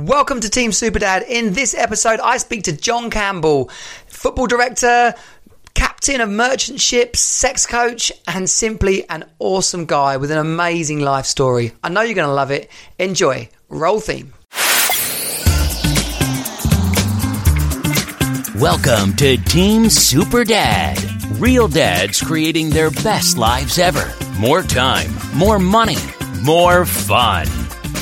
Welcome 0.00 0.40
to 0.40 0.48
Team 0.48 0.70
Superdad. 0.70 1.28
In 1.28 1.52
this 1.52 1.74
episode, 1.74 2.20
I 2.20 2.38
speak 2.38 2.62
to 2.62 2.72
John 2.72 3.10
Campbell, 3.10 3.68
football 4.06 4.46
director, 4.46 5.12
captain 5.74 6.22
of 6.22 6.30
merchant 6.30 6.80
ships, 6.80 7.20
sex 7.20 7.66
coach, 7.66 8.10
and 8.26 8.48
simply 8.48 9.06
an 9.10 9.26
awesome 9.38 9.84
guy 9.84 10.16
with 10.16 10.30
an 10.30 10.38
amazing 10.38 11.00
life 11.00 11.26
story. 11.26 11.72
I 11.84 11.90
know 11.90 12.00
you're 12.00 12.14
going 12.14 12.26
to 12.26 12.32
love 12.32 12.50
it. 12.50 12.70
Enjoy. 12.98 13.50
Roll 13.68 14.00
theme. 14.00 14.32
Welcome 18.58 19.14
to 19.16 19.36
Team 19.36 19.90
Super 19.90 20.44
Dad. 20.44 20.98
Real 21.38 21.68
dads 21.68 22.22
creating 22.22 22.70
their 22.70 22.90
best 22.90 23.36
lives 23.36 23.78
ever. 23.78 24.10
More 24.38 24.62
time, 24.62 25.10
more 25.34 25.58
money, 25.58 25.98
more 26.42 26.86
fun. 26.86 27.46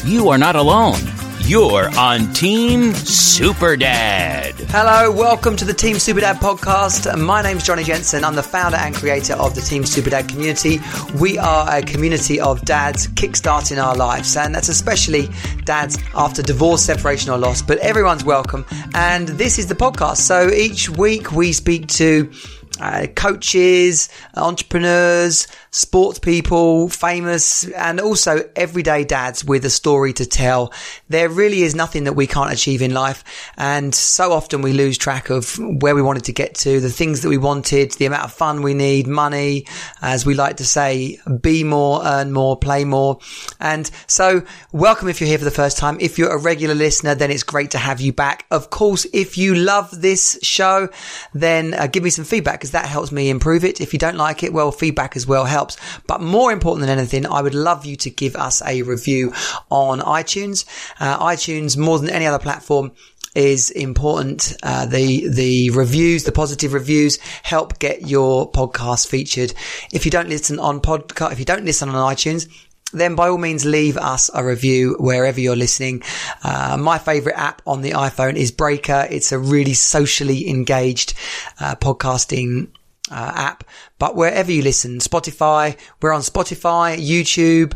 You 0.05 0.29
are 0.29 0.39
not 0.39 0.55
alone. 0.55 1.01
You're 1.49 1.89
on 1.99 2.31
Team 2.35 2.93
Super 2.93 3.75
Dad. 3.75 4.55
Hello, 4.69 5.11
welcome 5.11 5.57
to 5.57 5.65
the 5.65 5.73
Team 5.73 5.99
Super 5.99 6.21
Dad 6.21 6.37
podcast. 6.37 7.19
My 7.19 7.41
name's 7.41 7.65
Johnny 7.65 7.85
Jensen. 7.85 8.23
I'm 8.23 8.35
the 8.35 8.43
founder 8.43 8.77
and 8.77 8.95
creator 8.95 9.33
of 9.33 9.55
the 9.55 9.63
Team 9.63 9.87
Super 9.87 10.11
Dad 10.11 10.29
community. 10.29 10.79
We 11.19 11.39
are 11.39 11.79
a 11.79 11.81
community 11.81 12.39
of 12.39 12.61
dads 12.67 13.09
kickstarting 13.09 13.83
our 13.83 13.97
lives, 13.97 14.37
and 14.37 14.55
that's 14.55 14.69
especially 14.69 15.31
dads 15.65 15.97
after 16.15 16.43
divorce, 16.43 16.85
separation, 16.85 17.31
or 17.31 17.39
loss. 17.39 17.63
But 17.63 17.79
everyone's 17.79 18.25
welcome, 18.25 18.67
and 18.95 19.29
this 19.29 19.59
is 19.59 19.69
the 19.69 19.75
podcast. 19.75 20.19
So 20.19 20.51
each 20.51 20.91
week 20.91 21.33
we 21.33 21.55
speak 21.55 21.89
to 21.89 22.31
uh, 22.79 23.07
coaches, 23.17 24.11
entrepreneurs, 24.37 25.47
sports 25.71 26.19
people, 26.19 26.89
famous, 26.89 27.69
and 27.69 28.01
also 28.01 28.49
everyday 28.57 29.05
dads 29.05 29.45
with 29.45 29.65
a 29.65 29.71
story 29.71 30.13
to 30.15 30.27
tell. 30.27 30.73
There 31.09 31.29
really 31.29 31.63
is 31.63 31.75
nothing 31.75 32.05
that 32.05 32.15
we 32.15 32.27
can't 32.27 32.53
achieve 32.53 32.83
in 32.83 32.95
life. 32.95 33.25
And 33.57 33.95
so 33.95 34.33
often 34.33 34.63
we 34.63 34.73
lose 34.73 34.99
track 34.99 35.31
of 35.31 35.59
where 35.59 35.95
we 35.95 36.03
wanted 36.03 36.25
to 36.25 36.33
get 36.33 36.55
to, 36.57 36.81
the 36.81 36.91
things 36.91 37.23
that 37.23 37.29
we 37.29 37.39
wanted, 37.39 37.93
the 37.93 38.07
amount 38.07 38.25
of 38.25 38.33
fun 38.33 38.63
we 38.63 38.75
need, 38.75 39.07
money, 39.07 39.67
as 40.01 40.25
we 40.25 40.35
like 40.35 40.57
to 40.59 40.65
say, 40.65 41.19
be 41.41 41.65
more, 41.65 42.01
earn 42.05 42.33
more, 42.33 42.57
play 42.57 42.85
more. 42.85 43.19
And 43.61 43.91
so 44.07 44.43
welcome 44.73 45.09
if 45.09 45.21
you're 45.21 45.29
here 45.29 45.39
for 45.39 45.45
the 45.45 45.51
first 45.51 45.79
time. 45.79 45.99
If 46.01 46.19
you're 46.19 46.35
a 46.35 46.41
regular 46.41 46.75
listener, 46.75 47.15
then 47.15 47.31
it's 47.31 47.43
great 47.43 47.73
to 47.73 47.79
have 47.79 48.01
you 48.01 48.13
back. 48.13 48.47
Of 48.51 48.71
course, 48.71 49.07
if 49.13 49.37
you 49.37 49.55
love 49.55 50.01
this 50.01 50.39
show, 50.43 50.89
then 51.35 51.75
uh, 51.75 51.87
give 51.87 52.03
me 52.03 52.11
some 52.11 52.25
feedback 52.25 52.55
because 52.55 52.73
that 52.73 52.87
helps 52.87 53.13
me 53.13 53.31
improve 53.31 53.65
it. 53.65 53.81
If 53.81 53.93
you 53.93 53.99
don't 53.99 54.17
like 54.17 54.43
it, 54.43 54.53
well, 54.53 54.73
feedback 54.73 55.17
as 55.17 55.27
well 55.27 55.45
helps. 55.45 55.58
But 56.07 56.21
more 56.21 56.53
important 56.53 56.87
than 56.87 56.99
anything, 56.99 57.27
I 57.27 57.43
would 57.43 57.55
love 57.55 57.85
you 57.85 57.97
to 57.97 58.11
give 58.11 58.37
us 58.37 58.63
a 58.63 58.83
review 58.83 59.33
on 59.71 60.01
iTunes. 60.01 60.65
Uh, 61.01 61.19
iTunes, 61.19 61.77
more 61.77 61.99
than 61.99 62.11
any 62.11 62.27
other 62.27 62.39
platform, 62.39 62.93
is 63.35 63.71
important. 63.71 64.57
Uh, 64.63 64.87
the 64.87 65.29
the 65.29 65.71
reviews, 65.71 66.25
the 66.25 66.33
positive 66.33 66.73
reviews, 66.73 67.19
help 67.43 67.79
get 67.79 68.09
your 68.09 68.51
podcast 68.51 69.07
featured. 69.07 69.55
If 69.93 70.05
you 70.05 70.11
don't 70.11 70.29
listen 70.29 70.59
on 70.59 70.81
podcast, 70.81 71.33
if 71.33 71.39
you 71.39 71.45
don't 71.45 71.65
listen 71.65 71.89
on 71.89 72.15
iTunes, 72.15 72.49
then 72.93 73.15
by 73.15 73.29
all 73.29 73.39
means 73.39 73.65
leave 73.65 73.97
us 73.97 74.31
a 74.35 74.45
review 74.45 74.97
wherever 74.99 75.41
you're 75.41 75.57
listening. 75.57 76.03
Uh, 76.43 76.77
my 76.81 76.99
favorite 76.99 77.39
app 77.39 77.61
on 77.67 77.83
the 77.83 77.93
iPhone 77.93 78.35
is 78.35 78.51
Breaker. 78.51 79.07
It's 79.11 79.31
a 79.31 79.39
really 79.39 79.75
socially 79.75 80.49
engaged 80.49 81.15
uh, 81.61 81.75
podcasting 81.77 82.69
uh, 83.11 83.33
app. 83.35 83.65
But 83.99 84.17
wherever 84.17 84.51
you 84.51 84.63
listen, 84.63 84.99
Spotify, 84.99 85.77
we're 86.01 86.13
on 86.13 86.23
Spotify, 86.23 86.99
YouTube, 86.99 87.75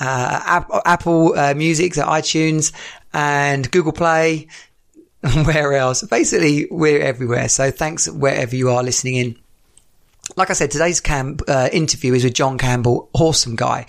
uh, 0.00 0.62
Apple 0.84 1.38
uh, 1.38 1.54
Music, 1.54 1.92
iTunes, 1.94 2.72
and 3.12 3.70
Google 3.70 3.92
Play. 3.92 4.48
Where 5.44 5.72
else? 5.74 6.02
Basically, 6.02 6.66
we're 6.70 7.00
everywhere. 7.00 7.48
So 7.48 7.70
thanks 7.70 8.08
wherever 8.08 8.54
you 8.54 8.70
are 8.70 8.82
listening 8.82 9.16
in 9.16 9.38
like 10.36 10.50
I 10.50 10.54
said, 10.54 10.70
today's 10.70 11.00
camp, 11.00 11.42
uh, 11.48 11.68
interview 11.72 12.14
is 12.14 12.24
with 12.24 12.34
John 12.34 12.58
Campbell, 12.58 13.10
awesome 13.12 13.56
guy. 13.56 13.86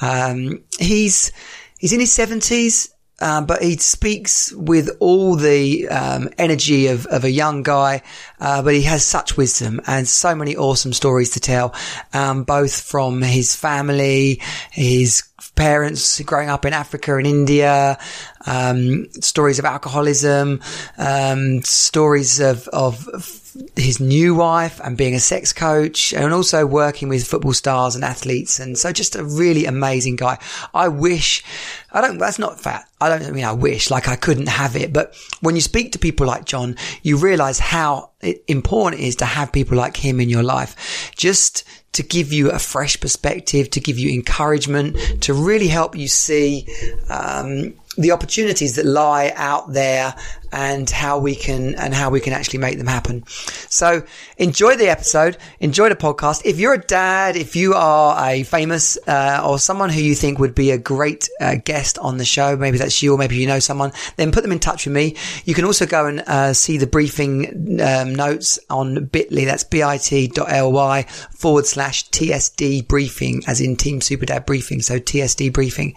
Um, 0.00 0.62
he's 0.78 1.32
he's 1.78 1.92
in 1.92 2.00
his 2.00 2.12
seventies. 2.12 2.94
Um, 3.20 3.46
but 3.46 3.62
he 3.62 3.76
speaks 3.76 4.52
with 4.52 4.90
all 5.00 5.34
the 5.34 5.88
um, 5.88 6.28
energy 6.38 6.86
of, 6.86 7.06
of 7.06 7.24
a 7.24 7.30
young 7.30 7.62
guy, 7.62 8.02
uh, 8.40 8.62
but 8.62 8.74
he 8.74 8.82
has 8.82 9.04
such 9.04 9.36
wisdom 9.36 9.80
and 9.86 10.06
so 10.06 10.34
many 10.34 10.56
awesome 10.56 10.92
stories 10.92 11.30
to 11.30 11.40
tell, 11.40 11.74
um, 12.12 12.44
both 12.44 12.80
from 12.80 13.20
his 13.22 13.56
family, 13.56 14.40
his 14.70 15.24
parents 15.56 16.20
growing 16.20 16.48
up 16.48 16.64
in 16.64 16.72
Africa 16.72 17.16
and 17.16 17.26
India, 17.26 17.98
um, 18.46 19.10
stories 19.20 19.58
of 19.58 19.64
alcoholism, 19.64 20.60
um, 20.96 21.62
stories 21.62 22.38
of, 22.38 22.68
of 22.68 23.47
his 23.76 24.00
new 24.00 24.34
wife 24.34 24.80
and 24.80 24.96
being 24.96 25.14
a 25.14 25.20
sex 25.20 25.52
coach 25.52 26.12
and 26.12 26.32
also 26.32 26.66
working 26.66 27.08
with 27.08 27.26
football 27.26 27.52
stars 27.52 27.94
and 27.94 28.04
athletes. 28.04 28.58
And 28.58 28.76
so 28.76 28.92
just 28.92 29.16
a 29.16 29.24
really 29.24 29.66
amazing 29.66 30.16
guy. 30.16 30.38
I 30.74 30.88
wish, 30.88 31.44
I 31.92 32.00
don't, 32.00 32.18
that's 32.18 32.38
not 32.38 32.60
fat. 32.60 32.88
I 33.00 33.08
don't 33.08 33.22
I 33.22 33.30
mean 33.30 33.44
I 33.44 33.52
wish 33.52 33.90
like 33.90 34.08
I 34.08 34.16
couldn't 34.16 34.48
have 34.48 34.74
it. 34.74 34.92
But 34.92 35.14
when 35.40 35.54
you 35.54 35.60
speak 35.60 35.92
to 35.92 35.98
people 35.98 36.26
like 36.26 36.44
John, 36.44 36.76
you 37.02 37.16
realize 37.16 37.58
how 37.58 38.10
important 38.48 39.00
it 39.00 39.06
is 39.06 39.16
to 39.16 39.24
have 39.24 39.52
people 39.52 39.76
like 39.76 39.96
him 39.96 40.20
in 40.20 40.28
your 40.28 40.42
life. 40.42 41.12
Just 41.16 41.64
to 41.92 42.02
give 42.02 42.32
you 42.32 42.50
a 42.50 42.58
fresh 42.58 43.00
perspective, 43.00 43.70
to 43.70 43.80
give 43.80 43.98
you 43.98 44.12
encouragement, 44.12 45.22
to 45.22 45.32
really 45.32 45.68
help 45.68 45.96
you 45.96 46.08
see, 46.08 46.66
um, 47.08 47.74
the 47.98 48.12
opportunities 48.12 48.76
that 48.76 48.86
lie 48.86 49.32
out 49.34 49.72
there 49.72 50.14
and 50.52 50.88
how 50.88 51.18
we 51.18 51.34
can 51.34 51.74
and 51.74 51.94
how 51.94 52.10
we 52.10 52.20
can 52.20 52.32
actually 52.32 52.58
make 52.58 52.78
them 52.78 52.86
happen. 52.86 53.24
So 53.26 54.02
enjoy 54.36 54.76
the 54.76 54.88
episode, 54.88 55.36
enjoy 55.60 55.88
the 55.88 55.96
podcast. 55.96 56.42
If 56.44 56.58
you're 56.58 56.74
a 56.74 56.80
dad, 56.80 57.36
if 57.36 57.56
you 57.56 57.74
are 57.74 58.30
a 58.30 58.42
famous 58.44 58.96
uh, 59.06 59.44
or 59.46 59.58
someone 59.58 59.90
who 59.90 60.00
you 60.00 60.14
think 60.14 60.38
would 60.38 60.54
be 60.54 60.70
a 60.70 60.78
great 60.78 61.28
uh, 61.40 61.56
guest 61.56 61.98
on 61.98 62.18
the 62.18 62.24
show, 62.24 62.56
maybe 62.56 62.78
that's 62.78 63.02
you 63.02 63.14
or 63.14 63.18
maybe 63.18 63.36
you 63.36 63.46
know 63.46 63.58
someone, 63.58 63.92
then 64.16 64.32
put 64.32 64.42
them 64.42 64.52
in 64.52 64.58
touch 64.58 64.86
with 64.86 64.94
me. 64.94 65.16
You 65.44 65.54
can 65.54 65.64
also 65.64 65.86
go 65.86 66.06
and 66.06 66.20
uh, 66.20 66.52
see 66.52 66.78
the 66.78 66.86
briefing 66.86 67.80
um, 67.80 68.14
notes 68.14 68.58
on 68.70 69.06
Bitly. 69.06 69.44
That's 69.44 69.64
bit.ly 69.64 71.02
forward 71.30 71.66
slash 71.66 72.08
TSD 72.10 72.88
briefing, 72.88 73.42
as 73.46 73.60
in 73.60 73.76
Team 73.76 74.00
Super 74.00 74.26
Dad 74.26 74.46
briefing. 74.46 74.80
So 74.82 74.98
TSD 74.98 75.52
briefing, 75.52 75.94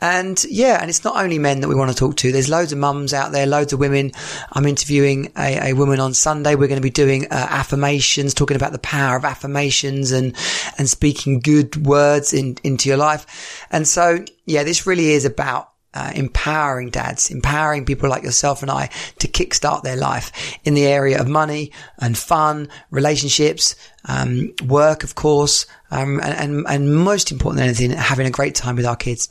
and 0.00 0.42
yeah, 0.48 0.78
and 0.80 0.90
it's 0.90 1.04
not 1.04 1.16
only 1.16 1.27
men 1.36 1.60
that 1.60 1.68
we 1.68 1.74
want 1.74 1.90
to 1.90 1.96
talk 1.96 2.16
to. 2.16 2.32
There's 2.32 2.48
loads 2.48 2.72
of 2.72 2.78
mums 2.78 3.12
out 3.12 3.32
there, 3.32 3.44
loads 3.44 3.72
of 3.72 3.80
women. 3.80 4.12
I'm 4.52 4.64
interviewing 4.66 5.32
a, 5.36 5.70
a 5.70 5.72
woman 5.74 6.00
on 6.00 6.14
Sunday. 6.14 6.54
We're 6.54 6.68
going 6.68 6.80
to 6.80 6.80
be 6.80 6.90
doing 6.90 7.26
uh, 7.26 7.46
affirmations, 7.50 8.32
talking 8.32 8.56
about 8.56 8.72
the 8.72 8.78
power 8.78 9.16
of 9.16 9.24
affirmations 9.24 10.12
and, 10.12 10.36
and 10.78 10.88
speaking 10.88 11.40
good 11.40 11.86
words 11.86 12.32
in, 12.32 12.56
into 12.62 12.88
your 12.88 12.98
life. 12.98 13.66
And 13.70 13.86
so, 13.86 14.24
yeah, 14.46 14.62
this 14.62 14.86
really 14.86 15.10
is 15.10 15.24
about 15.24 15.72
uh, 15.94 16.12
empowering 16.14 16.90
dads, 16.90 17.30
empowering 17.30 17.84
people 17.84 18.08
like 18.08 18.22
yourself 18.22 18.62
and 18.62 18.70
I 18.70 18.90
to 19.18 19.28
kickstart 19.28 19.82
their 19.82 19.96
life 19.96 20.30
in 20.64 20.74
the 20.74 20.86
area 20.86 21.20
of 21.20 21.28
money 21.28 21.72
and 21.98 22.16
fun, 22.16 22.68
relationships, 22.90 23.74
um, 24.04 24.52
work, 24.66 25.02
of 25.02 25.14
course, 25.14 25.66
um, 25.90 26.20
and, 26.20 26.34
and, 26.34 26.66
and, 26.68 26.94
most 26.94 27.32
important 27.32 27.58
than 27.58 27.68
anything, 27.68 27.90
having 27.90 28.26
a 28.26 28.30
great 28.30 28.54
time 28.54 28.76
with 28.76 28.86
our 28.86 28.96
kids. 28.96 29.28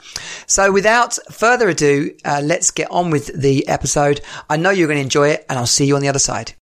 So 0.47 0.71
without 0.71 1.17
further 1.31 1.69
ado, 1.69 2.15
uh, 2.25 2.41
let's 2.43 2.71
get 2.71 2.89
on 2.89 3.11
with 3.11 3.39
the 3.39 3.67
episode. 3.67 4.21
I 4.49 4.57
know 4.57 4.71
you're 4.71 4.87
going 4.87 4.97
to 4.97 5.03
enjoy 5.03 5.29
it 5.29 5.45
and 5.49 5.59
I'll 5.59 5.67
see 5.67 5.85
you 5.85 5.95
on 5.95 6.01
the 6.01 6.09
other 6.09 6.19
side. 6.19 6.53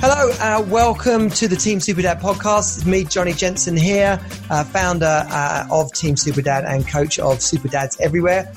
Hello, 0.00 0.30
uh, 0.38 0.62
welcome 0.68 1.28
to 1.28 1.48
the 1.48 1.56
Team 1.56 1.80
Super 1.80 2.02
Dad 2.02 2.20
podcast. 2.20 2.76
It's 2.76 2.86
me, 2.86 3.02
Johnny 3.02 3.32
Jensen 3.32 3.76
here, 3.76 4.20
uh, 4.48 4.62
founder 4.62 5.26
uh, 5.28 5.66
of 5.72 5.92
Team 5.92 6.16
Super 6.16 6.40
Dad 6.40 6.64
and 6.64 6.86
coach 6.86 7.18
of 7.18 7.42
Super 7.42 7.66
Dads 7.66 7.98
Everywhere. 7.98 8.52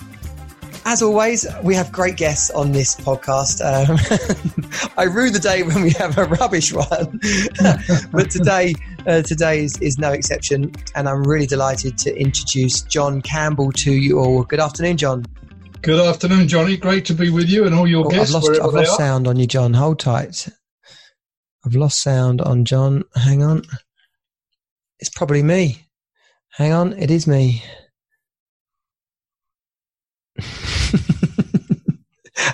As 0.85 1.01
always, 1.01 1.47
we 1.63 1.73
have 1.73 1.91
great 1.91 2.15
guests 2.15 2.51
on 2.51 2.73
this 2.73 2.95
podcast. 2.95 3.59
Um, 3.65 3.97
I 4.97 5.05
rue 5.05 5.31
the 5.31 5.39
day 5.39 5.63
when 5.63 5.81
we 5.81 5.89
have 5.93 6.15
a 6.19 6.25
rubbish 6.25 6.73
one, 6.73 6.87
but 8.11 8.29
today, 8.29 8.75
uh, 9.07 9.23
today 9.23 9.63
is, 9.63 9.75
is 9.79 9.97
no 9.97 10.11
exception, 10.11 10.71
and 10.93 11.09
I'm 11.09 11.23
really 11.23 11.47
delighted 11.47 11.97
to 11.99 12.15
introduce 12.15 12.83
John 12.83 13.19
Campbell 13.19 13.71
to 13.71 13.91
you 13.91 14.19
all. 14.19 14.43
Good 14.43 14.59
afternoon, 14.59 14.97
John. 14.97 15.25
Good 15.81 15.99
afternoon, 15.99 16.47
Johnny. 16.47 16.77
Great 16.77 17.05
to 17.05 17.15
be 17.15 17.31
with 17.31 17.49
you 17.49 17.65
and 17.65 17.73
all 17.73 17.87
your 17.87 18.05
oh, 18.05 18.09
guests. 18.09 18.35
I've 18.35 18.43
lost, 18.43 18.61
I've 18.61 18.73
lost 18.73 18.95
sound 18.95 19.27
on 19.27 19.37
you, 19.37 19.47
John. 19.47 19.73
Hold 19.73 19.99
tight. 19.99 20.47
I've 21.65 21.75
lost 21.75 22.01
sound 22.01 22.41
on 22.41 22.65
John. 22.65 23.03
Hang 23.15 23.43
on. 23.43 23.63
It's 24.99 25.09
probably 25.09 25.43
me. 25.43 25.87
Hang 26.49 26.73
on. 26.73 26.93
It 26.93 27.11
is 27.11 27.27
me. 27.27 27.63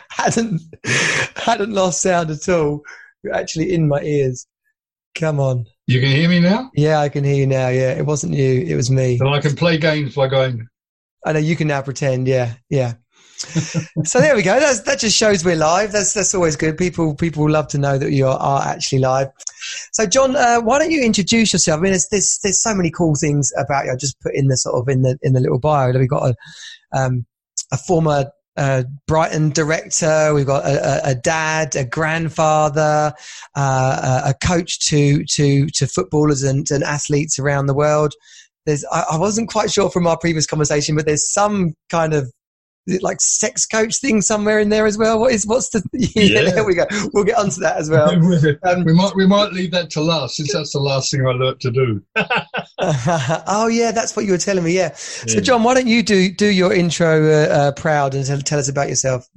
hadn't 0.10 0.62
hadn't 1.36 1.72
lost 1.72 2.02
sound 2.02 2.30
at 2.30 2.50
all. 2.50 2.82
You're 3.24 3.34
actually 3.34 3.74
in 3.74 3.88
my 3.88 4.02
ears. 4.02 4.46
Come 5.16 5.40
on. 5.40 5.66
You 5.88 6.00
can 6.00 6.10
hear 6.10 6.30
me 6.30 6.40
now? 6.40 6.70
Yeah, 6.76 7.00
I 7.00 7.10
can 7.10 7.24
hear 7.24 7.36
you 7.36 7.48
now. 7.48 7.70
Yeah, 7.70 7.94
it 7.94 8.06
wasn't 8.06 8.34
you, 8.34 8.66
it 8.68 8.76
was 8.76 8.92
me. 8.92 9.18
And 9.20 9.30
I 9.30 9.40
can 9.40 9.56
play 9.56 9.78
games 9.78 10.16
by 10.16 10.28
going. 10.28 10.68
I 11.26 11.32
know 11.34 11.40
you 11.40 11.56
can 11.56 11.68
now 11.68 11.82
pretend. 11.82 12.28
Yeah, 12.28 12.54
yeah. 12.70 12.94
so 14.04 14.20
there 14.20 14.36
we 14.36 14.42
go. 14.42 14.60
That's, 14.60 14.82
that 14.82 15.00
just 15.00 15.16
shows 15.16 15.46
we're 15.46 15.56
live. 15.56 15.92
That's 15.92 16.14
that's 16.14 16.34
always 16.34 16.56
good. 16.56 16.78
People 16.78 17.14
people 17.16 17.50
love 17.50 17.68
to 17.70 17.78
know 17.78 17.98
that 17.98 18.12
you 18.12 18.26
are, 18.26 18.38
are 18.38 18.64
actually 18.64 19.00
live. 19.00 19.28
So 19.92 20.08
John, 20.08 20.36
uh, 20.36 20.60
why 20.62 20.80
don't 20.80 20.90
you 20.90 21.04
introduce 21.04 21.54
yourself? 21.54 21.80
I 21.80 21.84
mean, 21.84 21.92
there's, 21.92 22.08
there's 22.10 22.40
there's 22.42 22.62
so 22.62 22.74
many 22.74 22.90
cool 22.90 23.14
things 23.16 23.52
about 23.58 23.86
you. 23.86 23.92
I 23.92 23.96
just 23.96 24.20
put 24.22 24.34
in 24.34 24.48
the 24.48 24.58
sort 24.58 24.82
of 24.82 24.90
in 24.90 25.04
the 25.04 25.20
in 25.22 25.34
the 25.34 25.40
little 25.40 25.60
bio. 25.60 25.92
We've 25.92 26.10
got 26.10 26.32
a 26.32 26.36
um, 27.00 27.26
a 27.72 27.78
former 27.78 28.32
uh, 28.58 28.84
Brighton 29.06 29.52
director. 29.52 30.34
We've 30.34 30.48
got 30.48 30.66
a, 30.66 31.08
a, 31.08 31.12
a 31.12 31.16
dad, 31.16 31.76
a 31.76 31.86
grandfather, 31.86 33.14
uh, 33.56 34.22
a 34.26 34.34
coach 34.46 34.80
to 34.88 35.24
to 35.26 35.68
to 35.68 35.86
footballers 35.88 36.42
and, 36.42 36.70
and 36.72 36.84
athletes 36.84 37.38
around 37.38 37.68
the 37.68 37.76
world. 37.76 38.14
There's, 38.66 38.84
I, 38.92 39.06
I 39.12 39.18
wasn't 39.18 39.50
quite 39.50 39.72
sure 39.72 39.90
from 39.90 40.08
our 40.08 40.18
previous 40.18 40.46
conversation, 40.46 40.96
but 40.96 41.06
there's 41.06 41.32
some 41.32 41.74
kind 41.90 42.14
of 42.14 42.32
like 43.02 43.22
sex 43.22 43.66
coach 43.66 43.98
thing 43.98 44.22
somewhere 44.22 44.60
in 44.60 44.70
there 44.70 44.86
as 44.86 44.98
well? 44.98 45.20
What 45.20 45.34
is 45.34 45.46
what's 45.46 45.70
the? 45.70 45.84
Yeah, 46.18 46.42
yeah. 46.42 46.52
there 46.52 46.66
we 46.66 46.74
go. 46.74 46.86
We'll 47.14 47.24
get 47.24 47.38
onto 47.38 47.62
that 47.62 47.78
as 47.78 47.90
well. 47.90 48.08
Um, 48.64 48.84
we 48.84 48.94
might 48.94 49.16
we 49.16 49.28
might 49.28 49.52
leave 49.52 49.72
that 49.72 49.90
to 49.92 50.02
last 50.02 50.36
since 50.36 50.54
that's 50.54 50.74
the 50.74 50.80
last 50.80 51.12
thing 51.12 51.26
I 51.26 51.32
learnt 51.32 51.60
to 51.62 51.72
do. 51.72 52.02
oh 52.80 53.68
yeah, 53.72 53.92
that's 53.92 54.16
what 54.16 54.26
you 54.26 54.32
were 54.32 54.38
telling 54.38 54.64
me. 54.64 54.74
Yeah. 54.74 54.94
So. 54.96 55.40
John, 55.40 55.64
why 55.64 55.74
don't 55.74 55.88
you 55.88 56.04
do 56.04 56.32
do 56.32 56.48
your 56.48 56.74
intro 56.74 57.30
uh, 57.30 57.48
uh, 57.48 57.72
proud 57.74 58.16
and 58.16 58.26
tell, 58.26 58.40
tell 58.40 58.60
us 58.60 58.70
about 58.70 58.90
yourself? 58.90 59.28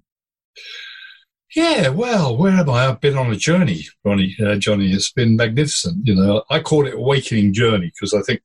Yeah, 1.54 1.88
well, 1.88 2.36
where 2.36 2.52
am 2.52 2.70
I? 2.70 2.86
I've 2.86 3.00
been 3.00 3.18
on 3.18 3.32
a 3.32 3.36
journey, 3.36 3.84
Ronnie, 4.04 4.36
uh, 4.44 4.54
Johnny. 4.56 4.92
It's 4.92 5.12
been 5.12 5.36
magnificent. 5.36 6.06
You 6.06 6.14
know, 6.14 6.44
I 6.48 6.60
call 6.60 6.86
it 6.86 6.94
awakening 6.94 7.54
journey 7.54 7.92
because 7.92 8.14
I 8.14 8.22
think 8.22 8.42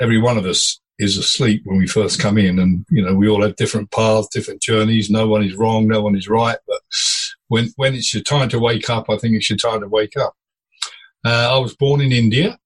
every 0.00 0.20
one 0.20 0.36
of 0.36 0.44
us 0.44 0.80
is 0.98 1.18
asleep 1.18 1.62
when 1.64 1.78
we 1.78 1.86
first 1.86 2.20
come 2.20 2.38
in. 2.38 2.58
And, 2.58 2.84
you 2.90 3.04
know, 3.04 3.14
we 3.14 3.28
all 3.28 3.42
have 3.42 3.56
different 3.56 3.90
paths, 3.90 4.28
different 4.28 4.62
journeys. 4.62 5.10
No 5.10 5.26
one 5.26 5.44
is 5.44 5.54
wrong. 5.54 5.86
No 5.86 6.00
one 6.00 6.16
is 6.16 6.28
right. 6.28 6.58
But 6.66 6.80
when, 7.48 7.68
when 7.76 7.94
it's 7.94 8.14
your 8.14 8.22
time 8.22 8.48
to 8.50 8.58
wake 8.58 8.88
up, 8.88 9.10
I 9.10 9.16
think 9.16 9.34
it's 9.34 9.50
your 9.50 9.58
time 9.58 9.80
to 9.80 9.88
wake 9.88 10.16
up. 10.16 10.34
Uh, 11.24 11.54
I 11.54 11.58
was 11.58 11.74
born 11.74 12.00
in 12.00 12.12
India. 12.12 12.58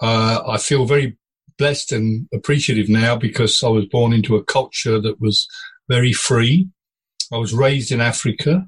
Uh, 0.00 0.42
I 0.48 0.58
feel 0.58 0.86
very 0.86 1.16
blessed 1.58 1.92
and 1.92 2.26
appreciative 2.32 2.88
now 2.88 3.16
because 3.16 3.62
I 3.62 3.68
was 3.68 3.84
born 3.86 4.12
into 4.12 4.36
a 4.36 4.44
culture 4.44 4.98
that 5.00 5.20
was 5.20 5.46
very 5.88 6.12
free. 6.12 6.68
I 7.32 7.36
was 7.36 7.52
raised 7.52 7.92
in 7.92 8.00
Africa. 8.00 8.66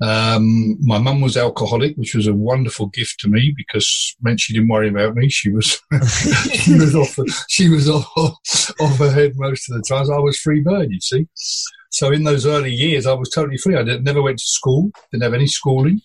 Um, 0.00 0.76
my 0.80 0.98
mum 0.98 1.20
was 1.20 1.36
alcoholic, 1.36 1.96
which 1.96 2.14
was 2.14 2.28
a 2.28 2.34
wonderful 2.34 2.86
gift 2.86 3.18
to 3.20 3.28
me 3.28 3.52
because 3.56 4.14
meant 4.22 4.38
she 4.38 4.52
didn't 4.52 4.68
worry 4.68 4.88
about 4.88 5.16
me. 5.16 5.28
She 5.28 5.50
was 5.50 5.80
she 6.52 6.74
was 6.74 6.94
off 6.94 7.18
she 7.48 7.68
was 7.68 7.88
off, 8.16 8.70
off 8.80 8.98
her 8.98 9.10
head 9.10 9.32
most 9.36 9.68
of 9.68 9.76
the 9.76 9.82
times. 9.82 10.08
I 10.08 10.18
was 10.18 10.38
free 10.38 10.60
bird, 10.60 10.90
you 10.90 11.00
see. 11.00 11.26
So 11.90 12.12
in 12.12 12.22
those 12.22 12.46
early 12.46 12.72
years, 12.72 13.06
I 13.06 13.14
was 13.14 13.30
totally 13.30 13.56
free. 13.56 13.76
I 13.76 13.82
never 13.82 14.22
went 14.22 14.38
to 14.38 14.44
school. 14.44 14.90
Didn't 15.10 15.24
have 15.24 15.34
any 15.34 15.48
schooling. 15.48 16.00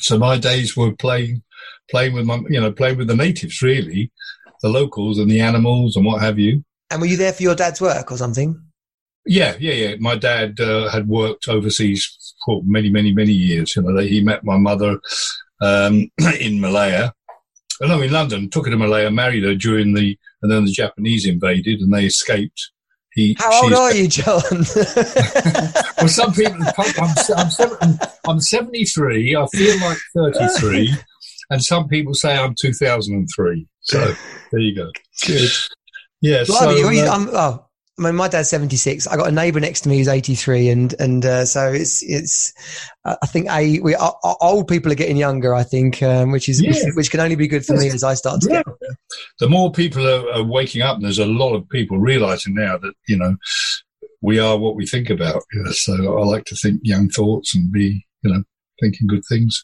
So 0.00 0.16
my 0.18 0.38
days 0.38 0.76
were 0.76 0.94
playing 0.94 1.42
playing 1.90 2.14
with 2.14 2.24
my 2.24 2.40
you 2.48 2.60
know 2.60 2.70
playing 2.70 2.98
with 2.98 3.08
the 3.08 3.16
natives 3.16 3.62
really, 3.62 4.12
the 4.62 4.68
locals 4.68 5.18
and 5.18 5.28
the 5.28 5.40
animals 5.40 5.96
and 5.96 6.04
what 6.04 6.22
have 6.22 6.38
you. 6.38 6.64
And 6.90 7.00
were 7.00 7.08
you 7.08 7.16
there 7.16 7.32
for 7.32 7.42
your 7.42 7.56
dad's 7.56 7.80
work 7.80 8.12
or 8.12 8.16
something? 8.16 8.62
Yeah, 9.26 9.54
yeah, 9.58 9.72
yeah. 9.72 9.94
My 9.98 10.16
dad 10.16 10.60
uh, 10.60 10.88
had 10.90 11.08
worked 11.08 11.48
overseas 11.48 12.16
for 12.44 12.62
many, 12.64 12.90
many, 12.90 13.12
many 13.12 13.32
years. 13.32 13.76
You 13.76 13.82
know, 13.82 13.96
he 14.00 14.22
met 14.22 14.44
my 14.44 14.56
mother 14.56 14.98
um, 15.60 16.10
in 16.40 16.60
Malaya. 16.60 17.12
No, 17.80 18.00
in 18.00 18.12
London. 18.12 18.48
Took 18.48 18.66
her 18.66 18.70
to 18.70 18.76
Malaya, 18.76 19.10
married 19.10 19.44
her 19.44 19.54
during 19.54 19.94
the, 19.94 20.16
and 20.42 20.52
then 20.52 20.64
the 20.64 20.72
Japanese 20.72 21.26
invaded, 21.26 21.80
and 21.80 21.92
they 21.92 22.04
escaped. 22.04 22.70
He, 23.14 23.36
How 23.38 23.62
old 23.62 23.72
are 23.72 23.94
you, 23.94 24.08
John? 24.08 24.42
well, 25.98 26.08
some 26.08 26.32
people. 26.32 26.64
I'm, 26.78 27.48
I'm, 27.80 27.98
I'm 28.26 28.40
73. 28.40 29.36
I 29.36 29.46
feel 29.46 29.80
like 29.80 29.98
33, 30.14 30.94
and 31.50 31.62
some 31.62 31.88
people 31.88 32.14
say 32.14 32.36
I'm 32.36 32.54
2003. 32.58 33.66
So 33.80 33.98
there 34.52 34.60
you 34.60 34.74
go. 34.74 34.90
Good. 35.26 35.50
Yeah. 36.20 36.44
so, 36.44 36.54
uh, 36.54 37.18
oh, 37.32 37.66
I 37.98 38.02
mean, 38.02 38.14
my 38.14 38.26
dad's 38.26 38.48
76. 38.48 39.06
I 39.06 39.16
got 39.16 39.28
a 39.28 39.32
neighbour 39.32 39.60
next 39.60 39.82
to 39.82 39.88
me 39.90 39.98
who's 39.98 40.08
83. 40.08 40.70
And, 40.70 40.94
and, 40.98 41.26
uh, 41.26 41.44
so 41.44 41.70
it's, 41.70 42.02
it's, 42.02 42.54
I 43.04 43.26
think 43.26 43.50
a, 43.50 43.80
we, 43.80 43.94
are, 43.94 44.16
old 44.40 44.66
people 44.66 44.90
are 44.90 44.96
getting 44.96 45.18
younger, 45.18 45.54
I 45.54 45.62
think, 45.62 46.02
um, 46.02 46.32
which 46.32 46.48
is, 46.48 46.62
yeah. 46.62 46.70
which, 46.70 46.94
which, 46.94 47.10
can 47.10 47.20
only 47.20 47.36
be 47.36 47.46
good 47.46 47.66
for 47.66 47.76
me 47.76 47.88
as 47.88 48.02
I 48.02 48.14
start 48.14 48.40
to 48.42 48.48
yeah. 48.48 48.56
get 48.56 48.68
older. 48.68 48.96
The 49.40 49.48
more 49.48 49.70
people 49.70 50.08
are, 50.08 50.32
are, 50.32 50.42
waking 50.42 50.80
up, 50.80 50.96
and 50.96 51.04
there's 51.04 51.18
a 51.18 51.26
lot 51.26 51.54
of 51.54 51.68
people 51.68 51.98
realizing 51.98 52.54
now 52.54 52.78
that, 52.78 52.94
you 53.08 53.18
know, 53.18 53.36
we 54.22 54.38
are 54.38 54.56
what 54.56 54.74
we 54.74 54.86
think 54.86 55.10
about. 55.10 55.42
You 55.52 55.62
know, 55.62 55.72
so 55.72 56.18
I 56.18 56.24
like 56.24 56.44
to 56.46 56.56
think 56.56 56.80
young 56.82 57.10
thoughts 57.10 57.54
and 57.54 57.70
be, 57.70 58.06
you 58.22 58.32
know, 58.32 58.42
thinking 58.80 59.06
good 59.06 59.24
things. 59.28 59.62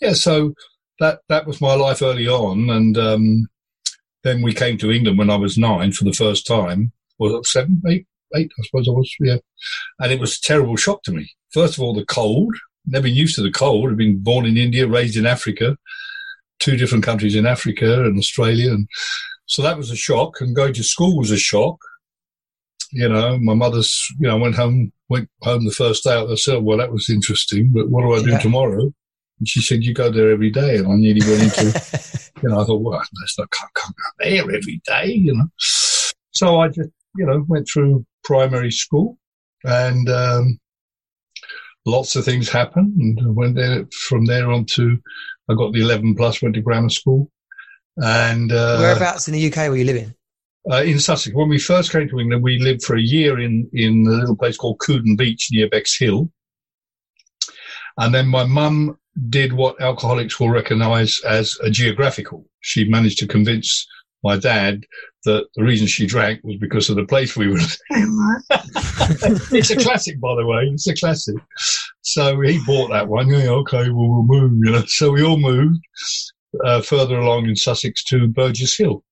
Yeah. 0.00 0.14
So 0.14 0.54
that, 0.98 1.20
that 1.28 1.46
was 1.46 1.60
my 1.60 1.74
life 1.74 2.00
early 2.00 2.26
on. 2.26 2.70
And, 2.70 2.96
um, 2.96 3.48
then 4.22 4.40
we 4.42 4.54
came 4.54 4.78
to 4.78 4.90
England 4.90 5.18
when 5.18 5.30
I 5.30 5.36
was 5.36 5.58
nine 5.58 5.92
for 5.92 6.04
the 6.04 6.12
first 6.12 6.46
time 6.46 6.92
was 7.20 7.32
it 7.34 7.46
seven, 7.46 7.82
eight, 7.86 8.06
eight, 8.34 8.50
I 8.58 8.62
suppose 8.64 8.88
I 8.88 8.92
was, 8.92 9.14
yeah. 9.20 9.36
And 9.98 10.12
it 10.12 10.20
was 10.20 10.36
a 10.36 10.42
terrible 10.42 10.76
shock 10.76 11.02
to 11.04 11.12
me. 11.12 11.30
First 11.52 11.74
of 11.74 11.84
all, 11.84 11.94
the 11.94 12.04
cold. 12.04 12.54
Never 12.86 13.04
been 13.04 13.14
used 13.14 13.36
to 13.36 13.42
the 13.42 13.50
cold. 13.50 13.90
I've 13.90 13.96
been 13.96 14.22
born 14.22 14.46
in 14.46 14.56
India, 14.56 14.86
raised 14.86 15.16
in 15.16 15.26
Africa, 15.26 15.76
two 16.60 16.76
different 16.76 17.04
countries 17.04 17.36
in 17.36 17.46
Africa 17.46 18.04
and 18.04 18.18
Australia. 18.18 18.70
And 18.70 18.88
so 19.46 19.62
that 19.62 19.76
was 19.76 19.90
a 19.90 19.96
shock. 19.96 20.40
And 20.40 20.56
going 20.56 20.72
to 20.74 20.82
school 20.82 21.18
was 21.18 21.30
a 21.30 21.36
shock. 21.36 21.76
You 22.92 23.08
know, 23.08 23.38
my 23.38 23.54
mother's, 23.54 24.08
you 24.18 24.26
know, 24.26 24.38
went 24.38 24.56
home, 24.56 24.92
went 25.08 25.28
home 25.42 25.64
the 25.64 25.72
first 25.72 26.04
day. 26.04 26.14
I 26.14 26.34
said, 26.34 26.62
well, 26.62 26.78
that 26.78 26.90
was 26.90 27.10
interesting, 27.10 27.70
but 27.72 27.88
what 27.90 28.02
do 28.02 28.14
I 28.14 28.22
do 28.22 28.30
yeah. 28.30 28.38
tomorrow? 28.38 28.92
And 29.38 29.48
she 29.48 29.60
said, 29.60 29.84
you 29.84 29.94
go 29.94 30.10
there 30.10 30.30
every 30.30 30.50
day. 30.50 30.78
And 30.78 30.88
I 30.88 30.96
nearly 30.96 31.20
went 31.20 31.42
into, 31.42 32.30
you 32.42 32.48
know, 32.48 32.60
I 32.60 32.64
thought, 32.64 32.80
well, 32.80 32.98
I 32.98 33.04
can't, 33.36 33.50
can't 33.74 33.94
go 33.96 34.24
there 34.24 34.42
every 34.42 34.80
day, 34.84 35.12
you 35.12 35.34
know. 35.36 35.48
So 36.32 36.58
I 36.58 36.68
just 36.68 36.90
you 37.16 37.26
know, 37.26 37.44
went 37.48 37.66
through 37.72 38.04
primary 38.24 38.70
school 38.70 39.18
and 39.64 40.08
um, 40.08 40.58
lots 41.86 42.16
of 42.16 42.24
things 42.24 42.48
happened. 42.48 42.94
And 42.98 43.36
went 43.36 43.56
there 43.56 43.86
from 43.92 44.26
there 44.26 44.50
on 44.50 44.64
to, 44.66 44.98
I 45.48 45.54
got 45.54 45.72
the 45.72 45.82
11 45.82 46.14
plus, 46.14 46.42
went 46.42 46.54
to 46.54 46.60
grammar 46.60 46.90
school. 46.90 47.30
And 47.96 48.52
uh, 48.52 48.78
whereabouts 48.78 49.28
in 49.28 49.34
the 49.34 49.52
UK 49.52 49.68
were 49.68 49.76
you 49.76 49.84
living? 49.84 50.14
Uh, 50.70 50.82
in 50.82 50.98
Sussex. 50.98 51.34
When 51.34 51.48
we 51.48 51.58
first 51.58 51.90
came 51.90 52.08
to 52.08 52.20
England, 52.20 52.42
we 52.42 52.58
lived 52.58 52.82
for 52.82 52.96
a 52.96 53.00
year 53.00 53.40
in, 53.40 53.68
in 53.72 54.06
a 54.06 54.10
little 54.10 54.36
place 54.36 54.56
called 54.56 54.78
Cooden 54.78 55.16
Beach 55.16 55.48
near 55.50 55.68
Bexhill. 55.68 56.30
And 57.98 58.14
then 58.14 58.28
my 58.28 58.44
mum 58.44 58.98
did 59.28 59.52
what 59.52 59.80
alcoholics 59.80 60.38
will 60.38 60.50
recognize 60.50 61.20
as 61.26 61.58
a 61.62 61.70
geographical. 61.70 62.46
She 62.60 62.88
managed 62.88 63.18
to 63.18 63.26
convince 63.26 63.86
my 64.22 64.36
dad 64.36 64.84
that 65.24 65.46
the 65.54 65.62
reason 65.62 65.86
she 65.86 66.06
drank 66.06 66.40
was 66.42 66.56
because 66.56 66.88
of 66.88 66.96
the 66.96 67.04
place 67.04 67.36
we 67.36 67.48
were. 67.48 67.58
it's 67.90 69.70
a 69.70 69.76
classic, 69.76 70.20
by 70.20 70.34
the 70.34 70.46
way. 70.46 70.64
It's 70.72 70.86
a 70.86 70.94
classic. 70.94 71.36
So 72.02 72.40
he 72.40 72.60
bought 72.66 72.90
that 72.90 73.08
one. 73.08 73.28
Yeah, 73.28 73.50
okay, 73.50 73.90
well, 73.90 74.08
we'll 74.08 74.22
move. 74.22 74.52
You 74.64 74.72
know, 74.72 74.84
so 74.86 75.10
we 75.10 75.22
all 75.22 75.36
moved 75.36 75.80
uh, 76.64 76.80
further 76.80 77.18
along 77.18 77.46
in 77.46 77.56
Sussex 77.56 78.02
to 78.04 78.28
Burgess 78.28 78.76
Hill, 78.76 79.04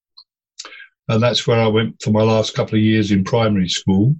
and 1.09 1.23
that's 1.23 1.47
where 1.47 1.61
I 1.61 1.67
went 1.67 2.01
for 2.03 2.11
my 2.11 2.23
last 2.23 2.55
couple 2.55 2.77
of 2.77 2.85
years 2.85 3.11
in 3.11 3.25
primary 3.25 3.69
school, 3.69 4.17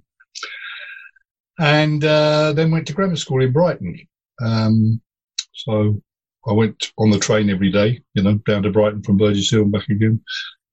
and 1.59 2.03
uh, 2.03 2.53
then 2.53 2.71
went 2.71 2.87
to 2.87 2.93
grammar 2.93 3.15
school 3.15 3.43
in 3.43 3.51
Brighton. 3.51 3.99
Um, 4.41 5.01
so 5.53 6.01
I 6.47 6.53
went 6.53 6.91
on 6.97 7.09
the 7.09 7.19
train 7.19 7.49
every 7.49 7.71
day, 7.71 8.01
you 8.13 8.23
know, 8.23 8.35
down 8.47 8.63
to 8.63 8.71
Brighton 8.71 9.03
from 9.03 9.17
Burgess 9.17 9.51
Hill 9.51 9.63
and 9.63 9.71
back 9.71 9.89
again. 9.89 10.21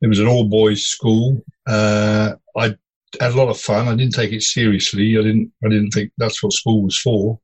It 0.03 0.09
was 0.09 0.19
an 0.19 0.27
all 0.27 0.49
boys 0.49 0.85
school. 0.85 1.41
Uh, 1.67 2.35
I 2.57 2.75
had 3.21 3.33
a 3.33 3.37
lot 3.37 3.49
of 3.49 3.59
fun. 3.59 3.89
I 3.89 3.95
didn't 3.95 4.15
take 4.15 4.33
it 4.33 4.43
seriously. 4.43 5.17
I 5.19 5.23
didn't. 5.23 5.53
I 5.65 5.69
didn't 5.69 5.91
think 5.91 6.13
that's 6.19 6.43
what 6.43 6.53
school 6.53 6.83
was 6.83 6.99
for. 6.99 7.41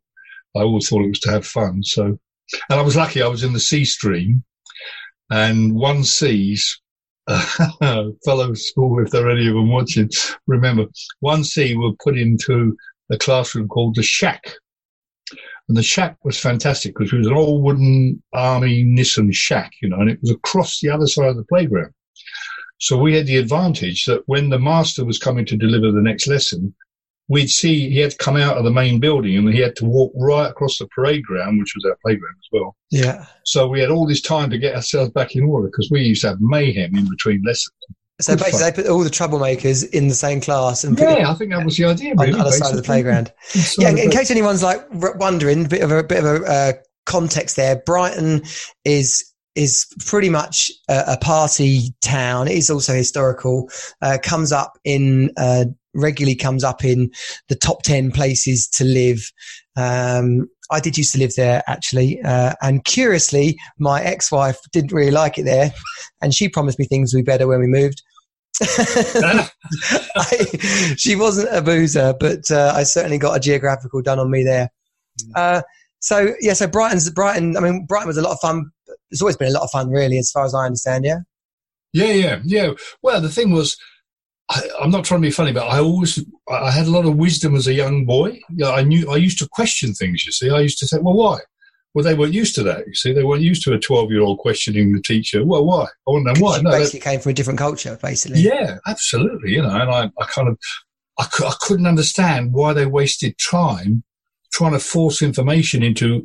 I 0.57 0.61
always 0.61 0.89
thought 0.89 1.05
it 1.05 1.09
was 1.09 1.21
to 1.21 1.31
have 1.31 1.47
fun. 1.47 1.83
So, 1.83 2.05
and 2.05 2.81
I 2.81 2.83
was 2.83 2.97
lucky. 2.97 3.23
I 3.23 3.29
was 3.29 3.43
in 3.43 3.53
the 3.53 3.61
C 3.61 3.85
stream, 3.85 4.45
and 5.31 5.75
one 5.75 6.05
C's. 6.05 6.79
Uh, 7.29 8.11
fellow 8.25 8.53
school, 8.53 9.01
if 9.01 9.13
there 9.13 9.29
are 9.29 9.31
any 9.31 9.47
of 9.47 9.55
them 9.55 9.71
watching, 9.71 10.11
remember 10.49 10.87
one 11.21 11.45
C 11.45 11.77
were 11.77 11.93
put 12.03 12.19
into 12.19 12.77
a 13.13 13.17
classroom 13.17 13.69
called 13.69 13.95
the 13.95 14.03
Shack, 14.03 14.43
and 15.69 15.77
the 15.77 15.83
shack 15.83 16.17
was 16.25 16.39
fantastic 16.39 16.95
because 16.95 17.13
it 17.13 17.19
was 17.19 17.29
an 17.29 17.35
old 17.35 17.63
wooden 17.63 18.23
army 18.33 18.85
Nissen 18.85 19.31
shack, 19.33 19.73
you 19.81 19.89
know, 19.89 20.01
and 20.01 20.11
it 20.11 20.21
was 20.21 20.31
across 20.31 20.81
the 20.81 20.91
other 20.91 21.07
side 21.07 21.29
of 21.29 21.37
the 21.37 21.45
playground. 21.45 21.93
So 22.83 22.99
we 22.99 23.15
had 23.15 23.27
the 23.27 23.37
advantage 23.37 24.07
that 24.07 24.25
when 24.27 24.51
the 24.51 24.59
master 24.59 25.05
was 25.05 25.17
coming 25.17 25.47
to 25.47 25.57
deliver 25.57 25.93
the 25.93 26.03
next 26.03 26.27
lesson, 26.27 26.75
we'd 27.29 27.49
see 27.49 27.89
he 27.89 28.01
had 28.01 28.11
to 28.11 28.17
come 28.17 28.37
out 28.37 28.57
of 28.57 28.65
the 28.65 28.73
main 28.73 28.99
building 28.99 29.37
and 29.37 29.55
he 29.55 29.61
had 29.61 29.77
to 29.77 29.85
walk 29.85 30.13
right 30.17 30.51
across 30.51 30.79
the 30.79 30.89
parade 30.89 31.23
ground, 31.23 31.61
which 31.61 31.75
was 31.77 31.85
our 31.85 31.97
playground 32.05 32.35
as 32.41 32.49
well. 32.51 32.75
Yeah. 32.91 33.27
So 33.45 33.69
we 33.69 33.81
had 33.81 33.91
all 33.91 34.05
this 34.05 34.21
time 34.21 34.51
to 34.51 34.59
get 34.59 34.75
ourselves 34.75 35.13
back 35.13 35.37
in 35.37 35.45
order 35.45 35.69
because 35.69 35.91
we 35.93 36.01
used 36.01 36.23
to 36.23 36.31
have 36.31 36.39
mayhem 36.41 36.97
in 36.97 37.09
between 37.09 37.45
lessons. 37.45 37.73
So 38.21 38.33
Good 38.33 38.41
basically, 38.41 38.61
fun. 38.61 38.73
they 38.73 38.83
put 38.83 38.91
all 38.91 39.05
the 39.05 39.11
troublemakers 39.11 39.89
in 39.91 40.09
the 40.09 40.15
same 40.15 40.41
class 40.41 40.83
and 40.83 40.99
put 40.99 41.09
Yeah, 41.09 41.31
I 41.31 41.35
think 41.35 41.53
that 41.53 41.65
was 41.65 41.77
the 41.77 41.85
idea. 41.85 42.11
them 42.17 42.19
on 42.19 42.33
the 42.33 42.39
other 42.41 42.51
side 42.51 42.71
of 42.71 42.77
the 42.77 42.83
playground. 42.83 43.33
Yeah, 43.79 43.91
in, 43.91 43.99
in 43.99 44.11
case 44.11 44.33
anyone's 44.33 44.65
like 44.65 44.85
wondering, 44.93 45.67
bit 45.67 45.83
of 45.83 45.93
a 45.93 46.03
bit 46.03 46.19
of 46.19 46.25
a 46.25 46.45
uh, 46.45 46.73
context 47.07 47.55
there. 47.55 47.77
Brighton 47.77 48.43
is 48.85 49.32
is 49.55 49.87
pretty 50.07 50.31
much 50.31 50.71
a, 50.89 51.05
a 51.09 51.17
party 51.19 51.95
town. 52.01 52.49
It 52.49 52.57
is 52.57 52.71
also 52.71 52.95
historical. 52.95 53.71
Uh, 54.01 54.19
comes 54.23 54.53
up 54.53 54.79
in 54.85 55.31
uh, 55.37 55.67
regularly 55.95 56.35
comes 56.35 56.65
up 56.65 56.85
in 56.85 57.11
the 57.49 57.55
top 57.55 57.83
ten 57.83 58.11
places 58.11 58.69
to 58.69 58.85
live. 58.85 59.31
Um, 59.77 60.49
I 60.71 60.81
did 60.81 60.97
used 60.97 61.13
to 61.13 61.19
live 61.19 61.35
there 61.37 61.63
actually, 61.67 62.21
uh, 62.23 62.55
and 62.63 62.85
curiously, 62.85 63.59
my 63.79 64.03
ex-wife 64.03 64.59
didn't 64.73 64.93
really 64.93 65.11
like 65.11 65.39
it 65.39 65.45
there, 65.45 65.73
and 66.23 66.35
she 66.35 66.49
promised 66.49 66.79
me 66.79 66.87
things 66.87 67.13
would 67.13 67.25
be 67.25 67.31
better 67.31 67.47
when 67.47 67.61
we 67.61 67.67
moved. 67.67 68.03
I, 68.63 69.49
she 70.97 71.17
wasn't 71.17 71.55
a 71.55 71.63
boozer, 71.63 72.15
but 72.19 72.51
uh, 72.51 72.73
I 72.75 72.85
certainly 72.85 73.19
got 73.19 73.37
a 73.37 73.41
geographical 73.41 74.03
done 74.03 74.19
on 74.19 74.31
me 74.31 74.45
there. 74.45 74.71
Uh, 75.35 75.63
so 76.01 76.35
yeah, 76.41 76.53
so 76.53 76.67
Brighton's 76.67 77.09
Brighton. 77.11 77.57
I 77.57 77.61
mean, 77.61 77.87
Brighton 77.87 78.09
was 78.09 78.19
a 78.19 78.23
lot 78.23 78.33
of 78.33 78.41
fun. 78.41 78.71
It's 79.13 79.23
always 79.23 79.37
been 79.37 79.49
a 79.49 79.53
lot 79.53 79.63
of 79.63 79.71
fun, 79.71 79.91
really, 79.91 80.19
as 80.19 80.31
far 80.31 80.45
as 80.45 80.55
I 80.55 80.65
understand. 80.65 81.05
Yeah, 81.05 81.19
Yeah, 81.93 82.13
yeah, 82.13 82.41
yeah. 82.45 82.71
Well, 83.03 83.21
the 83.21 83.29
thing 83.29 83.53
was, 83.53 83.77
I, 84.49 84.63
I'm 84.81 84.91
not 84.91 85.05
trying 85.05 85.21
to 85.23 85.27
be 85.29 85.31
funny, 85.31 85.53
but 85.53 85.69
I 85.69 85.79
always, 85.79 86.19
I 86.51 86.71
had 86.71 86.87
a 86.87 86.91
lot 86.91 87.05
of 87.07 87.17
wisdom 87.17 87.55
as 87.55 87.69
a 87.69 87.75
young 87.75 88.05
boy. 88.07 88.41
Yeah, 88.51 88.71
I 88.71 88.83
knew, 88.83 89.09
I 89.11 89.17
used 89.17 89.39
to 89.39 89.49
question 89.49 89.95
things. 89.95 90.25
You 90.27 90.33
see, 90.33 90.51
I 90.51 90.61
used 90.61 90.79
to 90.79 90.87
say, 90.87 90.99
well, 91.01 91.15
why? 91.15 91.39
Well, 91.95 92.05
they 92.05 92.15
weren't 92.15 92.33
used 92.33 92.55
to 92.55 92.63
that. 92.65 92.87
You 92.87 92.95
see, 92.95 93.13
they 93.13 93.23
weren't 93.23 93.43
used 93.43 93.63
to 93.65 93.75
a 93.75 93.79
12 93.79 94.11
year 94.11 94.23
old 94.23 94.39
questioning 94.39 94.95
the 94.95 95.03
teacher. 95.03 95.45
Well, 95.45 95.65
why? 95.65 95.85
I 95.85 96.11
want 96.11 96.27
to 96.27 96.33
know 96.33 96.45
why. 96.45 96.61
No, 96.61 96.71
that- 96.71 97.01
came 97.01 97.21
from 97.21 97.31
a 97.31 97.35
different 97.35 97.59
culture, 97.59 97.99
basically. 98.03 98.41
yeah, 98.41 98.79
absolutely. 98.87 99.53
You 99.53 99.63
know, 99.63 99.69
and 99.71 99.91
I, 99.91 100.11
I 100.19 100.25
kind 100.25 100.49
of, 100.49 100.59
I, 101.19 101.27
I 101.47 101.55
couldn't 101.61 101.87
understand 101.87 102.53
why 102.55 102.73
they 102.73 102.87
wasted 102.87 103.35
time 103.39 104.03
trying 104.55 104.73
to 104.73 104.79
force 104.79 105.21
information 105.23 105.83
into 105.83 106.25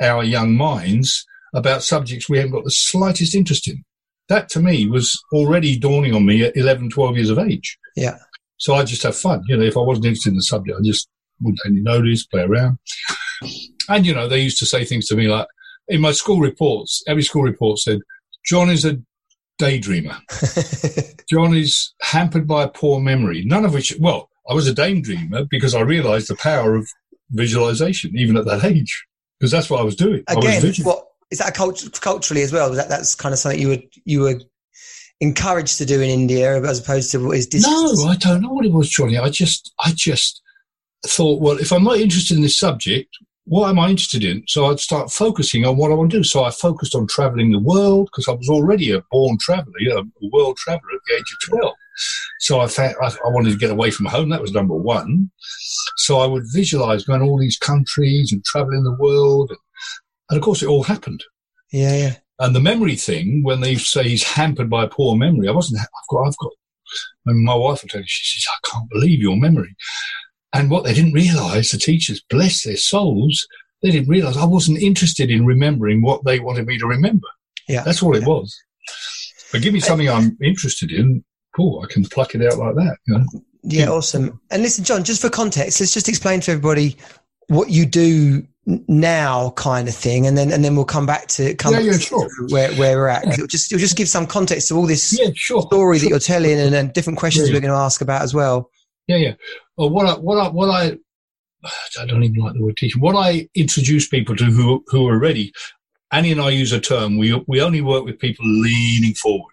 our 0.00 0.22
young 0.24 0.56
minds 0.56 1.24
about 1.56 1.82
subjects 1.82 2.28
we 2.28 2.36
haven't 2.36 2.52
got 2.52 2.64
the 2.64 2.70
slightest 2.70 3.34
interest 3.34 3.66
in. 3.66 3.82
That 4.28 4.48
to 4.50 4.60
me 4.60 4.86
was 4.86 5.18
already 5.32 5.78
dawning 5.78 6.14
on 6.14 6.26
me 6.26 6.42
at 6.42 6.56
11, 6.56 6.90
12 6.90 7.16
years 7.16 7.30
of 7.30 7.38
age. 7.38 7.78
Yeah. 7.96 8.18
So 8.58 8.74
I 8.74 8.84
just 8.84 9.02
have 9.02 9.16
fun. 9.16 9.42
You 9.48 9.56
know, 9.56 9.64
if 9.64 9.76
I 9.76 9.80
wasn't 9.80 10.06
interested 10.06 10.30
in 10.30 10.36
the 10.36 10.42
subject, 10.42 10.78
I 10.78 10.82
just 10.84 11.08
wouldn't 11.40 11.60
take 11.64 11.72
any 11.72 11.80
notice, 11.80 12.26
play 12.26 12.42
around. 12.42 12.78
And, 13.88 14.04
you 14.04 14.14
know, 14.14 14.28
they 14.28 14.40
used 14.40 14.58
to 14.58 14.66
say 14.66 14.84
things 14.84 15.06
to 15.08 15.16
me 15.16 15.28
like, 15.28 15.46
in 15.88 16.00
my 16.00 16.12
school 16.12 16.40
reports, 16.40 17.02
every 17.06 17.22
school 17.22 17.42
report 17.42 17.78
said, 17.78 18.00
John 18.44 18.68
is 18.68 18.84
a 18.84 18.98
daydreamer. 19.60 20.18
John 21.30 21.54
is 21.54 21.94
hampered 22.02 22.46
by 22.46 22.64
a 22.64 22.68
poor 22.68 23.00
memory. 23.00 23.44
None 23.44 23.64
of 23.64 23.72
which, 23.72 23.94
well, 23.98 24.28
I 24.48 24.54
was 24.54 24.68
a 24.68 24.74
daydreamer 24.74 25.48
because 25.48 25.74
I 25.74 25.80
realized 25.80 26.28
the 26.28 26.36
power 26.36 26.74
of 26.74 26.86
visualization, 27.30 28.12
even 28.16 28.36
at 28.36 28.44
that 28.44 28.64
age, 28.64 29.06
because 29.38 29.50
that's 29.50 29.70
what 29.70 29.80
I 29.80 29.84
was 29.84 29.96
doing. 29.96 30.22
I 30.28 30.34
was 30.34 30.64
Again, 30.64 30.84
what 30.84 31.06
is 31.30 31.38
that 31.38 31.54
cult- 31.54 32.00
culturally 32.00 32.42
as 32.42 32.52
well? 32.52 32.72
That 32.72 32.88
that's 32.88 33.14
kind 33.14 33.32
of 33.32 33.38
something 33.38 33.60
you 33.60 33.68
would 33.68 33.88
you 34.04 34.20
were 34.20 34.40
encouraged 35.20 35.78
to 35.78 35.86
do 35.86 36.00
in 36.00 36.10
India, 36.10 36.62
as 36.62 36.80
opposed 36.80 37.10
to 37.12 37.18
what 37.18 37.38
is 37.38 37.46
dis- 37.46 37.66
No, 37.66 38.08
I 38.08 38.16
don't 38.16 38.42
know 38.42 38.52
what 38.52 38.66
it 38.66 38.72
was, 38.72 38.88
Johnny. 38.88 39.18
I 39.18 39.30
just, 39.30 39.72
I 39.84 39.92
just 39.94 40.42
thought, 41.06 41.40
well, 41.40 41.58
if 41.58 41.72
I'm 41.72 41.84
not 41.84 41.98
interested 41.98 42.36
in 42.36 42.42
this 42.42 42.58
subject, 42.58 43.08
what 43.44 43.68
am 43.68 43.78
I 43.78 43.88
interested 43.88 44.24
in? 44.24 44.42
So 44.48 44.66
I'd 44.66 44.80
start 44.80 45.12
focusing 45.12 45.64
on 45.64 45.76
what 45.76 45.92
I 45.92 45.94
want 45.94 46.10
to 46.10 46.18
do. 46.18 46.24
So 46.24 46.44
I 46.44 46.50
focused 46.50 46.94
on 46.94 47.06
traveling 47.06 47.52
the 47.52 47.60
world 47.60 48.08
because 48.10 48.28
I 48.28 48.32
was 48.32 48.48
already 48.48 48.90
a 48.90 49.02
born 49.10 49.38
traveler, 49.40 49.78
you 49.78 49.90
know, 49.90 50.00
a 50.00 50.28
world 50.32 50.56
traveler 50.56 50.94
at 50.94 51.00
the 51.06 51.14
age 51.14 51.36
of 51.52 51.58
12. 51.60 51.74
So 52.40 52.60
I, 52.60 52.66
found, 52.66 52.96
I, 53.00 53.06
I 53.06 53.28
wanted 53.28 53.52
to 53.52 53.56
get 53.56 53.70
away 53.70 53.90
from 53.92 54.06
home. 54.06 54.30
That 54.30 54.42
was 54.42 54.52
number 54.52 54.74
one. 54.74 55.30
So 55.96 56.18
I 56.18 56.26
would 56.26 56.42
visualize 56.52 57.04
going 57.04 57.20
to 57.20 57.26
all 57.26 57.38
these 57.38 57.56
countries 57.56 58.32
and 58.32 58.44
traveling 58.44 58.82
the 58.82 58.96
world. 58.98 59.50
And 59.50 59.58
of 60.30 60.42
course, 60.42 60.62
it 60.62 60.68
all 60.68 60.82
happened. 60.82 61.24
yeah, 61.72 61.96
yeah. 61.96 62.14
And 62.38 62.54
the 62.54 62.60
memory 62.60 62.96
thing, 62.96 63.42
when 63.42 63.62
they 63.62 63.76
say 63.76 64.02
he's 64.02 64.22
hampered 64.22 64.68
by 64.68 64.86
poor 64.86 65.16
memory, 65.16 65.48
I 65.48 65.52
wasn't. 65.52 65.80
I've 65.80 66.08
got. 66.10 66.26
I've 66.26 66.36
got. 66.36 66.52
And 67.24 67.44
my 67.44 67.54
wife 67.54 67.82
will 67.82 67.88
tell 67.88 68.00
you, 68.00 68.06
she 68.06 68.40
says, 68.40 68.46
"I 68.50 68.68
can't 68.70 68.90
believe 68.90 69.20
your 69.20 69.36
memory." 69.36 69.74
And 70.52 70.70
what 70.70 70.84
they 70.84 70.94
didn't 70.94 71.14
realise, 71.14 71.72
the 71.72 71.78
teachers, 71.78 72.22
bless 72.28 72.62
their 72.62 72.76
souls, 72.76 73.46
they 73.82 73.90
didn't 73.90 74.08
realise 74.08 74.36
I 74.36 74.44
wasn't 74.44 74.82
interested 74.82 75.30
in 75.30 75.46
remembering 75.46 76.02
what 76.02 76.24
they 76.24 76.40
wanted 76.40 76.66
me 76.66 76.78
to 76.78 76.86
remember. 76.86 77.26
Yeah. 77.68 77.82
That's 77.82 78.02
all 78.02 78.16
it 78.16 78.24
was. 78.24 78.56
But 79.52 79.62
give 79.62 79.72
me 79.72 79.80
something 79.80 80.08
I'm 80.08 80.36
interested 80.42 80.92
in. 80.92 81.24
Cool, 81.54 81.82
I 81.82 81.92
can 81.92 82.04
pluck 82.04 82.34
it 82.34 82.42
out 82.42 82.58
like 82.58 82.74
that. 82.74 82.98
You 83.06 83.18
know? 83.18 83.24
Yeah, 83.62 83.88
awesome. 83.88 84.40
And 84.50 84.62
listen, 84.62 84.84
John, 84.84 85.04
just 85.04 85.20
for 85.22 85.30
context, 85.30 85.80
let's 85.80 85.94
just 85.94 86.08
explain 86.08 86.40
to 86.40 86.52
everybody 86.52 86.96
what 87.48 87.70
you 87.70 87.86
do 87.86 88.46
now, 88.88 89.50
kind 89.50 89.86
of 89.88 89.94
thing, 89.94 90.26
and 90.26 90.36
then 90.36 90.50
and 90.52 90.64
then 90.64 90.74
we'll 90.74 90.84
come 90.84 91.06
back 91.06 91.28
to 91.28 91.54
come 91.54 91.72
Yeah, 91.74 91.80
yeah, 91.80 91.92
to 91.92 91.98
sure. 92.00 92.28
where 92.48 92.72
where 92.74 92.96
we're 92.98 93.06
at. 93.08 93.22
'Cause 93.24 93.34
It'll 93.34 93.46
just 93.46 93.72
it'll 93.72 93.80
just 93.80 93.96
give 93.96 94.08
some 94.08 94.26
context 94.26 94.68
to 94.68 94.74
all 94.74 94.86
this 94.86 95.16
Yeah, 95.18 95.30
sure. 95.34 95.62
story 95.62 95.98
that 95.98 96.08
you're 96.08 96.18
telling, 96.18 96.58
and 96.58 96.72
then 96.72 96.90
different 96.92 97.18
questions 97.18 97.48
Yeah. 97.48 97.54
we're 97.54 97.60
going 97.60 97.72
to 97.72 97.78
ask 97.78 98.00
about 98.00 98.22
as 98.22 98.34
well. 98.34 98.70
Yeah, 99.06 99.16
yeah. 99.18 99.34
Well, 99.76 99.90
what 99.90 100.06
I, 100.06 100.14
what 100.14 100.38
I, 100.38 100.48
what 100.48 100.68
I, 100.68 100.96
I 102.00 102.06
don't 102.06 102.24
even 102.24 102.42
like 102.42 102.54
the 102.54 102.62
word 102.62 102.76
teaching. 102.76 103.00
What 103.00 103.14
I 103.14 103.48
introduce 103.54 104.08
people 104.08 104.34
to 104.36 104.44
who 104.46 104.84
who 104.88 105.06
are 105.08 105.18
ready. 105.18 105.52
Annie 106.12 106.32
and 106.32 106.40
I 106.40 106.50
use 106.50 106.72
a 106.72 106.80
term. 106.80 107.18
We 107.18 107.40
we 107.46 107.60
only 107.60 107.82
work 107.82 108.04
with 108.04 108.18
people 108.18 108.44
leaning 108.46 109.14
forward. 109.14 109.52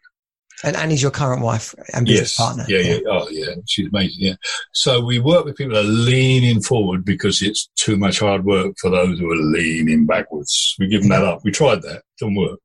And 0.63 0.75
Annie's 0.75 1.01
your 1.01 1.11
current 1.11 1.41
wife 1.41 1.75
and 1.93 2.05
business 2.05 2.37
partner. 2.37 2.65
Yeah, 2.67 2.79
yeah. 2.79 2.99
Oh, 3.09 3.27
yeah. 3.29 3.55
She's 3.67 3.89
amazing. 3.89 4.17
Yeah. 4.19 4.35
So 4.71 5.03
we 5.03 5.19
work 5.19 5.45
with 5.45 5.57
people 5.57 5.73
that 5.75 5.81
are 5.81 5.87
leaning 5.87 6.61
forward 6.61 7.03
because 7.03 7.41
it's 7.41 7.69
too 7.75 7.97
much 7.97 8.19
hard 8.19 8.45
work 8.45 8.75
for 8.79 8.89
those 8.89 9.19
who 9.19 9.29
are 9.31 9.35
leaning 9.35 10.05
backwards. 10.05 10.75
We 10.79 10.87
give 10.87 11.01
them 11.01 11.09
that 11.09 11.23
up. 11.23 11.41
We 11.43 11.51
tried 11.51 11.81
that. 11.81 11.97
It 11.97 12.03
Didn't 12.19 12.35
work. 12.35 12.59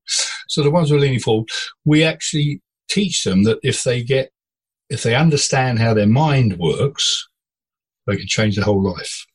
So 0.48 0.62
the 0.62 0.70
ones 0.70 0.90
who 0.90 0.96
are 0.96 1.00
leaning 1.00 1.18
forward, 1.18 1.48
we 1.84 2.04
actually 2.04 2.60
teach 2.88 3.24
them 3.24 3.42
that 3.44 3.58
if 3.62 3.82
they 3.82 4.02
get, 4.02 4.30
if 4.88 5.02
they 5.02 5.14
understand 5.14 5.78
how 5.78 5.92
their 5.92 6.06
mind 6.06 6.58
works, 6.58 7.28
they 8.06 8.16
can 8.16 8.26
change 8.26 8.56
their 8.56 8.64
whole 8.64 8.82
life. 8.82 9.26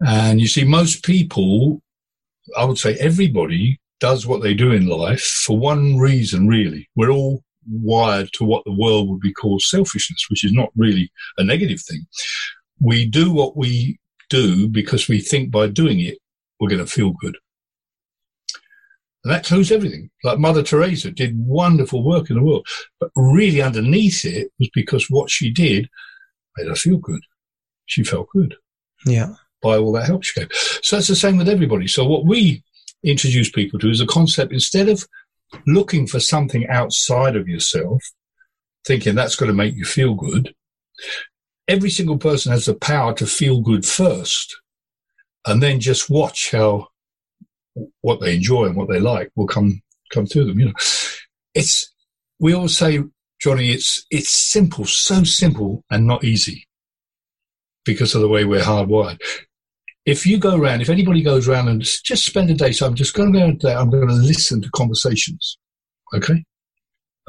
And 0.00 0.40
you 0.40 0.46
see, 0.46 0.64
most 0.64 1.04
people, 1.04 1.82
I 2.56 2.64
would 2.64 2.78
say 2.78 2.94
everybody 2.96 3.80
does 4.00 4.26
what 4.26 4.42
they 4.42 4.54
do 4.54 4.72
in 4.72 4.86
life 4.86 5.22
for 5.22 5.58
one 5.58 5.96
reason, 5.98 6.46
really. 6.46 6.88
We're 6.96 7.10
all 7.10 7.42
wired 7.70 8.30
to 8.34 8.44
what 8.44 8.64
the 8.64 8.72
world 8.72 9.08
would 9.08 9.20
be 9.20 9.32
called 9.32 9.60
selfishness, 9.62 10.26
which 10.30 10.44
is 10.44 10.52
not 10.52 10.70
really 10.76 11.10
a 11.36 11.44
negative 11.44 11.80
thing. 11.82 12.06
We 12.80 13.06
do 13.06 13.32
what 13.32 13.56
we 13.56 13.98
do 14.30 14.68
because 14.68 15.08
we 15.08 15.20
think 15.20 15.50
by 15.50 15.66
doing 15.66 16.00
it, 16.00 16.18
we're 16.60 16.68
going 16.68 16.84
to 16.84 16.90
feel 16.90 17.12
good. 17.20 17.36
And 19.24 19.32
that 19.32 19.38
includes 19.50 19.72
everything. 19.72 20.10
Like 20.22 20.38
Mother 20.38 20.62
Teresa 20.62 21.10
did 21.10 21.34
wonderful 21.36 22.04
work 22.04 22.30
in 22.30 22.36
the 22.36 22.42
world, 22.42 22.66
but 23.00 23.10
really 23.16 23.60
underneath 23.60 24.24
it 24.24 24.50
was 24.58 24.70
because 24.72 25.06
what 25.10 25.30
she 25.30 25.50
did 25.50 25.88
made 26.56 26.68
her 26.68 26.74
feel 26.76 26.98
good. 26.98 27.20
She 27.86 28.04
felt 28.04 28.28
good 28.30 28.54
Yeah. 29.06 29.34
by 29.62 29.76
all 29.76 29.92
that 29.92 30.06
help 30.06 30.22
she 30.24 30.38
gave. 30.38 30.52
So 30.52 30.96
that's 30.96 31.08
the 31.08 31.16
same 31.16 31.36
with 31.36 31.48
everybody. 31.48 31.88
So 31.88 32.04
what 32.06 32.26
we 32.26 32.62
introduce 33.04 33.50
people 33.50 33.78
to 33.78 33.90
is 33.90 34.00
a 34.00 34.06
concept 34.06 34.52
instead 34.52 34.88
of 34.88 35.06
looking 35.66 36.06
for 36.06 36.20
something 36.20 36.66
outside 36.68 37.36
of 37.36 37.48
yourself, 37.48 38.02
thinking 38.86 39.14
that's 39.14 39.36
going 39.36 39.50
to 39.50 39.56
make 39.56 39.74
you 39.74 39.84
feel 39.84 40.14
good. 40.14 40.54
Every 41.66 41.90
single 41.90 42.18
person 42.18 42.52
has 42.52 42.66
the 42.66 42.74
power 42.74 43.14
to 43.14 43.26
feel 43.26 43.60
good 43.60 43.84
first, 43.84 44.60
and 45.46 45.62
then 45.62 45.80
just 45.80 46.10
watch 46.10 46.50
how 46.50 46.88
what 48.00 48.20
they 48.20 48.36
enjoy 48.36 48.66
and 48.66 48.76
what 48.76 48.88
they 48.88 49.00
like 49.00 49.30
will 49.36 49.46
come 49.46 49.82
come 50.10 50.26
through 50.26 50.46
them. 50.46 50.58
You 50.58 50.66
know, 50.66 50.74
it's 51.54 51.92
we 52.40 52.54
all 52.54 52.68
say, 52.68 53.02
Johnny, 53.40 53.70
it's 53.70 54.06
it's 54.10 54.30
simple, 54.30 54.86
so 54.86 55.24
simple 55.24 55.84
and 55.90 56.06
not 56.06 56.24
easy 56.24 56.66
because 57.84 58.14
of 58.14 58.22
the 58.22 58.28
way 58.28 58.44
we're 58.44 58.60
hardwired 58.60 59.20
if 60.08 60.24
you 60.24 60.38
go 60.38 60.56
around, 60.56 60.80
if 60.80 60.88
anybody 60.88 61.20
goes 61.20 61.46
around 61.46 61.68
and 61.68 61.82
just 61.82 62.24
spend 62.24 62.48
a 62.48 62.54
day, 62.54 62.72
so 62.72 62.86
I'm 62.86 62.94
just 62.94 63.12
going 63.12 63.30
to 63.30 63.38
go 63.38 63.44
out 63.44 63.54
uh, 63.56 63.58
there, 63.60 63.78
I'm 63.78 63.90
going 63.90 64.08
to 64.08 64.14
listen 64.14 64.62
to 64.62 64.70
conversations, 64.70 65.58
okay, 66.14 66.44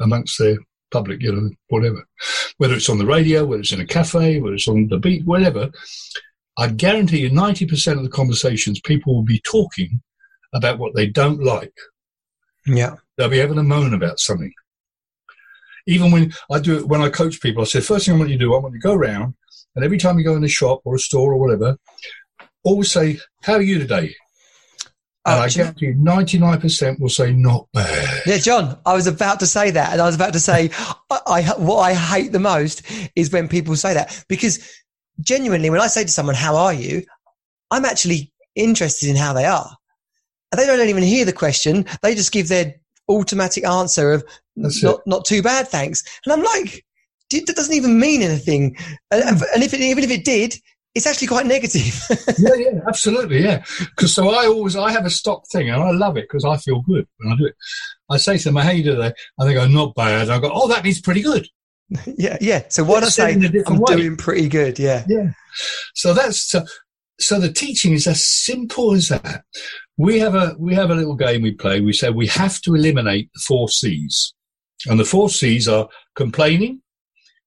amongst 0.00 0.38
the 0.38 0.58
public, 0.90 1.20
you 1.20 1.30
know, 1.30 1.50
whatever, 1.68 2.02
whether 2.56 2.72
it's 2.74 2.88
on 2.88 2.96
the 2.96 3.04
radio, 3.04 3.44
whether 3.44 3.60
it's 3.60 3.72
in 3.72 3.82
a 3.82 3.86
cafe, 3.86 4.40
whether 4.40 4.54
it's 4.54 4.66
on 4.66 4.88
the 4.88 4.96
beat, 4.96 5.26
whatever. 5.26 5.70
I 6.56 6.68
guarantee 6.68 7.20
you, 7.20 7.30
90% 7.30 7.98
of 7.98 8.02
the 8.02 8.08
conversations, 8.08 8.80
people 8.80 9.14
will 9.14 9.24
be 9.24 9.42
talking 9.44 10.00
about 10.54 10.78
what 10.78 10.94
they 10.94 11.06
don't 11.06 11.44
like. 11.44 11.76
Yeah. 12.66 12.94
They'll 13.18 13.28
be 13.28 13.38
having 13.38 13.58
a 13.58 13.62
moan 13.62 13.92
about 13.92 14.20
something. 14.20 14.52
Even 15.86 16.12
when 16.12 16.32
I 16.50 16.60
do 16.60 16.78
it, 16.78 16.88
when 16.88 17.02
I 17.02 17.10
coach 17.10 17.42
people, 17.42 17.62
I 17.62 17.66
say, 17.66 17.80
first 17.80 18.06
thing 18.06 18.14
I 18.14 18.18
want 18.18 18.30
you 18.30 18.38
to 18.38 18.44
do, 18.44 18.54
I 18.54 18.58
want 18.58 18.72
you 18.72 18.80
to 18.80 18.88
go 18.88 18.94
around 18.94 19.34
And 19.74 19.84
every 19.84 19.98
time 19.98 20.18
you 20.18 20.24
go 20.24 20.36
in 20.36 20.44
a 20.44 20.48
shop 20.48 20.80
or 20.84 20.94
a 20.94 20.98
store 20.98 21.34
or 21.34 21.36
whatever, 21.36 21.76
always 22.62 22.90
say, 22.92 23.18
"How 23.42 23.54
are 23.54 23.62
you 23.62 23.78
today?" 23.78 24.14
And 25.26 25.38
Uh, 25.38 25.42
I 25.42 25.48
guarantee 25.48 25.92
ninety-nine 25.96 26.60
percent 26.60 26.98
will 26.98 27.08
say, 27.10 27.32
"Not 27.32 27.66
bad." 27.72 28.22
Yeah, 28.26 28.38
John, 28.38 28.78
I 28.86 28.94
was 28.94 29.06
about 29.06 29.40
to 29.40 29.46
say 29.46 29.70
that, 29.70 29.92
and 29.92 30.00
I 30.00 30.06
was 30.06 30.14
about 30.14 30.32
to 30.32 30.40
say, 30.40 30.70
I, 31.10 31.20
I 31.26 31.42
what 31.58 31.78
I 31.80 31.94
hate 31.94 32.32
the 32.32 32.38
most 32.38 32.82
is 33.14 33.30
when 33.30 33.48
people 33.48 33.76
say 33.76 33.94
that 33.94 34.24
because 34.28 34.58
genuinely, 35.20 35.68
when 35.70 35.80
I 35.80 35.88
say 35.88 36.04
to 36.04 36.10
someone, 36.10 36.34
"How 36.34 36.56
are 36.56 36.72
you?" 36.72 37.04
I'm 37.70 37.84
actually 37.84 38.32
interested 38.56 39.08
in 39.08 39.16
how 39.16 39.32
they 39.32 39.44
are. 39.44 39.76
And 40.50 40.58
they 40.58 40.66
don't 40.66 40.88
even 40.88 41.02
hear 41.02 41.24
the 41.24 41.32
question; 41.32 41.84
they 42.02 42.14
just 42.14 42.32
give 42.32 42.48
their 42.48 42.74
automatic 43.08 43.64
answer 43.64 44.12
of 44.12 44.24
That's 44.56 44.82
"not 44.82 45.06
not 45.06 45.24
too 45.24 45.42
bad, 45.42 45.68
thanks." 45.68 46.02
And 46.24 46.32
I'm 46.32 46.42
like, 46.42 46.84
"Dude, 47.28 47.46
that 47.46 47.56
doesn't 47.56 47.74
even 47.74 48.00
mean 48.00 48.22
anything. 48.22 48.76
And, 49.10 49.42
and 49.54 49.62
if 49.62 49.74
it, 49.74 49.80
even 49.80 50.02
if 50.02 50.10
it 50.10 50.24
did, 50.24 50.56
it's 50.94 51.06
actually 51.06 51.28
quite 51.28 51.46
negative. 51.46 52.02
yeah, 52.38 52.54
yeah, 52.56 52.80
absolutely, 52.88 53.42
yeah. 53.42 53.62
Because 53.78 54.14
so 54.14 54.30
I 54.30 54.46
always 54.46 54.76
I 54.76 54.90
have 54.90 55.06
a 55.06 55.10
stock 55.10 55.44
thing, 55.52 55.70
and 55.70 55.82
I 55.82 55.90
love 55.92 56.16
it 56.16 56.26
because 56.28 56.44
I 56.44 56.56
feel 56.56 56.80
good 56.82 57.06
when 57.18 57.32
I 57.32 57.36
do 57.36 57.46
it. 57.46 57.54
I 58.10 58.16
say 58.16 58.38
to 58.38 58.44
them, 58.44 58.56
"How 58.56 58.70
you 58.70 58.82
today?" 58.82 59.12
And 59.38 59.48
they 59.48 59.54
go, 59.54 59.68
"Not 59.68 59.94
bad." 59.94 60.30
I 60.30 60.38
go, 60.40 60.50
"Oh, 60.52 60.68
that 60.68 60.84
means 60.84 61.00
pretty 61.00 61.22
good." 61.22 61.46
yeah, 62.18 62.36
yeah. 62.40 62.62
So 62.68 62.84
why 62.84 63.00
not 63.00 63.12
said 63.12 63.40
say 63.40 63.62
I'm 63.66 63.78
way. 63.78 63.96
doing 63.96 64.16
pretty 64.16 64.48
good? 64.48 64.78
Yeah. 64.78 65.04
Yeah. 65.08 65.30
So 65.94 66.14
that's 66.14 66.50
so, 66.50 66.64
so 67.18 67.40
the 67.40 67.52
teaching 67.52 67.92
is 67.92 68.06
as 68.06 68.24
simple 68.24 68.92
as 68.92 69.08
that. 69.08 69.44
We 69.96 70.18
have 70.20 70.34
a 70.34 70.56
we 70.58 70.74
have 70.74 70.90
a 70.90 70.94
little 70.94 71.16
game 71.16 71.42
we 71.42 71.52
play. 71.52 71.80
We 71.80 71.92
say 71.92 72.10
we 72.10 72.26
have 72.28 72.60
to 72.62 72.74
eliminate 72.74 73.30
the 73.34 73.40
four 73.40 73.68
C's, 73.68 74.34
and 74.86 74.98
the 74.98 75.04
four 75.04 75.28
C's 75.28 75.68
are 75.68 75.88
complaining, 76.14 76.82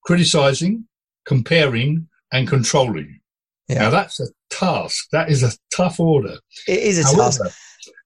criticizing, 0.04 0.86
comparing, 1.24 2.08
and 2.32 2.48
controlling. 2.48 3.20
Yeah. 3.68 3.80
Now 3.80 3.90
that's 3.90 4.20
a 4.20 4.26
task. 4.50 5.06
That 5.12 5.30
is 5.30 5.42
a 5.42 5.52
tough 5.74 6.00
order. 6.00 6.36
It 6.68 6.80
is 6.80 6.98
a 6.98 7.16
task. 7.16 7.40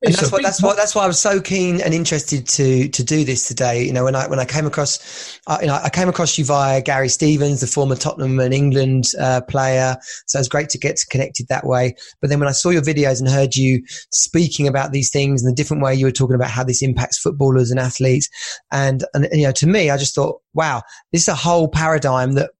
And 0.02 0.14
that's 0.14 0.30
what 0.30 0.42
that's 0.42 0.62
what 0.62 0.76
that's 0.76 0.94
why 0.94 1.04
I 1.04 1.06
was 1.08 1.18
so 1.18 1.40
keen 1.40 1.80
and 1.80 1.92
interested 1.92 2.46
to 2.46 2.88
to 2.88 3.04
do 3.04 3.24
this 3.24 3.48
today. 3.48 3.84
You 3.84 3.92
know, 3.92 4.04
when 4.04 4.14
I 4.14 4.28
when 4.28 4.38
I 4.38 4.44
came 4.44 4.64
across, 4.64 5.40
uh, 5.48 5.58
you 5.60 5.66
know, 5.66 5.74
I 5.74 5.90
came 5.90 6.08
across 6.08 6.38
you 6.38 6.44
via 6.44 6.80
Gary 6.80 7.08
Stevens, 7.08 7.60
the 7.60 7.66
former 7.66 7.96
Tottenham 7.96 8.38
and 8.38 8.54
England 8.54 9.06
uh, 9.20 9.40
player. 9.48 9.96
So 10.26 10.38
it 10.38 10.40
was 10.40 10.48
great 10.48 10.68
to 10.70 10.78
get 10.78 11.00
connected 11.10 11.48
that 11.48 11.66
way. 11.66 11.96
But 12.20 12.30
then 12.30 12.38
when 12.38 12.48
I 12.48 12.52
saw 12.52 12.70
your 12.70 12.82
videos 12.82 13.18
and 13.18 13.28
heard 13.28 13.56
you 13.56 13.82
speaking 14.12 14.68
about 14.68 14.92
these 14.92 15.10
things 15.10 15.42
and 15.42 15.50
the 15.50 15.56
different 15.56 15.82
way 15.82 15.96
you 15.96 16.06
were 16.06 16.12
talking 16.12 16.36
about 16.36 16.50
how 16.50 16.62
this 16.62 16.82
impacts 16.82 17.18
footballers 17.18 17.72
and 17.72 17.80
athletes, 17.80 18.28
and 18.70 19.04
and 19.14 19.26
you 19.32 19.44
know, 19.44 19.52
to 19.52 19.66
me, 19.66 19.90
I 19.90 19.96
just 19.96 20.14
thought, 20.14 20.40
wow, 20.54 20.82
this 21.12 21.22
is 21.22 21.28
a 21.28 21.34
whole 21.34 21.66
paradigm 21.66 22.34
that 22.34 22.50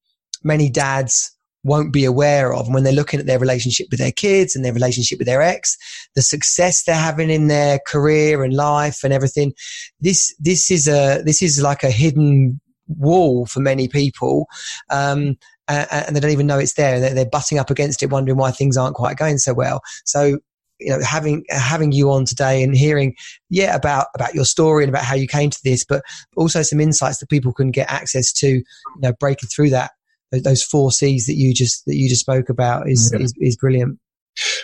many 0.43 0.71
dads 0.71 1.37
won't 1.65 1.93
be 1.93 2.05
aware 2.05 2.55
of. 2.55 2.67
And 2.67 2.75
when 2.75 2.85
they're 2.85 2.93
looking 2.93 3.21
at 3.21 3.27
their 3.27 3.38
relationship 3.38 3.88
with 3.91 3.99
their 3.99 4.12
kids 4.12 4.55
and 4.55 4.65
their 4.65 4.73
relationship 4.73 5.19
with 5.19 5.27
their 5.27 5.43
ex, 5.43 5.77
the 6.15 6.23
success 6.23 6.85
they're 6.85 6.95
having 6.95 7.31
in 7.31 7.49
their 7.49 7.79
career 7.87 8.45
and 8.45 8.55
life 8.55 9.03
and 9.05 9.12
everything, 9.12 9.53
this 10.00 10.35
this 10.38 10.71
is 10.71 10.87
a 10.87 11.23
this 11.25 11.43
is 11.43 11.61
like 11.62 11.83
a 11.83 11.91
hidden 11.91 12.61
wall 12.87 13.47
for 13.47 13.61
many 13.61 13.88
people. 13.88 14.47
Um, 14.91 15.37
and, 15.69 16.17
they 16.17 16.21
don't 16.21 16.31
even 16.31 16.47
know 16.47 16.59
it's 16.59 16.75
there. 16.75 16.99
They're, 16.99 17.15
they're 17.15 17.27
butting 17.27 17.59
up 17.59 17.69
against 17.69 18.03
it, 18.03 18.11
wondering 18.11 18.38
why 18.38 18.50
things 18.50 18.77
aren't 18.77 18.97
quite 18.97 19.19
going 19.19 19.37
so 19.37 19.53
well. 19.53 19.83
So, 20.07 20.38
you 20.81 20.91
know, 20.91 21.03
having 21.03 21.45
having 21.50 21.93
you 21.93 22.11
on 22.11 22.25
today 22.25 22.62
and 22.62 22.75
hearing, 22.75 23.17
yeah, 23.50 23.75
about 23.75 24.07
about 24.15 24.35
your 24.35 24.45
story 24.45 24.85
and 24.85 24.88
about 24.88 25.05
how 25.05 25.15
you 25.15 25.27
came 25.27 25.50
to 25.50 25.61
this, 25.65 25.85
but 25.85 26.03
also 26.37 26.62
some 26.62 26.81
insights 26.81 27.19
that 27.19 27.29
people 27.29 27.53
can 27.53 27.71
get 27.71 27.91
access 27.91 28.33
to, 28.35 28.49
you 28.49 28.65
know, 29.03 29.12
breaking 29.21 29.49
through 29.49 29.71
that 29.71 29.91
those 30.32 30.62
four 30.62 30.92
C's 30.92 31.26
that 31.26 31.35
you 31.37 31.54
just 31.54 31.85
that 31.87 31.97
you 31.97 32.08
just 32.08 32.20
spoke 32.23 32.49
about 32.49 32.88
is 32.88 33.11
Yeah. 33.12 33.20
is, 33.20 33.35
is 33.38 33.56
brilliant. 33.56 33.99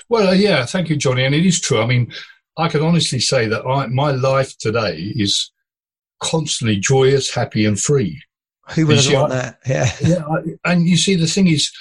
Well, 0.09 0.28
uh, 0.28 0.33
yeah, 0.33 0.64
thank 0.66 0.88
you, 0.88 0.97
Johnny. 0.97 1.25
And 1.25 1.35
it 1.35 1.44
is 1.44 1.61
true. 1.61 1.80
I 1.80 1.87
mean, 1.87 2.12
I 2.56 2.68
can 2.68 2.83
honestly 2.83 3.18
say 3.18 3.49
that 3.49 3.64
I, 3.66 3.87
my 3.87 4.11
life 4.12 4.56
today 4.59 5.12
is 5.16 5.50
constantly 6.21 6.76
joyous, 6.76 7.35
happy, 7.35 7.64
and 7.66 7.78
free. 7.78 8.23
Who 8.75 8.87
would 8.87 8.96
have 9.05 9.12
want 9.12 9.33
I- 9.33 9.37
that? 9.37 9.59
Yeah, 9.66 9.90
Yeah, 10.00 10.24
I- 10.27 10.70
and 10.72 10.87
you 10.87 10.96
see, 10.96 11.16
the 11.16 11.27
thing 11.27 11.48
is, 11.48 11.72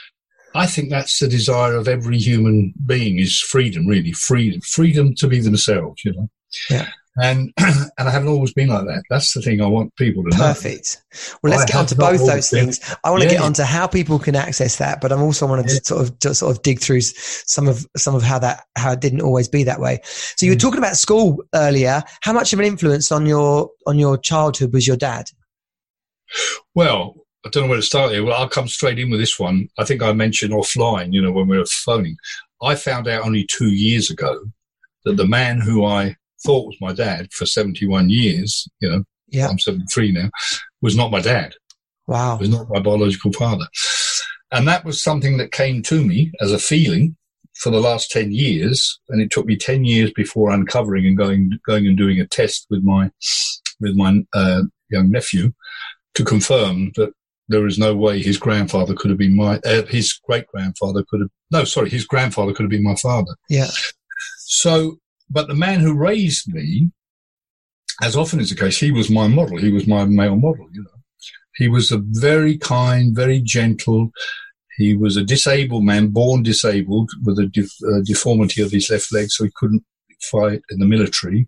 I 0.55 0.65
think 0.65 0.89
that's 0.89 1.19
the 1.19 1.27
desire 1.27 1.75
of 1.75 1.87
every 1.87 2.17
human 2.17 2.73
being 2.85 3.19
is 3.19 3.39
freedom, 3.39 3.87
really, 3.87 4.11
freedom, 4.11 4.61
freedom 4.61 5.15
to 5.15 5.27
be 5.27 5.39
themselves, 5.39 6.01
you 6.03 6.13
know. 6.13 6.29
Yeah. 6.69 6.89
And 7.21 7.53
and 7.59 7.91
I 7.99 8.09
haven't 8.09 8.29
always 8.29 8.53
been 8.53 8.69
like 8.69 8.85
that. 8.85 9.03
That's 9.09 9.33
the 9.33 9.41
thing 9.41 9.61
I 9.61 9.67
want 9.67 9.95
people 9.97 10.23
to 10.23 10.29
know. 10.31 10.37
perfect. 10.43 11.03
Well, 11.43 11.51
let's 11.51 11.63
I 11.63 11.65
get 11.67 11.75
onto 11.75 11.95
both 11.95 12.25
those 12.25 12.49
been- 12.49 12.65
things. 12.71 12.95
I 13.03 13.11
want 13.11 13.21
to 13.21 13.27
Yeah. 13.27 13.35
get 13.35 13.41
onto 13.43 13.61
how 13.63 13.85
people 13.85 14.17
can 14.17 14.35
access 14.35 14.77
that, 14.77 14.99
but 14.99 15.11
I'm 15.11 15.21
also 15.21 15.45
wanting 15.45 15.67
Yeah. 15.67 15.75
to 15.79 15.85
sort 15.85 16.01
of 16.01 16.19
to 16.19 16.33
sort 16.33 16.55
of 16.55 16.63
dig 16.63 16.79
through 16.79 17.01
some 17.01 17.67
of 17.67 17.85
some 17.95 18.15
of 18.15 18.23
how 18.23 18.39
that 18.39 18.63
how 18.77 18.93
it 18.93 18.99
didn't 18.99 19.21
always 19.21 19.47
be 19.47 19.63
that 19.63 19.79
way. 19.79 19.99
So 20.03 20.45
you 20.47 20.53
were 20.53 20.55
Mm. 20.55 20.61
talking 20.61 20.79
about 20.79 20.97
school 20.97 21.37
earlier. 21.53 22.01
How 22.21 22.33
much 22.33 22.51
of 22.51 22.57
an 22.59 22.65
influence 22.65 23.11
on 23.11 23.27
your 23.27 23.69
on 23.85 23.99
your 23.99 24.17
childhood 24.17 24.73
was 24.73 24.87
your 24.87 24.97
dad? 24.97 25.25
Well, 26.75 27.15
I 27.45 27.49
don't 27.49 27.63
know 27.63 27.69
where 27.69 27.77
to 27.77 27.83
start 27.83 28.11
here. 28.11 28.23
Well, 28.23 28.35
I'll 28.39 28.49
come 28.49 28.67
straight 28.67 28.97
in 28.99 29.09
with 29.11 29.19
this 29.19 29.37
one. 29.37 29.67
I 29.77 29.83
think 29.83 30.01
I 30.01 30.13
mentioned 30.13 30.53
offline, 30.53 31.13
you 31.13 31.21
know, 31.21 31.31
when 31.31 31.47
we 31.47 31.57
were 31.57 31.65
phoning. 31.65 32.15
I 32.61 32.75
found 32.75 33.07
out 33.07 33.25
only 33.25 33.45
two 33.45 33.71
years 33.73 34.09
ago 34.09 34.45
that 35.05 35.17
the 35.17 35.27
man 35.27 35.59
who 35.59 35.83
I 35.85 36.15
thought 36.43 36.67
was 36.67 36.77
my 36.81 36.93
dad 36.93 37.31
for 37.31 37.45
71 37.45 38.09
years, 38.09 38.67
you 38.79 38.89
know, 38.89 39.03
Yeah. 39.29 39.47
I'm 39.47 39.59
73 39.59 40.11
now, 40.11 40.29
was 40.81 40.95
not 40.95 41.11
my 41.11 41.21
dad. 41.21 41.53
Wow. 42.07 42.37
was 42.37 42.49
not 42.49 42.69
my 42.69 42.79
biological 42.79 43.31
father. 43.31 43.65
And 44.51 44.67
that 44.67 44.85
was 44.85 45.01
something 45.01 45.37
that 45.37 45.51
came 45.51 45.81
to 45.83 46.03
me 46.05 46.31
as 46.41 46.51
a 46.51 46.59
feeling 46.59 47.15
for 47.55 47.69
the 47.69 47.79
last 47.79 48.11
10 48.11 48.31
years. 48.31 48.99
And 49.09 49.21
it 49.21 49.31
took 49.31 49.45
me 49.45 49.55
10 49.55 49.85
years 49.85 50.11
before 50.11 50.51
uncovering 50.51 51.05
and 51.07 51.17
going, 51.17 51.51
going 51.65 51.87
and 51.87 51.97
doing 51.97 52.19
a 52.19 52.27
test 52.27 52.67
with 52.69 52.83
my, 52.83 53.09
with 53.79 53.95
my, 53.95 54.23
uh, 54.33 54.63
young 54.89 55.09
nephew 55.09 55.53
to 56.13 56.23
confirm 56.23 56.91
that 56.95 57.11
there 57.47 57.65
is 57.65 57.79
no 57.79 57.95
way 57.95 58.21
his 58.21 58.37
grandfather 58.37 58.93
could 58.93 59.09
have 59.09 59.17
been 59.17 59.35
my, 59.35 59.59
uh, 59.65 59.83
his 59.85 60.13
great 60.13 60.45
grandfather 60.47 61.03
could 61.09 61.21
have, 61.21 61.29
no, 61.51 61.63
sorry, 61.63 61.89
his 61.89 62.05
grandfather 62.05 62.53
could 62.53 62.63
have 62.63 62.69
been 62.69 62.83
my 62.83 62.95
father. 62.95 63.35
Yeah. 63.49 63.69
So, 64.37 64.99
but 65.33 65.47
the 65.47 65.55
man 65.55 65.79
who 65.79 65.93
raised 65.93 66.53
me, 66.53 66.91
as 68.01 68.15
often 68.15 68.39
is 68.39 68.49
the 68.49 68.55
case, 68.55 68.79
he 68.79 68.91
was 68.91 69.09
my 69.09 69.27
model. 69.27 69.57
He 69.57 69.71
was 69.71 69.87
my 69.87 70.05
male 70.05 70.35
model, 70.35 70.67
you 70.71 70.83
know. 70.83 70.89
He 71.55 71.67
was 71.67 71.91
a 71.91 72.01
very 72.01 72.57
kind, 72.57 73.15
very 73.15 73.39
gentle. 73.41 74.11
He 74.77 74.95
was 74.95 75.17
a 75.17 75.23
disabled 75.23 75.83
man, 75.83 76.07
born 76.07 76.43
disabled 76.43 77.11
with 77.23 77.37
a 77.39 77.47
def- 77.47 77.83
uh, 77.87 78.01
deformity 78.03 78.61
of 78.61 78.71
his 78.71 78.89
left 78.89 79.11
leg, 79.11 79.29
so 79.29 79.43
he 79.43 79.51
couldn't 79.55 79.83
fight 80.31 80.61
in 80.69 80.79
the 80.79 80.85
military. 80.85 81.47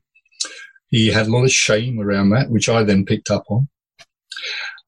He 0.90 1.08
had 1.08 1.28
a 1.28 1.32
lot 1.32 1.44
of 1.44 1.52
shame 1.52 2.00
around 2.00 2.30
that, 2.32 2.50
which 2.50 2.70
I 2.70 2.84
then 2.84 3.06
picked 3.06 3.32
up 3.32 3.46
on. 3.50 3.68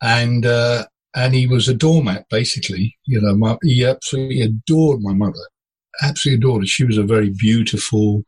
And, 0.01 0.45
uh, 0.45 0.85
and 1.15 1.33
he 1.33 1.47
was 1.47 1.67
a 1.67 1.73
doormat, 1.73 2.29
basically. 2.29 2.95
You 3.05 3.21
know, 3.21 3.35
my, 3.35 3.57
he 3.63 3.83
absolutely 3.85 4.41
adored 4.41 5.01
my 5.01 5.13
mother. 5.13 5.45
Absolutely 6.01 6.37
adored 6.39 6.63
her. 6.63 6.67
She 6.67 6.83
was 6.83 6.97
a 6.97 7.03
very 7.03 7.29
beautiful, 7.29 8.23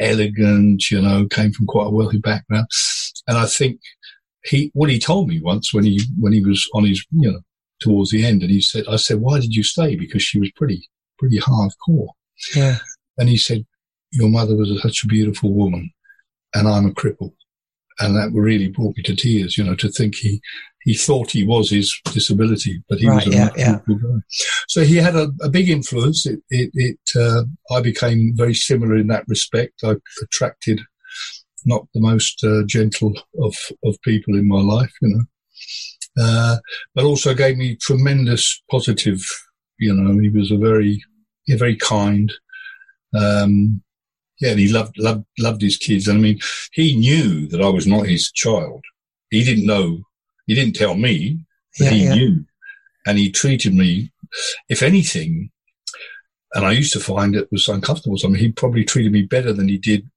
elegant, 0.00 0.90
you 0.90 1.00
know, 1.00 1.26
came 1.28 1.52
from 1.52 1.66
quite 1.66 1.86
a 1.86 1.90
wealthy 1.90 2.18
background. 2.18 2.66
And 3.28 3.38
I 3.38 3.46
think 3.46 3.80
he, 4.44 4.70
what 4.74 4.90
he 4.90 4.98
told 4.98 5.28
me 5.28 5.40
once 5.40 5.72
when 5.72 5.84
he, 5.84 6.00
when 6.18 6.32
he 6.32 6.44
was 6.44 6.68
on 6.74 6.84
his, 6.84 7.04
you 7.12 7.30
know, 7.30 7.40
towards 7.80 8.10
the 8.10 8.24
end, 8.24 8.42
and 8.42 8.50
he 8.50 8.60
said, 8.60 8.84
I 8.88 8.96
said, 8.96 9.20
why 9.20 9.40
did 9.40 9.54
you 9.54 9.62
stay? 9.62 9.96
Because 9.96 10.22
she 10.22 10.40
was 10.40 10.50
pretty, 10.52 10.88
pretty 11.18 11.38
hardcore. 11.38 12.08
Yeah. 12.56 12.78
And 13.18 13.28
he 13.28 13.36
said, 13.36 13.64
your 14.12 14.28
mother 14.28 14.56
was 14.56 14.80
such 14.82 15.04
a 15.04 15.08
beautiful 15.08 15.52
woman 15.52 15.90
and 16.54 16.68
I'm 16.68 16.86
a 16.86 16.90
cripple. 16.90 17.32
And 18.00 18.16
that 18.16 18.30
really 18.32 18.68
brought 18.68 18.96
me 18.96 19.02
to 19.04 19.14
tears, 19.14 19.56
you 19.56 19.64
know, 19.64 19.74
to 19.76 19.88
think 19.88 20.16
he, 20.16 20.40
he 20.84 20.94
thought 20.94 21.30
he 21.30 21.44
was 21.44 21.70
his 21.70 21.98
disability, 22.12 22.82
but 22.88 22.98
he 22.98 23.08
Right, 23.08 23.24
was 23.26 23.34
a 23.34 23.36
yeah, 23.36 23.50
yeah. 23.56 23.78
guy. 23.88 24.20
So 24.68 24.82
he 24.84 24.96
had 24.96 25.14
a, 25.16 25.30
a 25.42 25.48
big 25.48 25.68
influence. 25.68 26.26
It, 26.26 26.40
it, 26.50 26.70
it 26.74 26.98
uh, 27.16 27.44
I 27.74 27.80
became 27.80 28.32
very 28.34 28.54
similar 28.54 28.96
in 28.96 29.08
that 29.08 29.24
respect. 29.28 29.80
I 29.84 29.94
attracted 30.22 30.80
not 31.64 31.86
the 31.94 32.00
most 32.00 32.42
uh, 32.44 32.62
gentle 32.66 33.14
of, 33.40 33.54
of 33.84 34.00
people 34.02 34.36
in 34.36 34.48
my 34.48 34.60
life, 34.60 34.92
you 35.00 35.08
know, 35.08 36.22
uh, 36.24 36.56
but 36.94 37.04
also 37.04 37.34
gave 37.34 37.56
me 37.56 37.76
tremendous 37.76 38.62
positive, 38.70 39.22
you 39.78 39.94
know, 39.94 40.18
he 40.20 40.28
was 40.28 40.50
a 40.50 40.56
very, 40.56 41.02
yeah, 41.46 41.56
very 41.56 41.76
kind, 41.76 42.32
um, 43.14 43.82
yeah, 44.40 44.50
and 44.50 44.60
he 44.60 44.68
loved, 44.72 44.98
loved, 44.98 45.24
loved 45.38 45.62
his 45.62 45.76
kids. 45.76 46.08
And 46.08 46.18
I 46.18 46.20
mean, 46.20 46.40
he 46.72 46.96
knew 46.96 47.46
that 47.48 47.62
I 47.62 47.68
was 47.68 47.86
not 47.86 48.06
his 48.06 48.32
child. 48.32 48.82
He 49.30 49.44
didn't 49.44 49.66
know, 49.66 50.00
he 50.46 50.54
didn't 50.54 50.74
tell 50.76 50.94
me, 50.94 51.44
but 51.78 51.84
Yeah. 51.86 51.90
he 51.90 52.02
Yeah. 52.04 52.14
knew. 52.14 52.44
And 53.06 53.18
he 53.18 53.30
treated 53.30 53.74
me, 53.74 54.12
if 54.68 54.82
anything, 54.82 55.50
and 56.54 56.64
I 56.64 56.72
used 56.72 56.92
to 56.92 57.00
find 57.00 57.34
it 57.34 57.50
was 57.50 57.66
uncomfortable. 57.68 58.16
I 58.22 58.28
mean, 58.28 58.36
he 58.36 58.52
probably 58.52 58.84
treated 58.84 59.10
me 59.12 59.22
better 59.22 59.52
than 59.52 59.68
he 59.68 59.78
did 59.78 60.08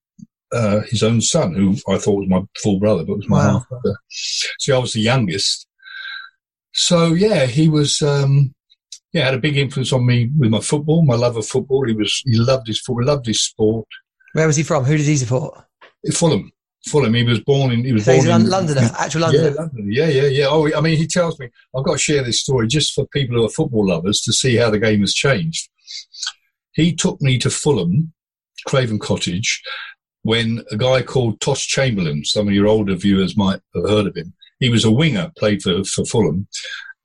uh, 0.53 0.81
his 0.81 1.01
own 1.01 1.19
son, 1.21 1.53
who 1.55 1.75
I 1.89 1.97
thought 1.97 2.19
was 2.19 2.29
my 2.29 2.41
full 2.61 2.79
brother, 2.79 3.03
but 3.03 3.17
was 3.17 3.27
my 3.27 3.37
Wow. 3.45 3.51
half 3.59 3.69
brother. 3.69 3.95
See, 4.59 4.71
I 4.71 4.77
was 4.77 4.93
the 4.93 5.01
youngest. 5.01 5.67
So 6.73 7.13
yeah, 7.13 7.45
he 7.45 7.67
was, 7.67 8.01
um, 8.01 8.53
yeah, 9.11 9.25
had 9.25 9.33
a 9.33 9.39
big 9.39 9.57
influence 9.57 9.91
on 9.91 10.05
me 10.05 10.29
with 10.37 10.51
my 10.51 10.59
football, 10.59 11.03
my 11.03 11.15
love 11.15 11.35
of 11.35 11.47
football. 11.47 11.85
He 11.87 11.93
was 11.93 12.21
he 12.25 12.37
loved 12.37 12.67
his 12.67 12.79
football, 12.79 13.05
loved 13.05 13.25
his 13.25 13.41
sport. 13.41 13.87
Where 14.33 14.45
was 14.47 14.55
he 14.55 14.63
from? 14.63 14.85
Who 14.85 14.95
did 14.97 15.05
he 15.05 15.17
support? 15.17 15.59
Fulham. 16.13 16.51
Fulham. 16.87 17.13
He 17.13 17.23
was 17.23 17.39
born 17.41 17.71
in. 17.71 17.83
He 17.83 17.93
was 17.93 18.05
So 18.05 18.13
born 18.15 18.25
in 18.25 18.31
Lon- 18.31 18.49
Londoner, 18.49 18.89
actual 18.97 19.21
Londoner. 19.21 19.49
Yeah, 19.49 19.55
London. 19.55 19.91
Yeah, 19.91 20.07
yeah, 20.07 20.23
yeah. 20.27 20.45
Oh, 20.49 20.71
I 20.75 20.81
mean, 20.81 20.97
he 20.97 21.07
tells 21.07 21.39
me 21.39 21.49
I've 21.75 21.83
got 21.83 21.93
to 21.93 21.97
share 21.97 22.23
this 22.23 22.41
story 22.41 22.67
just 22.67 22.93
for 22.93 23.05
people 23.07 23.35
who 23.37 23.45
are 23.45 23.49
football 23.49 23.87
lovers 23.87 24.21
to 24.21 24.33
see 24.33 24.55
how 24.55 24.69
the 24.69 24.79
game 24.79 25.01
has 25.01 25.13
changed. 25.13 25.69
He 26.73 26.93
took 26.93 27.21
me 27.21 27.37
to 27.39 27.49
Fulham, 27.49 28.13
Craven 28.67 28.99
Cottage, 28.99 29.61
when 30.23 30.63
a 30.71 30.77
guy 30.77 31.01
called 31.01 31.39
Tosh 31.39 31.67
Chamberlain. 31.67 32.25
Some 32.25 32.47
of 32.47 32.53
your 32.53 32.67
older 32.67 32.95
viewers 32.95 33.37
might 33.37 33.59
have 33.75 33.89
heard 33.89 34.07
of 34.07 34.15
him. 34.15 34.33
He 34.59 34.69
was 34.69 34.85
a 34.85 34.91
winger, 34.91 35.31
played 35.37 35.61
for 35.61 35.83
for 35.83 36.05
Fulham, 36.05 36.47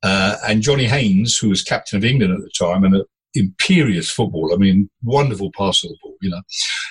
uh, 0.03 0.37
and 0.47 0.63
Johnny 0.63 0.85
Haynes, 0.87 1.37
who 1.37 1.49
was 1.49 1.63
captain 1.63 1.97
of 1.99 2.05
England 2.05 2.33
at 2.35 2.41
the 2.41 2.51
time 2.51 2.85
and 2.85 2.97
a 2.97 3.05
imperious 3.35 4.11
football. 4.11 4.53
I 4.53 4.57
mean, 4.57 4.91
wonderful 5.03 5.51
pass 5.57 5.85
of 5.85 5.91
the 5.91 5.97
ball. 6.03 6.17
You 6.21 6.31
know, 6.31 6.43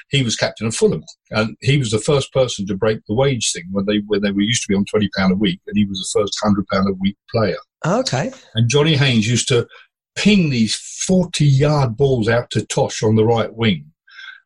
he 0.10 0.24
was 0.24 0.36
captain 0.36 0.68
of 0.68 0.76
Fulham, 0.76 1.04
and 1.32 1.56
he 1.62 1.78
was 1.78 1.92
the 1.92 2.00
first 2.00 2.32
person 2.34 2.66
to 2.68 2.76
break 2.76 3.00
the 3.08 3.16
wage 3.16 3.52
thing 3.52 3.66
when 3.72 3.86
they 3.86 4.00
when 4.08 4.22
they 4.22 4.32
were 4.32 4.42
used 4.42 4.64
to 4.64 4.70
be 4.70 4.76
on 4.76 4.86
twenty 4.86 5.10
pound 5.18 5.34
a 5.34 5.36
week, 5.36 5.60
and 5.68 5.78
he 5.78 5.86
was 5.86 6.00
the 6.00 6.20
first 6.20 6.38
hundred 6.42 6.68
pound 6.68 6.90
a 6.90 6.94
week 6.94 7.18
player. 7.30 7.58
Okay. 7.86 8.32
And 8.56 8.70
Johnny 8.70 8.96
Haynes 8.96 9.28
used 9.28 9.48
to 9.50 9.68
ping 10.16 10.50
these 10.50 10.76
forty 10.76 11.46
yard 11.46 11.96
balls 11.98 12.28
out 12.28 12.50
to 12.52 12.66
Tosh 12.66 13.04
on 13.04 13.16
the 13.16 13.26
right 13.26 13.54
wing, 13.54 13.92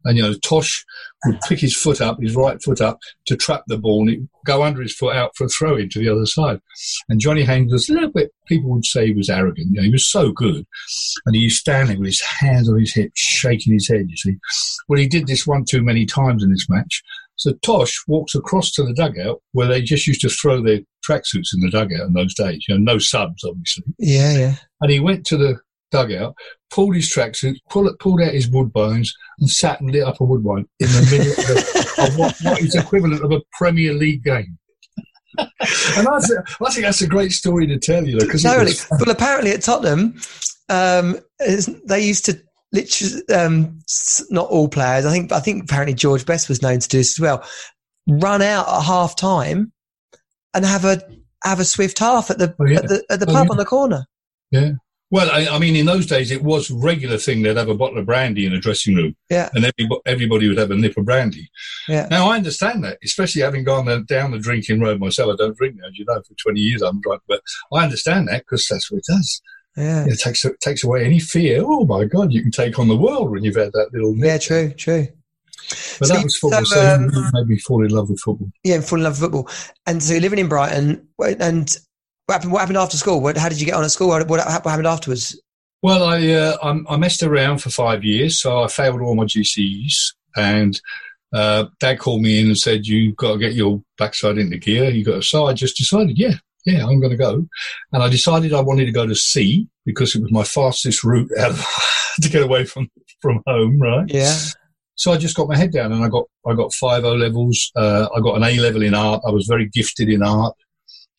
and 0.04 0.18
you 0.18 0.24
know 0.24 0.34
Tosh 0.44 0.84
would 1.26 1.40
pick 1.48 1.60
his 1.60 1.76
foot 1.76 2.02
up, 2.02 2.18
his 2.22 2.36
right 2.36 2.62
foot 2.62 2.82
up, 2.82 3.00
to 3.28 3.36
trap 3.36 3.64
the 3.68 3.78
ball, 3.78 4.02
and 4.02 4.10
it 4.10 4.20
go 4.46 4.64
under 4.64 4.82
his 4.82 4.96
foot 4.96 5.16
out 5.16 5.32
for 5.36 5.46
a 5.46 5.50
throw 5.50 5.76
in 5.76 5.90
to 5.90 6.00
the 6.00 6.10
other 6.10 6.26
side. 6.26 6.60
And 7.10 7.20
Johnny 7.20 7.44
Haynes 7.44 7.72
was 7.72 7.90
a 7.90 7.94
little 7.94 8.12
bit. 8.12 8.32
People 8.48 8.72
would 8.72 8.86
say 8.86 9.08
he 9.08 9.14
was 9.14 9.30
arrogant. 9.30 9.68
You 9.72 9.78
know, 9.78 9.84
he 9.84 9.92
was 9.92 10.10
so 10.10 10.32
good, 10.32 10.66
and 11.26 11.36
he 11.36 11.42
used 11.42 11.66
to 11.66 11.72
stand 11.72 11.90
there 11.90 11.98
with 11.98 12.08
his 12.08 12.22
hands 12.22 12.70
on 12.70 12.80
his 12.80 12.94
hips, 12.94 13.20
shaking 13.20 13.74
his 13.74 13.88
head. 13.88 14.06
You 14.10 14.18
see, 14.18 14.36
well, 14.88 15.00
he 15.00 15.08
did 15.08 15.28
this 15.28 15.48
one 15.48 15.66
too 15.66 15.82
many 15.82 16.06
times 16.06 16.44
in 16.44 16.52
this 16.52 16.70
match. 16.70 17.02
So 17.36 17.54
Tosh 17.64 18.04
walks 18.08 18.36
across 18.36 18.72
to 18.72 18.84
the 18.84 18.94
dugout 18.94 19.42
where 19.54 19.68
they 19.68 19.82
just 19.82 20.06
used 20.08 20.22
to 20.22 20.30
throw 20.30 20.62
their 20.62 20.80
tracksuits 21.06 21.54
in 21.54 21.62
the 21.62 21.70
dugout 21.72 22.08
in 22.08 22.14
those 22.14 22.34
days. 22.34 22.64
You 22.68 22.76
know, 22.76 22.94
no 22.94 23.00
subs, 23.00 23.44
obviously. 23.44 23.84
Yeah, 23.98 24.38
yeah. 24.38 24.56
And 24.82 24.92
he 24.92 25.00
went 25.00 25.26
to 25.28 25.38
the 25.38 25.60
dugout, 25.94 26.36
pulled 26.72 26.96
his 26.96 27.10
tracksuit, 27.10 27.56
pulled, 27.70 27.98
pulled 28.00 28.22
out 28.22 28.34
his 28.34 28.50
woodbines, 28.50 29.10
and 29.40 29.50
sat 29.50 29.80
and 29.80 29.92
lit 29.92 30.04
up 30.04 30.20
a 30.20 30.24
wood 30.26 30.44
woodbine 30.44 30.68
in 30.80 30.88
the 30.88 31.08
middle 31.12 32.08
of, 32.08 32.10
of 32.10 32.18
what, 32.20 32.36
what 32.42 32.60
is 32.62 32.76
equivalent 32.76 33.24
of 33.24 33.32
a 33.32 33.40
Premier 33.54 33.94
League 33.94 34.24
game. 34.24 34.58
and 35.38 36.08
I 36.08 36.20
think, 36.20 36.40
I 36.62 36.72
think 36.72 36.86
that's 36.86 37.02
a 37.02 37.08
great 37.08 37.32
story 37.32 37.66
to 37.68 37.78
tell 37.80 38.06
you, 38.06 38.20
because. 38.20 38.44
Well, 38.92 39.10
apparently 39.10 39.52
at 39.52 39.62
Tottenham, 39.62 40.20
um, 40.70 41.18
they 41.86 42.02
used 42.02 42.26
to 42.26 42.40
literally 42.72 43.22
um, 43.34 43.80
not 44.30 44.50
all 44.50 44.68
players. 44.68 45.06
I 45.06 45.12
think 45.12 45.32
I 45.32 45.40
think 45.40 45.64
apparently 45.64 45.94
George 45.94 46.26
Best 46.26 46.50
was 46.50 46.62
known 46.62 46.80
to 46.80 46.88
do 46.88 46.98
this 46.98 47.18
as 47.18 47.22
well. 47.22 47.44
Run 48.08 48.42
out 48.42 48.68
at 48.68 48.82
half 48.82 49.16
time 49.16 49.72
and 50.54 50.66
have 50.66 50.86
a 50.86 51.02
have 51.44 51.60
a 51.60 51.66
swift 51.66 52.00
half 52.00 52.30
at 52.32 52.38
the 52.38 52.56
Oh, 52.60 52.66
yeah. 52.66 52.78
at 52.78 52.88
the 52.88 53.04
at 53.10 53.20
the 53.20 53.30
Oh, 53.30 53.34
pub 53.34 53.46
yeah. 53.48 53.52
on 53.52 53.58
the 53.58 53.66
corner. 53.66 54.06
Well, 55.14 55.30
I, 55.32 55.46
I 55.56 55.60
mean, 55.60 55.76
in 55.76 55.86
those 55.86 56.08
days, 56.08 56.32
it 56.32 56.42
was 56.44 56.72
a 56.72 56.76
regular 56.76 57.20
thing. 57.20 57.44
They'd 57.44 57.56
have 57.56 57.70
a 57.70 57.76
bottle 57.76 58.00
of 58.00 58.08
brandy 58.08 58.48
in 58.48 58.54
a 58.54 58.60
dressing 58.60 58.96
room, 58.96 59.16
Yeah, 59.30 59.48
and 59.54 59.64
everybody, 59.64 60.02
everybody 60.08 60.48
would 60.48 60.58
have 60.58 60.72
a 60.72 60.76
nip 60.76 60.98
of 60.98 61.06
brandy. 61.06 61.52
yeah. 61.88 62.08
Now, 62.10 62.32
I 62.32 62.36
understand 62.38 62.84
that, 62.84 62.98
especially 63.04 63.44
having 63.44 63.64
gone 63.64 63.86
down 64.06 64.32
the 64.32 64.40
drinking 64.40 64.80
road 64.82 65.00
myself. 65.00 65.32
I 65.32 65.36
don't 65.38 65.56
drink 65.56 65.76
now, 65.78 65.88
as 65.88 66.00
you 66.00 66.06
know, 66.06 66.20
for 66.28 66.34
20 66.42 66.60
years 66.60 66.82
I'm 66.82 67.00
drunk, 67.02 67.22
but 67.28 67.42
I 67.72 67.84
understand 67.84 68.28
that 68.30 68.40
because 68.40 68.66
that's 68.68 68.90
what 68.92 68.98
it 68.98 69.06
does. 69.08 69.42
Yeah, 69.78 70.06
It 70.08 70.20
takes, 70.20 70.44
it 70.46 70.60
takes 70.62 70.84
away 70.84 71.06
any 71.06 71.20
fear. 71.20 71.62
Oh, 71.64 71.86
my 71.86 72.06
God, 72.06 72.34
you 72.34 72.42
can 72.42 72.50
take 72.52 72.80
on 72.80 72.88
the 72.88 72.98
world 72.98 73.30
when 73.30 73.44
you've 73.44 73.56
had 73.56 73.72
that 73.74 73.90
little 73.94 74.16
nip. 74.16 74.26
yeah, 74.26 74.38
true, 74.40 74.72
true. 74.74 75.08
But 76.00 76.08
So 76.08 76.14
that 76.16 76.24
was 76.24 76.38
football, 76.38 76.66
so, 76.66 76.76
so, 76.76 76.96
um, 76.96 77.12
it 77.14 77.34
made 77.34 77.48
me 77.50 77.60
fall 77.60 77.86
in 77.86 77.92
love 77.92 78.10
with 78.10 78.20
football. 78.20 78.50
Yeah, 78.64 78.82
fall 78.82 78.98
in 78.98 79.04
love 79.04 79.14
with 79.22 79.32
football. 79.32 79.48
And 79.86 80.02
so 80.02 80.14
you're 80.14 80.22
living 80.22 80.40
in 80.40 80.48
Brighton, 80.50 81.08
and 81.40 81.78
what 82.26 82.36
happened? 82.36 82.52
What 82.52 82.60
happened 82.60 82.78
after 82.78 82.98
school? 82.98 83.22
What, 83.22 83.38
how 83.38 83.50
did 83.50 83.60
you 83.60 83.66
get 83.66 83.76
on 83.76 83.84
at 83.84 83.92
school? 83.92 84.10
What, 84.10 84.28
what 84.28 84.42
happened 84.42 84.88
afterwards? 84.88 85.40
Well, 85.82 86.04
I, 86.06 86.30
uh, 86.30 86.58
I 86.64 86.94
I 86.94 86.98
messed 86.98 87.24
around 87.24 87.60
for 87.60 87.70
five 87.70 88.04
years, 88.04 88.40
so 88.40 88.64
I 88.64 88.68
failed 88.68 89.02
all 89.02 89.16
my 89.16 89.26
GCEs, 89.26 90.14
and 90.36 90.80
uh, 91.34 91.66
Dad 91.80 92.00
called 92.00 92.22
me 92.22 92.40
in 92.40 92.48
and 92.48 92.58
said, 92.58 92.88
"You've 92.88 93.18
got 93.18 93.34
to 93.34 93.40
get 93.40 93.54
your 93.54 93.84
backside 93.98 94.38
into 94.38 94.58
gear. 94.58 94.90
You 94.90 95.04
got 95.04 95.16
to." 95.16 95.22
So 95.22 95.46
I 95.48 95.54
just 95.54 95.76
decided, 95.76 96.18
yeah, 96.18 96.36
yeah, 96.66 96.86
I'm 96.86 97.02
going 97.02 97.12
to 97.12 97.18
go, 97.18 97.46
and 97.92 98.02
I 98.04 98.08
decided 98.08 98.54
I 98.54 98.62
wanted 98.62 98.86
to 98.86 98.94
go 98.94 99.06
to 99.06 99.16
sea 99.16 99.68
because 99.86 100.16
it 100.16 100.22
was 100.22 100.32
my 100.32 100.46
fastest 100.46 101.04
route 101.04 101.30
out 101.38 101.52
of, 101.52 101.66
to 102.22 102.30
get 102.30 102.44
away 102.44 102.64
from 102.64 102.90
from 103.22 103.42
home, 103.46 103.78
right? 103.82 104.06
Yeah, 104.08 104.38
So 104.96 105.12
I 105.12 105.18
just 105.18 105.36
got 105.36 105.50
my 105.50 105.58
head 105.58 105.74
down, 105.74 105.92
and 105.92 106.06
I 106.06 106.08
got 106.08 106.26
I 106.48 106.54
got 106.54 106.74
five 106.74 107.04
O 107.04 107.14
levels. 107.14 107.72
Uh, 107.76 108.08
I 108.16 108.22
got 108.22 108.38
an 108.38 108.44
A 108.44 108.58
level 108.60 108.84
in 108.84 108.94
art. 108.94 109.22
I 109.28 109.32
was 109.32 109.48
very 109.48 109.68
gifted 109.68 110.08
in 110.08 110.24
art. 110.24 110.56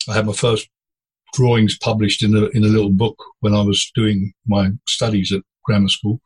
I 0.09 0.15
had 0.15 0.25
my 0.25 0.33
first 0.33 0.67
drawings 1.35 1.77
published 1.77 2.23
in 2.23 2.35
a 2.35 2.45
in 2.47 2.63
a 2.63 2.67
little 2.67 2.89
book 2.89 3.17
when 3.41 3.53
I 3.53 3.61
was 3.61 3.91
doing 3.95 4.33
my 4.47 4.71
studies 4.87 5.31
at 5.31 5.41
grammar 5.63 5.89
school, 5.89 6.21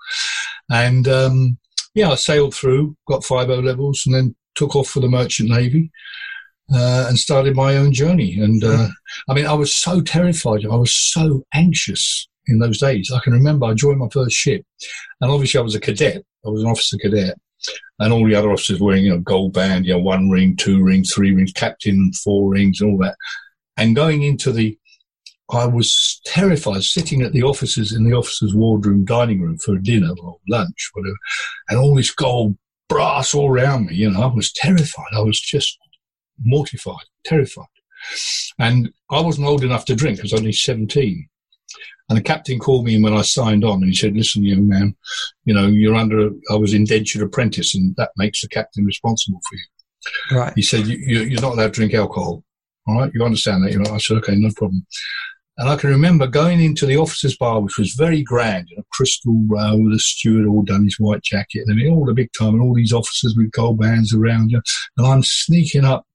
and 0.72 1.08
um, 1.08 1.58
yeah, 1.96 2.10
I 2.10 2.16
sailed 2.16 2.54
through, 2.54 2.96
got 3.08 3.24
five 3.24 3.50
O 3.50 3.60
levels, 3.60 4.04
and 4.06 4.16
then 4.16 4.36
took 4.56 4.76
off 4.76 4.90
for 4.90 5.00
the 5.00 5.10
merchant 5.10 5.50
navy. 5.50 5.92
Uh, 6.72 7.08
and 7.10 7.18
started 7.18 7.56
my 7.56 7.76
own 7.78 7.92
journey. 7.92 8.40
And 8.40 8.64
uh, 8.64 8.90
I 9.28 9.34
mean, 9.34 9.48
I 9.48 9.54
was 9.54 9.76
so 9.76 10.02
terrified. 10.02 10.68
I 10.68 10.76
was 10.76 10.96
so 10.96 11.42
anxious 11.52 12.30
in 12.46 12.60
those 12.60 12.80
days. 12.80 13.12
I 13.12 13.20
can 13.24 13.34
remember 13.34 13.66
I 13.66 13.74
joined 13.74 13.98
my 13.98 14.10
first 14.14 14.36
ship, 14.36 14.64
and 15.20 15.32
obviously 15.32 15.60
I 15.60 15.64
was 15.64 15.74
a 15.74 15.80
cadet. 15.80 16.24
I 16.46 16.50
was 16.50 16.62
an 16.62 16.70
officer 16.70 16.98
cadet, 17.02 17.36
and 18.00 18.14
all 18.14 18.26
the 18.26 18.36
other 18.36 18.52
officers 18.52 18.80
wearing, 18.80 19.06
you 19.06 19.10
know, 19.12 19.20
gold 19.20 19.54
band, 19.54 19.86
you 19.86 19.94
know, 19.94 20.00
one 20.00 20.30
ring, 20.30 20.56
two 20.56 20.84
rings, 20.84 21.14
three 21.14 21.34
rings, 21.34 21.52
captain, 21.52 22.12
four 22.24 22.50
rings, 22.50 22.82
and 22.82 22.92
all 22.92 22.98
that. 23.00 23.16
And 23.78 23.96
going 23.96 24.24
into 24.24 24.52
the, 24.52 24.78
I 25.52 25.66
was 25.66 26.22
terrified 26.26 26.84
sitting 26.84 27.22
at 27.22 27.34
the 27.34 27.44
officers 27.44 27.92
in 27.92 28.04
the 28.04 28.16
officers' 28.16 28.54
wardroom, 28.54 29.06
dining 29.06 29.42
room 29.42 29.58
for 29.58 29.78
dinner 29.78 30.12
or 30.22 30.38
lunch, 30.48 30.92
whatever, 30.94 31.16
and 31.70 31.80
all 31.80 31.96
this 31.96 32.12
gold 32.12 32.58
brass 32.88 33.34
all 33.34 33.50
around 33.50 33.88
me. 33.88 33.96
You 33.96 34.12
know, 34.12 34.22
I 34.22 34.28
was 34.28 34.52
terrified. 34.52 35.14
I 35.16 35.22
was 35.22 35.40
just 35.40 35.78
mortified, 36.44 37.06
terrified. 37.24 37.66
And 38.60 38.92
I 39.10 39.22
wasn't 39.22 39.48
old 39.48 39.64
enough 39.64 39.86
to 39.86 39.96
drink. 39.96 40.20
I 40.20 40.24
was 40.24 40.34
only 40.34 40.54
17. 40.54 41.28
And 42.10 42.18
the 42.18 42.24
captain 42.24 42.58
called 42.58 42.86
me 42.86 43.02
when 43.02 43.14
I 43.14 43.22
signed 43.22 43.64
on 43.64 43.84
and 43.84 43.86
he 43.86 43.96
said, 43.96 44.16
listen, 44.16 44.44
young 44.44 44.68
man, 44.68 44.96
you 45.46 45.54
know, 45.54 45.68
you're 45.68 45.96
under, 45.96 46.30
I 46.52 46.56
was 46.56 46.74
indentured 46.74 47.22
apprentice 47.22 47.76
and 47.76 47.96
that 47.98 48.12
makes 48.18 48.42
the 48.42 48.48
captain 48.48 48.84
responsible 48.84 49.40
for 49.48 49.56
you. 49.56 50.40
right. 50.40 50.54
He 50.56 50.64
said, 50.64 50.88
you, 50.88 50.98
you, 50.98 51.20
you're 51.22 51.42
not 51.42 51.54
allowed 51.54 51.74
to 51.74 51.80
drink 51.80 51.94
alcohol. 51.94 52.44
All 52.88 53.00
right. 53.00 53.12
You 53.14 53.24
understand 53.24 53.64
that? 53.64 53.72
You 53.72 53.80
know, 53.80 53.94
I 53.94 54.00
said, 54.00 54.18
okay, 54.18 54.36
no 54.36 54.50
problem. 54.56 54.86
And 55.60 55.68
I 55.68 55.76
can 55.76 55.90
remember 55.90 56.26
going 56.26 56.62
into 56.62 56.86
the 56.86 56.96
officers' 56.96 57.36
bar, 57.36 57.60
which 57.60 57.78
was 57.78 57.92
very 57.92 58.24
grand, 58.24 58.70
you 58.70 58.78
know, 58.78 58.84
crystal 58.94 59.38
row, 59.46 59.78
the 59.90 60.00
steward 60.00 60.48
all 60.48 60.64
done 60.64 60.86
his 60.86 60.98
white 60.98 61.22
jacket, 61.22 61.64
and 61.68 61.74
I 61.74 61.76
mean, 61.76 61.92
all 61.92 62.06
the 62.06 62.14
big 62.14 62.30
time, 62.32 62.54
and 62.54 62.62
all 62.62 62.74
these 62.74 62.94
officers 62.94 63.36
with 63.36 63.52
gold 63.52 63.78
bands 63.78 64.14
around 64.14 64.52
you. 64.52 64.62
And 64.98 65.06
I'm 65.06 65.22
sneaking 65.22 65.84
up 65.84 66.08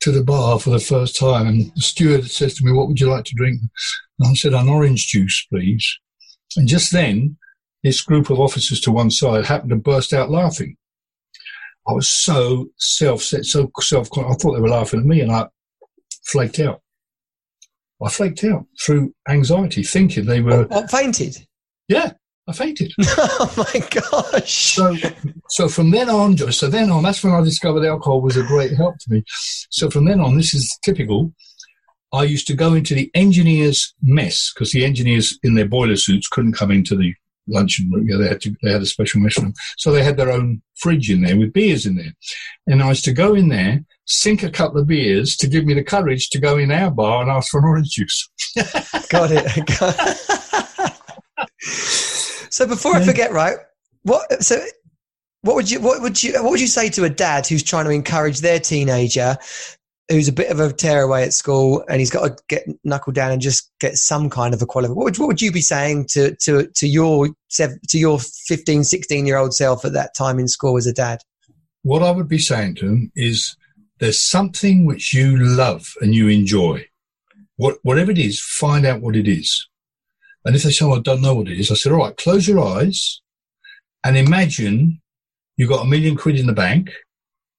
to 0.00 0.10
the 0.10 0.24
bar 0.24 0.58
for 0.58 0.70
the 0.70 0.80
first 0.80 1.16
time, 1.16 1.46
and 1.46 1.72
the 1.76 1.82
steward 1.82 2.28
says 2.28 2.54
to 2.54 2.64
me, 2.64 2.72
"What 2.72 2.88
would 2.88 2.98
you 2.98 3.08
like 3.08 3.24
to 3.26 3.34
drink?" 3.36 3.60
And 4.18 4.28
I 4.28 4.34
said, 4.34 4.54
"An 4.54 4.68
orange 4.68 5.06
juice, 5.06 5.46
please." 5.48 5.86
And 6.56 6.66
just 6.66 6.90
then, 6.90 7.36
this 7.84 8.00
group 8.00 8.28
of 8.28 8.40
officers 8.40 8.80
to 8.80 8.90
one 8.90 9.12
side 9.12 9.46
happened 9.46 9.70
to 9.70 9.76
burst 9.76 10.12
out 10.12 10.32
laughing. 10.32 10.76
I 11.86 11.92
was 11.92 12.08
so 12.08 12.70
self 12.78 13.22
so 13.22 13.70
self 13.80 14.08
I 14.18 14.34
thought 14.34 14.54
they 14.54 14.60
were 14.60 14.68
laughing 14.68 14.98
at 14.98 15.06
me, 15.06 15.20
and 15.20 15.30
I 15.30 15.46
flaked 16.24 16.58
out. 16.58 16.80
I 18.02 18.10
flaked 18.10 18.44
out 18.44 18.66
through 18.84 19.14
anxiety, 19.28 19.82
thinking 19.82 20.26
they 20.26 20.40
were. 20.40 20.64
What 20.64 20.90
fainted? 20.90 21.36
Yeah, 21.88 22.12
I 22.48 22.52
fainted. 22.52 22.92
oh 23.00 23.54
my 23.56 23.88
gosh! 23.88 24.74
So, 24.74 24.96
so 25.48 25.68
from 25.68 25.90
then 25.90 26.10
on, 26.10 26.36
so 26.36 26.68
then 26.68 26.90
on, 26.90 27.02
that's 27.02 27.22
when 27.22 27.32
I 27.32 27.40
discovered 27.42 27.84
alcohol 27.84 28.20
was 28.20 28.36
a 28.36 28.42
great 28.42 28.72
help 28.72 28.96
to 28.98 29.10
me. 29.10 29.24
So 29.70 29.90
from 29.90 30.04
then 30.04 30.20
on, 30.20 30.36
this 30.36 30.54
is 30.54 30.76
typical. 30.82 31.32
I 32.12 32.24
used 32.24 32.46
to 32.46 32.54
go 32.54 32.74
into 32.74 32.94
the 32.94 33.10
engineers' 33.14 33.92
mess 34.02 34.52
because 34.52 34.72
the 34.72 34.84
engineers 34.84 35.38
in 35.42 35.54
their 35.54 35.66
boiler 35.66 35.96
suits 35.96 36.28
couldn't 36.28 36.52
come 36.52 36.70
into 36.70 36.96
the 36.96 37.12
luncheon 37.48 37.90
room. 37.90 38.08
Yeah, 38.08 38.18
they 38.18 38.28
had 38.28 38.40
to, 38.42 38.54
they 38.62 38.70
had 38.70 38.82
a 38.82 38.86
special 38.86 39.20
mess 39.20 39.38
room, 39.38 39.54
so 39.76 39.90
they 39.90 40.04
had 40.04 40.16
their 40.16 40.30
own 40.30 40.62
fridge 40.76 41.10
in 41.10 41.22
there 41.22 41.36
with 41.36 41.52
beers 41.52 41.86
in 41.86 41.96
there. 41.96 42.14
And 42.66 42.82
I 42.82 42.90
used 42.90 43.04
to 43.06 43.12
go 43.12 43.34
in 43.34 43.48
there, 43.48 43.84
sink 44.06 44.42
a 44.42 44.50
couple 44.50 44.80
of 44.80 44.86
beers 44.86 45.36
to 45.36 45.48
give 45.48 45.64
me 45.64 45.74
the 45.74 45.84
courage 45.84 46.28
to 46.30 46.38
go 46.38 46.58
in 46.58 46.70
our 46.70 46.90
bar 46.90 47.22
and 47.22 47.30
ask 47.30 47.50
for 47.50 47.60
an 47.60 47.66
orange 47.66 47.90
juice. 47.90 48.28
Got 49.08 49.30
it. 49.32 49.46
So 52.50 52.66
before 52.66 52.94
I 52.94 53.04
forget, 53.04 53.32
right? 53.32 53.56
What? 54.02 54.42
So, 54.42 54.64
what 55.42 55.56
would 55.56 55.70
you? 55.70 55.80
What 55.80 56.02
would 56.02 56.22
you? 56.22 56.34
What 56.34 56.50
would 56.50 56.60
you 56.60 56.66
say 56.66 56.88
to 56.90 57.04
a 57.04 57.10
dad 57.10 57.46
who's 57.46 57.62
trying 57.62 57.86
to 57.86 57.90
encourage 57.90 58.40
their 58.40 58.60
teenager 58.60 59.36
who's 60.10 60.28
a 60.28 60.32
bit 60.32 60.50
of 60.50 60.60
a 60.60 60.72
tearaway 60.72 61.22
at 61.22 61.32
school 61.32 61.84
and 61.88 61.98
he's 61.98 62.10
got 62.10 62.28
to 62.28 62.44
get 62.48 62.66
knuckled 62.84 63.14
down 63.14 63.32
and 63.32 63.40
just 63.40 63.70
get 63.80 63.96
some 63.96 64.28
kind 64.28 64.52
of 64.52 64.60
a 64.60 64.66
quality. 64.66 64.92
What 64.92 65.04
would, 65.04 65.18
what 65.18 65.28
would 65.28 65.42
you 65.42 65.50
be 65.50 65.62
saying 65.62 66.06
to, 66.10 66.34
to, 66.36 66.66
to 66.66 66.86
your, 66.86 67.28
to 67.52 67.78
your 67.94 68.18
15, 68.18 68.84
16 68.84 69.26
year 69.26 69.38
old 69.38 69.54
self 69.54 69.84
at 69.84 69.94
that 69.94 70.14
time 70.14 70.38
in 70.38 70.48
school 70.48 70.76
as 70.76 70.86
a 70.86 70.92
dad? 70.92 71.20
What 71.82 72.02
I 72.02 72.10
would 72.10 72.28
be 72.28 72.38
saying 72.38 72.76
to 72.76 72.86
him 72.86 73.12
is 73.14 73.56
there's 74.00 74.20
something 74.20 74.84
which 74.84 75.14
you 75.14 75.36
love 75.36 75.94
and 76.00 76.14
you 76.14 76.28
enjoy. 76.28 76.86
What, 77.56 77.78
whatever 77.82 78.10
it 78.10 78.18
is, 78.18 78.40
find 78.40 78.84
out 78.84 79.00
what 79.00 79.16
it 79.16 79.28
is. 79.28 79.68
And 80.44 80.54
if 80.54 80.62
they 80.62 80.70
say, 80.70 80.84
oh, 80.84 80.94
I 80.94 81.00
don't 81.00 81.22
know 81.22 81.34
what 81.34 81.48
it 81.48 81.58
is, 81.58 81.70
I 81.70 81.74
said, 81.74 81.92
all 81.92 81.98
right, 81.98 82.16
close 82.16 82.46
your 82.46 82.60
eyes 82.60 83.22
and 84.04 84.16
imagine 84.16 85.00
you've 85.56 85.70
got 85.70 85.84
a 85.84 85.88
million 85.88 86.16
quid 86.16 86.38
in 86.38 86.46
the 86.46 86.52
bank 86.52 86.90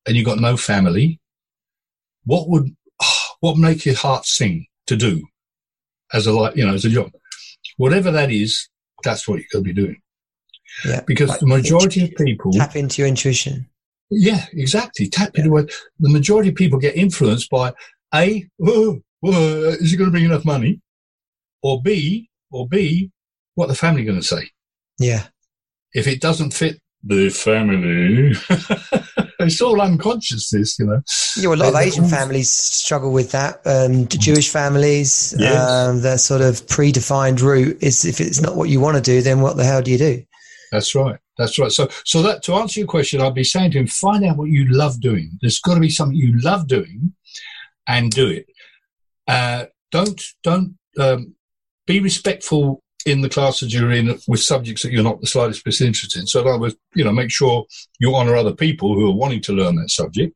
and 0.06 0.16
you've 0.16 0.26
got 0.26 0.40
no 0.40 0.56
family. 0.56 1.20
What 2.26 2.50
would 2.50 2.76
what 3.40 3.58
make 3.58 3.86
your 3.86 3.96
heart 3.96 4.26
sing 4.26 4.68
to 4.88 4.96
do 4.96 5.26
as 6.14 6.28
a 6.28 6.32
like 6.32 6.56
you 6.56 6.66
know 6.66 6.74
as 6.74 6.86
a 6.86 6.90
job? 6.90 7.12
Whatever 7.78 8.12
that 8.12 8.32
is 8.32 8.70
that's 9.04 9.28
what 9.28 9.40
you're 9.40 9.48
going 9.52 9.66
to 9.66 9.74
be 9.74 9.82
doing. 9.82 10.02
Yeah 10.86 11.02
because 11.08 11.30
like 11.30 11.40
the 11.40 11.48
majority 11.48 12.04
of 12.04 12.12
people 12.16 12.52
tap 12.52 12.76
into 12.76 13.02
your 13.02 13.08
intuition 13.08 13.68
yeah 14.10 14.46
exactly 14.54 15.08
tap 15.08 15.32
yeah. 15.36 15.44
into 15.44 15.58
it 15.58 15.74
the 16.00 16.10
majority 16.10 16.50
of 16.50 16.56
people 16.56 16.80
get 16.80 16.96
influenced 16.96 17.50
by 17.50 17.74
a 18.14 18.46
whoa, 18.58 19.02
is 19.24 19.94
it 19.94 19.98
going 19.98 20.08
to 20.08 20.12
bring 20.12 20.26
enough 20.26 20.46
money 20.46 20.80
or 21.64 21.82
b 21.82 22.30
or 22.52 22.68
b 22.68 23.12
what 23.56 23.68
the 23.68 23.76
family 23.76 24.04
going 24.04 24.20
to 24.20 24.26
say 24.26 24.50
yeah 25.00 25.24
if 25.94 26.08
it 26.08 26.22
doesn't 26.22 26.54
fit 26.54 26.80
the 27.04 27.30
family 27.30 28.34
it's 29.46 29.62
all 29.62 29.82
unconsciousness, 29.82 30.80
you 30.80 30.86
know. 30.86 31.02
Yeah, 31.38 31.50
well, 31.50 31.60
a 31.60 31.64
lot 31.64 31.70
of 31.70 31.88
Asian 31.88 32.06
families 32.06 32.50
struggle 32.50 33.12
with 33.12 33.32
that. 33.32 33.62
Um, 33.66 34.08
Jewish 34.08 34.50
families, 34.50 35.36
yes. 35.38 35.56
um, 35.56 36.02
their 36.02 36.18
sort 36.18 36.42
of 36.42 36.66
predefined 36.68 37.42
route 37.42 37.78
is 37.82 38.06
if 38.06 38.20
it's 38.22 38.42
not 38.42 38.56
what 38.56 38.70
you 38.70 38.80
want 38.80 38.96
to 38.96 39.02
do, 39.02 39.22
then 39.22 39.42
what 39.42 39.58
the 39.58 39.64
hell 39.64 39.82
do 39.82 39.92
you 39.92 39.98
do? 39.98 40.24
That's 40.72 40.96
right. 40.96 41.20
That's 41.38 41.60
right. 41.60 41.72
So, 41.72 41.90
so 42.06 42.22
that 42.22 42.44
to 42.44 42.54
answer 42.56 42.80
your 42.80 42.88
question, 42.88 43.22
I'd 43.22 43.34
be 43.34 43.44
saying 43.44 43.72
to 43.72 43.80
him, 43.80 43.88
find 43.88 44.24
out 44.24 44.38
what 44.38 44.50
you 44.50 44.66
love 44.70 45.02
doing. 45.02 45.32
There's 45.42 45.60
got 45.60 45.76
to 45.76 45.80
be 45.80 45.90
something 45.90 46.18
you 46.18 46.40
love 46.42 46.68
doing, 46.68 47.14
and 47.88 48.12
do 48.12 48.28
it. 48.28 48.48
Uh, 49.28 49.66
don't 49.92 50.22
don't 50.44 50.78
um, 51.00 51.36
be 51.86 52.00
respectful 52.00 52.82
in 53.06 53.22
the 53.22 53.30
classes 53.30 53.74
you're 53.74 53.92
in 53.92 54.18
with 54.28 54.40
subjects 54.40 54.82
that 54.82 54.92
you're 54.92 55.04
not 55.04 55.22
the 55.22 55.28
slightest 55.28 55.64
bit 55.64 55.80
interested 55.80 56.20
in. 56.20 56.28
So 56.28 56.42
in 56.42 56.48
other 56.48 56.60
words, 56.60 56.76
you 56.96 57.04
know, 57.04 57.12
make 57.12 57.30
sure 57.30 57.66
you 58.00 58.16
honour 58.16 58.36
other 58.36 58.54
people 58.56 58.96
who 58.96 59.08
are 59.08 59.16
wanting 59.16 59.42
to 59.42 59.54
learn 59.54 59.76
that 59.76 59.92
subject. 59.92 60.36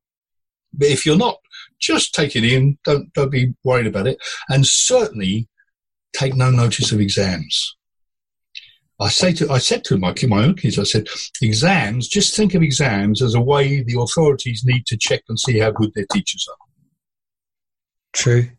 But 0.71 0.89
if 0.89 1.05
you're 1.05 1.17
not, 1.17 1.37
just 1.79 2.13
take 2.13 2.35
it 2.35 2.43
in. 2.43 2.77
Don't 2.83 3.11
don't 3.13 3.31
be 3.31 3.53
worried 3.63 3.87
about 3.87 4.07
it, 4.07 4.17
and 4.49 4.65
certainly 4.65 5.47
take 6.13 6.35
no 6.35 6.49
notice 6.49 6.91
of 6.91 6.99
exams. 6.99 7.75
I 9.01 9.09
say 9.09 9.31
to 9.33 9.49
I 9.49 9.59
said 9.59 9.83
to 9.85 9.97
my 9.97 10.13
my 10.27 10.43
own 10.43 10.55
kids, 10.55 10.77
I 10.77 10.83
said, 10.83 11.07
exams. 11.41 12.07
Just 12.07 12.35
think 12.35 12.53
of 12.53 12.61
exams 12.61 13.21
as 13.21 13.33
a 13.33 13.41
way 13.41 13.81
the 13.81 13.99
authorities 13.99 14.63
need 14.65 14.85
to 14.87 14.97
check 14.97 15.23
and 15.29 15.39
see 15.39 15.59
how 15.59 15.71
good 15.71 15.91
their 15.95 16.05
teachers 16.11 16.45
are. 16.49 16.65
True. 18.11 18.49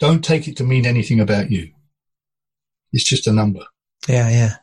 Don't 0.00 0.24
take 0.24 0.48
it 0.48 0.56
to 0.56 0.64
mean 0.64 0.86
anything 0.86 1.20
about 1.20 1.50
you. 1.50 1.70
It's 2.92 3.04
just 3.04 3.26
a 3.26 3.32
number. 3.32 3.60
Yeah, 4.08 4.28
yeah. 4.28 4.54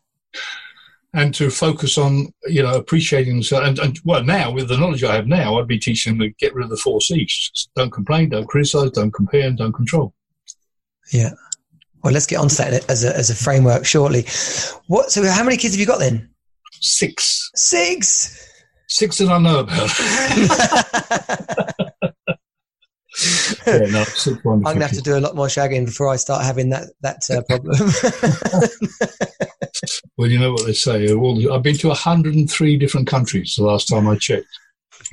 And 1.14 1.34
to 1.36 1.50
focus 1.50 1.98
on, 1.98 2.34
you 2.48 2.64
know, 2.64 2.74
appreciating 2.76 3.34
themselves. 3.34 3.68
And, 3.68 3.80
and, 3.80 4.00
well, 4.06 4.24
now 4.24 4.52
with 4.52 4.70
the 4.70 4.78
knowledge 4.78 5.04
I 5.04 5.16
have 5.16 5.28
now, 5.28 5.60
I'd 5.60 5.68
be 5.68 5.80
teaching 5.80 6.18
them 6.18 6.28
to 6.28 6.36
get 6.40 6.54
rid 6.54 6.64
of 6.64 6.70
the 6.70 6.78
four 6.78 7.02
C's: 7.02 7.70
don't 7.76 7.92
complain, 7.92 8.30
don't 8.30 8.48
criticize, 8.48 8.92
don't 8.92 9.14
compare, 9.14 9.48
and 9.48 9.58
don't 9.58 9.74
control. 9.74 10.14
Yeah. 11.12 11.32
Well, 12.04 12.14
let's 12.14 12.26
get 12.26 12.38
onto 12.38 12.56
that 12.56 12.90
as 12.90 13.04
a 13.04 13.16
as 13.16 13.30
a 13.30 13.36
framework 13.36 13.86
shortly. 13.86 14.26
What? 14.88 15.12
So, 15.12 15.24
how 15.30 15.44
many 15.44 15.58
kids 15.58 15.74
have 15.74 15.80
you 15.80 15.86
got 15.86 16.00
then? 16.00 16.30
Six. 16.80 17.52
Six. 17.56 18.48
Six 18.88 19.20
that 19.20 19.30
I 19.30 19.38
know 19.38 19.60
about. 19.60 20.00
yeah, 23.68 23.80
no, 23.92 24.06
I'm 24.46 24.62
going 24.64 24.80
to 24.80 24.88
have 24.88 24.92
to 24.92 25.02
do 25.02 25.18
a 25.18 25.20
lot 25.20 25.36
more 25.36 25.48
shagging 25.48 25.86
before 25.86 26.08
I 26.10 26.16
start 26.16 26.44
having 26.44 26.70
that 26.70 26.88
that 27.02 27.30
uh, 27.30 27.42
problem. 27.48 27.92
well, 30.18 30.30
you 30.30 30.40
know 30.40 30.54
what 30.54 30.66
they 30.66 30.74
say. 30.74 31.08
Uh, 31.08 31.54
I've 31.54 31.64
been 31.64 31.78
to 31.78 31.90
103 31.90 32.78
different 32.78 33.08
countries 33.08 33.56
the 33.58 33.64
last 33.64 33.88
time 33.88 34.08
I 34.08 34.18
checked. 34.18 34.48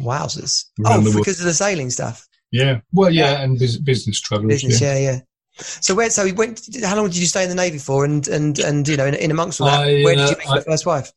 Wowzers! 0.00 0.64
oh, 0.84 1.02
because 1.16 1.40
of 1.40 1.46
the 1.46 1.54
sailing 1.54 1.90
stuff. 1.90 2.26
Yeah. 2.50 2.80
Well, 2.92 3.10
yeah, 3.10 3.32
yeah. 3.32 3.42
and 3.42 3.58
business 3.58 4.20
travel. 4.20 4.48
Business, 4.48 4.80
yeah, 4.80 4.96
yeah. 4.96 5.12
yeah. 5.12 5.20
So 5.58 5.94
where? 5.94 6.10
So 6.10 6.32
went. 6.34 6.68
How 6.84 6.96
long 6.96 7.06
did 7.06 7.16
you 7.16 7.26
stay 7.26 7.42
in 7.42 7.48
the 7.48 7.54
navy 7.54 7.78
for? 7.78 8.04
And 8.04 8.26
and 8.28 8.58
and 8.58 8.86
you 8.86 8.96
know, 8.96 9.06
in, 9.06 9.14
in 9.14 9.30
amongst 9.30 9.60
all 9.60 9.66
that, 9.66 9.80
I, 9.80 10.02
where 10.02 10.14
did 10.14 10.30
you 10.30 10.36
uh, 10.36 10.38
meet 10.38 10.48
uh, 10.48 10.54
your 10.54 10.62
first 10.62 10.86
wife? 10.86 11.12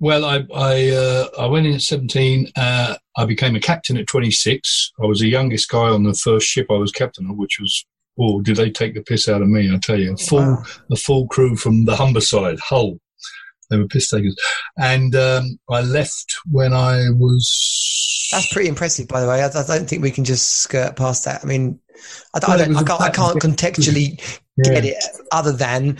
Well, 0.00 0.24
I 0.24 0.46
I, 0.54 0.88
uh, 0.90 1.28
I 1.38 1.46
went 1.46 1.66
in 1.66 1.74
at 1.74 1.82
17. 1.82 2.52
Uh, 2.56 2.96
I 3.16 3.24
became 3.24 3.56
a 3.56 3.60
captain 3.60 3.96
at 3.96 4.06
26. 4.06 4.92
I 5.02 5.06
was 5.06 5.20
the 5.20 5.28
youngest 5.28 5.68
guy 5.68 5.88
on 5.88 6.04
the 6.04 6.14
first 6.14 6.46
ship 6.46 6.66
I 6.70 6.74
was 6.74 6.92
captain 6.92 7.28
of, 7.28 7.36
which 7.36 7.58
was 7.60 7.84
oh, 8.20 8.40
did 8.40 8.56
they 8.56 8.70
take 8.70 8.94
the 8.94 9.02
piss 9.02 9.28
out 9.28 9.42
of 9.42 9.48
me? 9.48 9.72
I 9.72 9.78
tell 9.78 9.98
you, 9.98 10.14
a 10.14 10.16
full 10.16 10.38
wow. 10.38 10.62
a 10.90 10.96
full 10.96 11.26
crew 11.28 11.56
from 11.56 11.84
the 11.84 11.96
Humberside, 11.96 12.58
Hull. 12.60 12.98
They 13.70 13.78
were 13.78 13.86
piss 13.86 14.10
takers, 14.10 14.36
and 14.78 15.14
um, 15.14 15.58
I 15.68 15.82
left 15.82 16.36
when 16.50 16.72
I 16.72 17.10
was. 17.10 18.28
That's 18.32 18.52
pretty 18.52 18.68
impressive, 18.68 19.08
by 19.08 19.20
the 19.20 19.28
way. 19.28 19.42
I, 19.42 19.46
I, 19.46 19.78
don't 19.78 19.88
think 19.88 20.02
we 20.02 20.10
can 20.10 20.24
just 20.24 20.60
skirt 20.60 20.96
past 20.96 21.24
that. 21.24 21.42
I 21.42 21.46
mean, 21.46 21.80
I, 22.34 22.40
well, 22.46 22.60
I, 22.60 22.80
I 22.80 22.82
can't, 22.82 23.00
I 23.00 23.10
can't 23.10 23.40
contextually 23.40 24.20
yeah. 24.56 24.74
get 24.74 24.84
it 24.84 24.96
other 25.32 25.52
than 25.52 25.98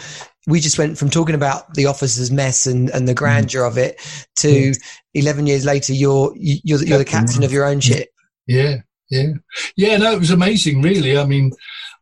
we 0.49 0.61
just 0.61 0.79
went 0.79 0.97
from 0.97 1.11
talking 1.11 1.35
about 1.35 1.75
the 1.75 1.87
officer's 1.87 2.31
mess 2.31 2.67
and, 2.67 2.89
and 2.91 3.07
the 3.07 3.13
mm. 3.13 3.17
grandeur 3.17 3.65
of 3.65 3.77
it 3.77 4.01
to 4.37 4.73
11 5.15 5.47
years 5.47 5.65
later, 5.67 5.93
you're, 5.93 6.33
you're, 6.37 6.83
you're 6.83 6.99
the 6.99 7.05
captain 7.05 7.45
of 7.45 7.53
your 7.53 7.67
own 7.67 7.81
ship. 7.81 8.09
Yeah. 8.47 8.77
Yeah. 9.11 9.33
Yeah. 9.77 9.99
No, 9.99 10.13
it 10.13 10.19
was 10.19 10.31
amazing, 10.31 10.81
really. 10.81 11.19
I 11.19 11.27
mean, 11.27 11.53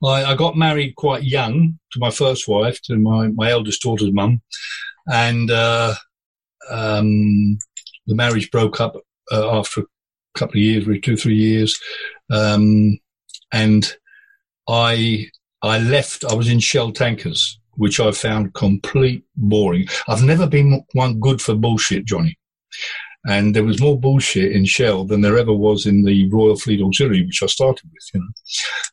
I, 0.02 0.24
I 0.24 0.34
got 0.36 0.56
married 0.56 0.94
quite 0.94 1.24
young 1.24 1.78
to 1.92 1.98
my 1.98 2.10
first 2.10 2.46
wife, 2.46 2.80
to 2.82 2.96
my, 2.96 3.28
my 3.28 3.50
eldest 3.50 3.82
daughter's 3.82 4.12
mum. 4.12 4.40
And, 5.06 5.50
uh, 5.50 5.94
um, 6.70 7.58
the 8.06 8.14
marriage 8.14 8.50
broke 8.50 8.80
up 8.80 8.96
uh, 9.32 9.58
after 9.58 9.82
a 9.82 9.84
couple 10.38 10.54
of 10.54 10.62
years, 10.62 10.86
maybe 10.86 11.00
two, 11.00 11.16
three 11.16 11.36
years. 11.36 11.78
Um, 12.30 12.98
and 13.52 13.92
I, 14.68 15.26
I 15.62 15.78
left, 15.78 16.24
I 16.24 16.34
was 16.34 16.48
in 16.48 16.60
Shell 16.60 16.92
tankers 16.92 17.58
which 17.76 18.00
I 18.00 18.10
found 18.12 18.54
complete 18.54 19.24
boring. 19.36 19.86
I've 20.08 20.22
never 20.22 20.46
been 20.46 20.84
one 20.92 21.20
good 21.20 21.40
for 21.40 21.54
bullshit, 21.54 22.04
Johnny. 22.04 22.36
And 23.28 23.56
there 23.56 23.64
was 23.64 23.80
more 23.80 23.98
bullshit 23.98 24.52
in 24.52 24.64
Shell 24.66 25.04
than 25.04 25.20
there 25.20 25.38
ever 25.38 25.52
was 25.52 25.84
in 25.84 26.04
the 26.04 26.28
Royal 26.30 26.56
Fleet 26.56 26.80
Auxiliary, 26.80 27.26
which 27.26 27.42
I 27.42 27.46
started 27.46 27.90
with, 27.92 28.10
you 28.14 28.20
know. 28.20 28.26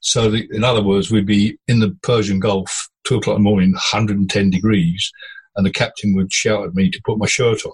So 0.01 0.31
the, 0.31 0.47
in 0.51 0.63
other 0.63 0.81
words, 0.81 1.11
we'd 1.11 1.25
be 1.25 1.57
in 1.67 1.79
the 1.79 1.95
Persian 2.01 2.39
Gulf, 2.39 2.89
two 3.03 3.17
o'clock 3.17 3.37
in 3.37 3.43
the 3.43 3.49
morning, 3.49 3.73
110 3.73 4.49
degrees, 4.49 5.11
and 5.55 5.65
the 5.65 5.71
captain 5.71 6.15
would 6.15 6.31
shout 6.31 6.65
at 6.65 6.75
me 6.75 6.89
to 6.89 7.01
put 7.05 7.17
my 7.17 7.27
shirt 7.27 7.65
on. 7.65 7.73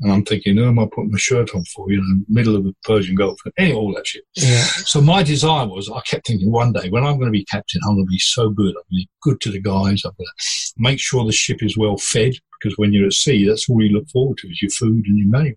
And 0.00 0.12
I'm 0.12 0.24
thinking, 0.24 0.56
who 0.56 0.68
am 0.68 0.78
I 0.78 0.84
putting 0.84 1.10
my 1.10 1.18
shirt 1.18 1.54
on 1.54 1.64
for? 1.64 1.90
You 1.90 1.98
know, 1.98 2.24
middle 2.28 2.54
of 2.54 2.64
the 2.64 2.74
Persian 2.84 3.14
Gulf, 3.14 3.40
and 3.56 3.72
all 3.72 3.94
that 3.94 4.06
shit. 4.06 4.24
Yeah. 4.34 4.62
So 4.84 5.00
my 5.00 5.22
desire 5.22 5.66
was, 5.66 5.90
I 5.90 6.00
kept 6.00 6.26
thinking, 6.26 6.52
one 6.52 6.74
day 6.74 6.90
when 6.90 7.04
I'm 7.04 7.16
going 7.16 7.32
to 7.32 7.38
be 7.38 7.46
captain, 7.46 7.80
I'm 7.84 7.94
going 7.94 8.04
to 8.04 8.10
be 8.10 8.18
so 8.18 8.50
good. 8.50 8.68
I'm 8.68 8.74
going 8.74 8.84
to 8.90 8.94
be 8.94 9.08
good 9.22 9.40
to 9.40 9.50
the 9.50 9.60
guys. 9.60 10.02
I'm 10.04 10.12
going 10.18 10.26
to 10.26 10.44
make 10.76 11.00
sure 11.00 11.24
the 11.24 11.32
ship 11.32 11.62
is 11.62 11.78
well 11.78 11.96
fed 11.96 12.34
because 12.60 12.76
when 12.76 12.92
you're 12.92 13.06
at 13.06 13.14
sea, 13.14 13.46
that's 13.48 13.70
all 13.70 13.82
you 13.82 13.94
look 13.96 14.08
forward 14.10 14.36
to 14.38 14.48
is 14.48 14.60
your 14.60 14.70
food 14.70 15.06
and 15.06 15.18
your 15.18 15.28
meal. 15.28 15.54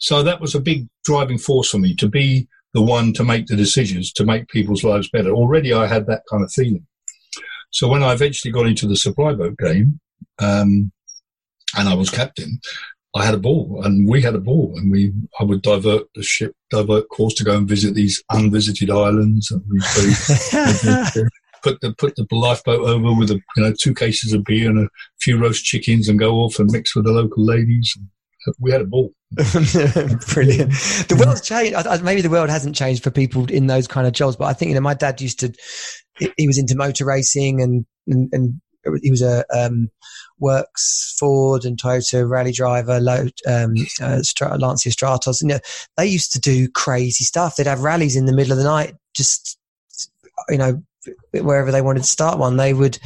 So 0.00 0.22
that 0.22 0.40
was 0.40 0.54
a 0.54 0.60
big 0.60 0.88
driving 1.04 1.38
force 1.38 1.70
for 1.70 1.78
me 1.78 1.94
to 1.96 2.08
be 2.08 2.48
the 2.72 2.82
one 2.82 3.12
to 3.14 3.24
make 3.24 3.46
the 3.46 3.56
decisions 3.56 4.12
to 4.12 4.24
make 4.24 4.48
people's 4.48 4.84
lives 4.84 5.10
better. 5.10 5.30
Already 5.30 5.72
I 5.74 5.86
had 5.86 6.06
that 6.06 6.22
kind 6.30 6.42
of 6.42 6.52
feeling. 6.52 6.86
So 7.70 7.88
when 7.88 8.02
I 8.02 8.12
eventually 8.12 8.52
got 8.52 8.66
into 8.66 8.86
the 8.86 8.96
supply 8.96 9.34
boat 9.34 9.58
game, 9.58 10.00
um, 10.38 10.90
and 11.76 11.88
I 11.88 11.94
was 11.94 12.10
captain, 12.10 12.60
I 13.14 13.24
had 13.24 13.34
a 13.34 13.38
ball 13.38 13.82
and 13.84 14.08
we 14.08 14.22
had 14.22 14.34
a 14.34 14.40
ball 14.40 14.74
and 14.76 14.90
we, 14.90 15.12
I 15.40 15.44
would 15.44 15.62
divert 15.62 16.06
the 16.14 16.22
ship, 16.22 16.52
divert 16.70 17.08
course 17.08 17.34
to 17.34 17.44
go 17.44 17.56
and 17.56 17.68
visit 17.68 17.94
these 17.94 18.22
unvisited 18.30 18.90
islands 18.90 19.50
and 19.50 19.62
we 19.68 19.78
put 21.62 21.80
the, 21.80 21.94
put 21.96 22.14
the 22.16 22.26
lifeboat 22.30 22.86
over 22.86 23.12
with 23.14 23.30
a, 23.30 23.40
you 23.56 23.62
know, 23.62 23.72
two 23.80 23.94
cases 23.94 24.32
of 24.32 24.44
beer 24.44 24.68
and 24.68 24.78
a 24.78 24.88
few 25.20 25.38
roast 25.38 25.64
chickens 25.64 26.08
and 26.08 26.18
go 26.18 26.36
off 26.36 26.58
and 26.58 26.70
mix 26.70 26.94
with 26.94 27.06
the 27.06 27.12
local 27.12 27.44
ladies. 27.44 27.96
We 28.60 28.70
had 28.70 28.82
a 28.82 28.86
ball. 28.86 29.12
Brilliant. 29.32 30.70
The 31.08 31.16
world's 31.18 31.40
changed. 31.40 31.76
Maybe 32.02 32.20
the 32.20 32.30
world 32.30 32.50
hasn't 32.50 32.76
changed 32.76 33.02
for 33.02 33.10
people 33.10 33.50
in 33.50 33.66
those 33.66 33.88
kind 33.88 34.06
of 34.06 34.12
jobs, 34.12 34.36
but 34.36 34.46
I 34.46 34.52
think, 34.52 34.68
you 34.68 34.74
know, 34.74 34.80
my 34.80 34.94
dad 34.94 35.20
used 35.20 35.40
to, 35.40 35.52
he 36.36 36.46
was 36.46 36.58
into 36.58 36.76
motor 36.76 37.04
racing 37.04 37.60
and, 37.60 37.84
and, 38.06 38.28
and 38.32 38.60
he 39.02 39.10
was 39.10 39.22
a 39.22 39.44
um, 39.54 39.90
works 40.38 41.14
Ford 41.18 41.64
and 41.64 41.76
Toyota 41.76 42.28
rally 42.28 42.52
driver, 42.52 42.96
um, 43.46 43.74
uh, 44.00 44.22
Lancia 44.58 44.90
Stratos. 44.90 45.42
You 45.42 45.48
know, 45.48 45.60
they 45.96 46.06
used 46.06 46.32
to 46.32 46.40
do 46.40 46.68
crazy 46.68 47.24
stuff. 47.24 47.56
They'd 47.56 47.66
have 47.66 47.80
rallies 47.80 48.16
in 48.16 48.26
the 48.26 48.32
middle 48.32 48.52
of 48.52 48.58
the 48.58 48.64
night, 48.64 48.94
just 49.14 49.58
you 50.48 50.58
know, 50.58 50.82
wherever 51.32 51.70
they 51.70 51.82
wanted 51.82 52.02
to 52.02 52.08
start 52.08 52.38
one. 52.38 52.56
They 52.56 52.74
would, 52.74 52.98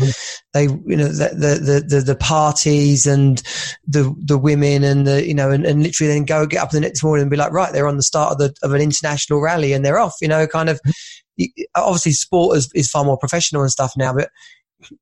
they, 0.52 0.64
you 0.64 0.96
know, 0.96 1.08
the, 1.08 1.30
the, 1.34 1.84
the, 1.86 2.00
the, 2.00 2.16
parties 2.16 3.06
and 3.06 3.42
the, 3.86 4.14
the 4.18 4.38
women 4.38 4.84
and 4.84 5.06
the, 5.06 5.26
you 5.26 5.34
know, 5.34 5.50
and, 5.50 5.64
and 5.64 5.82
literally 5.82 6.12
then 6.12 6.24
go 6.24 6.46
get 6.46 6.62
up 6.62 6.70
the 6.70 6.80
next 6.80 7.02
morning 7.02 7.22
and 7.22 7.30
be 7.30 7.36
like, 7.36 7.52
right, 7.52 7.72
they're 7.72 7.88
on 7.88 7.96
the 7.96 8.02
start 8.02 8.32
of 8.32 8.38
the, 8.38 8.54
of 8.62 8.72
an 8.72 8.80
international 8.80 9.40
rally 9.40 9.72
and 9.72 9.84
they're 9.84 9.98
off, 9.98 10.14
you 10.20 10.28
know, 10.28 10.46
kind 10.46 10.68
of, 10.68 10.80
obviously 11.74 12.12
sport 12.12 12.56
is, 12.56 12.70
is 12.74 12.90
far 12.90 13.04
more 13.04 13.18
professional 13.18 13.62
and 13.62 13.70
stuff 13.70 13.94
now, 13.96 14.12
but 14.12 14.30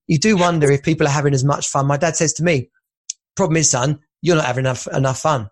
you 0.06 0.18
do 0.18 0.36
wonder 0.36 0.70
if 0.70 0.82
people 0.82 1.06
are 1.06 1.10
having 1.10 1.34
as 1.34 1.44
much 1.44 1.68
fun. 1.68 1.86
My 1.86 1.96
dad 1.96 2.16
says 2.16 2.32
to 2.34 2.42
me, 2.42 2.70
problem 3.36 3.56
is, 3.56 3.70
son, 3.70 3.98
you're 4.22 4.36
not 4.36 4.44
having 4.46 4.64
enough, 4.64 4.86
enough 4.88 5.20
fun. 5.20 5.48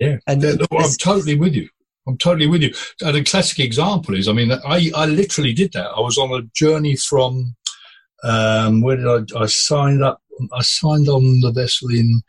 Yeah. 0.00 0.16
And 0.26 0.42
yeah, 0.42 0.54
I'm 0.72 0.90
totally 1.00 1.36
with 1.36 1.54
you. 1.54 1.68
I'm 2.06 2.18
totally 2.18 2.46
with 2.46 2.62
you. 2.62 2.74
And 3.02 3.16
a 3.16 3.24
classic 3.24 3.60
example 3.60 4.14
is, 4.16 4.28
I 4.28 4.32
mean, 4.32 4.52
I, 4.52 4.90
I 4.94 5.06
literally 5.06 5.52
did 5.52 5.72
that. 5.72 5.90
I 5.96 6.00
was 6.00 6.18
on 6.18 6.32
a 6.32 6.42
journey 6.54 6.96
from, 6.96 7.54
um, 8.24 8.82
where 8.82 8.96
did 8.96 9.06
I, 9.06 9.42
I 9.42 9.46
signed 9.46 10.02
up, 10.02 10.20
I 10.52 10.62
signed 10.62 11.08
on 11.08 11.40
the 11.40 11.52
vessel 11.52 11.90
in 11.90 12.22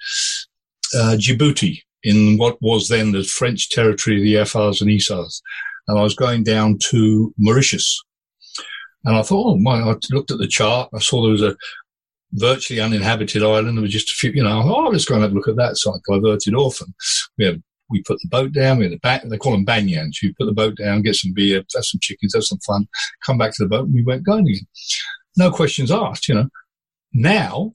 uh, 0.95 1.15
Djibouti 1.17 1.79
in 2.03 2.37
what 2.37 2.57
was 2.61 2.87
then 2.87 3.13
the 3.13 3.23
French 3.23 3.69
territory 3.69 4.17
of 4.17 4.23
the 4.23 4.35
Afars 4.35 4.81
and 4.81 4.91
Issas. 4.91 5.41
And 5.87 5.97
I 5.97 6.03
was 6.03 6.15
going 6.15 6.43
down 6.43 6.77
to 6.89 7.33
Mauritius. 7.37 8.01
And 9.05 9.15
I 9.15 9.21
thought, 9.21 9.53
oh 9.53 9.57
my, 9.57 9.79
I 9.79 9.95
looked 10.11 10.31
at 10.31 10.37
the 10.37 10.47
chart. 10.47 10.89
I 10.93 10.99
saw 10.99 11.21
there 11.21 11.31
was 11.31 11.41
a 11.41 11.55
virtually 12.33 12.79
uninhabited 12.79 13.43
island. 13.43 13.77
There 13.77 13.81
was 13.81 13.91
just 13.91 14.09
a 14.09 14.15
few, 14.15 14.31
you 14.31 14.43
know, 14.43 14.61
oh, 14.63 14.89
let's 14.89 15.05
go 15.05 15.15
and 15.15 15.23
have 15.23 15.31
a 15.31 15.35
look 15.35 15.47
at 15.47 15.57
that. 15.57 15.77
So 15.77 15.93
I 15.93 15.97
diverted 16.17 16.55
off 16.55 16.81
and 16.81 16.93
we 17.37 17.61
we 17.89 18.01
put 18.03 18.17
the 18.21 18.29
boat 18.29 18.53
down. 18.53 18.77
We 18.77 18.85
had 18.85 18.93
a 18.93 18.99
back, 18.99 19.23
they 19.23 19.37
call 19.37 19.51
them 19.51 19.65
banyans. 19.65 20.21
You 20.21 20.33
put 20.35 20.45
the 20.45 20.53
boat 20.53 20.77
down, 20.77 21.01
get 21.01 21.15
some 21.15 21.33
beer, 21.33 21.57
have 21.57 21.85
some 21.85 21.99
chickens, 22.01 22.33
have 22.33 22.43
some 22.43 22.59
fun, 22.59 22.87
come 23.25 23.37
back 23.37 23.53
to 23.55 23.63
the 23.63 23.69
boat, 23.69 23.85
and 23.85 23.93
we 23.93 24.03
went 24.03 24.25
going 24.25 24.47
again. 24.47 24.67
No 25.37 25.51
questions 25.51 25.91
asked. 25.91 26.27
You 26.27 26.35
know, 26.35 26.49
now 27.13 27.71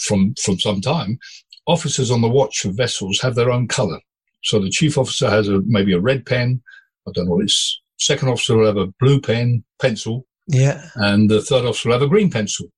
from 0.00 0.34
from 0.42 0.58
some 0.58 0.80
time, 0.80 1.18
officers 1.66 2.10
on 2.10 2.20
the 2.20 2.28
watch 2.28 2.64
of 2.64 2.76
vessels 2.76 3.20
have 3.20 3.34
their 3.34 3.50
own 3.50 3.68
colour. 3.68 4.00
So 4.44 4.60
the 4.60 4.70
chief 4.70 4.98
officer 4.98 5.30
has 5.30 5.48
a 5.48 5.60
maybe 5.64 5.92
a 5.92 6.00
red 6.00 6.26
pen. 6.26 6.62
I 7.06 7.12
don't 7.14 7.26
know 7.26 7.32
what 7.32 7.44
it's. 7.44 7.80
Second 7.98 8.28
officer 8.28 8.56
will 8.56 8.66
have 8.66 8.76
a 8.76 8.92
blue 9.00 9.20
pen, 9.20 9.64
pencil. 9.80 10.26
Yeah. 10.46 10.88
And 10.94 11.30
the 11.30 11.42
third 11.42 11.64
officer 11.64 11.88
will 11.88 11.96
have 11.96 12.02
a 12.02 12.08
green 12.08 12.30
pencil. 12.30 12.68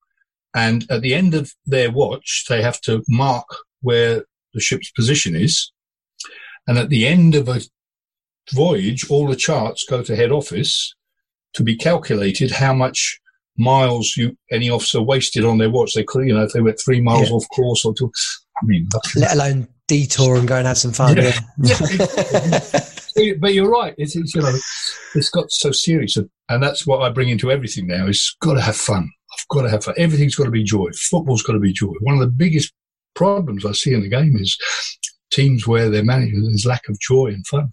And 0.55 0.85
at 0.91 1.03
the 1.03 1.15
end 1.15 1.35
of 1.35 1.53
their 1.67 1.91
watch, 1.91 2.47
they 2.49 2.63
have 2.63 2.81
to 2.83 3.05
mark 3.09 3.47
where 3.83 4.25
the 4.53 4.61
ship's 4.61 4.91
position 4.91 5.37
is 5.37 5.71
and 6.67 6.79
at 6.79 6.89
the 6.89 7.07
end 7.07 7.35
of 7.35 7.49
a 7.49 7.61
voyage, 8.53 9.11
all 9.11 9.27
the 9.27 9.37
charts 9.37 9.85
go 9.89 10.03
to 10.03 10.17
head 10.17 10.31
office 10.31 10.95
to 11.55 11.65
be 11.65 11.77
calculated 11.77 12.51
how 12.51 12.73
much 12.73 13.21
miles 13.59 14.15
you 14.17 14.37
any 14.51 14.71
officer 14.71 15.03
wasted 15.03 15.45
on 15.45 15.59
their 15.59 15.71
watch. 15.71 15.95
They 15.95 16.05
could, 16.05 16.27
you 16.27 16.35
know, 16.35 16.45
if 16.45 16.53
they 16.53 16.61
went 16.61 16.81
three 16.81 17.01
miles 17.01 17.29
yeah. 17.29 17.37
off 17.37 17.49
course 17.55 17.85
or 17.85 17.93
two. 17.93 18.13
I 18.63 18.67
mean, 18.67 18.89
let 19.17 19.35
alone 19.35 19.69
detour 19.89 20.37
and 20.37 20.47
go 20.47 20.57
and 20.57 20.67
have 20.67 20.79
some 20.79 20.93
fun. 20.93 21.17
Yeah. 21.17 21.39
yeah. 21.59 22.81
but 23.41 23.55
you're 23.55 23.71
right. 23.71 23.95
It's, 23.99 24.17
it's, 24.17 24.35
you 24.35 24.43
know, 24.43 24.55
it's 25.15 25.31
got 25.31 25.51
so 25.51 25.73
serious, 25.73 26.17
and 26.49 26.63
that's 26.63 26.87
what 26.87 27.03
I 27.03 27.11
bring 27.11 27.29
into 27.29 27.51
everything 27.51 27.87
now. 27.87 28.07
Is 28.07 28.37
got 28.41 28.55
to 28.55 28.61
have 28.61 28.77
fun. 28.77 29.11
I've 29.33 29.49
got 29.49 29.63
to 29.63 29.71
have 29.71 29.85
fun. 29.85 29.95
Everything's 29.97 30.35
got 30.35 30.45
to 30.45 30.51
be 30.51 30.65
joy. 30.65 30.91
Football's 30.95 31.43
got 31.43 31.53
to 31.55 31.61
be 31.61 31.73
joy. 31.73 31.93
One 32.01 32.15
of 32.15 32.21
the 32.21 32.27
biggest 32.27 32.73
problems 33.15 33.65
I 33.65 33.73
see 33.73 33.95
in 33.95 34.03
the 34.03 34.09
game 34.09 34.37
is 34.37 34.57
teams 35.31 35.67
where 35.67 35.89
their 35.89 36.05
manager 36.05 36.37
there's 36.41 36.67
lack 36.67 36.89
of 36.89 36.99
joy 37.01 37.29
and 37.29 37.47
fun. 37.47 37.73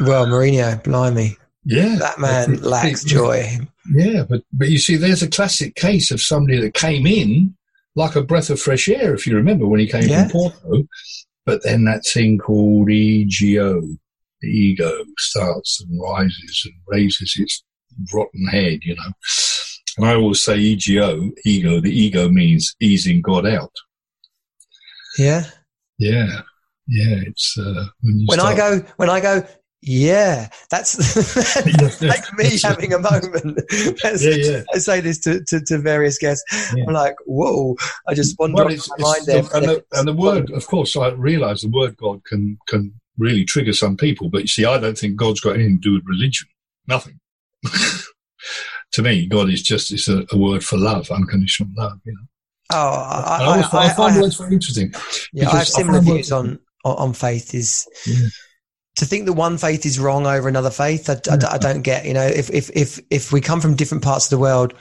Well, 0.00 0.26
Mourinho, 0.26 0.82
blimey. 0.82 1.36
Yeah. 1.64 1.96
That 1.96 2.18
man 2.18 2.54
it, 2.54 2.62
lacks 2.62 3.04
it, 3.04 3.08
joy. 3.08 3.58
Yeah, 3.92 4.24
but, 4.28 4.42
but 4.52 4.68
you 4.68 4.78
see, 4.78 4.96
there's 4.96 5.22
a 5.22 5.28
classic 5.28 5.74
case 5.74 6.10
of 6.10 6.20
somebody 6.20 6.60
that 6.60 6.74
came 6.74 7.06
in 7.06 7.56
like 7.94 8.16
a 8.16 8.22
breath 8.22 8.50
of 8.50 8.60
fresh 8.60 8.88
air, 8.88 9.14
if 9.14 9.26
you 9.26 9.36
remember 9.36 9.66
when 9.66 9.80
he 9.80 9.86
came 9.86 10.08
yeah. 10.08 10.28
from 10.28 10.30
Porto. 10.30 10.88
But 11.44 11.62
then 11.62 11.84
that 11.84 12.04
thing 12.06 12.38
called 12.38 12.90
EGO, 12.90 13.82
the 14.42 14.48
ego, 14.48 15.04
starts 15.18 15.80
and 15.80 16.00
rises 16.00 16.62
and 16.64 16.74
raises 16.88 17.34
its 17.38 17.64
rotten 18.12 18.46
head, 18.48 18.80
you 18.82 18.94
know. 18.96 19.12
And 19.96 20.06
I 20.06 20.14
always 20.14 20.42
say 20.42 20.58
EGO, 20.58 21.30
ego, 21.44 21.80
the 21.80 21.90
ego 21.90 22.28
means 22.28 22.74
easing 22.80 23.20
God 23.22 23.46
out. 23.46 23.72
Yeah. 25.18 25.44
Yeah. 25.98 26.42
Yeah, 26.88 27.20
it's 27.26 27.56
uh, 27.58 27.86
when, 28.02 28.24
when 28.26 28.38
start... 28.38 28.54
I 28.54 28.56
go 28.56 28.86
when 28.96 29.10
I 29.10 29.20
go. 29.20 29.46
Yeah, 29.84 30.48
that's, 30.70 30.96
like 32.02 32.32
me 32.38 32.56
having 32.62 32.92
a 32.92 33.00
moment. 33.00 33.60
yeah, 33.72 34.12
yeah. 34.14 34.62
I 34.72 34.78
say 34.78 35.00
this 35.00 35.18
to, 35.20 35.42
to, 35.48 35.60
to 35.60 35.78
various 35.78 36.18
guests. 36.18 36.44
Yeah. 36.76 36.84
I'm 36.86 36.94
like, 36.94 37.16
whoa! 37.26 37.76
I 38.06 38.14
just 38.14 38.38
wonder 38.38 38.64
well, 38.64 38.68
my 38.68 38.96
mind 38.98 39.26
there. 39.26 39.38
And 39.54 39.64
the, 39.64 39.84
and 39.92 40.06
the 40.06 40.12
word, 40.12 40.52
of 40.52 40.66
course, 40.68 40.96
I 40.96 41.08
realise 41.10 41.62
the 41.62 41.68
word 41.68 41.96
God 41.96 42.22
can 42.24 42.58
can 42.68 42.92
really 43.18 43.44
trigger 43.44 43.72
some 43.72 43.96
people. 43.96 44.28
But 44.28 44.42
you 44.42 44.48
see, 44.48 44.64
I 44.64 44.78
don't 44.78 44.96
think 44.96 45.16
God's 45.16 45.40
got 45.40 45.54
anything 45.54 45.80
to 45.80 45.88
do 45.88 45.94
with 45.94 46.04
religion. 46.06 46.48
Nothing. 46.86 47.20
to 48.92 49.02
me, 49.02 49.26
God 49.26 49.50
is 49.50 49.62
just 49.62 49.92
it's 49.92 50.08
a, 50.08 50.24
a, 50.32 50.36
word 50.36 50.64
for 50.64 50.78
love, 50.78 51.10
unconditional 51.10 51.70
love. 51.76 52.00
You 52.04 52.12
know. 52.12 52.26
Oh, 52.72 52.76
I, 52.76 53.38
I, 53.40 53.60
I, 53.60 53.86
I 53.86 53.94
find 53.94 54.20
words 54.20 54.36
very 54.36 54.54
interesting. 54.54 54.92
Yeah, 55.32 55.50
I 55.50 55.58
have 55.58 55.68
similar 55.68 56.00
views 56.00 56.32
on 56.32 56.58
on 56.84 57.12
faith 57.12 57.54
is 57.54 57.86
yeah. 58.06 58.28
to 58.96 59.04
think 59.04 59.26
that 59.26 59.34
one 59.34 59.58
faith 59.58 59.86
is 59.86 59.98
wrong 59.98 60.26
over 60.26 60.48
another 60.48 60.70
faith. 60.70 61.08
I, 61.08 61.20
yeah. 61.26 61.48
I, 61.48 61.58
don't 61.58 61.82
get, 61.82 62.04
you 62.04 62.14
know, 62.14 62.26
if, 62.26 62.50
if, 62.50 62.70
if, 62.74 62.98
if 63.10 63.32
we 63.32 63.40
come 63.40 63.60
from 63.60 63.76
different 63.76 64.02
parts 64.02 64.26
of 64.26 64.30
the 64.30 64.38
world, 64.38 64.74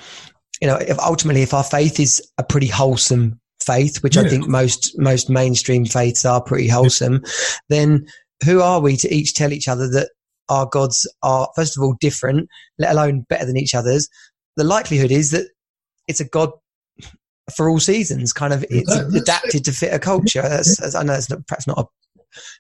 you 0.62 0.67
know, 0.67 0.76
if 0.76 1.00
ultimately, 1.00 1.41
if 1.41 1.54
our 1.54 1.63
faith 1.63 2.00
is 2.00 2.22
a 2.38 2.44
pretty 2.44 2.67
wholesome 2.67 3.39
faith, 3.63 4.02
which 4.04 4.15
yeah. 4.15 4.24
I 4.24 4.30
think 4.30 4.48
most, 4.48 4.98
most 4.98 5.30
mainstream 5.30 5.86
faiths 5.86 6.26
are 6.26 6.41
pretty 6.41 6.67
wholesome, 6.67 7.24
then 7.70 8.08
who 8.43 8.62
are 8.62 8.82
we 8.82 8.97
to 8.97 9.13
each 9.13 9.34
tell 9.34 9.54
each 9.54 9.67
other 9.67 9.89
that 9.89 10.10
our 10.49 10.65
gods 10.65 11.08
are, 11.23 11.49
first 11.56 11.77
of 11.77 11.84
all, 11.84 11.95
different, 11.99 12.49
let 12.77 12.91
alone 12.91 13.25
better 13.30 13.45
than 13.45 13.58
each 13.58 13.75
other's? 13.75 14.10
The 14.58 14.63
likelihood 14.63 15.12
is 15.12 15.32
that 15.32 15.47
it's 16.08 16.19
a 16.19 16.25
God 16.25 16.51
for 17.56 17.69
all 17.69 17.80
seasons. 17.80 18.34
Kind 18.34 18.54
of, 18.54 18.65
it's 18.69 18.93
adapted 19.15 19.65
to 19.65 19.71
fit 19.71 19.93
a 19.93 19.99
culture. 19.99 20.41
That's, 20.41 20.77
that's, 20.77 20.95
I 20.95 21.04
know 21.04 21.13
it's 21.13 21.30
not, 21.30 21.45
perhaps 21.47 21.67
not 21.67 21.80
a 21.80 21.86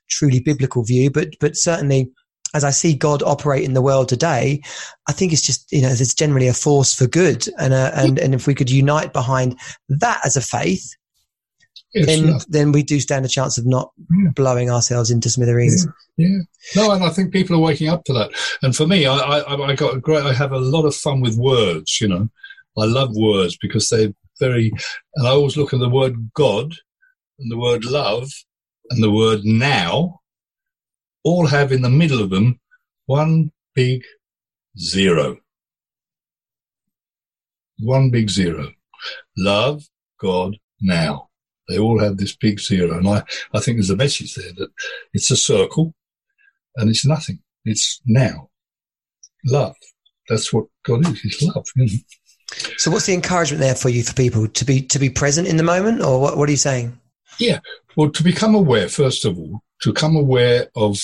truly 0.09 0.39
biblical 0.39 0.83
view, 0.83 1.09
but 1.09 1.29
but 1.39 1.55
certainly 1.55 2.11
as 2.53 2.63
I 2.63 2.71
see 2.71 2.93
God 2.93 3.23
operate 3.23 3.63
in 3.63 3.73
the 3.73 3.81
world 3.81 4.09
today, 4.09 4.61
I 5.07 5.13
think 5.13 5.31
it's 5.31 5.41
just 5.41 5.71
you 5.71 5.81
know 5.81 5.89
it's 5.89 6.13
generally 6.13 6.47
a 6.47 6.53
force 6.53 6.93
for 6.93 7.07
good, 7.07 7.47
and 7.57 7.73
uh, 7.73 7.91
and 7.95 8.19
and 8.19 8.33
if 8.33 8.47
we 8.47 8.55
could 8.55 8.69
unite 8.69 9.13
behind 9.13 9.59
that 9.89 10.21
as 10.25 10.35
a 10.35 10.41
faith, 10.41 10.95
yes, 11.93 12.05
then 12.05 12.27
yeah. 12.27 12.39
then 12.47 12.71
we 12.71 12.83
do 12.83 12.99
stand 12.99 13.25
a 13.25 13.29
chance 13.29 13.57
of 13.57 13.65
not 13.65 13.91
yeah. 14.09 14.29
blowing 14.35 14.69
ourselves 14.69 15.11
into 15.11 15.29
smithereens. 15.29 15.87
Yeah. 16.17 16.27
yeah. 16.27 16.39
no, 16.75 16.91
and 16.91 17.03
I 17.03 17.09
think 17.09 17.33
people 17.33 17.55
are 17.55 17.59
waking 17.59 17.89
up 17.89 18.03
to 18.05 18.13
that. 18.13 18.31
And 18.61 18.75
for 18.75 18.87
me, 18.87 19.05
I, 19.05 19.17
I 19.17 19.71
I 19.71 19.75
got 19.75 19.95
a 19.95 19.99
great. 19.99 20.23
I 20.23 20.33
have 20.33 20.51
a 20.51 20.59
lot 20.59 20.85
of 20.85 20.95
fun 20.95 21.21
with 21.21 21.37
words. 21.37 21.99
You 22.01 22.07
know, 22.07 22.29
I 22.77 22.85
love 22.85 23.15
words 23.15 23.57
because 23.61 23.89
they're 23.89 24.13
very, 24.39 24.71
and 25.15 25.27
I 25.27 25.31
always 25.31 25.57
look 25.57 25.73
at 25.73 25.79
the 25.79 25.89
word 25.89 26.31
God 26.33 26.73
and 27.39 27.51
the 27.51 27.57
word 27.57 27.85
love 27.85 28.29
and 28.89 29.03
the 29.03 29.11
word 29.11 29.41
now 29.43 30.19
all 31.23 31.47
have 31.47 31.71
in 31.71 31.81
the 31.81 31.89
middle 31.89 32.21
of 32.21 32.29
them 32.29 32.59
one 33.05 33.51
big 33.75 34.03
zero. 34.77 35.37
One 37.79 38.09
big 38.09 38.29
zero. 38.29 38.71
Love, 39.37 39.83
God, 40.19 40.57
now. 40.81 41.30
They 41.67 41.79
all 41.79 41.99
have 41.99 42.17
this 42.17 42.35
big 42.35 42.59
zero. 42.59 42.97
And 42.97 43.07
I, 43.07 43.23
I 43.53 43.59
think 43.59 43.77
there's 43.77 43.89
a 43.89 43.95
message 43.95 44.35
there 44.35 44.51
that 44.57 44.69
it's 45.13 45.31
a 45.31 45.37
circle 45.37 45.93
and 46.75 46.89
it's 46.89 47.05
nothing. 47.05 47.39
It's 47.65 48.01
now. 48.05 48.49
Love. 49.45 49.75
That's 50.29 50.51
what 50.53 50.65
God 50.83 51.07
is. 51.07 51.21
It's 51.23 51.41
love. 51.43 51.65
You 51.75 51.85
know? 51.85 51.91
So, 52.77 52.91
what's 52.91 53.05
the 53.05 53.13
encouragement 53.13 53.61
there 53.61 53.75
for 53.75 53.89
you 53.89 54.03
for 54.03 54.13
people 54.13 54.47
to 54.47 54.65
be 54.65 54.81
to 54.81 54.99
be 54.99 55.09
present 55.09 55.47
in 55.47 55.57
the 55.57 55.63
moment, 55.63 56.01
or 56.01 56.19
what? 56.19 56.37
What 56.37 56.49
are 56.49 56.51
you 56.51 56.57
saying? 56.57 56.97
Yeah, 57.39 57.59
well, 57.95 58.09
to 58.11 58.23
become 58.23 58.55
aware 58.55 58.89
first 58.89 59.25
of 59.25 59.37
all, 59.37 59.61
to 59.81 59.93
become 59.93 60.15
aware 60.15 60.67
of 60.75 60.99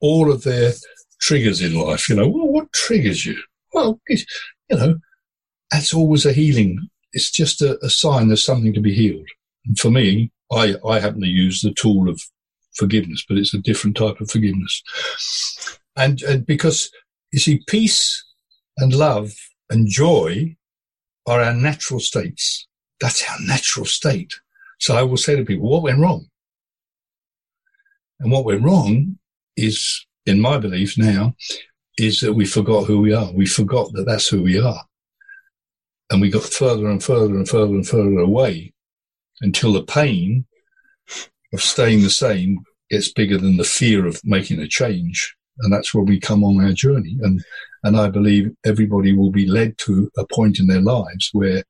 all 0.00 0.30
of 0.30 0.42
their 0.42 0.72
triggers 1.20 1.60
in 1.60 1.74
life. 1.74 2.08
You 2.08 2.16
know, 2.16 2.28
well, 2.28 2.48
what 2.48 2.72
triggers 2.72 3.24
you? 3.24 3.40
Well, 3.72 4.00
you 4.08 4.18
know, 4.70 4.98
that's 5.70 5.94
always 5.94 6.26
a 6.26 6.32
healing. 6.32 6.88
It's 7.12 7.30
just 7.30 7.62
a, 7.62 7.78
a 7.84 7.90
sign 7.90 8.28
there's 8.28 8.44
something 8.44 8.74
to 8.74 8.80
be 8.80 8.94
healed. 8.94 9.28
For 9.76 9.90
me, 9.90 10.32
I 10.50 10.76
I 10.86 11.00
happen 11.00 11.20
to 11.20 11.26
use 11.26 11.60
the 11.60 11.72
tool 11.72 12.08
of 12.08 12.20
forgiveness, 12.74 13.24
but 13.28 13.36
it's 13.36 13.54
a 13.54 13.58
different 13.58 13.96
type 13.96 14.20
of 14.20 14.30
forgiveness. 14.30 14.82
And, 15.96 16.22
and 16.22 16.46
because 16.46 16.90
you 17.32 17.40
see, 17.40 17.62
peace 17.66 18.24
and 18.78 18.94
love 18.94 19.32
and 19.68 19.88
joy 19.88 20.56
are 21.26 21.42
our 21.42 21.52
natural 21.52 22.00
states. 22.00 22.66
That's 23.00 23.28
our 23.28 23.36
natural 23.46 23.84
state. 23.84 24.32
So 24.80 24.96
I 24.96 25.02
will 25.02 25.16
say 25.16 25.36
to 25.36 25.44
people, 25.44 25.68
what 25.68 25.82
went 25.82 25.98
wrong? 25.98 26.26
And 28.20 28.32
what 28.32 28.44
went 28.44 28.62
wrong 28.62 29.18
is, 29.56 30.06
in 30.24 30.40
my 30.40 30.58
belief 30.58 30.96
now, 30.96 31.34
is 31.98 32.20
that 32.20 32.32
we 32.32 32.46
forgot 32.46 32.86
who 32.86 33.00
we 33.00 33.12
are. 33.12 33.32
We 33.32 33.46
forgot 33.46 33.92
that 33.92 34.06
that's 34.06 34.28
who 34.28 34.42
we 34.42 34.58
are. 34.60 34.84
And 36.10 36.20
we 36.20 36.30
got 36.30 36.44
further 36.44 36.88
and 36.88 37.02
further 37.02 37.34
and 37.34 37.48
further 37.48 37.74
and 37.74 37.86
further 37.86 38.18
away 38.20 38.72
until 39.40 39.72
the 39.72 39.82
pain 39.82 40.46
of 41.52 41.62
staying 41.62 42.02
the 42.02 42.10
same 42.10 42.60
gets 42.90 43.12
bigger 43.12 43.38
than 43.38 43.56
the 43.56 43.64
fear 43.64 44.06
of 44.06 44.20
making 44.24 44.60
a 44.60 44.68
change. 44.68 45.34
And 45.60 45.72
that's 45.72 45.92
where 45.92 46.04
we 46.04 46.20
come 46.20 46.44
on 46.44 46.64
our 46.64 46.72
journey. 46.72 47.16
And, 47.22 47.42
and 47.84 47.96
I 47.96 48.08
believe 48.08 48.50
everybody 48.64 49.12
will 49.12 49.30
be 49.30 49.46
led 49.46 49.76
to 49.78 50.10
a 50.16 50.26
point 50.26 50.58
in 50.58 50.66
their 50.66 50.80
lives 50.80 51.30
where 51.32 51.62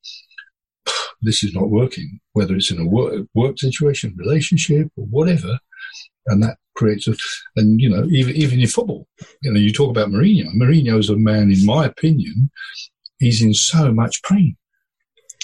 this 1.22 1.42
is 1.42 1.54
not 1.54 1.70
working, 1.70 2.20
whether 2.32 2.54
it's 2.54 2.70
in 2.70 2.80
a 2.80 2.86
work, 2.86 3.26
work 3.34 3.58
situation, 3.58 4.14
relationship, 4.16 4.88
or 4.96 5.06
whatever. 5.06 5.58
And 6.26 6.42
that 6.42 6.58
creates 6.74 7.08
a, 7.08 7.14
and 7.56 7.80
you 7.80 7.88
know, 7.88 8.04
even, 8.10 8.36
even 8.36 8.60
in 8.60 8.66
football, 8.66 9.06
you 9.42 9.52
know, 9.52 9.58
you 9.58 9.72
talk 9.72 9.90
about 9.90 10.10
Mourinho. 10.10 10.54
Mourinho 10.54 10.98
is 10.98 11.08
a 11.08 11.16
man, 11.16 11.50
in 11.50 11.64
my 11.64 11.86
opinion, 11.86 12.50
he's 13.18 13.42
in 13.42 13.54
so 13.54 13.92
much 13.92 14.22
pain. 14.22 14.56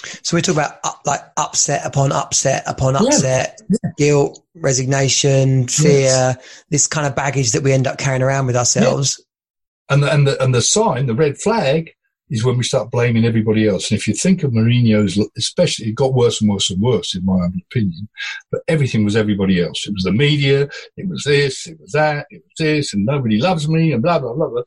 So 0.03 0.35
we 0.35 0.41
talk 0.41 0.55
about 0.55 0.79
up, 0.83 1.01
like 1.05 1.21
upset 1.37 1.85
upon 1.85 2.11
upset 2.11 2.63
upon 2.67 2.95
upset, 2.95 3.61
yeah. 3.69 3.89
Guilt, 3.97 4.43
resignation, 4.55 5.67
fear, 5.67 6.01
yes. 6.01 6.63
this 6.69 6.87
kind 6.87 7.07
of 7.07 7.15
baggage 7.15 7.53
that 7.53 7.63
we 7.63 7.71
end 7.71 7.87
up 7.87 7.97
carrying 7.97 8.21
around 8.21 8.45
with 8.47 8.55
ourselves. 8.55 9.17
Yeah. 9.19 9.93
And 9.93 10.03
the, 10.03 10.13
and 10.13 10.27
the 10.27 10.43
and 10.43 10.55
the 10.55 10.61
sign, 10.61 11.05
the 11.05 11.15
red 11.15 11.37
flag, 11.37 11.91
is 12.29 12.43
when 12.43 12.57
we 12.57 12.63
start 12.63 12.91
blaming 12.91 13.23
everybody 13.23 13.67
else. 13.67 13.89
And 13.89 13.97
if 13.97 14.07
you 14.07 14.13
think 14.13 14.43
of 14.43 14.51
Mourinho's, 14.51 15.17
especially, 15.37 15.87
it 15.87 15.95
got 15.95 16.13
worse 16.13 16.41
and 16.41 16.49
worse 16.49 16.69
and 16.69 16.81
worse, 16.81 17.15
in 17.15 17.23
my 17.23 17.47
opinion. 17.69 18.07
But 18.51 18.61
everything 18.67 19.05
was 19.05 19.15
everybody 19.15 19.61
else. 19.61 19.87
It 19.87 19.93
was 19.93 20.03
the 20.03 20.11
media. 20.11 20.67
It 20.97 21.07
was 21.07 21.23
this. 21.23 21.67
It 21.67 21.79
was 21.79 21.91
that. 21.91 22.25
It 22.31 22.41
was 22.43 22.53
this. 22.57 22.93
And 22.93 23.05
nobody 23.05 23.39
loves 23.39 23.69
me. 23.69 23.93
And 23.93 24.01
blah 24.01 24.19
blah 24.19 24.33
blah 24.33 24.49
blah. 24.49 24.63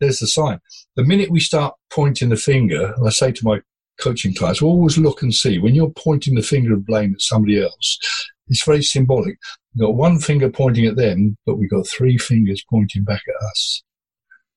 There's 0.00 0.18
the 0.18 0.26
sign. 0.26 0.60
The 0.96 1.04
minute 1.04 1.30
we 1.30 1.40
start 1.40 1.74
pointing 1.90 2.30
the 2.30 2.36
finger, 2.36 2.94
I 3.04 3.10
say 3.10 3.32
to 3.32 3.44
my 3.44 3.60
coaching 4.00 4.34
clients, 4.34 4.62
always 4.62 4.98
look 4.98 5.22
and 5.22 5.34
see. 5.34 5.58
When 5.58 5.74
you're 5.74 5.92
pointing 5.96 6.34
the 6.34 6.42
finger 6.42 6.74
of 6.74 6.86
blame 6.86 7.14
at 7.14 7.20
somebody 7.20 7.62
else, 7.62 7.98
it's 8.48 8.64
very 8.64 8.82
symbolic. 8.82 9.38
We've 9.74 9.86
got 9.86 9.94
one 9.94 10.18
finger 10.18 10.50
pointing 10.50 10.86
at 10.86 10.96
them, 10.96 11.36
but 11.46 11.56
we've 11.56 11.70
got 11.70 11.86
three 11.88 12.18
fingers 12.18 12.64
pointing 12.68 13.04
back 13.04 13.22
at 13.28 13.46
us. 13.46 13.82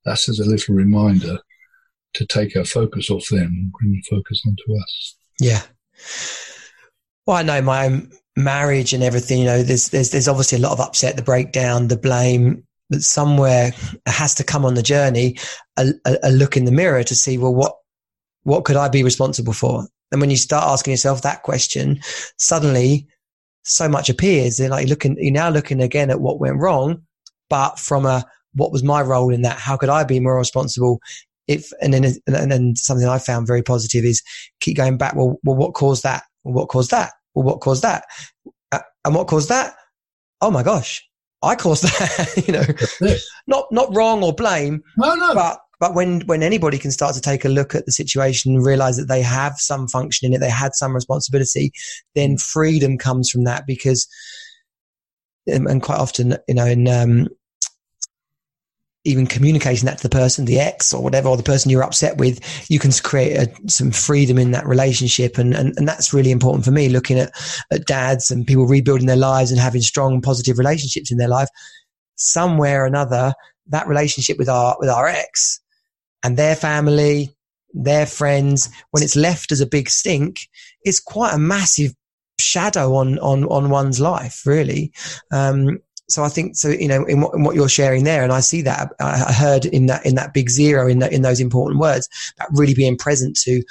That's 0.06 0.30
as 0.30 0.40
a 0.40 0.46
little 0.46 0.76
reminder 0.76 1.40
to 2.14 2.26
take 2.26 2.56
our 2.56 2.66
focus 2.66 3.10
off 3.10 3.28
them 3.30 3.72
and 3.82 4.06
focus 4.06 4.42
onto 4.48 4.82
us. 4.82 5.18
Yeah. 5.40 5.62
Well, 7.26 7.38
I 7.38 7.44
know 7.44 7.62
my 7.62 7.86
own 7.86 8.12
marriage 8.36 8.94
and 8.94 9.04
everything, 9.04 9.40
you 9.40 9.46
know, 9.46 9.64
there's, 9.64 9.90
there's, 9.90 10.12
there's 10.12 10.28
obviously 10.28 10.58
a 10.58 10.62
lot 10.62 10.72
of 10.72 10.80
upset, 10.80 11.16
the 11.16 11.22
breakdown, 11.22 11.88
the 11.88 11.98
blame, 11.98 12.64
but 12.90 13.02
somewhere 13.02 13.72
has 14.06 14.36
to 14.36 14.44
come 14.44 14.64
on 14.64 14.76
the 14.76 14.84
journey, 14.84 15.38
a, 15.78 15.90
a, 16.06 16.18
a 16.24 16.32
look 16.32 16.56
in 16.56 16.66
the 16.66 16.72
mirror 16.72 17.04
to 17.04 17.16
see, 17.16 17.38
well, 17.38 17.54
what, 17.54 17.77
what 18.48 18.64
could 18.64 18.78
I 18.78 18.88
be 18.88 19.04
responsible 19.04 19.52
for? 19.52 19.86
And 20.10 20.22
when 20.22 20.30
you 20.30 20.38
start 20.38 20.64
asking 20.64 20.92
yourself 20.92 21.22
that 21.22 21.44
question, 21.44 22.00
suddenly 22.38 23.06
so 23.64 23.90
much 23.90 24.10
appears. 24.10 24.58
You're 24.58 24.70
like 24.70 24.88
looking, 24.88 25.18
you're 25.20 25.34
now 25.34 25.50
looking 25.50 25.82
again 25.82 26.10
at 26.10 26.22
what 26.22 26.40
went 26.40 26.56
wrong, 26.56 27.02
but 27.50 27.78
from 27.78 28.06
a, 28.06 28.24
what 28.54 28.72
was 28.72 28.84
my 28.84 29.02
role 29.02 29.34
in 29.34 29.42
that? 29.42 29.58
How 29.58 29.76
could 29.76 29.90
I 29.90 30.06
be 30.06 30.22
more 30.22 30.38
responsible? 30.38 31.02
If, 31.50 31.74
and 31.82 31.94
then, 31.94 32.06
and 32.06 32.50
then 32.50 32.78
something 32.78 33.06
I 33.06 33.20
found 33.20 33.48
very 33.48 33.64
positive 33.64 34.06
is 34.06 34.24
keep 34.62 34.78
going 34.78 34.98
back. 34.98 35.14
Well, 35.14 35.38
well, 35.44 35.58
what 35.58 35.74
caused 35.74 36.04
that? 36.04 36.24
Well, 36.46 36.54
what 36.54 36.70
caused 36.70 36.92
that? 36.92 37.12
Well, 37.36 37.44
what 37.44 37.60
caused 37.60 37.82
that? 37.82 38.06
Uh, 38.72 38.80
and 39.04 39.14
what 39.14 39.28
caused 39.28 39.50
that? 39.50 39.76
Oh 40.40 40.52
my 40.52 40.64
gosh, 40.64 41.06
I 41.44 41.56
caused 41.56 41.84
that, 42.00 42.44
you 42.48 42.54
know, 42.54 43.18
not, 43.46 43.66
not 43.72 43.94
wrong 43.94 44.24
or 44.24 44.34
blame, 44.34 44.84
no, 44.96 45.16
no. 45.16 45.34
but 45.34 45.60
but 45.80 45.94
when, 45.94 46.22
when 46.22 46.42
anybody 46.42 46.78
can 46.78 46.92
start 46.92 47.14
to 47.16 47.22
take 47.22 47.46
a 47.46 47.50
look 47.50 47.76
at 47.76 47.86
the 47.86 47.92
situation 47.92 48.56
and 48.56 48.66
realize 48.66 48.98
that 48.98 49.08
they 49.08 49.22
have 49.22 49.54
some 49.58 49.88
function 49.88 50.26
in 50.26 50.34
it, 50.34 50.40
they 50.40 50.50
had 50.50 50.74
some 50.74 50.96
responsibility, 50.96 51.72
then 52.16 52.38
freedom 52.38 52.98
comes 52.98 53.30
from 53.30 53.44
that 53.44 53.66
because, 53.68 54.08
um, 55.54 55.68
and 55.68 55.84
quite 55.84 56.00
often, 56.00 56.36
you 56.48 56.56
know, 56.56 56.66
in, 56.66 56.88
um, 56.88 57.28
even 59.06 59.26
communicating 59.26 59.86
that 59.86 59.98
to 59.98 60.04
the 60.04 60.10
person, 60.10 60.46
the 60.46 60.60
ex 60.60 60.94
or 60.94 61.02
whatever, 61.02 61.30
or 61.30 61.38
the 61.38 61.44
person 61.44 61.72
you're 61.72 61.84
upset 61.84 62.18
with, 62.18 62.42
you 62.70 62.78
can 62.78 62.92
create 62.92 63.38
a, 63.38 63.70
some 63.70 63.92
freedom 63.92 64.38
in 64.38 64.52
that 64.52 64.66
relationship. 64.66 65.38
And, 65.38 65.54
and, 65.54 65.74
and 65.78 65.88
that's 65.88 66.14
really 66.14 66.32
important 66.32 66.66
for 66.66 66.72
me 66.72 66.90
looking 66.90 67.18
at, 67.18 67.32
at 67.72 67.86
dads 67.86 68.30
and 68.30 68.46
people 68.46 68.66
rebuilding 68.66 69.08
their 69.08 69.16
lives 69.16 69.50
and 69.50 69.60
having 69.60 69.82
strong, 69.82 70.22
positive 70.22 70.58
relationships 70.58 71.12
in 71.12 71.18
their 71.18 71.30
life. 71.30 71.48
Somewhere 72.16 72.84
or 72.84 72.86
another, 72.86 73.34
that 73.68 73.88
relationship 73.88 74.38
with 74.38 74.50
our, 74.50 74.76
with 74.80 74.90
our 74.90 75.08
ex 75.08 75.62
and 76.24 76.38
their 76.38 76.56
family, 76.56 77.36
their 77.74 78.06
friends, 78.06 78.70
when 78.92 79.04
it's 79.04 79.16
left 79.16 79.52
as 79.52 79.62
a 79.62 79.68
big 79.68 79.90
stink, 79.90 80.48
it's 80.84 81.00
quite 81.00 81.34
a 81.34 81.40
massive 81.40 81.94
shadow 82.40 82.96
on 82.96 83.20
on 83.20 83.46
on 83.46 83.70
one's 83.70 84.00
life, 84.00 84.46
really. 84.46 84.92
Um, 85.32 85.80
so 86.10 86.24
I 86.24 86.30
think 86.30 86.56
so. 86.56 86.70
You 86.70 86.88
know, 86.88 87.04
in 87.06 87.22
what, 87.22 87.34
in 87.36 87.44
what, 87.44 87.56
you're 87.56 87.70
sharing 87.70 88.04
there, 88.04 88.24
and 88.24 88.32
I 88.32 88.40
see 88.40 88.62
that 88.62 88.92
I 89.00 89.32
heard 89.34 89.66
in 89.66 89.88
that 89.88 90.06
in 90.06 90.16
that 90.16 90.34
big 90.34 90.50
zero 90.50 90.88
in 90.88 91.00
that 91.00 91.12
in 91.12 91.22
those 91.22 91.40
important 91.40 91.80
words 91.80 92.08
about 92.38 92.50
really 92.58 92.74
being 92.74 92.98
present 92.98 93.38
to 93.44 93.62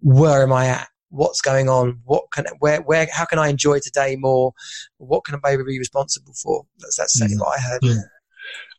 where 0.00 0.42
am 0.42 0.52
I 0.52 0.66
at, 0.66 0.88
what's 1.10 1.40
going 1.40 1.68
on, 1.68 2.00
what 2.04 2.24
can 2.32 2.46
where 2.60 2.80
where 2.82 3.08
how 3.12 3.24
can 3.24 3.38
I 3.38 3.48
enjoy 3.48 3.80
today 3.80 4.16
more, 4.16 4.52
what 4.98 5.24
can 5.24 5.34
I 5.34 5.38
maybe 5.42 5.64
be 5.64 5.78
responsible 5.78 6.32
for? 6.34 6.64
That's 6.78 6.96
that's 6.96 7.18
certainly 7.18 7.36
mm. 7.36 7.40
what 7.40 7.58
I 7.58 7.60
heard. 7.60 7.80
Yeah. 7.82 7.94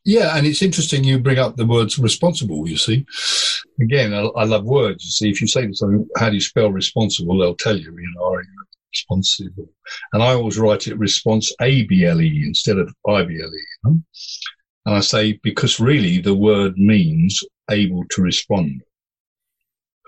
Yeah, 0.04 0.36
and 0.36 0.47
it's 0.47 0.64
interesting 0.64 1.04
you 1.04 1.20
bring 1.20 1.38
up 1.38 1.58
the 1.58 1.66
words 1.66 1.99
responsible, 1.99 2.68
you 2.68 2.78
see. 2.78 3.06
Again, 3.80 4.14
I, 4.14 4.22
I 4.36 4.43
love 4.45 4.66
words. 4.66 5.06
You 5.06 5.12
see, 5.12 5.30
if 5.30 5.41
you 5.41 5.47
say 5.47 5.68
to 5.68 5.74
someone, 5.76 6.08
how 6.18 6.30
do 6.30 6.36
you 6.36 6.41
spell 6.41 6.72
responsible, 6.72 7.38
they'll 7.38 7.56
tell 7.56 7.78
you, 7.78 7.91
you 7.91 8.14
know, 8.16 8.34
are 8.34 8.41
you 8.41 8.49
responsible? 8.91 9.70
And 10.14 10.24
I 10.24 10.34
always 10.34 10.58
write 10.58 10.88
it 10.88 10.97
response 10.97 11.54
A-B-L-E 11.62 12.43
instead 12.45 12.80
of 12.80 12.93
I-B-L-E, 13.08 13.38
you 13.39 13.78
know? 13.84 14.02
And 14.88 14.95
I 14.95 14.99
say, 15.02 15.39
because 15.43 15.80
really 15.80 16.20
the 16.20 16.34
word 16.34 16.78
means 16.78 17.43
able 17.70 18.04
to 18.10 18.22
respond. 18.24 18.82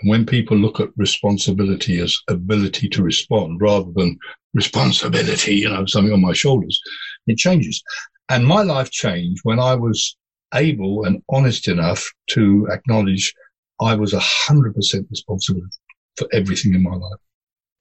And 0.02 0.10
when 0.10 0.26
people 0.26 0.58
look 0.58 0.80
at 0.80 0.90
responsibility 0.98 2.00
as 2.00 2.18
ability 2.28 2.90
to 2.90 3.04
respond 3.04 3.62
rather 3.62 3.92
than 3.96 4.18
responsibility, 4.56 5.56
you 5.56 5.70
know, 5.70 5.86
something 5.86 6.14
on 6.14 6.22
my 6.22 6.34
shoulders, 6.34 6.82
it 7.28 7.38
changes. 7.38 7.84
And 8.30 8.46
my 8.46 8.64
life 8.64 8.90
changed 8.90 9.42
when 9.44 9.60
I 9.60 9.76
was 9.76 10.16
able 10.54 11.06
and 11.06 11.22
honest 11.30 11.68
enough 11.68 12.10
to 12.32 12.68
acknowledge 12.72 13.34
I 13.82 13.96
was 13.96 14.14
a 14.14 14.20
hundred 14.20 14.76
percent 14.76 15.08
responsible 15.10 15.64
for 16.18 16.28
everything 16.32 16.74
in 16.74 16.84
my 16.84 16.96
life. 16.96 17.20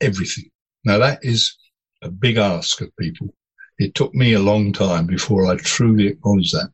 Everything. 0.01 0.51
Now 0.85 0.99
that 0.99 1.21
is 1.23 1.57
a 2.03 2.11
big 2.11 2.39
ask 2.39 2.81
of 2.81 2.95
people. 2.97 3.29
It 3.79 3.95
took 3.95 4.15
me 4.15 4.35
a 4.35 4.39
long 4.39 4.73
time 4.73 5.07
before 5.07 5.47
I 5.47 5.57
truly 5.57 6.09
acknowledged 6.09 6.55
that. 6.55 6.71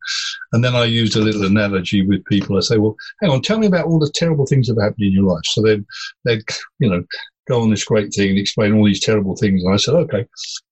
And 0.52 0.64
then 0.64 0.74
I 0.74 0.84
used 0.84 1.16
a 1.16 1.20
little 1.20 1.44
analogy 1.44 2.06
with 2.06 2.24
people. 2.24 2.56
I 2.56 2.60
say, 2.60 2.76
well, 2.78 2.96
hang 3.20 3.30
on, 3.30 3.42
tell 3.42 3.58
me 3.58 3.66
about 3.66 3.86
all 3.86 3.98
the 3.98 4.10
terrible 4.14 4.46
things 4.46 4.66
that 4.66 4.74
have 4.74 4.90
happened 4.90 5.06
in 5.06 5.12
your 5.12 5.24
life. 5.24 5.44
So 5.44 5.62
then 5.62 5.86
they'd, 6.24 6.42
you 6.80 6.90
know, 6.90 7.04
go 7.48 7.62
on 7.62 7.70
this 7.70 7.84
great 7.84 8.12
thing 8.12 8.30
and 8.30 8.38
explain 8.38 8.74
all 8.74 8.84
these 8.84 9.00
terrible 9.00 9.36
things. 9.36 9.62
And 9.62 9.72
I 9.72 9.76
said, 9.78 9.94
okay, 9.94 10.26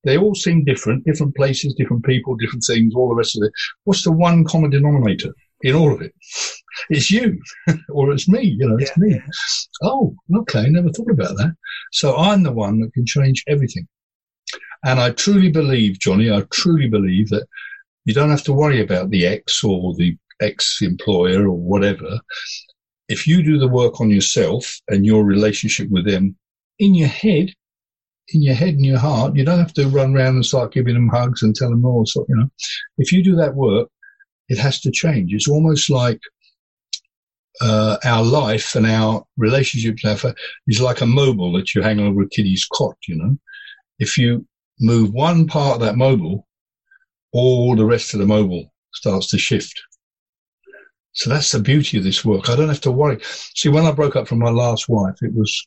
they 0.04 0.18
all 0.18 0.34
seem 0.34 0.64
different, 0.64 1.04
different 1.04 1.34
places, 1.34 1.74
different 1.74 2.04
people, 2.04 2.36
different 2.36 2.64
things, 2.66 2.94
all 2.94 3.08
the 3.08 3.14
rest 3.14 3.36
of 3.36 3.44
it. 3.44 3.52
What's 3.84 4.04
the 4.04 4.12
one 4.12 4.44
common 4.44 4.70
denominator 4.70 5.32
in 5.62 5.74
all 5.74 5.92
of 5.92 6.02
it? 6.02 6.12
It's 6.90 7.10
you 7.10 7.40
or 7.88 8.12
it's 8.12 8.28
me, 8.28 8.42
you 8.42 8.68
know, 8.68 8.76
it's 8.76 8.92
yeah. 8.96 9.02
me. 9.02 9.20
Oh, 9.82 10.14
okay. 10.36 10.68
Never 10.68 10.90
thought 10.90 11.10
about 11.10 11.36
that. 11.36 11.54
So 11.92 12.16
I'm 12.16 12.42
the 12.42 12.52
one 12.52 12.80
that 12.80 12.92
can 12.92 13.06
change 13.06 13.42
everything. 13.48 13.88
And 14.84 15.00
I 15.00 15.10
truly 15.10 15.50
believe, 15.50 15.98
Johnny, 15.98 16.30
I 16.30 16.42
truly 16.50 16.88
believe 16.88 17.30
that 17.30 17.46
you 18.04 18.14
don't 18.14 18.30
have 18.30 18.44
to 18.44 18.52
worry 18.52 18.80
about 18.80 19.10
the 19.10 19.26
ex 19.26 19.64
or 19.64 19.94
the 19.94 20.16
ex 20.40 20.80
employer 20.82 21.48
or 21.48 21.56
whatever. 21.56 22.20
If 23.08 23.26
you 23.26 23.42
do 23.42 23.58
the 23.58 23.68
work 23.68 24.00
on 24.00 24.10
yourself 24.10 24.80
and 24.88 25.06
your 25.06 25.24
relationship 25.24 25.88
with 25.90 26.06
them 26.06 26.36
in 26.78 26.94
your 26.94 27.08
head, 27.08 27.52
in 28.28 28.42
your 28.42 28.54
head 28.54 28.74
and 28.74 28.84
your 28.84 28.98
heart, 28.98 29.36
you 29.36 29.44
don't 29.44 29.58
have 29.58 29.74
to 29.74 29.88
run 29.88 30.16
around 30.16 30.36
and 30.36 30.46
start 30.46 30.72
giving 30.72 30.94
them 30.94 31.08
hugs 31.08 31.42
and 31.42 31.54
tell 31.54 31.70
them 31.70 31.84
all. 31.84 32.04
So, 32.06 32.26
you 32.28 32.36
know, 32.36 32.48
if 32.98 33.12
you 33.12 33.22
do 33.22 33.36
that 33.36 33.54
work, 33.54 33.88
it 34.48 34.58
has 34.58 34.80
to 34.80 34.90
change. 34.90 35.32
It's 35.32 35.48
almost 35.48 35.90
like 35.90 36.20
uh, 37.60 37.96
our 38.04 38.22
life 38.22 38.74
and 38.74 38.86
our 38.86 39.24
relationships 39.36 40.04
is 40.66 40.80
like 40.80 41.00
a 41.00 41.06
mobile 41.06 41.52
that 41.52 41.74
you 41.74 41.82
hang 41.82 42.00
over 42.00 42.22
a 42.22 42.28
kiddie's 42.28 42.66
cot. 42.72 42.96
You 43.08 43.16
know, 43.16 43.38
if 43.98 44.18
you 44.18 44.46
move 44.80 45.12
one 45.12 45.46
part 45.46 45.76
of 45.76 45.80
that 45.80 45.96
mobile, 45.96 46.46
all 47.32 47.74
the 47.76 47.84
rest 47.84 48.14
of 48.14 48.20
the 48.20 48.26
mobile 48.26 48.72
starts 48.94 49.28
to 49.28 49.38
shift. 49.38 49.80
So 51.12 51.30
that's 51.30 51.50
the 51.50 51.60
beauty 51.60 51.96
of 51.96 52.04
this 52.04 52.24
work. 52.24 52.50
I 52.50 52.56
don't 52.56 52.68
have 52.68 52.82
to 52.82 52.92
worry. 52.92 53.18
See, 53.22 53.70
when 53.70 53.86
I 53.86 53.92
broke 53.92 54.16
up 54.16 54.28
from 54.28 54.38
my 54.38 54.50
last 54.50 54.88
wife, 54.88 55.16
it 55.22 55.32
was 55.34 55.66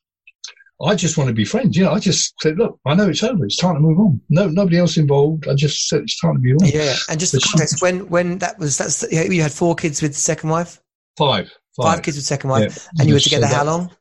I 0.81 0.95
just 0.95 1.17
want 1.17 1.27
to 1.27 1.33
be 1.33 1.43
friends. 1.43 1.75
You 1.75 1.83
know, 1.83 1.91
I 1.91 1.99
just 1.99 2.33
said, 2.41 2.57
look, 2.57 2.79
I 2.85 2.95
know 2.95 3.09
it's 3.09 3.23
over. 3.23 3.45
It's 3.45 3.57
time 3.57 3.75
to 3.75 3.81
move 3.81 3.99
on. 3.99 4.21
No, 4.29 4.47
nobody 4.47 4.77
else 4.77 4.95
involved. 4.95 5.47
I 5.47 5.53
just 5.53 5.89
said 5.89 6.01
it's 6.01 6.19
time 6.19 6.35
to 6.35 6.39
be 6.39 6.53
on. 6.53 6.65
Yeah, 6.65 6.95
and 7.09 7.19
just 7.19 7.33
the 7.33 7.41
context 7.41 7.81
when 7.81 8.07
when 8.09 8.37
that 8.39 8.57
was 8.59 8.77
that's 8.77 9.05
you 9.11 9.41
had 9.41 9.51
four 9.51 9.75
kids 9.75 10.01
with 10.01 10.13
the 10.13 10.19
second 10.19 10.49
wife. 10.49 10.81
Five. 11.17 11.51
Five, 11.75 11.95
five 11.95 12.03
kids 12.03 12.17
with 12.17 12.25
second 12.25 12.49
wife, 12.49 12.77
yeah. 12.77 13.01
and 13.01 13.09
you 13.09 13.15
were 13.15 13.19
together 13.19 13.47
how 13.47 13.65
long? 13.65 13.91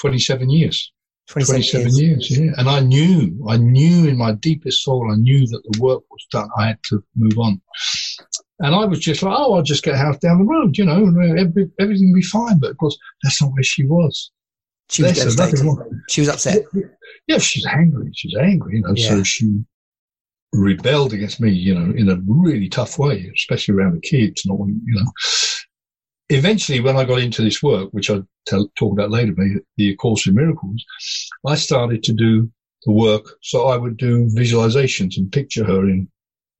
Twenty-seven 0.00 0.50
years. 0.50 0.92
27, 1.28 1.60
27 1.60 1.96
years. 1.96 2.30
years. 2.30 2.38
yeah. 2.38 2.52
And 2.56 2.70
I 2.70 2.80
knew, 2.80 3.44
I 3.46 3.58
knew 3.58 4.08
in 4.08 4.16
my 4.16 4.32
deepest 4.32 4.82
soul, 4.82 5.12
I 5.12 5.16
knew 5.16 5.46
that 5.46 5.62
the 5.62 5.78
work 5.78 6.02
was 6.10 6.26
done. 6.30 6.48
I 6.56 6.68
had 6.68 6.78
to 6.84 7.04
move 7.16 7.38
on. 7.38 7.60
And 8.60 8.74
I 8.74 8.86
was 8.86 8.98
just 8.98 9.22
like, 9.22 9.34
oh, 9.36 9.52
I'll 9.52 9.62
just 9.62 9.84
get 9.84 9.94
a 9.94 9.98
house 9.98 10.16
down 10.18 10.38
the 10.38 10.44
road, 10.44 10.78
you 10.78 10.86
know, 10.86 11.06
uh, 11.06 11.34
every, 11.34 11.70
everything 11.78 12.12
will 12.12 12.20
be 12.20 12.22
fine. 12.22 12.58
But 12.58 12.70
of 12.70 12.78
course, 12.78 12.98
that's 13.22 13.42
not 13.42 13.52
where 13.52 13.62
she 13.62 13.84
was. 13.84 14.30
She 14.90 15.02
was 15.02 15.36
devastated. 15.36 16.02
She 16.08 16.20
was 16.22 16.30
upset. 16.30 16.64
Yeah, 17.26 17.38
she's 17.38 17.66
angry. 17.66 18.10
She's 18.14 18.34
angry, 18.36 18.76
you 18.76 18.82
know. 18.82 18.94
Yeah. 18.94 19.08
So 19.08 19.22
she 19.22 19.64
rebelled 20.52 21.12
against 21.12 21.40
me, 21.40 21.50
you 21.50 21.74
know, 21.74 21.94
in 21.94 22.08
a 22.08 22.18
really 22.26 22.68
tough 22.68 22.98
way, 22.98 23.30
especially 23.34 23.74
around 23.74 23.94
the 23.94 24.00
kids. 24.00 24.46
Not, 24.46 24.58
you 24.66 24.94
know. 24.94 25.12
Eventually, 26.30 26.80
when 26.80 26.96
I 26.96 27.04
got 27.04 27.20
into 27.20 27.42
this 27.42 27.62
work, 27.62 27.90
which 27.92 28.10
I'll 28.10 28.26
tell, 28.46 28.68
talk 28.76 28.92
about 28.92 29.10
later, 29.10 29.34
the 29.76 29.96
Course 29.96 30.26
in 30.26 30.34
Miracles, 30.34 30.84
I 31.46 31.54
started 31.54 32.02
to 32.04 32.12
do 32.12 32.50
the 32.84 32.92
work. 32.92 33.24
So 33.42 33.68
I 33.68 33.76
would 33.76 33.96
do 33.96 34.26
visualizations 34.26 35.16
and 35.16 35.32
picture 35.32 35.64
her 35.64 35.88
in 35.88 36.08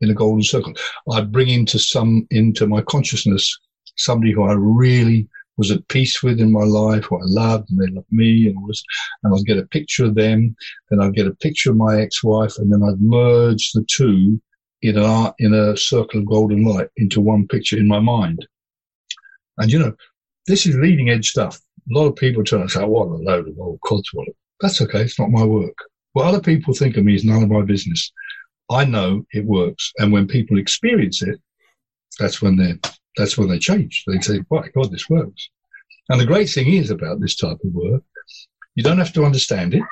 in 0.01 0.11
a 0.11 0.15
golden 0.15 0.43
circle. 0.43 0.75
I'd 1.13 1.33
bring 1.33 1.49
into 1.49 1.79
some 1.79 2.27
into 2.31 2.67
my 2.67 2.83
consciousness 2.83 3.59
somebody 3.97 4.33
who 4.33 4.45
I 4.45 4.53
really 4.53 5.29
was 5.59 5.71
at 5.73 5.87
peace 5.89 6.23
with 6.23 6.41
in 6.41 6.53
my 6.53 6.63
life, 6.65 7.05
who 7.05 7.17
I 7.17 7.25
loved, 7.25 7.71
and 7.71 7.81
they 7.81 7.93
loved 7.93 8.11
me, 8.11 8.49
and 8.49 8.63
was, 8.63 8.83
and 9.23 9.35
I'd 9.35 9.45
get 9.45 9.59
a 9.59 9.67
picture 9.67 10.07
of 10.07 10.15
them, 10.15 10.57
then 10.89 11.01
I'd 11.01 11.15
get 11.15 11.27
a 11.27 11.35
picture 11.35 11.71
of 11.71 11.77
my 11.77 12.01
ex-wife, 12.01 12.57
and 12.57 12.73
then 12.73 12.83
I'd 12.83 13.01
merge 13.01 13.73
the 13.73 13.85
two 13.91 14.41
in 14.83 14.97
a 14.97 15.35
in 15.41 15.53
a 15.53 15.77
circle 15.77 16.21
of 16.21 16.27
golden 16.27 16.65
light 16.65 16.89
into 16.97 17.21
one 17.21 17.49
picture 17.49 17.77
in 17.77 17.89
my 17.89 17.99
mind. 17.99 18.47
And 19.59 19.71
you 19.71 19.79
know, 19.81 19.95
this 20.47 20.65
is 20.65 20.77
leading 20.77 21.11
edge 21.11 21.29
stuff. 21.29 21.61
A 21.91 21.99
lot 21.99 22.07
of 22.07 22.17
people 22.17 22.45
turn 22.45 22.61
and 22.61 22.71
say, 22.71 22.81
oh, 22.81 22.87
"What 22.87 23.09
a 23.09 23.23
load 23.23 23.49
of 23.49 23.59
old 23.59 23.81
codswallop." 23.81 24.35
That's 24.61 24.81
okay. 24.83 25.03
It's 25.03 25.19
not 25.19 25.31
my 25.31 25.45
work. 25.45 25.77
What 26.13 26.27
other 26.27 26.41
people 26.41 26.73
think 26.73 26.97
of 26.97 27.05
me 27.05 27.15
is 27.15 27.25
none 27.25 27.43
of 27.43 27.51
my 27.51 27.63
business. 27.63 28.13
I 28.71 28.85
know 28.85 29.27
it 29.33 29.45
works, 29.45 29.93
and 29.99 30.13
when 30.13 30.29
people 30.29 30.59
experience 30.59 31.23
it, 31.23 31.41
that's 32.19 32.41
when 32.41 32.57
they 32.57 32.79
that's 33.19 33.37
when 33.37 33.49
they 33.49 33.59
change. 33.59 34.05
They 34.07 34.21
say, 34.21 34.41
"My 34.51 34.69
God, 34.75 34.91
this 34.91 35.11
works." 35.11 35.51
And 36.09 36.21
the 36.21 36.27
great 36.27 36.49
thing 36.49 36.73
is 36.73 36.91
about 36.91 37.21
this 37.21 37.37
type 37.37 37.59
of 37.63 37.73
work, 37.75 38.03
you 38.75 38.83
don't 38.83 38.99
have 38.99 39.13
to 39.13 39.25
understand 39.25 39.75
it. 39.75 39.83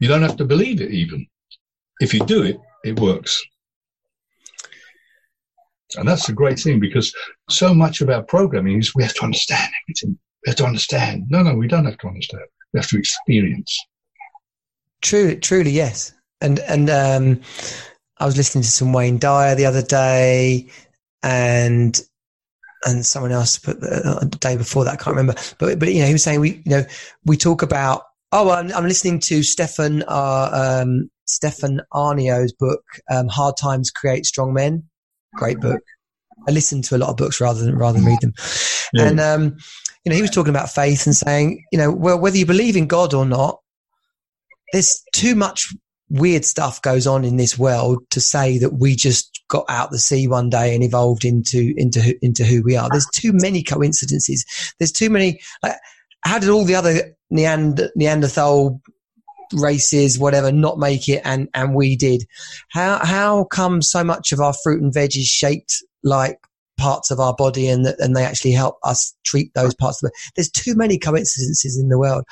You 0.00 0.08
don't 0.08 0.22
have 0.22 0.36
to 0.36 0.44
believe 0.44 0.80
it 0.80 0.92
even. 0.92 1.26
If 2.00 2.12
you 2.12 2.20
do 2.20 2.42
it, 2.42 2.60
it 2.84 3.00
works. 3.00 3.42
And 5.96 6.06
that's 6.06 6.26
the 6.26 6.32
great 6.32 6.58
thing 6.58 6.78
because 6.78 7.14
so 7.48 7.72
much 7.72 8.00
about 8.00 8.28
programming 8.28 8.78
is 8.78 8.94
we 8.94 9.02
have 9.02 9.14
to 9.14 9.24
understand 9.24 9.72
everything. 9.84 10.18
We 10.44 10.50
have 10.50 10.56
to 10.56 10.66
understand. 10.66 11.24
No, 11.30 11.42
no, 11.42 11.54
we 11.54 11.68
don't 11.68 11.86
have 11.86 11.98
to 11.98 12.08
understand. 12.08 12.44
We 12.72 12.80
have 12.80 12.88
to 12.90 12.98
experience. 12.98 13.78
True, 15.00 15.36
truly, 15.36 15.70
yes. 15.70 16.12
And 16.40 16.58
and 16.60 16.90
um, 16.90 17.40
I 18.18 18.26
was 18.26 18.36
listening 18.36 18.62
to 18.62 18.70
some 18.70 18.92
Wayne 18.92 19.18
Dyer 19.18 19.54
the 19.54 19.66
other 19.66 19.82
day, 19.82 20.68
and 21.22 21.98
and 22.86 23.04
someone 23.04 23.32
else 23.32 23.58
put 23.58 23.80
the, 23.80 24.02
uh, 24.04 24.20
the, 24.20 24.38
day 24.38 24.56
before 24.56 24.84
that. 24.84 24.94
I 24.94 24.96
can't 24.96 25.16
remember, 25.16 25.34
but 25.58 25.78
but 25.78 25.92
you 25.92 26.00
know 26.00 26.06
he 26.06 26.12
was 26.12 26.22
saying 26.22 26.40
we 26.40 26.62
you 26.64 26.70
know 26.70 26.84
we 27.24 27.36
talk 27.36 27.62
about. 27.62 28.02
Oh, 28.32 28.50
I'm, 28.50 28.72
I'm 28.72 28.84
listening 28.84 29.20
to 29.20 29.42
Stefan 29.42 30.02
uh, 30.08 30.82
um, 30.82 31.10
Stefan 31.26 31.80
Aarnio's 31.92 32.52
book, 32.52 32.82
um, 33.10 33.28
"Hard 33.28 33.56
Times 33.56 33.90
Create 33.90 34.24
Strong 34.24 34.54
Men." 34.54 34.84
Great 35.34 35.60
book. 35.60 35.82
I 36.48 36.52
listen 36.52 36.82
to 36.82 36.96
a 36.96 36.98
lot 36.98 37.10
of 37.10 37.16
books 37.16 37.40
rather 37.40 37.64
than 37.64 37.76
rather 37.76 37.98
than 37.98 38.06
read 38.06 38.20
them. 38.20 38.34
Yeah. 38.92 39.08
And 39.08 39.20
um, 39.20 39.56
you 40.04 40.10
know, 40.10 40.16
he 40.16 40.22
was 40.22 40.30
talking 40.30 40.50
about 40.50 40.70
faith 40.70 41.06
and 41.06 41.16
saying, 41.16 41.64
you 41.72 41.78
know, 41.78 41.90
well, 41.90 42.18
whether 42.18 42.36
you 42.36 42.46
believe 42.46 42.76
in 42.76 42.86
God 42.86 43.12
or 43.12 43.26
not, 43.26 43.60
there's 44.72 45.02
too 45.12 45.34
much 45.34 45.74
weird 46.08 46.44
stuff 46.44 46.80
goes 46.82 47.06
on 47.06 47.24
in 47.24 47.36
this 47.36 47.58
world 47.58 47.98
to 48.10 48.20
say 48.20 48.58
that 48.58 48.74
we 48.74 48.94
just 48.94 49.42
got 49.48 49.64
out 49.68 49.90
the 49.90 49.98
sea 49.98 50.28
one 50.28 50.50
day 50.50 50.74
and 50.74 50.84
evolved 50.84 51.24
into 51.24 51.74
into 51.76 52.16
into 52.22 52.44
who 52.44 52.62
we 52.62 52.76
are. 52.76 52.88
There's 52.90 53.08
too 53.12 53.32
many 53.32 53.62
coincidences. 53.62 54.44
There's 54.78 54.92
too 54.92 55.10
many. 55.10 55.40
Like, 55.62 55.76
how 56.24 56.38
did 56.38 56.50
all 56.50 56.64
the 56.64 56.74
other 56.74 57.16
Neander, 57.30 57.90
Neanderthal 57.96 58.80
races, 59.52 60.18
whatever, 60.18 60.52
not 60.52 60.78
make 60.78 61.08
it, 61.08 61.22
and 61.24 61.48
and 61.54 61.74
we 61.74 61.96
did? 61.96 62.24
How 62.70 63.04
how 63.04 63.44
come 63.44 63.82
so 63.82 64.04
much 64.04 64.32
of 64.32 64.40
our 64.40 64.54
fruit 64.62 64.82
and 64.82 64.94
veg 64.94 65.16
is 65.16 65.26
shaped 65.26 65.82
like 66.02 66.38
parts 66.76 67.10
of 67.10 67.18
our 67.18 67.34
body 67.34 67.68
and 67.68 67.86
that 67.86 67.98
and 68.00 68.14
they 68.14 68.24
actually 68.24 68.52
help 68.52 68.78
us 68.84 69.14
treat 69.24 69.52
those 69.54 69.74
parts 69.74 70.02
of 70.02 70.08
it. 70.08 70.32
There's 70.36 70.50
too 70.50 70.74
many 70.74 70.98
coincidences 70.98 71.78
in 71.78 71.88
the 71.88 71.98
world. 71.98 72.24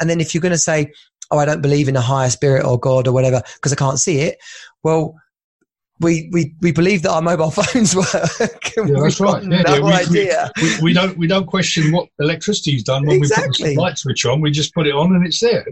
And 0.00 0.08
then 0.08 0.20
if 0.20 0.34
you're 0.34 0.40
going 0.40 0.52
to 0.52 0.58
say, 0.58 0.92
oh, 1.30 1.38
I 1.38 1.44
don't 1.44 1.62
believe 1.62 1.88
in 1.88 1.96
a 1.96 2.00
higher 2.00 2.30
spirit 2.30 2.64
or 2.64 2.78
God 2.78 3.06
or 3.06 3.12
whatever 3.12 3.42
because 3.56 3.72
I 3.72 3.76
can't 3.76 3.98
see 3.98 4.20
it. 4.20 4.38
Well, 4.82 5.14
we, 6.00 6.28
we, 6.32 6.54
we 6.60 6.72
believe 6.72 7.02
that 7.02 7.10
our 7.10 7.22
mobile 7.22 7.50
phones 7.50 7.94
work. 7.94 8.06
yeah, 8.14 9.00
that's 9.02 9.20
right. 9.20 9.42
Yeah, 9.42 9.62
no 9.62 9.74
yeah, 9.74 9.80
we, 9.80 9.92
idea. 9.92 10.52
We, 10.62 10.80
we, 10.82 10.92
don't 10.92 11.18
we 11.18 11.26
don't 11.26 11.46
question 11.46 11.92
what 11.92 12.08
electricity's 12.18 12.84
done 12.84 13.06
when 13.06 13.16
exactly. 13.16 13.46
we 13.48 13.70
put 13.70 13.74
the 13.74 13.80
light 13.80 13.98
switch 13.98 14.24
on. 14.24 14.40
We 14.40 14.50
just 14.50 14.74
put 14.74 14.86
it 14.86 14.94
on 14.94 15.14
and 15.14 15.26
it's 15.26 15.40
there. 15.40 15.66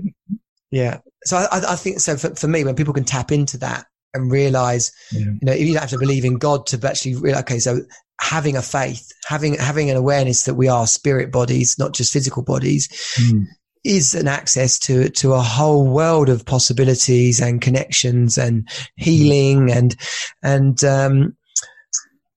Yeah. 0.70 0.98
So 1.24 1.36
I, 1.36 1.72
I 1.72 1.76
think 1.76 2.00
so. 2.00 2.16
For, 2.16 2.34
for 2.34 2.48
me, 2.48 2.64
when 2.64 2.74
people 2.74 2.94
can 2.94 3.04
tap 3.04 3.32
into 3.32 3.56
that 3.58 3.86
and 4.14 4.30
realize, 4.30 4.92
yeah. 5.12 5.20
you 5.20 5.38
know, 5.42 5.52
you 5.52 5.72
don't 5.72 5.82
have 5.82 5.90
to 5.90 5.98
believe 5.98 6.24
in 6.24 6.38
God 6.38 6.66
to 6.66 6.88
actually 6.88 7.14
realize. 7.14 7.42
Okay, 7.42 7.58
so 7.58 7.80
having 8.20 8.56
a 8.56 8.62
faith, 8.62 9.12
having 9.26 9.54
having 9.54 9.90
an 9.90 9.96
awareness 9.96 10.44
that 10.44 10.54
we 10.54 10.68
are 10.68 10.86
spirit 10.86 11.30
bodies, 11.30 11.76
not 11.78 11.94
just 11.94 12.12
physical 12.12 12.42
bodies, 12.42 12.88
mm 13.18 13.46
is 13.86 14.14
an 14.14 14.26
access 14.26 14.78
to 14.80 15.08
to 15.10 15.32
a 15.32 15.40
whole 15.40 15.86
world 15.86 16.28
of 16.28 16.44
possibilities 16.44 17.40
and 17.40 17.60
connections 17.60 18.36
and 18.36 18.68
healing 18.96 19.70
and 19.70 19.96
and 20.42 20.82
um, 20.84 21.36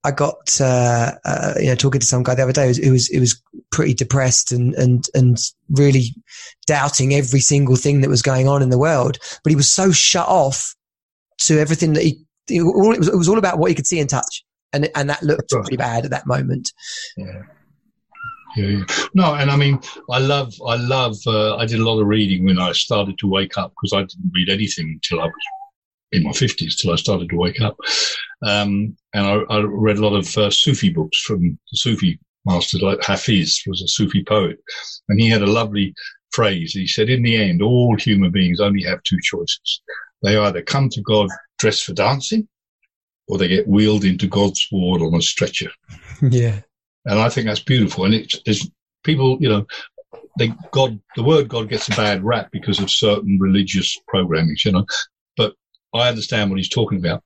I 0.04 0.12
got 0.12 0.60
uh, 0.60 1.12
uh, 1.24 1.54
you 1.58 1.66
know 1.66 1.74
talking 1.74 2.00
to 2.00 2.06
some 2.06 2.22
guy 2.22 2.34
the 2.34 2.42
other 2.42 2.52
day 2.52 2.72
who 2.82 2.92
was 2.92 3.08
who 3.08 3.20
was 3.20 3.42
pretty 3.72 3.94
depressed 3.94 4.52
and 4.52 4.74
and 4.74 5.04
and 5.14 5.36
really 5.70 6.14
doubting 6.66 7.14
every 7.14 7.40
single 7.40 7.76
thing 7.76 8.00
that 8.00 8.08
was 8.08 8.22
going 8.22 8.48
on 8.48 8.62
in 8.62 8.70
the 8.70 8.78
world, 8.78 9.18
but 9.42 9.50
he 9.50 9.56
was 9.56 9.70
so 9.70 9.90
shut 9.90 10.28
off 10.28 10.74
to 11.40 11.58
everything 11.58 11.94
that 11.94 12.04
he. 12.04 12.24
It 12.48 12.62
was, 12.62 13.06
it 13.06 13.16
was 13.16 13.28
all 13.28 13.38
about 13.38 13.58
what 13.58 13.70
he 13.70 13.74
could 13.74 13.86
see 13.86 14.00
and 14.00 14.08
touch, 14.08 14.44
and 14.72 14.88
and 14.94 15.10
that 15.10 15.22
looked 15.22 15.50
pretty 15.50 15.76
bad 15.76 16.04
at 16.04 16.10
that 16.12 16.26
moment. 16.26 16.72
Yeah 17.16 17.42
yeah, 18.56 18.66
yeah. 18.66 18.84
No, 19.14 19.34
and 19.34 19.50
I 19.50 19.56
mean, 19.56 19.80
I 20.10 20.18
love, 20.18 20.52
I 20.66 20.76
love. 20.76 21.16
Uh, 21.26 21.56
I 21.56 21.66
did 21.66 21.80
a 21.80 21.84
lot 21.84 22.00
of 22.00 22.06
reading 22.06 22.44
when 22.44 22.58
I 22.58 22.72
started 22.72 23.18
to 23.18 23.28
wake 23.28 23.56
up 23.56 23.72
because 23.72 23.92
I 23.96 24.02
didn't 24.02 24.32
read 24.34 24.48
anything 24.48 24.88
until 24.94 25.20
I 25.20 25.26
was 25.26 25.34
in 26.12 26.24
my 26.24 26.32
fifties 26.32 26.76
till 26.76 26.92
I 26.92 26.96
started 26.96 27.28
to 27.30 27.36
wake 27.36 27.60
up. 27.60 27.76
Um, 28.42 28.96
and 29.14 29.26
I, 29.26 29.34
I, 29.50 29.60
read 29.62 29.98
a 29.98 30.06
lot 30.06 30.16
of 30.16 30.36
uh, 30.36 30.50
Sufi 30.50 30.90
books 30.90 31.20
from 31.20 31.58
the 31.70 31.76
Sufi 31.76 32.18
masters, 32.44 32.82
like 32.82 33.02
Hafiz 33.04 33.62
was 33.66 33.82
a 33.82 33.88
Sufi 33.88 34.24
poet, 34.24 34.58
and 35.08 35.20
he 35.20 35.28
had 35.28 35.42
a 35.42 35.50
lovely 35.50 35.94
phrase. 36.32 36.72
He 36.72 36.86
said, 36.86 37.10
"In 37.10 37.22
the 37.22 37.36
end, 37.36 37.62
all 37.62 37.96
human 37.96 38.30
beings 38.30 38.60
only 38.60 38.82
have 38.84 39.02
two 39.02 39.18
choices: 39.22 39.82
they 40.22 40.36
either 40.36 40.62
come 40.62 40.88
to 40.90 41.02
God 41.02 41.28
dressed 41.58 41.84
for 41.84 41.92
dancing, 41.92 42.48
or 43.28 43.38
they 43.38 43.48
get 43.48 43.68
wheeled 43.68 44.04
into 44.04 44.26
God's 44.26 44.66
ward 44.72 45.02
on 45.02 45.14
a 45.14 45.22
stretcher." 45.22 45.70
Yeah. 46.22 46.60
And 47.06 47.18
I 47.18 47.28
think 47.28 47.46
that's 47.46 47.62
beautiful. 47.62 48.04
And 48.04 48.14
it's, 48.14 48.38
it's 48.46 48.68
people, 49.04 49.38
you 49.40 49.48
know, 49.48 49.66
they, 50.38 50.52
God, 50.70 51.00
the 51.16 51.22
word 51.22 51.48
God 51.48 51.68
gets 51.68 51.88
a 51.88 51.96
bad 51.96 52.22
rap 52.24 52.50
because 52.52 52.78
of 52.78 52.90
certain 52.90 53.38
religious 53.40 53.98
programming, 54.08 54.56
you 54.64 54.72
know, 54.72 54.86
but 55.36 55.54
I 55.94 56.08
understand 56.08 56.50
what 56.50 56.58
he's 56.58 56.68
talking 56.68 56.98
about. 56.98 57.22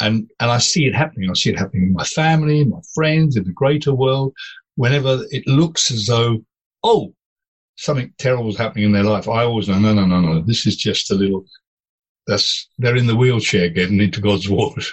And, 0.00 0.30
and 0.38 0.50
I 0.50 0.58
see 0.58 0.86
it 0.86 0.94
happening. 0.94 1.30
I 1.30 1.34
see 1.34 1.50
it 1.50 1.58
happening 1.58 1.84
in 1.84 1.92
my 1.92 2.04
family, 2.04 2.64
my 2.64 2.80
friends, 2.94 3.36
in 3.36 3.44
the 3.44 3.52
greater 3.52 3.94
world. 3.94 4.32
Whenever 4.76 5.24
it 5.30 5.46
looks 5.46 5.90
as 5.90 6.06
though, 6.06 6.44
oh, 6.84 7.12
something 7.76 8.12
terrible 8.18 8.48
is 8.48 8.56
happening 8.56 8.84
in 8.84 8.92
their 8.92 9.02
life, 9.02 9.28
I 9.28 9.42
always 9.42 9.68
know, 9.68 9.78
no, 9.78 9.92
no, 9.92 10.06
no, 10.06 10.20
no. 10.20 10.40
This 10.42 10.66
is 10.66 10.76
just 10.76 11.10
a 11.10 11.14
little, 11.14 11.44
that's, 12.26 12.68
they're 12.78 12.96
in 12.96 13.06
the 13.06 13.16
wheelchair 13.16 13.70
getting 13.70 14.00
into 14.00 14.20
God's 14.20 14.48
ward. 14.50 14.84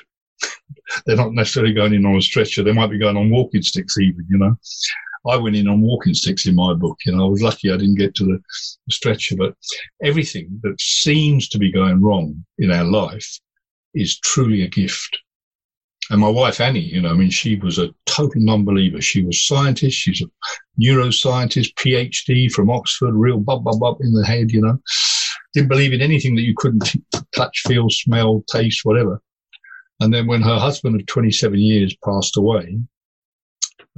They're 1.05 1.15
not 1.15 1.33
necessarily 1.33 1.73
going 1.73 1.93
in 1.93 2.05
on 2.05 2.15
a 2.15 2.21
stretcher. 2.21 2.63
They 2.63 2.71
might 2.71 2.89
be 2.89 2.99
going 2.99 3.17
on 3.17 3.29
walking 3.29 3.61
sticks 3.61 3.97
even, 3.97 4.25
you 4.29 4.37
know. 4.37 4.55
I 5.27 5.37
went 5.37 5.55
in 5.55 5.67
on 5.67 5.81
walking 5.81 6.13
sticks 6.13 6.45
in 6.45 6.55
my 6.55 6.73
book. 6.73 6.97
You 7.05 7.15
know, 7.15 7.25
I 7.25 7.29
was 7.29 7.41
lucky 7.41 7.71
I 7.71 7.77
didn't 7.77 7.97
get 7.97 8.13
to 8.15 8.25
the, 8.25 8.39
stretcher, 8.89 9.35
but 9.35 9.55
everything 10.03 10.59
that 10.61 10.79
seems 10.79 11.49
to 11.49 11.57
be 11.57 11.71
going 11.71 11.99
wrong 12.01 12.45
in 12.59 12.71
our 12.71 12.83
life 12.83 13.39
is 13.95 14.19
truly 14.19 14.61
a 14.61 14.67
gift. 14.67 15.17
and 16.11 16.21
my 16.21 16.29
wife 16.29 16.61
Annie, 16.61 16.81
you 16.81 17.01
know, 17.01 17.09
I 17.09 17.13
mean, 17.13 17.31
she 17.31 17.55
was 17.55 17.79
a 17.79 17.89
total 18.05 18.41
non-believer. 18.41 19.01
She 19.01 19.23
was 19.23 19.37
a 19.37 19.39
scientist. 19.39 19.97
She's 19.97 20.21
a 20.21 20.25
neuroscientist, 20.79 21.73
PhD 21.75 22.51
from 22.51 22.69
Oxford, 22.69 23.15
real 23.15 23.39
bub 23.39 23.63
bub 23.63 23.79
bub 23.79 23.97
in 24.01 24.13
the 24.13 24.23
head, 24.23 24.51
you 24.51 24.61
know. 24.61 24.77
Didn't 25.55 25.69
believe 25.69 25.93
in 25.93 26.01
anything 26.01 26.35
that 26.35 26.43
you 26.43 26.53
couldn't 26.55 26.93
touch, 27.35 27.63
feel, 27.65 27.87
smell, 27.89 28.43
taste, 28.51 28.81
whatever. 28.83 29.19
And 29.99 30.13
then 30.13 30.27
when 30.27 30.41
her 30.41 30.59
husband 30.59 30.99
of 30.99 31.05
27 31.07 31.57
years 31.57 31.95
passed 32.03 32.37
away, 32.37 32.79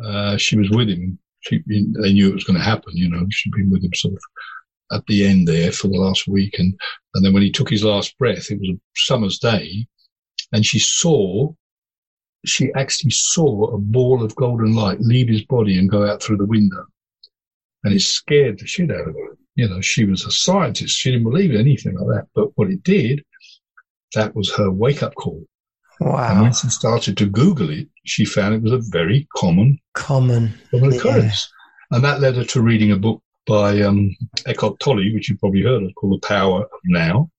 uh, 0.04 0.38
she 0.38 0.58
was 0.58 0.70
with 0.70 0.90
him. 0.90 1.18
She, 1.40 1.64
they 1.68 2.14
knew 2.14 2.30
it 2.30 2.36
was 2.36 2.44
going 2.44 2.60
to 2.60 2.64
happen, 2.64 2.96
you 2.96 3.10
know. 3.10 3.26
She'd 3.32 3.54
been 3.54 3.72
with 3.72 3.84
him 3.84 3.94
sort 3.94 4.14
of 4.14 4.22
at 4.92 5.06
the 5.08 5.26
end 5.26 5.48
there 5.48 5.72
for 5.72 5.88
the 5.88 5.98
last 5.98 6.28
week. 6.28 6.56
And, 6.60 6.78
and 7.16 7.26
then 7.26 7.34
when 7.34 7.44
he 7.44 7.52
took 7.52 7.70
his 7.70 7.84
last 7.84 8.18
breath, 8.18 8.52
it 8.52 8.60
was 8.60 8.70
a 8.70 8.80
summer's 8.96 9.40
day 9.40 9.88
and 10.52 10.66
she 10.66 10.80
saw 10.80 11.52
she 12.46 12.72
actually 12.76 13.12
saw 13.12 13.66
a 13.74 13.78
ball 13.78 14.24
of 14.24 14.36
golden 14.36 14.74
light 14.74 15.02
leave 15.02 15.28
his 15.28 15.44
body 15.46 15.78
and 15.78 15.90
go 15.90 16.08
out 16.08 16.22
through 16.22 16.38
the 16.38 16.46
window. 16.46 16.86
And 17.84 17.94
it 17.94 18.02
scared 18.02 18.60
the 18.60 18.68
shit 18.68 18.92
out 18.92 19.08
of 19.08 19.16
her. 19.16 19.38
You 19.56 19.68
know, 19.68 19.82
she 19.82 20.06
was 20.06 20.24
a 20.24 20.32
scientist. 20.32 20.96
She 20.96 21.12
didn't 21.12 21.30
believe 21.30 21.54
anything 21.54 21.96
like 21.96 22.08
that. 22.08 22.28
But 22.36 22.50
what 22.56 22.70
it 22.70 22.84
did, 22.84 23.24
that 24.14 24.36
was 24.36 24.54
her 24.54 24.72
wake 24.72 25.04
up 25.04 25.16
call. 25.16 25.44
Wow. 26.00 26.32
And 26.32 26.42
when 26.42 26.54
she 26.54 26.70
started 26.70 27.18
to 27.18 27.26
Google 27.26 27.70
it, 27.70 27.88
she 28.06 28.26
found 28.26 28.54
it 28.54 28.62
was 28.62 28.74
a 28.74 28.92
very 28.92 29.28
common, 29.36 29.80
common, 29.94 30.54
common 30.72 30.94
occurrence. 30.94 31.50
Yeah. 31.92 31.98
And 31.98 32.06
that 32.06 32.20
led 32.20 32.36
her 32.36 32.44
to 32.44 32.62
reading 32.62 32.92
a 32.92 32.98
book 32.98 33.22
by 33.46 33.82
um, 33.82 34.16
Eckhart 34.46 34.80
Tolle, 34.80 35.14
which 35.14 35.30
you've 35.30 35.40
probably 35.40 35.64
heard 35.64 35.84
of, 35.84 35.96
called 35.96 36.22
The 36.22 36.28
Power 36.28 36.64
of 36.64 36.80
Now. 36.86 37.30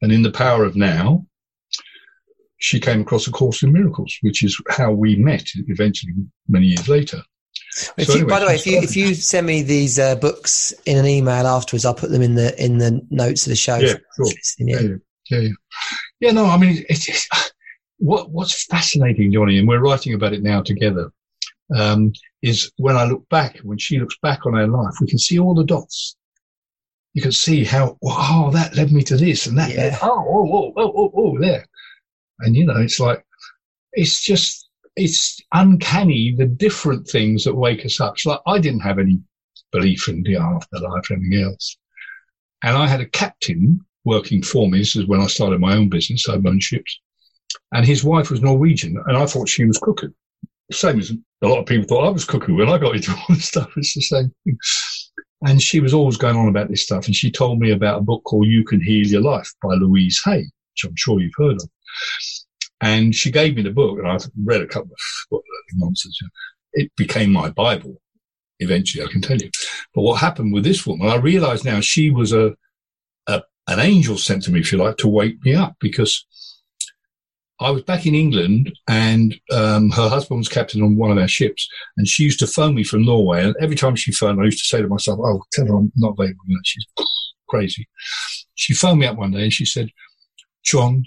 And 0.00 0.12
in 0.12 0.22
The 0.22 0.30
Power 0.30 0.64
of 0.64 0.76
Now, 0.76 1.26
she 2.58 2.80
came 2.80 3.00
across 3.00 3.26
A 3.26 3.30
Course 3.30 3.62
in 3.62 3.72
Miracles, 3.72 4.16
which 4.22 4.42
is 4.42 4.60
how 4.70 4.92
we 4.92 5.16
met 5.16 5.46
eventually 5.66 6.12
many 6.48 6.66
years 6.66 6.88
later. 6.88 7.22
So 7.72 7.92
you, 7.98 8.14
anyway, 8.14 8.30
by 8.30 8.40
the 8.40 8.46
way, 8.46 8.54
if 8.54 8.66
you 8.66 8.78
if 8.78 8.96
you 8.96 9.14
send 9.14 9.46
me 9.46 9.62
these 9.62 9.98
uh, 9.98 10.16
books 10.16 10.72
in 10.84 10.96
an 10.96 11.06
email 11.06 11.46
afterwards, 11.46 11.84
I'll 11.84 11.94
put 11.94 12.10
them 12.10 12.22
in 12.22 12.34
the 12.34 12.60
in 12.62 12.78
the 12.78 13.00
notes 13.10 13.46
of 13.46 13.50
the 13.50 13.56
show. 13.56 13.76
Yeah, 13.76 13.94
sure. 14.16 14.32
Yeah. 14.58 14.80
yeah, 14.80 14.88
yeah, 15.30 15.38
yeah, 15.40 15.48
yeah. 16.20 16.30
No, 16.32 16.46
I 16.46 16.56
mean, 16.56 16.84
it's, 16.88 17.08
it's, 17.08 17.28
what 17.98 18.30
what's 18.30 18.64
fascinating, 18.66 19.32
Johnny, 19.32 19.58
and 19.58 19.68
we're 19.68 19.80
writing 19.80 20.14
about 20.14 20.32
it 20.32 20.42
now 20.42 20.62
together. 20.62 21.12
Um, 21.74 22.12
is 22.42 22.72
when 22.78 22.96
I 22.96 23.04
look 23.04 23.28
back, 23.28 23.58
when 23.58 23.78
she 23.78 23.98
looks 23.98 24.16
back 24.22 24.46
on 24.46 24.54
her 24.54 24.66
life, 24.66 24.94
we 25.00 25.06
can 25.06 25.18
see 25.18 25.38
all 25.38 25.54
the 25.54 25.64
dots. 25.64 26.16
You 27.12 27.22
can 27.22 27.32
see 27.32 27.64
how, 27.64 27.98
oh, 28.04 28.50
that 28.52 28.76
led 28.76 28.92
me 28.92 29.02
to 29.02 29.16
this 29.16 29.46
and 29.46 29.58
that. 29.58 29.70
Yeah. 29.70 29.98
Oh, 30.00 30.08
oh, 30.08 30.52
oh, 30.52 30.72
oh, 30.76 30.92
oh, 30.96 31.12
oh, 31.14 31.38
there. 31.38 31.66
And, 32.40 32.54
you 32.54 32.64
know, 32.64 32.76
it's 32.76 33.00
like, 33.00 33.24
it's 33.92 34.22
just, 34.22 34.68
it's 34.94 35.40
uncanny 35.52 36.34
the 36.36 36.46
different 36.46 37.08
things 37.08 37.44
that 37.44 37.54
wake 37.54 37.84
us 37.84 38.00
up. 38.00 38.14
It's 38.14 38.26
like 38.26 38.40
I 38.46 38.58
didn't 38.58 38.80
have 38.80 38.98
any 38.98 39.20
belief 39.72 40.08
in 40.08 40.22
the 40.22 40.36
afterlife 40.36 41.10
or 41.10 41.14
anything 41.14 41.42
else. 41.42 41.76
And 42.62 42.76
I 42.76 42.86
had 42.86 43.00
a 43.00 43.06
captain 43.06 43.80
working 44.04 44.42
for 44.42 44.68
me. 44.68 44.78
This 44.78 44.96
is 44.96 45.06
when 45.06 45.20
I 45.20 45.26
started 45.26 45.60
my 45.60 45.74
own 45.74 45.88
business. 45.88 46.28
I 46.28 46.34
owned 46.34 46.62
ships. 46.62 47.00
And 47.72 47.84
his 47.84 48.04
wife 48.04 48.30
was 48.30 48.40
Norwegian 48.40 49.02
and 49.06 49.16
I 49.16 49.26
thought 49.26 49.48
she 49.48 49.64
was 49.64 49.78
cuckoo. 49.78 50.10
Same 50.70 51.00
as 51.00 51.12
a 51.42 51.46
lot 51.46 51.60
of 51.60 51.66
people 51.66 51.86
thought 51.86 52.06
I 52.06 52.10
was 52.10 52.24
cuckoo 52.24 52.56
when 52.56 52.68
I 52.68 52.78
got 52.78 52.96
into 52.96 53.12
all 53.16 53.34
this 53.34 53.46
stuff. 53.46 53.70
It's 53.76 53.94
the 53.94 54.02
same 54.02 54.32
thing. 54.44 54.58
And 55.42 55.62
she 55.62 55.80
was 55.80 55.94
always 55.94 56.16
going 56.16 56.36
on 56.36 56.48
about 56.48 56.68
this 56.68 56.82
stuff. 56.82 57.06
And 57.06 57.14
she 57.14 57.30
told 57.30 57.60
me 57.60 57.70
about 57.70 57.98
a 57.98 58.02
book 58.02 58.24
called 58.24 58.48
You 58.48 58.64
Can 58.64 58.80
Heal 58.80 59.06
Your 59.06 59.22
Life 59.22 59.52
by 59.62 59.74
Louise 59.74 60.20
Hay, 60.24 60.40
which 60.40 60.84
I'm 60.84 60.96
sure 60.96 61.20
you've 61.20 61.32
heard 61.36 61.56
of. 61.56 61.68
And 62.80 63.14
she 63.14 63.30
gave 63.30 63.56
me 63.56 63.62
the 63.62 63.70
book, 63.70 63.98
and 63.98 64.06
I 64.08 64.18
read 64.44 64.62
a 64.62 64.66
couple 64.66 64.90
of 64.92 64.98
what, 65.30 65.42
nonsense. 65.74 66.18
It 66.72 66.90
became 66.96 67.32
my 67.32 67.50
Bible 67.50 68.00
eventually, 68.60 69.04
I 69.04 69.10
can 69.10 69.20
tell 69.20 69.36
you. 69.36 69.50
But 69.94 70.02
what 70.02 70.20
happened 70.20 70.52
with 70.52 70.64
this 70.64 70.86
woman, 70.86 71.08
I 71.08 71.16
realize 71.16 71.64
now 71.64 71.80
she 71.80 72.10
was 72.10 72.32
a, 72.32 72.54
a 73.26 73.42
an 73.66 73.80
angel 73.80 74.16
sent 74.16 74.44
to 74.44 74.50
me, 74.50 74.60
if 74.60 74.72
you 74.72 74.78
like, 74.78 74.96
to 74.98 75.08
wake 75.08 75.44
me 75.44 75.54
up 75.54 75.76
because 75.80 76.24
I 77.60 77.70
was 77.70 77.82
back 77.82 78.06
in 78.06 78.14
England 78.14 78.72
and 78.86 79.34
um, 79.52 79.90
her 79.90 80.08
husband 80.08 80.38
was 80.38 80.48
captain 80.48 80.82
on 80.82 80.96
one 80.96 81.10
of 81.10 81.18
our 81.18 81.28
ships 81.28 81.68
and 81.96 82.06
she 82.06 82.22
used 82.22 82.38
to 82.40 82.46
phone 82.46 82.74
me 82.74 82.84
from 82.84 83.04
Norway. 83.04 83.44
And 83.44 83.56
every 83.60 83.74
time 83.74 83.96
she 83.96 84.12
phoned, 84.12 84.40
I 84.40 84.44
used 84.44 84.60
to 84.60 84.68
say 84.76 84.80
to 84.80 84.88
myself, 84.88 85.18
Oh, 85.22 85.42
tell 85.52 85.66
her 85.66 85.76
I'm 85.76 85.92
not 85.96 86.14
available. 86.18 86.38
She's 86.64 86.86
crazy. 87.48 87.88
She 88.54 88.74
phoned 88.74 89.00
me 89.00 89.06
up 89.06 89.16
one 89.16 89.32
day 89.32 89.42
and 89.42 89.52
she 89.52 89.64
said, 89.64 89.90
John, 90.64 91.04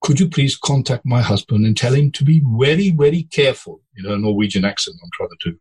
could 0.00 0.20
you 0.20 0.28
please 0.28 0.56
contact 0.56 1.04
my 1.04 1.20
husband 1.20 1.66
and 1.66 1.76
tell 1.76 1.94
him 1.94 2.12
to 2.12 2.24
be 2.24 2.42
very, 2.58 2.90
very 2.90 3.24
careful, 3.24 3.80
you 3.94 4.04
know, 4.04 4.16
Norwegian 4.16 4.64
accent 4.64 4.96
I'm 5.02 5.10
trying 5.12 5.30
to 5.30 5.50
do, 5.50 5.58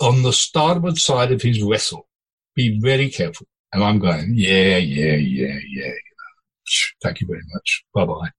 on 0.00 0.22
the 0.22 0.32
starboard 0.32 0.98
side 0.98 1.32
of 1.32 1.42
his 1.42 1.58
vessel. 1.58 2.06
Be 2.54 2.78
very 2.80 3.08
careful. 3.08 3.46
And 3.72 3.82
I'm 3.82 3.98
going, 3.98 4.32
yeah, 4.34 4.76
yeah, 4.76 5.14
yeah, 5.14 5.58
yeah. 5.68 5.92
Thank 7.02 7.20
you 7.20 7.26
very 7.26 7.42
much. 7.52 7.84
Bye 7.94 8.04
bye. 8.06 8.30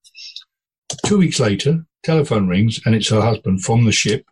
Two 1.12 1.18
weeks 1.18 1.42
later, 1.42 1.86
telephone 2.04 2.48
rings 2.48 2.80
and 2.86 2.96
it's 2.96 3.10
her 3.10 3.20
husband 3.20 3.62
from 3.66 3.84
the 3.84 3.92
ship. 3.92 4.26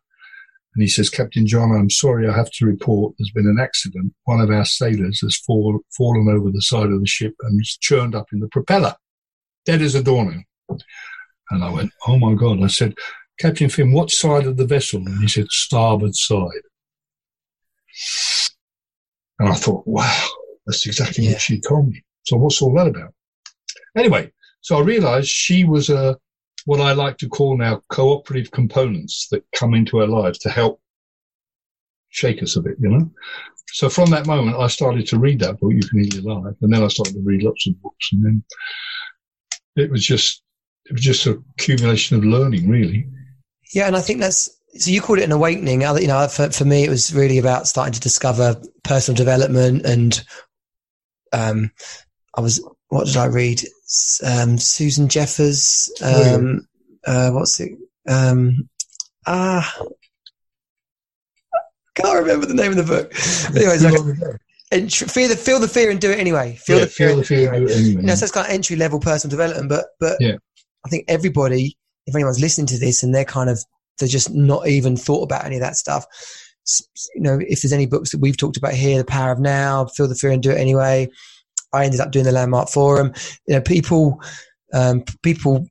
And 0.74 0.82
he 0.82 0.88
says, 0.88 1.10
Captain 1.10 1.46
John, 1.46 1.76
I'm 1.76 1.90
sorry, 1.90 2.26
I 2.26 2.34
have 2.34 2.50
to 2.52 2.66
report 2.66 3.16
there's 3.18 3.32
been 3.32 3.50
an 3.50 3.60
accident. 3.60 4.14
One 4.24 4.40
of 4.40 4.50
our 4.50 4.64
sailors 4.64 5.20
has 5.20 5.36
fall, 5.36 5.82
fallen 5.98 6.30
over 6.30 6.50
the 6.50 6.62
side 6.62 6.90
of 6.90 7.02
the 7.02 7.06
ship 7.06 7.34
and 7.42 7.60
is 7.60 7.78
churned 7.82 8.16
up 8.16 8.28
in 8.32 8.40
the 8.40 8.48
propeller. 8.48 8.96
Dead 9.66 9.82
as 9.82 9.94
a 9.94 10.02
doornail. 10.02 10.42
And 11.50 11.66
I 11.66 11.70
went, 11.70 11.92
oh 12.08 12.18
my 12.18 12.34
God. 12.34 12.64
I 12.64 12.68
said, 12.68 12.94
Captain 13.42 13.68
Finn, 13.68 13.92
what 13.92 14.10
side 14.10 14.48
of 14.48 14.56
the 14.56 14.66
vessel? 14.66 15.02
And 15.06 15.20
he 15.20 15.28
said, 15.28 15.48
starboard 15.50 16.16
side. 16.16 16.64
And 19.40 19.50
I 19.50 19.54
thought, 19.56 19.86
wow, 19.86 20.28
that's 20.66 20.88
exactly 20.88 21.26
yeah. 21.26 21.32
what 21.32 21.42
she 21.42 21.60
told 21.60 21.90
me. 21.90 22.02
So 22.24 22.38
what's 22.38 22.62
all 22.62 22.74
that 22.76 22.88
about? 22.88 23.14
Anyway, 23.98 24.32
so 24.62 24.78
I 24.78 24.82
realized 24.82 25.28
she 25.28 25.66
was 25.66 25.90
a, 25.90 26.18
what 26.66 26.82
I 26.82 26.94
like 26.94 27.18
to 27.20 27.30
call 27.30 27.58
now 27.58 27.82
cooperative 27.90 28.52
components 28.52 29.28
that 29.32 29.44
come 29.56 29.74
into 29.74 30.00
our 30.00 30.08
lives 30.08 30.40
to 30.40 30.50
help 30.50 30.82
shake 32.10 32.42
us 32.42 32.56
a 32.56 32.62
bit, 32.62 32.76
you 32.80 32.90
know? 32.90 33.10
So 33.72 33.88
from 33.90 34.10
that 34.12 34.26
moment, 34.26 34.58
I 34.58 34.68
started 34.68 35.06
to 35.08 35.20
read 35.20 35.40
that 35.40 35.60
book, 35.60 35.74
You 35.74 35.82
Can 35.82 36.04
Heal 36.04 36.22
Your 36.22 36.42
Life. 36.42 36.56
And 36.62 36.74
then 36.74 36.84
I 36.84 36.88
started 36.88 37.14
to 37.14 37.22
read 37.22 37.44
lots 37.44 37.68
of 37.68 37.80
books. 37.82 38.10
And 38.12 38.26
then 38.26 38.44
it 39.76 39.92
was 39.92 40.06
just 40.06 40.42
it 40.86 40.94
was 40.94 41.02
just 41.02 41.28
a 41.28 41.42
accumulation 41.58 42.18
of 42.18 42.26
learning, 42.26 42.68
really. 42.68 43.08
Yeah, 43.74 43.88
and 43.88 43.96
I 43.96 44.02
think 44.02 44.20
that's 44.20 44.50
so 44.76 44.92
you 44.92 45.02
called 45.02 45.20
it 45.20 45.24
an 45.24 45.32
awakening. 45.32 45.82
You 45.82 46.08
know, 46.08 46.28
for 46.28 46.50
for 46.50 46.66
me, 46.66 46.84
it 46.84 46.90
was 46.90 47.14
really 47.14 47.38
about 47.38 47.68
starting 47.68 47.94
to 47.94 48.00
discover 48.00 48.60
personal 48.84 49.16
development, 49.16 49.86
and 49.86 50.24
um, 51.32 51.72
I 52.36 52.42
was 52.42 52.64
what 52.90 53.08
did 53.08 53.18
I 53.18 53.26
read? 53.26 53.64
Um, 54.26 54.58
Susan 54.58 55.08
Jeffers. 55.08 55.90
Um, 56.04 56.68
uh, 57.06 57.32
what's 57.32 57.60
it? 57.60 57.72
Um, 58.08 58.70
ah, 59.26 59.82
can't 61.96 62.20
remember 62.20 62.46
the 62.46 62.54
name 62.54 62.72
of 62.72 62.78
the 62.78 62.84
book. 62.84 63.14
Anyways, 63.56 63.84
like, 63.84 64.40
entry, 64.72 65.08
fear 65.08 65.28
the 65.28 65.36
feel 65.36 65.60
the 65.60 65.68
fear 65.68 65.90
and 65.90 66.00
do 66.00 66.12
it 66.12 66.20
anyway. 66.20 66.56
Feel 66.56 66.80
yeah, 66.80 66.86
the 66.86 66.92
fear, 66.92 67.08
feel 67.10 67.18
the 67.18 67.24
fear 67.24 67.54
and 67.54 67.68
do 67.68 67.74
it 67.74 67.78
anyway. 67.78 68.02
You 68.02 68.08
know, 68.08 68.16
so 68.16 68.24
it's 68.24 68.32
kind 68.32 68.48
of 68.48 68.54
entry 68.54 68.76
level 68.76 69.00
personal 69.00 69.32
development, 69.32 69.70
but 69.70 69.86
but 70.00 70.18
yeah. 70.20 70.36
I 70.86 70.90
think 70.90 71.06
everybody, 71.08 71.78
if 72.06 72.16
anyone's 72.16 72.40
listening 72.40 72.68
to 72.68 72.80
this 72.80 73.04
and 73.04 73.14
they're 73.14 73.26
kind 73.26 73.50
of 73.50 73.64
they're 74.00 74.08
just 74.08 74.34
not 74.34 74.68
even 74.68 74.96
thought 74.96 75.24
about 75.24 75.46
any 75.46 75.56
of 75.56 75.62
that 75.62 75.76
stuff. 75.76 76.06
You 77.16 77.22
know, 77.22 77.40
if 77.42 77.62
there's 77.62 77.74
any 77.74 77.88
books 77.88 78.12
that 78.12 78.22
we've 78.22 78.38
talked 78.38 78.58
about 78.58 78.74
here, 78.74 78.98
The 78.98 79.06
Power 79.06 79.32
of 79.32 79.40
Now, 79.40 79.86
Feel 79.86 80.08
the 80.08 80.16
Fear 80.16 80.32
and 80.32 80.44
Do 80.44 80.52
It 80.52 80.58
Anyway. 80.58 81.10
I 81.74 81.86
ended 81.86 82.00
up 82.00 82.12
doing 82.12 82.26
the 82.26 82.32
Landmark 82.32 82.70
Forum. 82.70 83.14
You 83.48 83.56
know, 83.56 83.62
people, 83.62 84.22
um, 84.74 85.04
people 85.24 85.68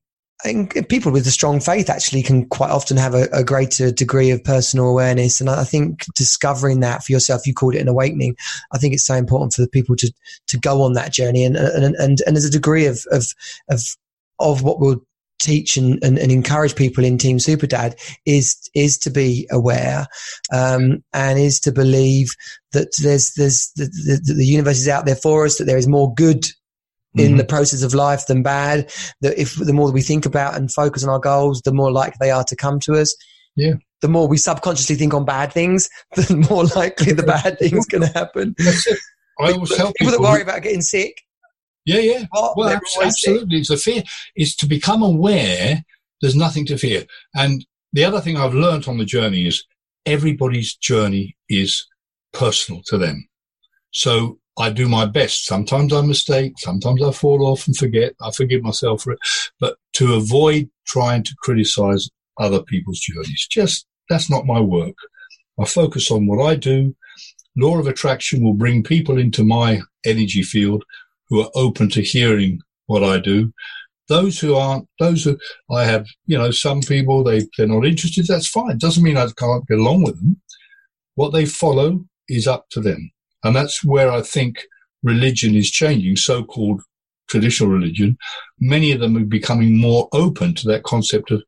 people 0.89 1.11
with 1.11 1.27
a 1.27 1.33
strong 1.33 1.59
faith 1.59 1.91
actually 1.91 2.23
can 2.23 2.49
quite 2.49 2.71
often 2.71 2.97
have 2.97 3.15
a, 3.15 3.29
a, 3.33 3.43
greater 3.43 3.91
degree 3.91 4.31
of 4.31 4.43
personal 4.45 4.87
awareness. 4.87 5.41
And 5.41 5.51
I 5.51 5.65
think 5.65 6.05
discovering 6.15 6.79
that 6.81 7.03
for 7.03 7.11
yourself, 7.11 7.45
you 7.45 7.53
called 7.53 7.75
it 7.75 7.81
an 7.81 7.89
awakening. 7.89 8.37
I 8.73 8.79
think 8.79 8.95
it's 8.95 9.05
so 9.05 9.15
important 9.15 9.53
for 9.53 9.63
the 9.63 9.69
people 9.69 9.97
to, 9.97 10.13
to 10.47 10.59
go 10.59 10.83
on 10.83 10.93
that 10.93 11.13
journey. 11.13 11.45
And, 11.45 11.57
and, 11.57 11.97
and, 11.97 12.21
and 12.25 12.37
there's 12.37 12.45
a 12.45 12.51
degree 12.51 12.87
of, 12.87 13.05
of, 13.11 13.27
of, 13.69 13.81
of 14.39 14.63
what 14.63 14.79
we'll 14.79 15.03
teach 15.39 15.77
and, 15.77 16.03
and, 16.03 16.19
and, 16.19 16.33
encourage 16.33 16.75
people 16.75 17.05
in 17.05 17.19
Team 17.19 17.39
Superdad 17.39 17.95
is, 18.27 18.57
is 18.75 18.99
to 18.99 19.11
be 19.11 19.47
aware, 19.51 20.07
um, 20.53 21.03
and 21.13 21.39
is 21.39 21.61
to 21.61 21.73
believe 21.73 22.29
that 22.73 22.89
there's, 23.01 23.33
there's, 23.35 23.71
the, 23.77 23.85
the, 23.85 24.35
the 24.35 24.47
universe 24.47 24.79
is 24.79 24.89
out 24.89 25.07
there 25.07 25.17
for 25.17 25.45
us, 25.45 25.59
that 25.59 25.65
there 25.65 25.79
is 25.79 25.89
more 25.89 26.13
good 26.15 26.47
in 27.15 27.29
mm-hmm. 27.29 27.37
the 27.37 27.45
process 27.45 27.83
of 27.83 27.95
life 27.95 28.27
than 28.27 28.43
bad. 28.43 28.91
That 29.21 29.41
if 29.41 29.57
the 29.57 29.73
more 29.73 29.89
that 29.89 29.95
we 29.95 30.03
think 30.03 30.27
about 30.27 30.57
and 30.57 30.73
focus 30.73 31.05
on 31.05 31.11
our 31.11 31.19
goals, 31.19 31.63
the 31.63 31.73
more 31.73 31.91
likely 31.91 32.17
they 32.21 32.31
are 32.31 32.45
to 32.45 32.57
come 32.57 32.81
to 32.81 32.95
us. 32.95 33.15
Yeah. 33.57 33.75
The 34.01 34.09
more 34.09 34.29
we 34.29 34.37
subconsciously 34.37 34.97
think 34.97 35.15
on 35.15 35.25
bad 35.25 35.53
things, 35.53 35.89
the 36.15 36.47
more 36.49 36.65
likely 36.65 37.13
the 37.13 37.25
bad 37.25 37.59
things 37.59 37.87
going 37.87 38.03
to 38.03 38.19
happen. 38.19 38.55
I 39.41 39.53
always 39.53 39.71
tell 39.77 39.93
people, 39.99 40.13
that 40.13 40.21
worry 40.21 40.43
about 40.43 40.63
getting 40.63 40.83
sick. 40.83 41.23
Yeah, 41.89 42.01
yeah. 42.01 42.27
Well, 42.35 42.69
absolutely. 43.03 43.61
It's 43.61 43.71
a 43.71 43.79
fear. 43.79 44.03
It's 44.37 44.55
to 44.57 44.67
become 44.67 45.03
aware 45.03 45.83
there's 46.21 46.37
nothing 46.37 46.67
to 46.67 46.77
fear. 46.77 47.07
And 47.35 47.65
the 47.95 48.05
other 48.05 48.21
thing 48.21 48.37
I've 48.37 48.53
learned 48.53 48.87
on 48.89 48.99
the 48.99 49.07
journey 49.07 49.47
is 49.47 49.65
everybody's 50.05 50.75
journey 50.75 51.35
is 51.49 51.87
personal 52.35 52.83
to 52.89 52.99
them. 52.99 53.27
So 53.91 54.39
I 54.59 54.69
do 54.69 54.87
my 54.87 55.07
best. 55.07 55.47
Sometimes 55.47 55.95
I 55.95 56.03
mistake. 56.03 56.53
Sometimes 56.59 57.03
I 57.03 57.11
fall 57.11 57.47
off 57.47 57.67
and 57.67 57.75
forget. 57.75 58.13
I 58.21 58.33
forgive 58.33 58.63
myself 58.63 59.03
for 59.03 59.13
it. 59.13 59.19
But 59.59 59.79
to 59.95 60.13
avoid 60.13 60.69
trying 60.87 61.23
to 61.23 61.35
criticize 61.43 62.11
other 62.39 62.63
people's 62.63 63.01
journeys, 63.01 63.47
just 63.51 63.87
that's 64.11 64.29
not 64.29 64.45
my 64.45 64.61
work. 64.61 64.97
I 65.59 65.65
focus 65.65 66.11
on 66.11 66.27
what 66.27 66.45
I 66.45 66.55
do. 66.55 66.95
Law 67.57 67.79
of 67.79 67.87
attraction 67.87 68.45
will 68.45 68.53
bring 68.53 68.83
people 68.83 69.17
into 69.17 69.43
my 69.43 69.81
energy 70.05 70.43
field 70.43 70.85
who 71.29 71.41
are 71.41 71.51
open 71.55 71.89
to 71.91 72.03
hearing 72.03 72.61
what 72.87 73.05
I 73.05 73.19
do. 73.19 73.53
Those 74.09 74.39
who 74.39 74.55
aren't, 74.55 74.89
those 74.99 75.25
who 75.25 75.39
I 75.71 75.85
have, 75.85 76.07
you 76.27 76.39
know, 76.39 76.51
some 76.51 76.81
people 76.81 77.23
they 77.23 77.47
they're 77.57 77.67
not 77.67 77.85
interested. 77.85 78.27
That's 78.27 78.49
fine. 78.49 78.79
Doesn't 78.79 79.03
mean 79.03 79.19
I 79.19 79.29
can't 79.37 79.67
get 79.67 79.79
along 79.79 80.05
with 80.05 80.17
them. 80.17 80.41
What 81.15 81.33
they 81.33 81.45
follow 81.45 82.05
is 82.29 82.47
up 82.47 82.67
to 82.71 82.81
them. 82.81 83.11
And 83.45 83.55
that's 83.55 83.85
where 83.85 84.11
I 84.11 84.23
think 84.23 84.65
religion 85.03 85.55
is 85.55 85.71
changing, 85.71 86.17
so-called 86.17 86.83
traditional 87.29 87.71
religion. 87.71 88.17
Many 88.59 88.93
of 88.93 89.01
them 89.01 89.17
are 89.17 89.25
becoming 89.25 89.77
more 89.77 90.09
open 90.13 90.55
to 90.55 90.69
that 90.69 90.85
concept 90.85 91.31
of 91.31 91.43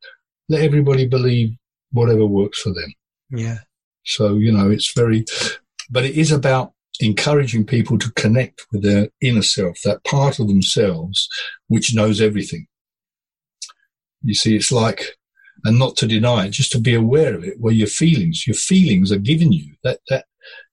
let 0.48 0.62
everybody 0.62 1.06
believe 1.06 1.56
whatever 1.92 2.26
works 2.26 2.60
for 2.60 2.72
them. 2.72 2.92
Yeah. 3.30 3.58
So, 4.04 4.34
you 4.34 4.52
know, 4.52 4.70
it's 4.70 4.92
very, 4.92 5.24
but 5.90 6.04
it 6.04 6.14
is 6.14 6.30
about 6.30 6.72
encouraging 6.98 7.64
people 7.64 7.98
to 7.98 8.12
connect 8.12 8.66
with 8.72 8.82
their 8.82 9.08
inner 9.20 9.42
self, 9.42 9.78
that 9.84 10.04
part 10.04 10.38
of 10.38 10.48
themselves 10.48 11.28
which 11.68 11.94
knows 11.94 12.20
everything. 12.20 12.66
You 14.22 14.34
see, 14.34 14.56
it's 14.56 14.72
like, 14.72 15.16
and 15.64 15.78
not 15.78 15.96
to 15.96 16.06
deny 16.06 16.46
it, 16.46 16.50
just 16.50 16.72
to 16.72 16.80
be 16.80 16.94
aware 16.94 17.34
of 17.34 17.44
it, 17.44 17.60
where 17.60 17.72
your 17.72 17.86
feelings, 17.86 18.46
your 18.46 18.54
feelings 18.54 19.12
are 19.12 19.18
given 19.18 19.52
you 19.52 19.74
that, 19.82 20.00
that 20.08 20.26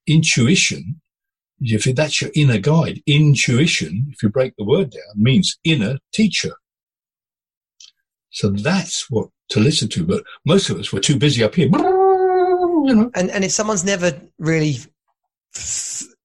intuition 0.06 1.00
if 1.62 1.96
that's 1.96 2.22
your 2.22 2.32
inner 2.36 2.60
guide, 2.60 3.02
intuition, 3.06 4.08
if 4.12 4.22
you 4.22 4.30
break 4.30 4.54
the 4.58 4.64
word 4.64 4.92
down, 4.92 5.02
means 5.16 5.58
inner 5.64 5.98
teacher. 6.14 6.54
So 8.30 8.50
that's 8.50 9.10
what 9.10 9.30
to 9.50 9.60
listen 9.60 9.90
to. 9.90 10.06
But 10.06 10.24
most 10.46 10.70
of 10.70 10.80
us 10.80 10.94
were 10.94 11.00
too 11.00 11.18
busy 11.18 11.44
up 11.44 11.56
here. 11.56 11.70
You 12.86 12.96
know. 12.96 13.12
And 13.16 13.30
and 13.32 13.44
if 13.44 13.52
someone's 13.52 13.84
never 13.84 14.18
really, 14.38 14.78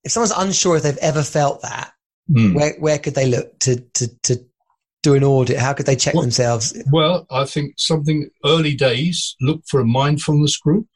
if 0.04 0.12
someone's 0.12 0.32
unsure 0.36 0.76
if 0.76 0.82
they've 0.82 0.96
ever 0.98 1.22
felt 1.22 1.62
that, 1.62 1.92
mm. 2.30 2.54
where 2.54 2.74
where 2.78 2.98
could 2.98 3.14
they 3.14 3.26
look 3.26 3.58
to 3.60 3.80
to 3.94 4.08
to 4.22 4.44
do 5.02 5.14
an 5.14 5.24
audit? 5.24 5.58
How 5.58 5.72
could 5.72 5.86
they 5.86 5.96
check 5.96 6.14
well, 6.14 6.22
themselves? 6.22 6.80
Well, 6.90 7.26
I 7.30 7.44
think 7.44 7.74
something 7.78 8.28
early 8.44 8.74
days. 8.74 9.34
Look 9.40 9.62
for 9.68 9.80
a 9.80 9.84
mindfulness 9.84 10.56
group. 10.56 10.86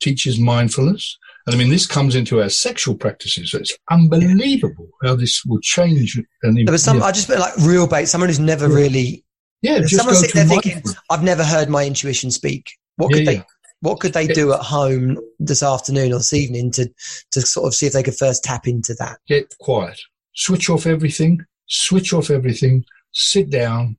Teaches 0.00 0.38
mindfulness. 0.38 1.16
And 1.46 1.54
I 1.54 1.58
mean, 1.58 1.70
this 1.70 1.86
comes 1.86 2.14
into 2.14 2.40
our 2.40 2.48
sexual 2.48 2.94
practices. 2.94 3.52
It's 3.54 3.76
unbelievable 3.90 4.88
how 5.02 5.16
this 5.16 5.44
will 5.44 5.60
change. 5.60 6.20
And 6.42 6.56
there 6.66 6.72
was 6.72 6.84
some, 6.84 6.98
yeah. 6.98 7.04
I 7.04 7.12
just 7.12 7.28
like 7.28 7.56
real 7.58 7.86
bait, 7.86 8.06
someone 8.06 8.28
who's 8.28 8.38
never 8.38 8.68
yeah. 8.68 8.74
really. 8.74 9.24
Yeah, 9.60 9.78
just 9.80 9.96
someone 9.96 10.16
sitting 10.16 10.34
there 10.34 10.60
thinking, 10.60 10.82
I've 11.10 11.22
never 11.22 11.44
heard 11.44 11.68
my 11.68 11.84
intuition 11.84 12.30
speak. 12.32 12.72
What 12.96 13.10
yeah, 13.10 13.18
could 13.18 13.26
they? 13.26 13.44
What 13.82 13.98
could 13.98 14.12
they 14.12 14.28
do 14.28 14.52
at 14.52 14.60
home 14.60 15.18
this 15.40 15.60
afternoon 15.60 16.12
or 16.12 16.18
this 16.18 16.32
evening 16.32 16.70
to 16.72 16.88
to 17.32 17.40
sort 17.40 17.66
of 17.66 17.74
see 17.74 17.86
if 17.86 17.92
they 17.92 18.04
could 18.04 18.16
first 18.16 18.44
tap 18.44 18.68
into 18.68 18.94
that? 18.94 19.18
Get 19.26 19.52
quiet. 19.58 20.00
Switch 20.34 20.70
off 20.70 20.86
everything. 20.86 21.44
Switch 21.66 22.12
off 22.12 22.30
everything. 22.30 22.84
Sit 23.10 23.50
down. 23.50 23.98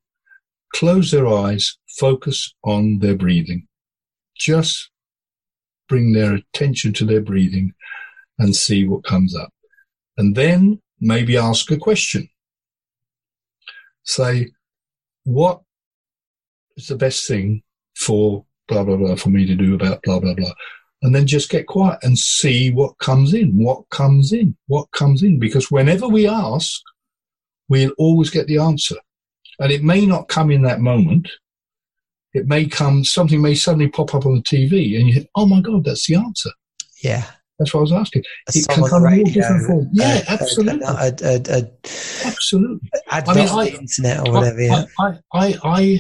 Close 0.74 1.12
their 1.12 1.28
eyes. 1.28 1.78
Focus 2.00 2.56
on 2.64 3.00
their 3.00 3.16
breathing. 3.16 3.68
Just 4.38 4.90
bring 5.90 6.14
their 6.14 6.36
attention 6.36 6.94
to 6.94 7.06
their 7.06 7.22
breathing 7.22 7.74
and 8.40 8.56
see 8.56 8.88
what 8.88 9.04
comes 9.04 9.36
up. 9.36 9.54
And 10.18 10.34
then 10.34 10.82
maybe 11.02 11.36
ask 11.36 11.70
a 11.72 11.78
question. 11.78 12.30
Say, 14.04 14.52
what 15.26 15.62
is 16.78 16.88
the 16.88 16.96
best 16.96 17.28
thing 17.28 17.64
for 17.98 18.46
blah, 18.68 18.84
blah, 18.84 18.98
blah, 18.98 19.16
for 19.16 19.30
me 19.30 19.46
to 19.46 19.56
do 19.56 19.76
about 19.76 20.02
blah, 20.04 20.20
blah, 20.20 20.34
blah. 20.34 20.52
And 21.02 21.14
then 21.14 21.28
just 21.28 21.50
get 21.50 21.68
quiet 21.68 22.00
and 22.02 22.18
see 22.18 22.72
what 22.72 22.98
comes 23.00 23.34
in, 23.34 23.52
what 23.62 23.90
comes 23.90 24.32
in, 24.32 24.56
what 24.68 24.90
comes 24.92 25.22
in. 25.22 25.38
Because 25.38 25.70
whenever 25.70 26.08
we 26.08 26.28
ask, 26.28 26.82
we'll 27.68 27.92
always 27.98 28.30
get 28.30 28.48
the 28.48 28.58
answer. 28.58 28.96
And 29.60 29.72
it 29.72 29.84
may 29.84 30.06
not 30.06 30.30
come 30.30 30.50
in 30.50 30.62
that 30.64 30.80
moment, 30.80 31.30
it 32.34 32.48
may 32.48 32.66
come, 32.66 33.04
something 33.04 33.42
may 33.42 33.54
suddenly 33.54 33.90
pop 33.90 34.16
up 34.16 34.26
on 34.26 34.36
the 34.36 34.42
TV 34.42 34.98
and 34.98 35.08
you 35.08 35.14
think, 35.14 35.30
oh 35.36 35.46
my 35.46 35.62
God, 35.62 35.84
that's 35.84 36.08
the 36.08 36.16
answer. 36.16 36.50
Yeah. 37.04 37.26
That's 37.60 37.74
what 37.74 37.82
I 37.82 37.84
was 37.84 37.92
asking. 37.92 38.24
It 38.54 38.68
can 38.68 38.84
come 38.86 39.06
in 39.06 39.20
all 39.20 39.26
different 39.26 39.66
forms. 39.68 39.88
Yeah, 39.94 40.22
uh, 40.28 40.38
absolutely. 40.40 40.86
Uh, 40.86 41.12
absolutely. 42.26 42.90
I 43.10 43.34
mean, 43.36 43.48
I, 43.48 43.70
the 43.70 43.78
internet 43.80 44.28
or 44.28 44.34
whatever. 44.34 44.62
Yeah. 44.62 44.86
I, 45.00 45.20
I, 45.34 45.56
I, 45.64 46.00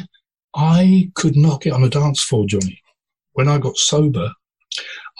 I 0.55 1.11
could 1.15 1.35
not 1.35 1.61
get 1.61 1.73
on 1.73 1.83
a 1.83 1.89
dance 1.89 2.21
floor, 2.21 2.45
Johnny. 2.45 2.81
When 3.33 3.47
I 3.47 3.57
got 3.57 3.77
sober, 3.77 4.31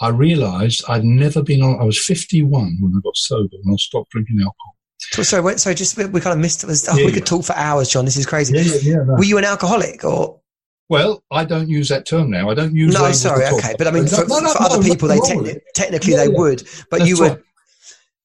I 0.00 0.08
realised 0.08 0.84
I'd 0.88 1.04
never 1.04 1.42
been 1.42 1.62
on. 1.62 1.80
I 1.80 1.84
was 1.84 1.98
51 1.98 2.78
when 2.80 2.92
I 2.96 3.00
got 3.02 3.16
sober 3.16 3.56
and 3.62 3.72
I 3.72 3.76
stopped 3.76 4.10
drinking 4.10 4.38
alcohol. 4.40 4.76
So, 4.98 5.22
sorry, 5.22 5.58
sorry, 5.58 5.74
just 5.74 5.96
we 5.96 6.20
kind 6.20 6.34
of 6.34 6.38
missed. 6.38 6.64
Oh, 6.64 6.96
yeah, 6.96 7.06
we 7.06 7.12
could 7.12 7.26
talk 7.26 7.44
for 7.44 7.54
hours, 7.56 7.88
John. 7.88 8.04
This 8.04 8.16
is 8.16 8.26
crazy. 8.26 8.56
Yeah, 8.88 8.96
no. 8.96 9.14
Were 9.14 9.24
you 9.24 9.38
an 9.38 9.44
alcoholic 9.44 10.04
or? 10.04 10.40
Well, 10.88 11.22
I 11.30 11.44
don't 11.44 11.68
use 11.68 11.88
that 11.88 12.06
term 12.06 12.30
now. 12.30 12.50
I 12.50 12.54
don't 12.54 12.74
use. 12.74 12.94
No, 12.94 13.10
sorry, 13.12 13.46
okay, 13.46 13.74
but 13.78 13.86
I 13.86 13.90
mean, 13.90 14.06
for, 14.06 14.26
no, 14.26 14.38
no, 14.40 14.52
for 14.52 14.62
other 14.62 14.82
people, 14.82 15.08
they 15.08 15.18
techni- 15.18 15.60
technically 15.74 16.14
they 16.14 16.28
would, 16.28 16.62
but 16.90 16.98
That's 16.98 17.08
you 17.08 17.18
would. 17.20 17.32
Right. 17.32 17.40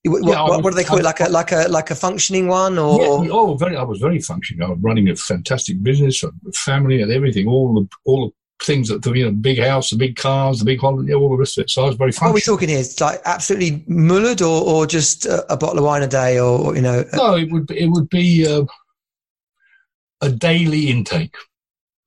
What, 0.05 0.23
yeah, 0.23 0.41
what, 0.43 0.63
what, 0.63 0.71
do 0.71 0.75
they 0.77 0.85
call 0.85 0.97
it? 0.97 1.03
Like 1.03 1.19
a 1.19 1.27
like 1.27 1.51
a 1.51 1.67
like 1.69 1.91
a 1.91 1.95
functioning 1.95 2.47
one, 2.47 2.77
or 2.77 3.25
yeah, 3.25 3.31
oh, 3.31 3.55
very. 3.55 3.75
I 3.75 3.83
was 3.83 3.99
very 3.99 4.19
functioning. 4.19 4.63
I 4.63 4.69
was 4.69 4.79
running 4.81 5.09
a 5.09 5.15
fantastic 5.15 5.83
business, 5.83 6.23
a 6.23 6.31
family, 6.53 7.01
and 7.01 7.11
everything. 7.11 7.47
All 7.47 7.73
the 7.73 7.87
all 8.05 8.27
the 8.27 8.65
things 8.65 8.87
that 8.87 9.05
you 9.05 9.25
know, 9.25 9.31
big 9.31 9.59
house, 9.59 9.89
the 9.89 9.97
big 9.97 10.15
cars, 10.15 10.59
the 10.59 10.65
big 10.65 10.79
holiday, 10.79 11.13
all 11.13 11.29
the 11.29 11.35
rest 11.35 11.57
of 11.57 11.63
it. 11.63 11.69
So 11.69 11.83
I 11.83 11.87
was 11.87 11.95
very. 11.97 12.13
Functional. 12.13 12.29
What 12.29 12.33
are 12.33 12.35
we 12.35 12.41
talking 12.41 12.69
here? 12.69 12.79
It's 12.79 13.01
like 13.01 13.19
absolutely 13.25 13.79
mullered, 13.93 14.41
or 14.41 14.63
or 14.65 14.87
just 14.87 15.25
a, 15.25 15.51
a, 15.51 15.57
bottle 15.57 15.79
of 15.79 15.83
wine 15.83 16.03
a 16.03 16.07
day, 16.07 16.39
or 16.39 16.75
you 16.75 16.81
know? 16.81 17.03
No, 17.13 17.35
it 17.35 17.51
would 17.51 17.67
be, 17.67 17.79
it 17.79 17.87
would 17.87 18.09
be 18.09 18.47
uh, 18.47 18.63
a 20.21 20.31
daily 20.31 20.89
intake 20.89 21.35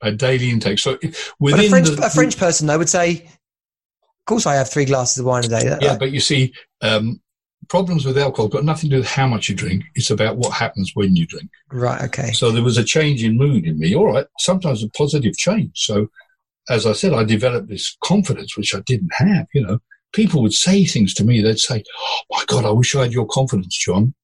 a 0.02 0.12
daily 0.12 0.50
intake. 0.50 0.78
So 0.78 0.98
within 1.38 1.66
a 1.66 1.68
French, 1.68 1.88
the, 1.88 2.06
a 2.06 2.10
French 2.10 2.36
person 2.36 2.66
though 2.66 2.78
would 2.78 2.88
say, 2.88 3.22
"Of 3.22 4.26
course, 4.26 4.46
I 4.46 4.54
have 4.56 4.68
three 4.68 4.84
glasses 4.84 5.18
of 5.18 5.26
wine 5.26 5.44
a 5.44 5.48
day." 5.48 5.76
Yeah, 5.80 5.96
but 5.96 6.10
you 6.10 6.20
see, 6.20 6.52
um, 6.80 7.20
problems 7.68 8.04
with 8.04 8.18
alcohol 8.18 8.48
got 8.48 8.64
nothing 8.64 8.90
to 8.90 8.96
do 8.96 9.00
with 9.00 9.08
how 9.08 9.26
much 9.26 9.48
you 9.48 9.54
drink. 9.54 9.84
It's 9.94 10.10
about 10.10 10.36
what 10.36 10.52
happens 10.52 10.92
when 10.94 11.16
you 11.16 11.26
drink. 11.26 11.50
Right. 11.70 12.02
Okay. 12.02 12.32
So 12.32 12.50
there 12.50 12.62
was 12.62 12.78
a 12.78 12.84
change 12.84 13.22
in 13.24 13.36
mood 13.36 13.66
in 13.66 13.78
me. 13.78 13.94
All 13.94 14.12
right. 14.12 14.26
Sometimes 14.38 14.82
a 14.82 14.88
positive 14.90 15.36
change. 15.36 15.70
So 15.74 16.08
as 16.68 16.86
I 16.86 16.92
said, 16.92 17.12
I 17.12 17.24
developed 17.24 17.68
this 17.68 17.96
confidence 18.02 18.56
which 18.56 18.74
I 18.74 18.80
didn't 18.80 19.12
have. 19.14 19.46
You 19.54 19.66
know, 19.66 19.78
people 20.12 20.42
would 20.42 20.52
say 20.52 20.84
things 20.84 21.14
to 21.14 21.24
me. 21.24 21.40
They'd 21.40 21.58
say, 21.58 21.82
"Oh 21.98 22.20
my 22.30 22.44
God, 22.46 22.64
I 22.64 22.70
wish 22.70 22.94
I 22.94 23.02
had 23.02 23.12
your 23.12 23.26
confidence, 23.26 23.76
John." 23.76 24.14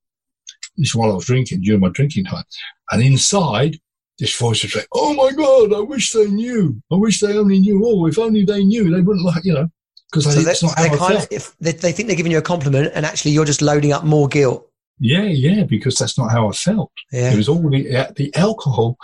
This 0.76 0.90
is 0.90 0.94
while 0.94 1.10
I 1.10 1.14
was 1.16 1.26
drinking 1.26 1.62
during 1.62 1.80
my 1.80 1.88
drinking 1.88 2.26
time, 2.26 2.44
and 2.92 3.02
inside 3.02 3.80
this 4.18 4.36
voice 4.36 4.62
would 4.62 4.72
say, 4.72 4.84
"Oh 4.92 5.14
my 5.14 5.32
God, 5.32 5.72
I 5.72 5.80
wish 5.80 6.12
they 6.12 6.26
knew. 6.26 6.80
I 6.92 6.96
wish 6.96 7.20
they 7.20 7.36
only 7.36 7.58
knew. 7.58 7.82
Oh, 7.84 8.06
if 8.06 8.18
only 8.18 8.44
they 8.44 8.64
knew, 8.64 8.90
they 8.90 9.00
wouldn't 9.00 9.24
like 9.24 9.44
you 9.44 9.54
know." 9.54 9.68
Because 10.10 10.32
so 10.32 10.40
it's 10.40 10.62
not 10.62 10.78
how 10.78 10.96
kind 10.96 11.18
of, 11.18 11.28
if 11.30 11.56
they, 11.58 11.72
they, 11.72 11.92
think 11.92 12.08
they're 12.08 12.16
giving 12.16 12.32
you 12.32 12.38
a 12.38 12.42
compliment, 12.42 12.92
and 12.94 13.04
actually 13.04 13.32
you're 13.32 13.44
just 13.44 13.60
loading 13.60 13.92
up 13.92 14.04
more 14.04 14.26
guilt. 14.26 14.68
Yeah, 15.00 15.22
yeah, 15.22 15.64
because 15.64 15.96
that's 15.96 16.18
not 16.18 16.30
how 16.30 16.48
I 16.48 16.52
felt. 16.52 16.90
Yeah. 17.12 17.32
It 17.32 17.36
was 17.36 17.48
all 17.48 17.68
the, 17.68 17.96
uh, 17.96 18.12
the 18.16 18.34
alcohol. 18.34 18.96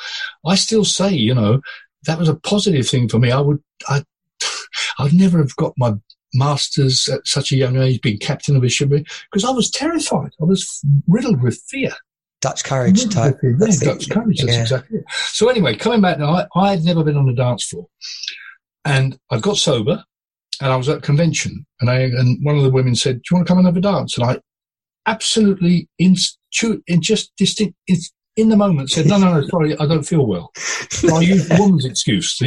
I 0.44 0.56
still 0.56 0.84
say, 0.84 1.10
you 1.10 1.34
know, 1.34 1.60
that 2.06 2.18
was 2.18 2.28
a 2.28 2.34
positive 2.34 2.88
thing 2.88 3.08
for 3.08 3.18
me. 3.18 3.30
I 3.30 3.40
would, 3.40 3.62
I, 3.88 4.02
I'd 4.98 5.12
never 5.12 5.38
have 5.38 5.54
got 5.56 5.74
my 5.76 5.94
masters 6.32 7.08
at 7.08 7.26
such 7.26 7.52
a 7.52 7.56
young 7.56 7.76
age, 7.76 8.00
being 8.00 8.18
captain 8.18 8.56
of 8.56 8.64
a 8.64 8.68
ship, 8.68 8.88
because 8.88 9.44
I 9.44 9.50
was 9.50 9.70
terrified. 9.70 10.32
I 10.40 10.44
was 10.44 10.80
riddled 11.06 11.42
with 11.42 11.62
fear. 11.68 11.92
Dutch 12.40 12.64
courage 12.64 13.08
type. 13.08 13.38
Yeah, 13.42 13.66
Dutch 13.80 14.10
courage. 14.10 14.40
That's 14.40 14.52
yeah. 14.52 14.60
exactly 14.62 14.98
it. 14.98 15.04
So 15.08 15.48
anyway, 15.48 15.76
coming 15.76 16.02
back 16.02 16.18
now, 16.18 16.30
I, 16.30 16.46
I 16.54 16.70
had 16.72 16.84
never 16.84 17.02
been 17.02 17.16
on 17.16 17.28
a 17.28 17.34
dance 17.34 17.64
floor, 17.64 17.86
and 18.84 19.18
I 19.30 19.38
got 19.38 19.56
sober, 19.56 20.04
and 20.60 20.72
I 20.72 20.76
was 20.76 20.88
at 20.88 20.98
a 20.98 21.00
convention, 21.00 21.66
and 21.80 21.90
I 21.90 22.00
and 22.00 22.44
one 22.44 22.56
of 22.56 22.62
the 22.62 22.70
women 22.70 22.94
said, 22.94 23.16
"Do 23.16 23.22
you 23.30 23.36
want 23.36 23.46
to 23.46 23.50
come 23.50 23.58
and 23.58 23.66
have 23.66 23.76
a 23.76 23.80
dance?" 23.80 24.16
And 24.16 24.26
I 24.26 24.40
absolutely 25.06 25.88
in, 25.98 26.16
in 26.86 27.02
just 27.02 27.32
distinct 27.36 27.76
in 28.36 28.48
the 28.48 28.56
moment 28.56 28.90
said, 28.90 29.06
"No, 29.06 29.18
no, 29.18 29.34
no, 29.34 29.46
sorry, 29.48 29.76
I 29.78 29.86
don't 29.86 30.04
feel 30.04 30.26
well." 30.26 30.50
So 30.90 31.16
I 31.16 31.20
used 31.20 31.50
a 31.50 31.56
woman's 31.58 31.84
excuse. 31.84 32.36
So 32.36 32.46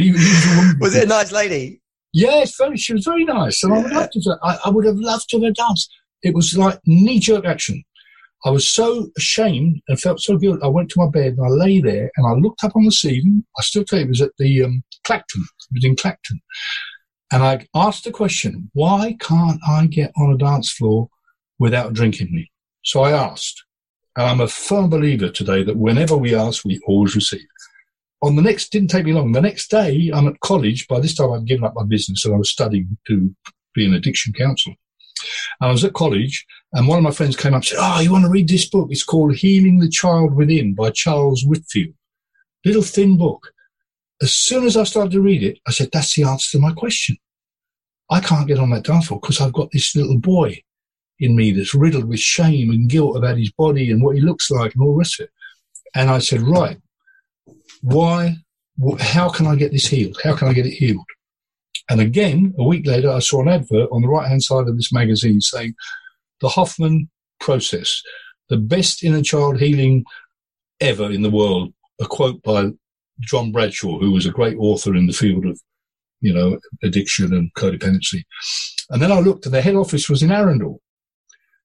was 0.80 0.94
it 0.94 1.04
a 1.04 1.06
nice 1.06 1.32
lady? 1.32 1.80
Yes, 2.12 2.56
very. 2.56 2.76
She 2.76 2.94
was 2.94 3.04
very 3.04 3.24
nice, 3.24 3.62
and 3.62 3.72
yeah. 3.72 3.78
I 3.78 3.82
would 3.82 3.92
love 3.92 4.10
to. 4.10 4.38
I, 4.42 4.58
I 4.66 4.70
would 4.70 4.84
have 4.84 4.96
loved 4.96 5.28
to 5.30 5.40
have 5.42 5.54
danced. 5.54 5.90
It 6.22 6.34
was 6.34 6.56
like 6.56 6.80
knee 6.84 7.20
jerk 7.20 7.44
action. 7.44 7.84
I 8.44 8.50
was 8.50 8.68
so 8.68 9.08
ashamed 9.16 9.80
and 9.88 10.00
felt 10.00 10.20
so 10.20 10.36
guilty. 10.36 10.62
I 10.62 10.68
went 10.68 10.90
to 10.90 11.00
my 11.00 11.10
bed 11.10 11.34
and 11.36 11.44
I 11.44 11.48
lay 11.48 11.80
there 11.80 12.10
and 12.16 12.26
I 12.26 12.34
looked 12.34 12.62
up 12.62 12.76
on 12.76 12.84
the 12.84 12.92
ceiling. 12.92 13.44
I 13.58 13.62
still 13.62 13.84
tell 13.84 13.98
you, 13.98 14.04
it 14.04 14.08
was 14.08 14.20
at 14.20 14.30
the 14.38 14.62
um, 14.62 14.84
Clacton. 15.04 15.42
It 15.42 15.74
was 15.74 15.84
in 15.84 15.96
Clacton. 15.96 16.40
And 17.32 17.42
I 17.42 17.66
asked 17.74 18.04
the 18.04 18.10
question, 18.10 18.70
why 18.72 19.16
can't 19.20 19.60
I 19.66 19.86
get 19.86 20.12
on 20.16 20.32
a 20.32 20.38
dance 20.38 20.72
floor 20.72 21.08
without 21.58 21.92
drinking 21.92 22.34
me? 22.34 22.50
So 22.84 23.02
I 23.02 23.12
asked. 23.12 23.64
And 24.16 24.26
I'm 24.26 24.40
a 24.40 24.48
firm 24.48 24.88
believer 24.88 25.28
today 25.28 25.62
that 25.62 25.76
whenever 25.76 26.16
we 26.16 26.34
ask, 26.34 26.64
we 26.64 26.80
always 26.86 27.14
receive. 27.14 27.46
On 28.22 28.34
the 28.34 28.42
next, 28.42 28.72
didn't 28.72 28.88
take 28.88 29.04
me 29.04 29.12
long. 29.12 29.32
The 29.32 29.40
next 29.40 29.70
day, 29.70 30.10
I'm 30.12 30.26
at 30.26 30.40
college. 30.40 30.88
By 30.88 30.98
this 31.00 31.14
time, 31.14 31.32
I'd 31.32 31.44
given 31.44 31.64
up 31.64 31.74
my 31.76 31.84
business 31.84 32.24
and 32.24 32.34
I 32.34 32.38
was 32.38 32.50
studying 32.50 32.96
to 33.06 33.34
be 33.74 33.86
an 33.86 33.94
addiction 33.94 34.32
counselor. 34.32 34.74
And 35.60 35.68
I 35.68 35.72
was 35.72 35.84
at 35.84 35.92
college 35.92 36.46
and 36.72 36.88
one 36.88 36.98
of 36.98 37.04
my 37.04 37.10
friends 37.10 37.36
came 37.36 37.52
up 37.52 37.58
and 37.58 37.64
said, 37.64 37.78
Oh, 37.80 38.00
you 38.00 38.12
want 38.12 38.24
to 38.24 38.30
read 38.30 38.48
this 38.48 38.68
book? 38.68 38.88
It's 38.90 39.04
called 39.04 39.36
Healing 39.36 39.78
the 39.78 39.88
Child 39.88 40.34
Within 40.34 40.74
by 40.74 40.90
Charles 40.90 41.44
Whitfield. 41.44 41.94
Little 42.64 42.82
thin 42.82 43.16
book. 43.16 43.52
As 44.20 44.34
soon 44.34 44.66
as 44.66 44.76
I 44.76 44.84
started 44.84 45.12
to 45.12 45.20
read 45.20 45.42
it, 45.42 45.58
I 45.66 45.70
said, 45.70 45.90
That's 45.92 46.14
the 46.14 46.24
answer 46.24 46.56
to 46.56 46.62
my 46.62 46.72
question. 46.72 47.16
I 48.10 48.20
can't 48.20 48.48
get 48.48 48.58
on 48.58 48.70
that 48.70 48.84
dance 48.84 49.06
floor 49.06 49.20
because 49.20 49.40
I've 49.40 49.52
got 49.52 49.70
this 49.70 49.94
little 49.94 50.18
boy 50.18 50.62
in 51.20 51.36
me 51.36 51.52
that's 51.52 51.74
riddled 51.74 52.06
with 52.06 52.20
shame 52.20 52.70
and 52.70 52.88
guilt 52.88 53.16
about 53.16 53.38
his 53.38 53.52
body 53.52 53.90
and 53.90 54.02
what 54.02 54.16
he 54.16 54.22
looks 54.22 54.50
like 54.50 54.74
and 54.74 54.82
all 54.82 54.92
the 54.92 54.98
rest 54.98 55.20
of 55.20 55.24
it. 55.24 55.30
And 55.94 56.10
I 56.10 56.18
said, 56.18 56.42
Right, 56.42 56.78
why? 57.82 58.36
How 59.00 59.28
can 59.28 59.46
I 59.46 59.56
get 59.56 59.72
this 59.72 59.86
healed? 59.86 60.18
How 60.22 60.36
can 60.36 60.48
I 60.48 60.52
get 60.52 60.66
it 60.66 60.74
healed? 60.74 61.04
And 61.90 62.00
again, 62.00 62.54
a 62.58 62.64
week 62.64 62.86
later, 62.86 63.10
I 63.10 63.18
saw 63.18 63.42
an 63.42 63.48
advert 63.48 63.88
on 63.90 64.02
the 64.02 64.08
right 64.08 64.28
hand 64.28 64.42
side 64.42 64.68
of 64.68 64.76
this 64.76 64.92
magazine 64.92 65.40
saying 65.40 65.74
the 66.40 66.48
Hoffman 66.48 67.08
process, 67.40 68.02
the 68.48 68.56
best 68.56 69.02
inner 69.02 69.22
child 69.22 69.58
healing 69.58 70.04
ever 70.80 71.10
in 71.10 71.22
the 71.22 71.30
world. 71.30 71.72
A 72.00 72.06
quote 72.06 72.42
by 72.42 72.70
John 73.20 73.52
Bradshaw, 73.52 73.98
who 73.98 74.12
was 74.12 74.26
a 74.26 74.32
great 74.32 74.56
author 74.58 74.94
in 74.94 75.06
the 75.06 75.12
field 75.12 75.46
of, 75.46 75.60
you 76.20 76.32
know, 76.32 76.58
addiction 76.82 77.32
and 77.32 77.52
codependency. 77.54 78.24
And 78.90 79.02
then 79.02 79.12
I 79.12 79.20
looked 79.20 79.46
and 79.46 79.54
the 79.54 79.62
head 79.62 79.74
office 79.74 80.08
was 80.08 80.22
in 80.22 80.30
Arundel. 80.30 80.80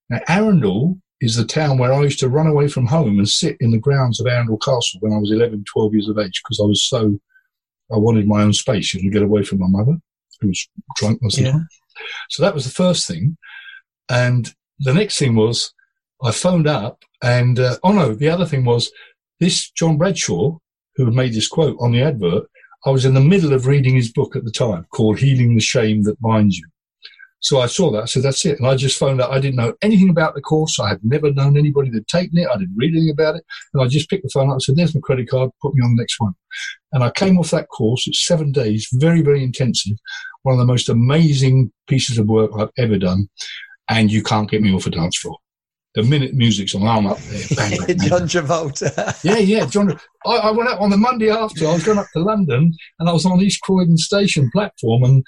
Now, 0.10 0.20
Arundel 0.28 0.98
is 1.22 1.36
the 1.38 1.46
town 1.46 1.78
where 1.78 1.94
I 1.94 2.02
used 2.02 2.20
to 2.20 2.30
run 2.30 2.48
away 2.48 2.68
from 2.68 2.86
home 2.86 3.18
and 3.18 3.30
sit 3.30 3.56
in 3.60 3.72
the 3.72 3.80
grounds 3.80 4.20
of 4.20 4.28
Arundel 4.28 4.58
Castle 4.58 5.00
when 5.00 5.14
I 5.14 5.18
was 5.18 5.32
11, 5.32 5.64
12 5.72 5.94
years 5.94 6.10
of 6.10 6.18
age 6.18 6.42
because 6.44 6.60
I 6.62 6.66
was 6.66 6.84
so, 6.84 7.18
I 7.92 7.98
wanted 7.98 8.28
my 8.28 8.42
own 8.42 8.54
space 8.54 8.94
and 8.94 9.04
to 9.04 9.10
get 9.10 9.24
away 9.24 9.44
from 9.44 9.60
my 9.60 9.68
mother 9.68 9.98
who 10.42 10.50
was 10.50 10.68
drunk 10.98 11.20
most 11.22 11.38
of 11.38 11.46
the 11.46 11.52
time. 11.52 11.68
So 12.30 12.44
that 12.44 12.54
was 12.54 12.66
the 12.66 12.72
first 12.72 13.08
thing. 13.08 13.38
And 14.10 14.54
the 14.80 14.94
next 14.94 15.18
thing 15.18 15.36
was 15.36 15.74
I 16.22 16.32
phoned 16.32 16.68
up 16.68 17.04
and, 17.22 17.60
uh, 17.60 17.78
oh 17.84 17.94
no, 17.94 18.14
the 18.14 18.30
other 18.30 18.46
thing 18.46 18.66
was 18.66 18.92
this 19.40 19.72
John 19.72 19.98
Bradshaw, 19.98 20.58
who 20.96 21.06
had 21.06 21.14
made 21.14 21.34
this 21.34 21.48
quote 21.48 21.78
on 21.80 21.92
the 21.92 22.02
advert, 22.02 22.46
I 22.86 22.90
was 22.90 23.06
in 23.06 23.14
the 23.14 23.22
middle 23.22 23.54
of 23.54 23.66
reading 23.66 23.96
his 23.96 24.12
book 24.12 24.36
at 24.36 24.44
the 24.44 24.52
time 24.52 24.86
called 24.94 25.20
Healing 25.20 25.56
the 25.56 25.62
Shame 25.62 26.04
That 26.04 26.20
Binds 26.22 26.58
You. 26.58 26.66
So 27.40 27.60
I 27.60 27.66
saw 27.66 27.92
that. 27.92 28.10
Said, 28.10 28.24
that's 28.24 28.46
it. 28.46 28.58
And 28.58 28.68
I 28.68 28.76
just 28.76 28.98
phoned 28.98 29.20
up. 29.20 29.30
I 29.30 29.40
didn't 29.40 29.58
know 29.58 29.74
anything 29.82 30.10
about 30.10 30.34
the 30.34 30.42
course. 30.42 30.80
I 30.80 30.90
had 30.90 31.00
never 31.04 31.32
known 31.34 31.58
anybody 31.58 31.90
that 31.90 31.98
had 31.98 32.08
taken 32.08 32.38
it. 32.38 32.48
I 32.48 32.58
didn't 32.58 32.76
read 32.78 32.94
anything 32.94 33.12
about 33.12 33.36
it. 33.36 33.44
And 33.74 33.84
I 33.84 33.88
just 33.88 34.10
picked 34.10 34.24
the 34.24 34.30
phone 34.30 34.48
up 34.48 34.54
and 34.54 34.62
said, 34.62 34.78
there's 34.78 34.96
my 34.96 35.02
credit 35.02 35.30
card. 35.30 35.50
Put 35.62 35.76
me 35.76 35.84
on 35.84 35.96
the 35.96 36.02
next 36.02 36.22
one. 36.22 36.34
And 36.94 37.04
I 37.04 37.12
came 37.12 37.38
off 37.38 37.52
that 37.52 37.68
course. 37.68 38.08
It's 38.08 38.26
seven 38.26 38.54
days, 38.54 38.88
very, 38.94 39.22
very 39.22 39.44
intensive. 39.44 39.98
One 40.44 40.54
of 40.54 40.60
the 40.60 40.66
most 40.66 40.88
amazing 40.88 41.72
pieces 41.88 42.18
of 42.18 42.28
work 42.28 42.52
I've 42.58 42.72
ever 42.78 42.98
done. 42.98 43.28
And 43.90 44.10
you 44.10 44.24
can't 44.24 44.50
get 44.50 44.62
me 44.62 44.74
off 44.74 44.88
a 44.88 44.90
dance 44.90 45.18
floor 45.18 45.38
the 45.96 46.04
minute 46.04 46.34
music's 46.34 46.74
on, 46.74 46.88
I'm 46.88 47.06
up 47.06 47.20
there. 47.20 47.44
Bang, 47.56 47.78
bang, 47.78 47.98
bang. 47.98 48.10
John 48.10 48.22
Travolta. 48.22 49.24
yeah, 49.24 49.38
yeah, 49.38 49.66
John. 49.66 50.00
I, 50.26 50.36
I, 50.38 50.52
went 50.52 50.70
up 50.70 50.82
on 50.82 50.90
the 50.90 50.98
Monday 50.98 51.30
after. 51.30 51.68
I 51.68 51.74
was 51.74 51.84
going 51.84 52.00
up 52.00 52.08
to 52.14 52.20
London, 52.20 52.74
and 53.00 53.10
I 53.10 53.14
was 53.14 53.26
on 53.26 53.42
East 53.42 53.62
Croydon 53.62 53.98
station 53.98 54.50
platform, 54.52 55.04
and 55.04 55.24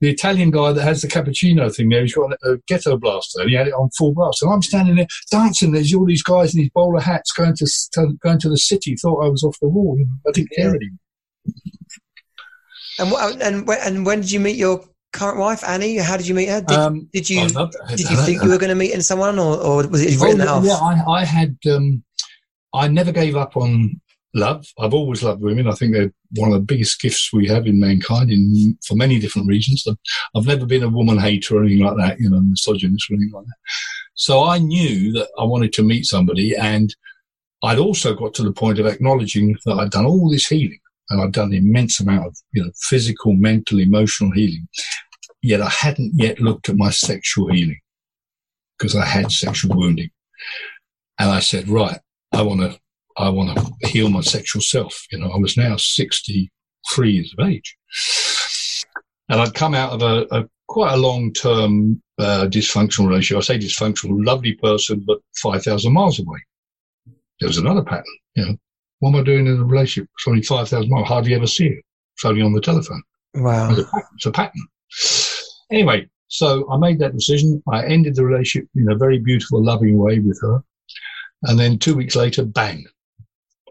the 0.00 0.10
Italian 0.10 0.50
guy 0.50 0.72
that 0.72 0.82
has 0.82 1.02
the 1.02 1.08
cappuccino 1.08 1.74
thing 1.74 1.88
there, 1.88 2.02
he's 2.02 2.14
got 2.14 2.32
a, 2.32 2.52
a 2.52 2.56
ghetto 2.66 2.96
blaster, 2.96 3.42
and 3.42 3.50
he 3.50 3.56
had 3.56 3.68
it 3.68 3.74
on 3.74 3.90
full 3.96 4.12
blast. 4.12 4.42
And 4.42 4.52
I'm 4.52 4.62
standing 4.62 4.96
there 4.96 5.06
dancing. 5.30 5.72
There's 5.72 5.94
all 5.94 6.06
these 6.06 6.22
guys 6.22 6.54
in 6.54 6.62
these 6.62 6.70
bowler 6.74 7.00
hats 7.00 7.32
going 7.32 7.54
to, 7.56 7.66
to 7.92 8.14
going 8.20 8.40
to 8.40 8.48
the 8.48 8.58
city. 8.58 8.96
Thought 8.96 9.24
I 9.24 9.28
was 9.28 9.44
off 9.44 9.56
the 9.60 9.68
wall. 9.68 9.98
I 10.26 10.32
didn't 10.32 10.50
care 10.56 10.74
anymore. 10.74 10.98
And 12.98 13.12
what, 13.12 13.40
and 13.40 13.68
and 13.68 14.04
when 14.04 14.20
did 14.22 14.32
you 14.32 14.40
meet 14.40 14.56
your 14.56 14.82
current 15.12 15.38
wife, 15.38 15.64
Annie? 15.64 15.96
How 15.96 16.16
did 16.16 16.26
you 16.26 16.34
meet 16.34 16.48
her? 16.48 16.60
Did, 16.60 16.76
um, 16.76 17.08
did 17.12 17.28
you 17.28 17.48
did 17.48 18.10
you 18.10 18.16
think 18.22 18.42
you 18.42 18.48
were 18.48 18.58
going 18.58 18.70
to 18.70 18.74
meet 18.74 18.92
in 18.92 19.02
someone, 19.02 19.38
or, 19.38 19.56
or 19.56 19.86
was 19.88 20.02
it 20.02 20.20
written 20.20 20.42
oh, 20.42 20.62
Yeah, 20.62 20.74
I, 20.74 21.20
I 21.20 21.24
had. 21.24 21.56
Um, 21.70 22.02
I 22.74 22.86
never 22.86 23.12
gave 23.12 23.34
up 23.34 23.56
on 23.56 24.00
love. 24.34 24.66
I've 24.78 24.94
always 24.94 25.22
loved 25.22 25.40
women. 25.40 25.68
I 25.68 25.72
think 25.72 25.94
they're 25.94 26.12
one 26.36 26.52
of 26.52 26.54
the 26.54 26.64
biggest 26.64 27.00
gifts 27.00 27.32
we 27.32 27.48
have 27.48 27.66
in 27.66 27.80
mankind, 27.80 28.30
in 28.30 28.78
for 28.86 28.94
many 28.94 29.18
different 29.18 29.48
reasons. 29.48 29.86
I've 30.36 30.46
never 30.46 30.66
been 30.66 30.82
a 30.82 30.88
woman 30.88 31.18
hater 31.18 31.56
or 31.56 31.64
anything 31.64 31.84
like 31.84 31.96
that, 31.96 32.20
you 32.20 32.28
know, 32.28 32.40
misogynist 32.40 33.10
or 33.10 33.14
anything 33.14 33.32
like 33.32 33.46
that. 33.46 33.56
So 34.14 34.44
I 34.44 34.58
knew 34.58 35.12
that 35.12 35.28
I 35.38 35.44
wanted 35.44 35.72
to 35.74 35.82
meet 35.82 36.04
somebody, 36.04 36.54
and 36.54 36.94
I'd 37.62 37.78
also 37.78 38.14
got 38.14 38.34
to 38.34 38.42
the 38.42 38.52
point 38.52 38.78
of 38.78 38.86
acknowledging 38.86 39.56
that 39.64 39.74
I'd 39.74 39.90
done 39.90 40.06
all 40.06 40.30
this 40.30 40.46
healing 40.46 40.80
and 41.10 41.20
I've 41.20 41.32
done 41.32 41.48
an 41.48 41.58
immense 41.58 42.00
amount 42.00 42.26
of 42.26 42.36
you 42.52 42.64
know 42.64 42.70
physical, 42.88 43.34
mental, 43.34 43.78
emotional 43.78 44.30
healing. 44.32 44.68
Yet 45.42 45.62
I 45.62 45.68
hadn't 45.68 46.12
yet 46.14 46.40
looked 46.40 46.68
at 46.68 46.76
my 46.76 46.90
sexual 46.90 47.52
healing 47.52 47.80
because 48.76 48.96
I 48.96 49.04
had 49.04 49.30
sexual 49.30 49.76
wounding, 49.76 50.10
and 51.18 51.30
I 51.30 51.40
said, 51.40 51.68
right, 51.68 51.98
I 52.32 52.42
want 52.42 52.60
to, 52.60 52.78
I 53.16 53.28
want 53.28 53.56
to 53.56 53.88
heal 53.88 54.08
my 54.08 54.20
sexual 54.20 54.62
self. 54.62 55.06
You 55.10 55.18
know, 55.18 55.30
I 55.30 55.38
was 55.38 55.56
now 55.56 55.76
sixty-three 55.76 57.12
years 57.12 57.34
of 57.38 57.48
age, 57.48 57.76
and 59.28 59.40
I'd 59.40 59.54
come 59.54 59.74
out 59.74 59.92
of 59.92 60.02
a, 60.02 60.26
a 60.36 60.48
quite 60.66 60.92
a 60.92 60.98
long-term 60.98 62.02
uh, 62.18 62.46
dysfunctional 62.50 63.08
relationship. 63.08 63.38
I 63.38 63.40
say 63.40 63.58
dysfunctional, 63.58 64.24
lovely 64.26 64.54
person, 64.54 65.04
but 65.06 65.18
five 65.40 65.62
thousand 65.62 65.92
miles 65.92 66.18
away. 66.18 66.38
There 67.40 67.48
was 67.48 67.58
another 67.58 67.82
pattern, 67.82 68.04
you 68.34 68.44
know 68.44 68.56
what 69.00 69.10
am 69.10 69.20
I 69.20 69.22
doing 69.22 69.46
in 69.46 69.58
a 69.58 69.64
relationship? 69.64 70.10
It's 70.16 70.28
only 70.28 70.42
5,000 70.42 70.90
miles. 70.90 71.08
Hardly 71.08 71.34
ever 71.34 71.46
see 71.46 71.66
it. 71.66 71.84
It's 72.16 72.24
only 72.24 72.42
on 72.42 72.52
the 72.52 72.60
telephone. 72.60 73.02
Wow. 73.34 73.70
It's 73.70 73.80
a, 73.80 73.84
pattern. 73.84 74.08
It's 74.16 74.26
a 74.26 74.32
pattern. 74.32 74.62
Anyway, 75.70 76.08
so 76.28 76.68
I 76.70 76.78
made 76.78 76.98
that 76.98 77.14
decision. 77.14 77.62
I 77.70 77.84
ended 77.84 78.16
the 78.16 78.24
relationship 78.24 78.68
in 78.74 78.90
a 78.90 78.96
very 78.96 79.18
beautiful, 79.18 79.62
loving 79.62 79.98
way 79.98 80.18
with 80.18 80.40
her. 80.42 80.62
And 81.44 81.58
then 81.58 81.78
two 81.78 81.94
weeks 81.94 82.16
later, 82.16 82.44
bang, 82.44 82.84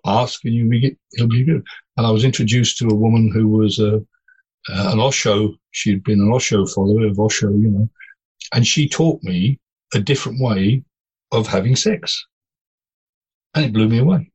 ask 0.05 0.45
and 0.45 0.53
you 0.53 0.79
get, 0.79 0.97
it'll 1.15 1.27
be 1.27 1.43
good. 1.43 1.65
And 1.97 2.07
I 2.07 2.11
was 2.11 2.23
introduced 2.23 2.77
to 2.77 2.87
a 2.87 2.95
woman 2.95 3.29
who 3.29 3.49
was 3.49 3.79
a, 3.79 3.97
uh, 3.97 4.91
an 4.91 4.99
Osho. 4.99 5.55
She'd 5.71 6.03
been 6.03 6.21
an 6.21 6.31
Osho 6.31 6.65
follower 6.65 7.07
of 7.07 7.19
Osho, 7.19 7.49
you 7.49 7.69
know, 7.69 7.89
and 8.53 8.65
she 8.65 8.87
taught 8.87 9.21
me 9.23 9.59
a 9.93 9.99
different 9.99 10.39
way 10.39 10.83
of 11.33 11.47
having 11.47 11.75
sex. 11.75 12.25
And 13.55 13.65
it 13.65 13.73
blew 13.73 13.89
me 13.89 13.99
away 13.99 14.31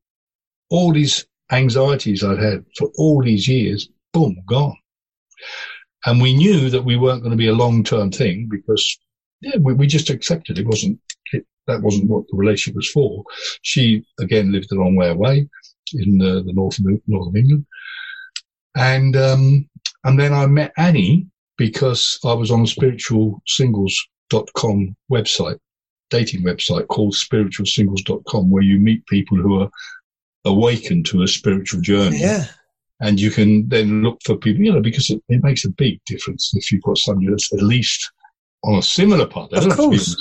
all 0.72 0.92
these 0.92 1.24
anxieties 1.52 2.24
I'd 2.24 2.38
had 2.38 2.64
for 2.76 2.90
all 2.96 3.22
these 3.22 3.46
years, 3.46 3.88
boom, 4.12 4.42
gone. 4.46 4.74
And 6.06 6.20
we 6.20 6.34
knew 6.34 6.68
that 6.70 6.84
we 6.84 6.96
weren't 6.96 7.22
going 7.22 7.30
to 7.30 7.36
be 7.36 7.46
a 7.48 7.54
long 7.54 7.84
term 7.84 8.10
thing 8.10 8.48
because, 8.50 8.98
yeah, 9.42 9.58
we, 9.60 9.74
we 9.74 9.86
just 9.86 10.08
accepted 10.08 10.58
it 10.58 10.66
wasn't, 10.66 10.98
it, 11.32 11.44
that 11.66 11.82
wasn't 11.82 12.08
what 12.08 12.24
the 12.28 12.38
relationship 12.38 12.76
was 12.76 12.90
for. 12.90 13.22
She, 13.60 14.02
again, 14.18 14.50
lived 14.50 14.72
a 14.72 14.76
long 14.76 14.96
way 14.96 15.10
away 15.10 15.46
in 15.92 16.22
uh, 16.22 16.40
the 16.40 16.54
north 16.54 16.78
of, 16.78 16.86
north 17.06 17.28
of 17.28 17.36
England. 17.36 17.66
And, 18.74 19.14
um, 19.14 19.68
and 20.04 20.18
then 20.18 20.32
I 20.32 20.46
met 20.46 20.72
Annie 20.78 21.26
because 21.58 22.18
I 22.24 22.32
was 22.32 22.50
on 22.50 22.62
a 22.62 22.64
spiritualsingles.com 22.64 24.96
website, 25.10 25.58
dating 26.08 26.44
website 26.44 26.88
called 26.88 27.14
spiritualsingles.com, 27.14 28.50
where 28.50 28.62
you 28.62 28.78
meet 28.78 29.04
people 29.06 29.36
who 29.36 29.60
are 29.60 29.68
awaken 30.44 31.02
to 31.04 31.22
a 31.22 31.28
spiritual 31.28 31.80
journey. 31.80 32.18
Yeah. 32.18 32.46
And 33.00 33.20
you 33.20 33.30
can 33.30 33.68
then 33.68 34.02
look 34.02 34.20
for 34.24 34.36
people, 34.36 34.62
you 34.62 34.72
know, 34.72 34.80
because 34.80 35.10
it, 35.10 35.22
it 35.28 35.42
makes 35.42 35.64
a 35.64 35.70
big 35.70 36.00
difference 36.06 36.52
if 36.54 36.70
you've 36.70 36.82
got 36.82 36.98
somebody 36.98 37.28
that's 37.30 37.52
at 37.52 37.62
least 37.62 38.12
on 38.64 38.78
a 38.78 38.82
similar 38.82 39.26
path. 39.26 39.52
Of 39.52 39.76
course. 39.76 40.16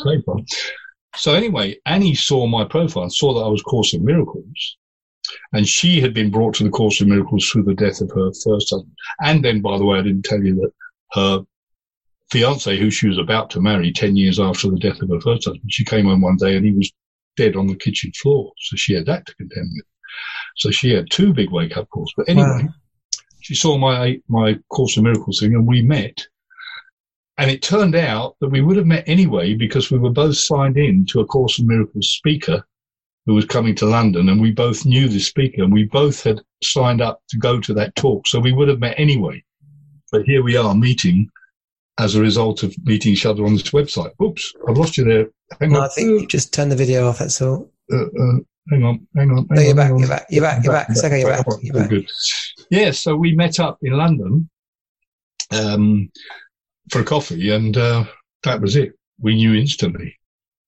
So 1.15 1.33
anyway, 1.33 1.77
Annie 1.85 2.15
saw 2.15 2.47
my 2.47 2.63
profile 2.65 3.03
and 3.03 3.13
saw 3.13 3.33
that 3.33 3.45
I 3.45 3.49
was 3.49 3.61
Course 3.61 3.93
in 3.93 4.03
Miracles. 4.03 4.77
And 5.53 5.67
she 5.67 6.01
had 6.01 6.13
been 6.13 6.31
brought 6.31 6.55
to 6.55 6.63
the 6.63 6.69
Course 6.69 7.01
in 7.01 7.09
Miracles 7.09 7.47
through 7.47 7.63
the 7.63 7.75
death 7.75 8.01
of 8.01 8.09
her 8.11 8.31
first 8.43 8.69
husband. 8.71 8.95
And 9.23 9.43
then, 9.43 9.61
by 9.61 9.77
the 9.77 9.85
way, 9.85 9.99
I 9.99 10.01
didn't 10.01 10.25
tell 10.25 10.41
you 10.41 10.55
that 10.55 10.71
her 11.11 11.45
fiance, 12.31 12.77
who 12.77 12.89
she 12.89 13.07
was 13.07 13.17
about 13.17 13.49
to 13.51 13.61
marry 13.61 13.91
10 13.91 14.15
years 14.15 14.39
after 14.39 14.69
the 14.69 14.79
death 14.79 15.01
of 15.01 15.09
her 15.09 15.19
first 15.19 15.45
husband, 15.45 15.69
she 15.69 15.85
came 15.85 16.05
home 16.05 16.21
one 16.21 16.37
day 16.37 16.55
and 16.55 16.65
he 16.65 16.71
was 16.71 16.91
dead 17.35 17.55
on 17.55 17.67
the 17.67 17.75
kitchen 17.75 18.11
floor. 18.13 18.51
So 18.57 18.75
she 18.75 18.93
had 18.93 19.05
that 19.05 19.25
to 19.25 19.35
contend 19.35 19.69
with. 19.73 19.85
So 20.57 20.71
she 20.71 20.91
had 20.91 21.09
two 21.09 21.33
big 21.33 21.51
wake 21.51 21.77
up 21.77 21.89
calls. 21.89 22.13
But 22.15 22.29
anyway, 22.29 22.63
wow. 22.63 22.69
she 23.41 23.55
saw 23.55 23.77
my 23.77 24.19
my 24.27 24.59
Course 24.69 24.97
in 24.97 25.03
Miracles 25.03 25.39
thing, 25.39 25.53
and 25.53 25.67
we 25.67 25.81
met. 25.81 26.25
And 27.37 27.49
it 27.49 27.63
turned 27.63 27.95
out 27.95 28.35
that 28.39 28.49
we 28.49 28.61
would 28.61 28.77
have 28.77 28.85
met 28.85 29.07
anyway 29.07 29.55
because 29.55 29.89
we 29.89 29.97
were 29.97 30.11
both 30.11 30.37
signed 30.37 30.77
in 30.77 31.05
to 31.07 31.21
a 31.21 31.25
Course 31.25 31.57
in 31.59 31.65
Miracles 31.65 32.09
speaker 32.09 32.63
who 33.25 33.33
was 33.33 33.45
coming 33.45 33.75
to 33.75 33.85
London 33.85 34.29
and 34.29 34.41
we 34.41 34.51
both 34.51 34.85
knew 34.85 35.07
the 35.07 35.19
speaker 35.19 35.63
and 35.63 35.73
we 35.73 35.85
both 35.85 36.23
had 36.23 36.41
signed 36.63 37.01
up 37.01 37.21
to 37.29 37.37
go 37.37 37.59
to 37.59 37.73
that 37.73 37.95
talk. 37.95 38.27
So 38.27 38.39
we 38.39 38.51
would 38.51 38.67
have 38.67 38.79
met 38.79 38.99
anyway. 38.99 39.43
But 40.11 40.23
here 40.23 40.43
we 40.43 40.57
are 40.57 40.75
meeting 40.75 41.29
as 41.99 42.15
a 42.15 42.21
result 42.21 42.63
of 42.63 42.75
meeting 42.85 43.13
each 43.13 43.25
other 43.25 43.45
on 43.45 43.53
this 43.53 43.69
website. 43.71 44.11
Oops, 44.21 44.53
I've 44.67 44.77
lost 44.77 44.97
you 44.97 45.03
there. 45.05 45.27
Hang 45.59 45.71
No, 45.71 45.79
on. 45.79 45.85
I 45.85 45.87
think 45.89 46.07
you 46.07 46.27
just 46.27 46.53
turned 46.53 46.71
the 46.71 46.75
video 46.75 47.07
off. 47.07 47.19
That's 47.19 47.41
all. 47.41 47.69
Uh, 47.91 48.05
uh, 48.05 48.39
hang 48.69 48.83
on, 48.83 49.07
hang 49.15 49.31
on. 49.31 49.47
No, 49.49 49.61
you're 49.61 49.71
on, 49.71 49.75
back. 49.75 49.89
You're 49.89 50.07
back. 50.07 50.25
You're 50.29 50.41
back. 50.41 50.63
You're 50.63 50.73
back. 50.73 50.89
It's 50.89 51.03
okay. 51.03 51.19
You're 51.19 51.29
back. 51.29 51.45
You're 51.61 51.73
back. 51.73 51.89
good. 51.89 52.09
Yeah, 52.69 52.91
so 52.91 53.15
we 53.15 53.33
met 53.35 53.59
up 53.59 53.77
in 53.81 53.93
London 53.93 54.49
um, 55.51 56.11
for 56.89 57.01
a 57.01 57.03
coffee, 57.03 57.49
and 57.49 57.75
uh, 57.75 58.05
that 58.43 58.61
was 58.61 58.75
it. 58.75 58.93
We 59.19 59.35
knew 59.35 59.53
instantly. 59.53 60.17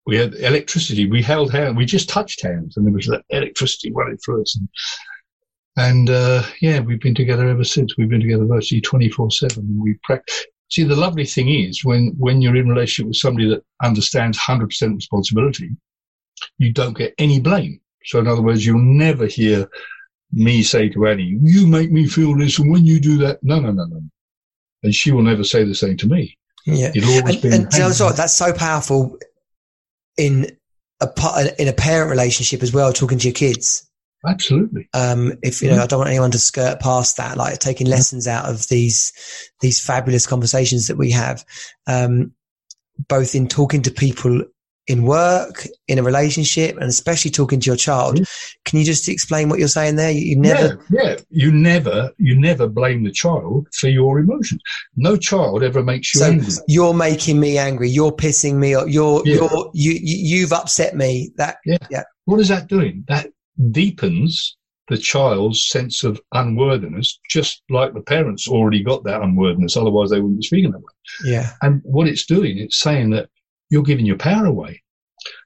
We 0.05 0.17
had 0.17 0.35
electricity. 0.35 1.09
We 1.09 1.21
held 1.21 1.51
hands. 1.51 1.77
We 1.77 1.85
just 1.85 2.09
touched 2.09 2.43
hands, 2.43 2.75
and 2.75 2.85
there 2.85 2.93
was 2.93 3.07
that 3.07 3.23
electricity 3.29 3.91
running 3.93 4.17
through 4.17 4.41
us. 4.41 4.57
And, 4.57 4.69
and 5.77 6.09
uh, 6.09 6.43
yeah, 6.61 6.79
we've 6.81 6.99
been 6.99 7.15
together 7.15 7.47
ever 7.47 7.63
since. 7.63 7.97
We've 7.97 8.09
been 8.09 8.21
together 8.21 8.45
virtually 8.45 8.81
twenty 8.81 9.09
four 9.09 9.31
seven. 9.31 9.79
We 9.81 9.97
practice. 10.03 10.45
See, 10.69 10.83
the 10.83 10.95
lovely 10.95 11.25
thing 11.25 11.49
is 11.49 11.85
when 11.85 12.13
when 12.17 12.41
you're 12.41 12.55
in 12.55 12.67
a 12.67 12.73
relationship 12.73 13.07
with 13.07 13.17
somebody 13.17 13.47
that 13.49 13.63
understands 13.81 14.37
hundred 14.37 14.67
percent 14.67 14.95
responsibility, 14.95 15.69
you 16.57 16.73
don't 16.73 16.97
get 16.97 17.13
any 17.17 17.39
blame. 17.39 17.79
So, 18.05 18.19
in 18.19 18.27
other 18.27 18.41
words, 18.41 18.65
you'll 18.65 18.79
never 18.79 19.25
hear 19.25 19.69
me 20.31 20.63
say 20.63 20.89
to 20.89 21.07
Annie, 21.07 21.37
"You 21.41 21.67
make 21.67 21.91
me 21.91 22.07
feel 22.07 22.35
this," 22.37 22.59
and 22.59 22.71
when 22.71 22.85
you 22.85 22.99
do 22.99 23.17
that, 23.19 23.39
no, 23.43 23.59
no, 23.59 23.71
no, 23.71 23.85
no. 23.85 24.01
And 24.83 24.93
she 24.93 25.11
will 25.11 25.21
never 25.23 25.43
say 25.43 25.63
the 25.63 25.75
same 25.75 25.97
to 25.97 26.07
me. 26.07 26.37
Yeah. 26.65 26.91
It'll 26.95 27.09
always 27.09 27.35
And, 27.35 27.41
be. 27.41 27.49
and 27.49 27.73
you 27.73 27.79
know 27.79 28.05
what? 28.05 28.17
That's 28.17 28.33
so 28.33 28.53
powerful 28.53 29.17
in 30.17 30.57
a 31.01 31.61
in 31.61 31.67
a 31.67 31.73
parent 31.73 32.09
relationship 32.09 32.63
as 32.63 32.73
well. 32.73 32.93
Talking 32.93 33.19
to 33.19 33.27
your 33.27 33.33
kids. 33.33 33.89
Absolutely. 34.25 34.87
Um, 34.93 35.33
if 35.43 35.61
you 35.61 35.69
know, 35.69 35.83
I 35.83 35.85
don't 35.85 35.99
want 35.99 36.09
anyone 36.09 36.31
to 36.31 36.39
skirt 36.39 36.79
past 36.79 37.17
that. 37.17 37.37
Like 37.37 37.59
taking 37.59 37.87
lessons 37.87 38.27
out 38.27 38.49
of 38.49 38.67
these 38.69 39.11
these 39.59 39.81
fabulous 39.81 40.25
conversations 40.25 40.87
that 40.87 40.97
we 40.97 41.11
have, 41.11 41.43
um, 41.87 42.33
both 43.09 43.35
in 43.35 43.47
talking 43.49 43.81
to 43.81 43.91
people 43.91 44.43
in 44.88 45.03
work, 45.03 45.65
in 45.88 45.97
a 45.97 46.03
relationship, 46.03 46.75
and 46.75 46.86
especially 46.86 47.31
talking 47.31 47.59
to 47.61 47.67
your 47.67 47.77
child. 47.77 48.15
Mm-hmm. 48.15 48.59
Can 48.65 48.79
you 48.79 48.86
just 48.86 49.07
explain 49.07 49.47
what 49.49 49.59
you're 49.59 49.67
saying 49.69 49.95
there? 49.95 50.11
You, 50.11 50.36
never. 50.38 50.84
Yeah, 50.89 51.01
yeah. 51.03 51.15
You 51.29 51.51
never, 51.51 52.11
you 52.17 52.38
never 52.39 52.67
blame 52.67 53.03
the 53.03 53.11
child 53.11 53.67
for 53.79 53.88
your 53.88 54.19
emotions. 54.19 54.61
No 54.95 55.15
child 55.15 55.63
ever 55.63 55.81
makes 55.84 56.13
you 56.13 56.19
So 56.19 56.25
angry. 56.31 56.47
you're 56.67 56.93
making 56.93 57.39
me 57.39 57.57
angry. 57.57 57.89
You're 57.89 58.11
pissing 58.11 58.55
me 58.55 58.75
off. 58.75 58.89
You're, 58.89 59.21
Yeah. 59.25 59.36
you're, 59.36 59.71
you, 59.73 59.91
you, 59.93 60.38
you've 60.39 60.53
upset 60.53 60.95
me. 60.95 61.31
That, 61.38 61.57
yeah. 61.65 61.77
yeah. 61.89 62.03
What 62.25 62.39
is 62.41 62.49
that 62.49 62.67
doing? 62.67 63.05
That 63.07 63.27
deepens 63.71 64.57
the 64.89 64.97
child's 64.97 65.67
sense 65.69 66.03
of 66.03 66.19
unworthiness, 66.34 67.19
just 67.29 67.63
like 67.69 67.93
the 67.93 68.01
parents 68.01 68.47
already 68.49 68.84
got 68.84 69.03
that 69.05 69.21
unworthiness. 69.21 69.77
Otherwise, 69.77 70.09
they 70.09 70.19
wouldn't 70.19 70.41
be 70.41 70.45
speaking 70.45 70.71
that 70.71 70.79
way. 70.79 70.93
yeah, 71.25 71.51
And 71.61 71.81
what 71.86 72.07
it's 72.07 72.25
doing, 72.25 72.57
it's 72.57 72.79
saying 72.79 73.11
that 73.11 73.29
you're 73.74 73.84
giving 73.84 74.05
your 74.05 74.17
power 74.17 74.45
away. 74.45 74.82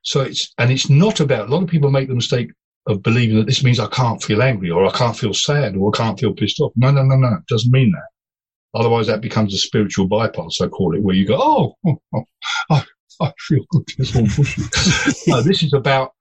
So 0.04 0.22
it's, 0.22 0.54
and 0.58 0.70
it's 0.70 0.90
not 0.90 1.22
about, 1.22 1.48
a 1.48 1.52
lot 1.52 1.64
of 1.64 1.70
people 1.70 1.90
make 1.90 2.10
the 2.10 2.16
mistake 2.16 2.52
of 2.88 3.02
believing 3.02 3.38
that 3.38 3.48
this 3.48 3.64
means 3.64 3.80
I 3.80 3.88
can't 3.88 4.22
feel 4.22 4.44
angry 4.44 4.70
or 4.70 4.86
I 4.86 4.92
can't 4.92 5.18
feel 5.18 5.34
sad 5.34 5.78
or 5.78 5.92
I 5.94 5.98
can't 5.98 6.20
feel 6.20 6.34
pissed 6.34 6.60
off. 6.60 6.74
No, 6.76 6.92
no, 6.92 7.04
no, 7.04 7.16
no. 7.16 7.36
It 7.36 7.48
doesn't 7.48 7.72
mean 7.72 7.94
that. 7.94 8.80
Otherwise 8.80 9.08
that 9.08 9.22
becomes 9.22 9.54
a 9.54 9.58
spiritual 9.58 10.08
bypass, 10.08 10.60
I 10.62 10.68
call 10.68 10.94
it, 10.94 11.02
where 11.02 11.16
you 11.16 11.26
go, 11.26 11.38
oh, 11.40 11.74
oh, 11.88 11.98
oh 12.14 12.24
I, 12.70 12.84
I 13.22 13.32
feel 13.40 13.64
good. 13.70 13.86
It's 13.98 14.16
all 14.16 14.28
bullshit. 14.36 15.28
no, 15.28 15.42
this 15.42 15.64
is 15.64 15.74
about 15.74 16.12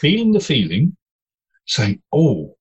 feeling 0.00 0.32
the 0.32 0.40
feeling, 0.40 0.96
saying, 1.66 2.00
oh, 2.12 2.54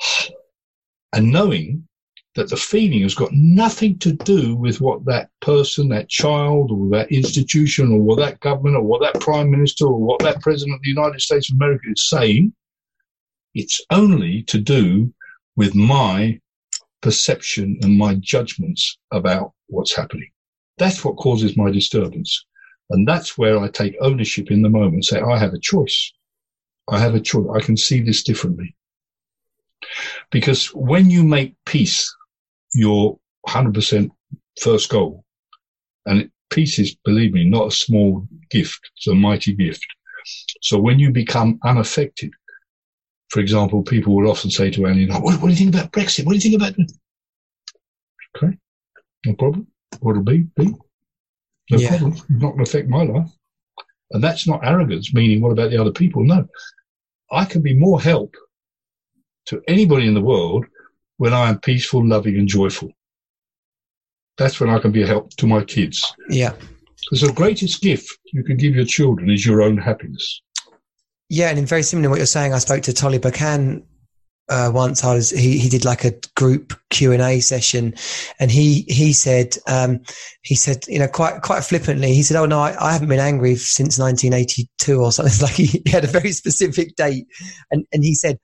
and 1.12 1.32
knowing 1.32 1.88
that 2.36 2.50
the 2.50 2.56
feeling 2.56 3.00
has 3.00 3.14
got 3.14 3.32
nothing 3.32 3.98
to 3.98 4.12
do 4.12 4.54
with 4.54 4.80
what 4.80 5.04
that 5.06 5.30
person, 5.40 5.88
that 5.88 6.10
child, 6.10 6.70
or 6.70 6.88
that 6.90 7.10
institution, 7.10 7.90
or 7.90 8.00
what 8.00 8.18
that 8.18 8.38
government, 8.40 8.76
or 8.76 8.82
what 8.82 9.00
that 9.00 9.20
prime 9.20 9.50
minister, 9.50 9.86
or 9.86 9.98
what 9.98 10.20
that 10.20 10.40
president 10.42 10.74
of 10.74 10.82
the 10.82 10.90
United 10.90 11.20
States 11.20 11.50
of 11.50 11.56
America 11.56 11.86
is 11.88 12.08
saying. 12.10 12.52
It's 13.54 13.80
only 13.90 14.42
to 14.44 14.58
do 14.58 15.12
with 15.56 15.74
my 15.74 16.38
perception 17.00 17.78
and 17.82 17.96
my 17.96 18.16
judgments 18.16 18.98
about 19.12 19.52
what's 19.68 19.96
happening. 19.96 20.30
That's 20.76 21.02
what 21.02 21.16
causes 21.16 21.56
my 21.56 21.70
disturbance. 21.70 22.44
And 22.90 23.08
that's 23.08 23.38
where 23.38 23.58
I 23.58 23.68
take 23.68 23.96
ownership 24.02 24.50
in 24.50 24.60
the 24.60 24.68
moment 24.68 25.06
say, 25.06 25.20
I 25.20 25.38
have 25.38 25.54
a 25.54 25.58
choice. 25.58 26.12
I 26.88 26.98
have 26.98 27.14
a 27.14 27.20
choice. 27.20 27.48
I 27.54 27.60
can 27.60 27.78
see 27.78 28.02
this 28.02 28.22
differently. 28.22 28.76
Because 30.30 30.66
when 30.74 31.10
you 31.10 31.24
make 31.24 31.54
peace 31.64 32.14
your 32.74 33.18
100% 33.48 34.10
first 34.60 34.88
goal, 34.90 35.24
and 36.06 36.20
it, 36.22 36.30
peace 36.50 36.78
is, 36.78 36.94
believe 37.04 37.32
me, 37.32 37.44
not 37.44 37.68
a 37.68 37.70
small 37.70 38.26
gift, 38.50 38.80
it's 38.96 39.06
a 39.06 39.14
mighty 39.14 39.54
gift. 39.54 39.84
So 40.62 40.78
when 40.78 40.98
you 40.98 41.10
become 41.10 41.58
unaffected, 41.64 42.32
for 43.28 43.40
example, 43.40 43.82
people 43.82 44.14
will 44.14 44.30
often 44.30 44.50
say 44.50 44.70
to 44.70 44.86
Annie, 44.86 45.06
what, 45.06 45.22
what 45.22 45.40
do 45.42 45.48
you 45.48 45.56
think 45.56 45.74
about 45.74 45.92
Brexit? 45.92 46.24
What 46.24 46.32
do 46.32 46.36
you 46.36 46.40
think 46.42 46.56
about 46.56 46.74
Okay, 48.36 48.56
no 49.24 49.34
problem. 49.34 49.66
What'll 50.00 50.22
be, 50.22 50.46
be. 50.56 50.66
No 51.70 51.78
Yeah. 51.78 51.88
problem. 51.90 52.12
It's 52.12 52.24
not 52.30 52.52
going 52.52 52.64
to 52.64 52.70
affect 52.70 52.88
my 52.88 53.02
life. 53.02 53.30
And 54.12 54.22
that's 54.22 54.46
not 54.46 54.60
arrogance, 54.62 55.12
meaning 55.12 55.40
what 55.40 55.50
about 55.52 55.70
the 55.70 55.80
other 55.80 55.90
people? 55.90 56.24
No. 56.24 56.46
I 57.32 57.44
can 57.44 57.62
be 57.62 57.74
more 57.74 58.00
help 58.00 58.36
to 59.46 59.60
anybody 59.66 60.06
in 60.06 60.14
the 60.14 60.20
world 60.20 60.64
when 61.18 61.32
I 61.32 61.48
am 61.48 61.60
peaceful, 61.60 62.06
loving, 62.06 62.36
and 62.36 62.48
joyful. 62.48 62.90
That's 64.38 64.60
when 64.60 64.70
I 64.70 64.78
can 64.78 64.92
be 64.92 65.02
a 65.02 65.06
help 65.06 65.30
to 65.36 65.46
my 65.46 65.64
kids. 65.64 66.04
yeah, 66.28 66.52
Because 67.10 67.26
the 67.26 67.32
greatest 67.32 67.80
gift 67.80 68.08
you 68.32 68.44
can 68.44 68.56
give 68.56 68.74
your 68.74 68.84
children 68.84 69.30
is 69.30 69.46
your 69.46 69.62
own 69.62 69.78
happiness. 69.78 70.42
yeah. 71.30 71.48
And 71.48 71.58
in 71.58 71.66
very 71.66 71.82
similar 71.82 72.06
to 72.06 72.10
what 72.10 72.18
you're 72.18 72.26
saying, 72.26 72.52
I 72.52 72.58
spoke 72.58 72.82
to 72.82 72.92
Tolly 72.92 73.18
Burkan 73.18 73.82
uh, 74.48 74.70
once. 74.72 75.02
I 75.04 75.14
was 75.14 75.30
he 75.30 75.58
he 75.58 75.68
did 75.68 75.84
like 75.84 76.04
a 76.04 76.12
group 76.36 76.74
Q 76.90 77.12
and 77.12 77.22
A 77.22 77.40
session, 77.40 77.94
and 78.38 78.50
he 78.50 78.82
he 78.88 79.12
said 79.12 79.56
um, 79.66 80.00
he 80.42 80.54
said 80.54 80.84
you 80.86 80.98
know 80.98 81.08
quite 81.08 81.42
quite 81.42 81.64
flippantly 81.64 82.14
he 82.14 82.22
said 82.22 82.36
oh 82.36 82.46
no 82.46 82.60
I, 82.60 82.76
I 82.80 82.92
haven't 82.92 83.08
been 83.08 83.18
angry 83.18 83.56
since 83.56 83.98
1982 83.98 85.00
or 85.00 85.12
something 85.12 85.34
like 85.42 85.54
he, 85.54 85.66
he 85.84 85.90
had 85.90 86.04
a 86.04 86.08
very 86.08 86.32
specific 86.32 86.94
date, 86.96 87.26
and 87.70 87.86
and 87.92 88.04
he 88.04 88.14
said 88.14 88.38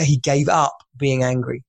he 0.00 0.16
gave 0.16 0.48
up 0.48 0.76
being 0.96 1.22
angry. 1.22 1.62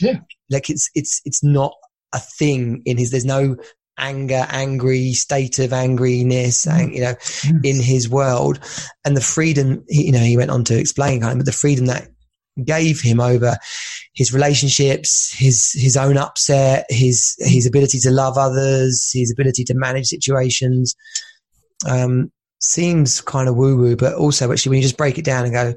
Yeah. 0.00 0.20
like 0.50 0.70
it's 0.70 0.88
it's 0.94 1.20
it's 1.24 1.42
not 1.42 1.74
a 2.12 2.18
thing 2.18 2.82
in 2.84 2.98
his. 2.98 3.10
There's 3.10 3.24
no 3.24 3.56
anger, 3.98 4.46
angry 4.48 5.12
state 5.12 5.58
of 5.58 5.70
angriness, 5.70 6.66
ang, 6.66 6.94
you 6.94 7.00
know, 7.02 7.14
in 7.62 7.80
his 7.80 8.08
world, 8.08 8.60
and 9.04 9.16
the 9.16 9.20
freedom. 9.20 9.84
You 9.88 10.12
know, 10.12 10.20
he 10.20 10.36
went 10.36 10.50
on 10.50 10.64
to 10.64 10.78
explain 10.78 11.20
kind 11.20 11.32
of, 11.32 11.38
but 11.38 11.46
the 11.46 11.52
freedom 11.52 11.86
that 11.86 12.08
gave 12.64 13.00
him 13.00 13.20
over 13.20 13.56
his 14.14 14.32
relationships, 14.32 15.32
his 15.32 15.72
his 15.72 15.96
own 15.96 16.16
upset, 16.16 16.86
his 16.90 17.34
his 17.38 17.66
ability 17.66 17.98
to 18.00 18.10
love 18.10 18.36
others, 18.36 19.10
his 19.12 19.32
ability 19.32 19.64
to 19.64 19.74
manage 19.74 20.06
situations. 20.06 20.94
Um, 21.88 22.30
seems 22.60 23.20
kind 23.20 23.48
of 23.48 23.56
woo 23.56 23.76
woo, 23.76 23.96
but 23.96 24.14
also 24.14 24.52
actually 24.52 24.70
when 24.70 24.76
you 24.78 24.84
just 24.84 24.96
break 24.96 25.18
it 25.18 25.24
down 25.24 25.44
and 25.44 25.52
go, 25.52 25.74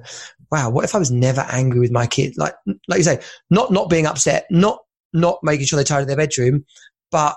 wow, 0.56 0.70
what 0.70 0.86
if 0.86 0.96
I 0.96 1.00
was 1.00 1.12
never 1.12 1.42
angry 1.52 1.82
with 1.82 1.92
my 1.92 2.08
kid? 2.08 2.38
Like 2.38 2.56
like 2.88 2.98
you 2.98 3.04
say, 3.04 3.22
not 3.50 3.72
not 3.72 3.90
being 3.90 4.06
upset, 4.06 4.46
not 4.50 4.80
not 5.14 5.40
making 5.44 5.66
sure 5.66 5.76
they're 5.76 5.84
tired 5.84 6.02
tidy 6.02 6.08
their 6.08 6.26
bedroom, 6.26 6.66
but 7.12 7.36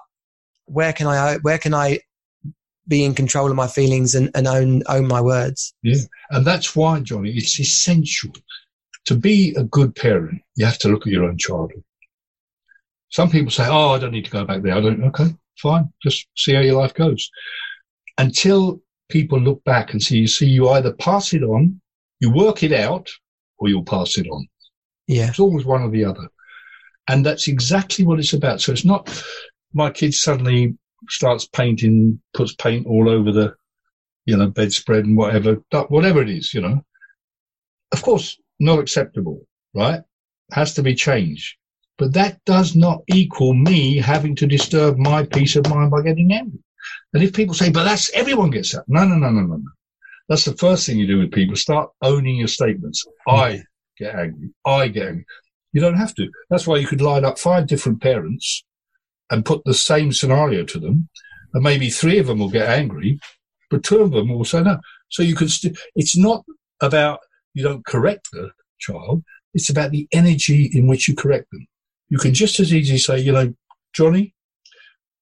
where 0.67 0.93
can 0.93 1.09
I 1.09 1.37
where 1.39 1.59
can 1.59 1.75
I 1.75 1.99
be 2.87 3.05
in 3.05 3.15
control 3.15 3.51
of 3.51 3.57
my 3.57 3.67
feelings 3.67 4.15
and, 4.15 4.31
and 4.35 4.47
own 4.47 4.83
own 4.87 5.09
my 5.09 5.21
words? 5.21 5.75
Yeah. 5.83 5.97
And 6.31 6.47
that's 6.47 6.77
why, 6.77 7.01
Johnny, 7.01 7.33
it's 7.33 7.59
essential 7.59 8.31
to 9.07 9.17
be 9.17 9.55
a 9.57 9.65
good 9.65 9.97
parent. 9.97 10.41
You 10.55 10.67
have 10.67 10.79
to 10.79 10.89
look 10.89 11.07
at 11.07 11.13
your 11.13 11.25
own 11.25 11.39
childhood. 11.39 11.83
Some 13.11 13.31
people 13.31 13.51
say, 13.51 13.67
"Oh, 13.67 13.91
I 13.91 13.99
don't 13.99 14.13
need 14.13 14.27
to 14.27 14.31
go 14.31 14.45
back 14.45 14.63
there." 14.63 14.75
I 14.75 14.81
don't. 14.81 15.03
Okay, 15.05 15.35
fine. 15.61 15.93
Just 16.03 16.29
see 16.37 16.55
how 16.55 16.61
your 16.61 16.81
life 16.81 16.95
goes. 16.95 17.29
Until 18.17 18.81
people 19.09 19.41
look 19.41 19.65
back 19.65 19.93
and 19.93 20.03
see, 20.03 20.19
you 20.19 20.29
see, 20.29 20.47
you 20.47 20.69
either 20.69 20.93
pass 20.93 21.33
it 21.33 21.43
on, 21.43 21.81
you 22.21 22.31
work 22.33 22.63
it 22.63 22.73
out, 22.73 23.09
or 23.59 23.69
you'll 23.69 23.85
pass 23.85 24.19
it 24.19 24.27
on. 24.29 24.47
Yeah, 25.07 25.29
It's 25.29 25.41
always 25.41 25.65
one 25.65 25.83
or 25.83 25.91
the 25.91 26.05
other. 26.05 26.29
And 27.09 27.25
that's 27.25 27.49
exactly 27.49 28.05
what 28.05 28.19
it's 28.19 28.35
about. 28.35 28.61
So 28.61 28.73
it's 28.73 28.85
not 28.85 29.09
my 29.73 29.91
kid 29.91 30.15
suddenly 30.15 30.77
starts 31.09 31.47
painting, 31.47 32.21
puts 32.35 32.55
paint 32.55 32.87
all 32.87 33.09
over 33.09 33.33
the, 33.33 33.55
you 34.27 34.37
know, 34.37 34.49
bedspread 34.49 35.05
and 35.05 35.17
whatever, 35.17 35.63
whatever 35.89 36.21
it 36.21 36.29
is, 36.29 36.53
you 36.53 36.61
know. 36.61 36.85
Of 37.93 38.03
course, 38.03 38.39
not 38.61 38.79
acceptable, 38.79 39.47
right? 39.75 40.03
Has 40.53 40.75
to 40.75 40.83
be 40.83 40.95
changed. 40.95 41.57
But 41.97 42.13
that 42.13 42.45
does 42.45 42.77
not 42.77 43.03
equal 43.09 43.55
me 43.55 43.97
having 43.97 44.37
to 44.37 44.47
disturb 44.47 44.99
my 44.99 45.25
peace 45.25 45.57
of 45.57 45.69
mind 45.69 45.91
by 45.91 46.03
getting 46.03 46.33
angry. 46.33 46.61
And 47.15 47.23
if 47.23 47.33
people 47.33 47.55
say, 47.55 47.71
but 47.71 47.85
that's 47.85 48.13
everyone 48.13 48.51
gets 48.51 48.73
that. 48.73 48.85
No, 48.87 49.05
no, 49.05 49.17
no, 49.17 49.31
no, 49.31 49.41
no, 49.41 49.57
no. 49.57 49.71
That's 50.29 50.45
the 50.45 50.57
first 50.57 50.87
thing 50.87 50.99
you 50.99 51.07
do 51.07 51.19
with 51.19 51.33
people. 51.33 51.57
Start 51.57 51.91
owning 52.03 52.37
your 52.37 52.49
statements. 52.49 53.05
Hmm. 53.27 53.35
I 53.35 53.63
get 53.99 54.15
angry. 54.15 54.51
I 54.65 54.89
get 54.89 55.09
angry. 55.09 55.27
You 55.73 55.81
don't 55.81 55.97
have 55.97 56.15
to. 56.17 56.31
That's 56.51 56.67
why 56.67 56.77
you 56.77 56.87
could 56.87 57.01
line 57.01 57.25
up 57.25 57.39
five 57.39 57.67
different 57.67 58.01
parents 58.01 58.65
and 59.31 59.45
put 59.45 59.63
the 59.65 59.75
same 59.75 60.13
scenario 60.13 60.65
to 60.65 60.79
them. 60.79 61.09
And 61.55 61.63
maybe 61.63 61.91
three 61.91 62.19
of 62.19 62.27
them 62.27 62.39
will 62.39 62.51
get 62.51 62.69
angry, 62.69 63.19
but 63.71 63.83
two 63.83 64.01
of 64.01 64.13
them 64.13 64.29
will 64.29 64.45
say 64.45 64.63
no. 64.63 64.79
So 65.09 65.23
you 65.23 65.35
can 65.35 65.49
still, 65.49 65.73
it's 65.95 66.17
not 66.17 66.45
about 66.81 67.21
you 67.55 67.63
don't 67.63 67.85
correct 67.87 68.29
the 68.33 68.51
child. 68.79 69.23
It's 69.55 69.71
about 69.71 69.91
the 69.91 70.07
energy 70.13 70.71
in 70.73 70.87
which 70.87 71.09
you 71.09 71.15
correct 71.17 71.51
them. 71.51 71.67
You 72.09 72.19
can 72.19 72.35
just 72.35 72.61
as 72.61 72.73
easily 72.73 72.99
say, 72.99 73.19
you 73.19 73.33
know, 73.33 73.55
Johnny, 73.95 74.35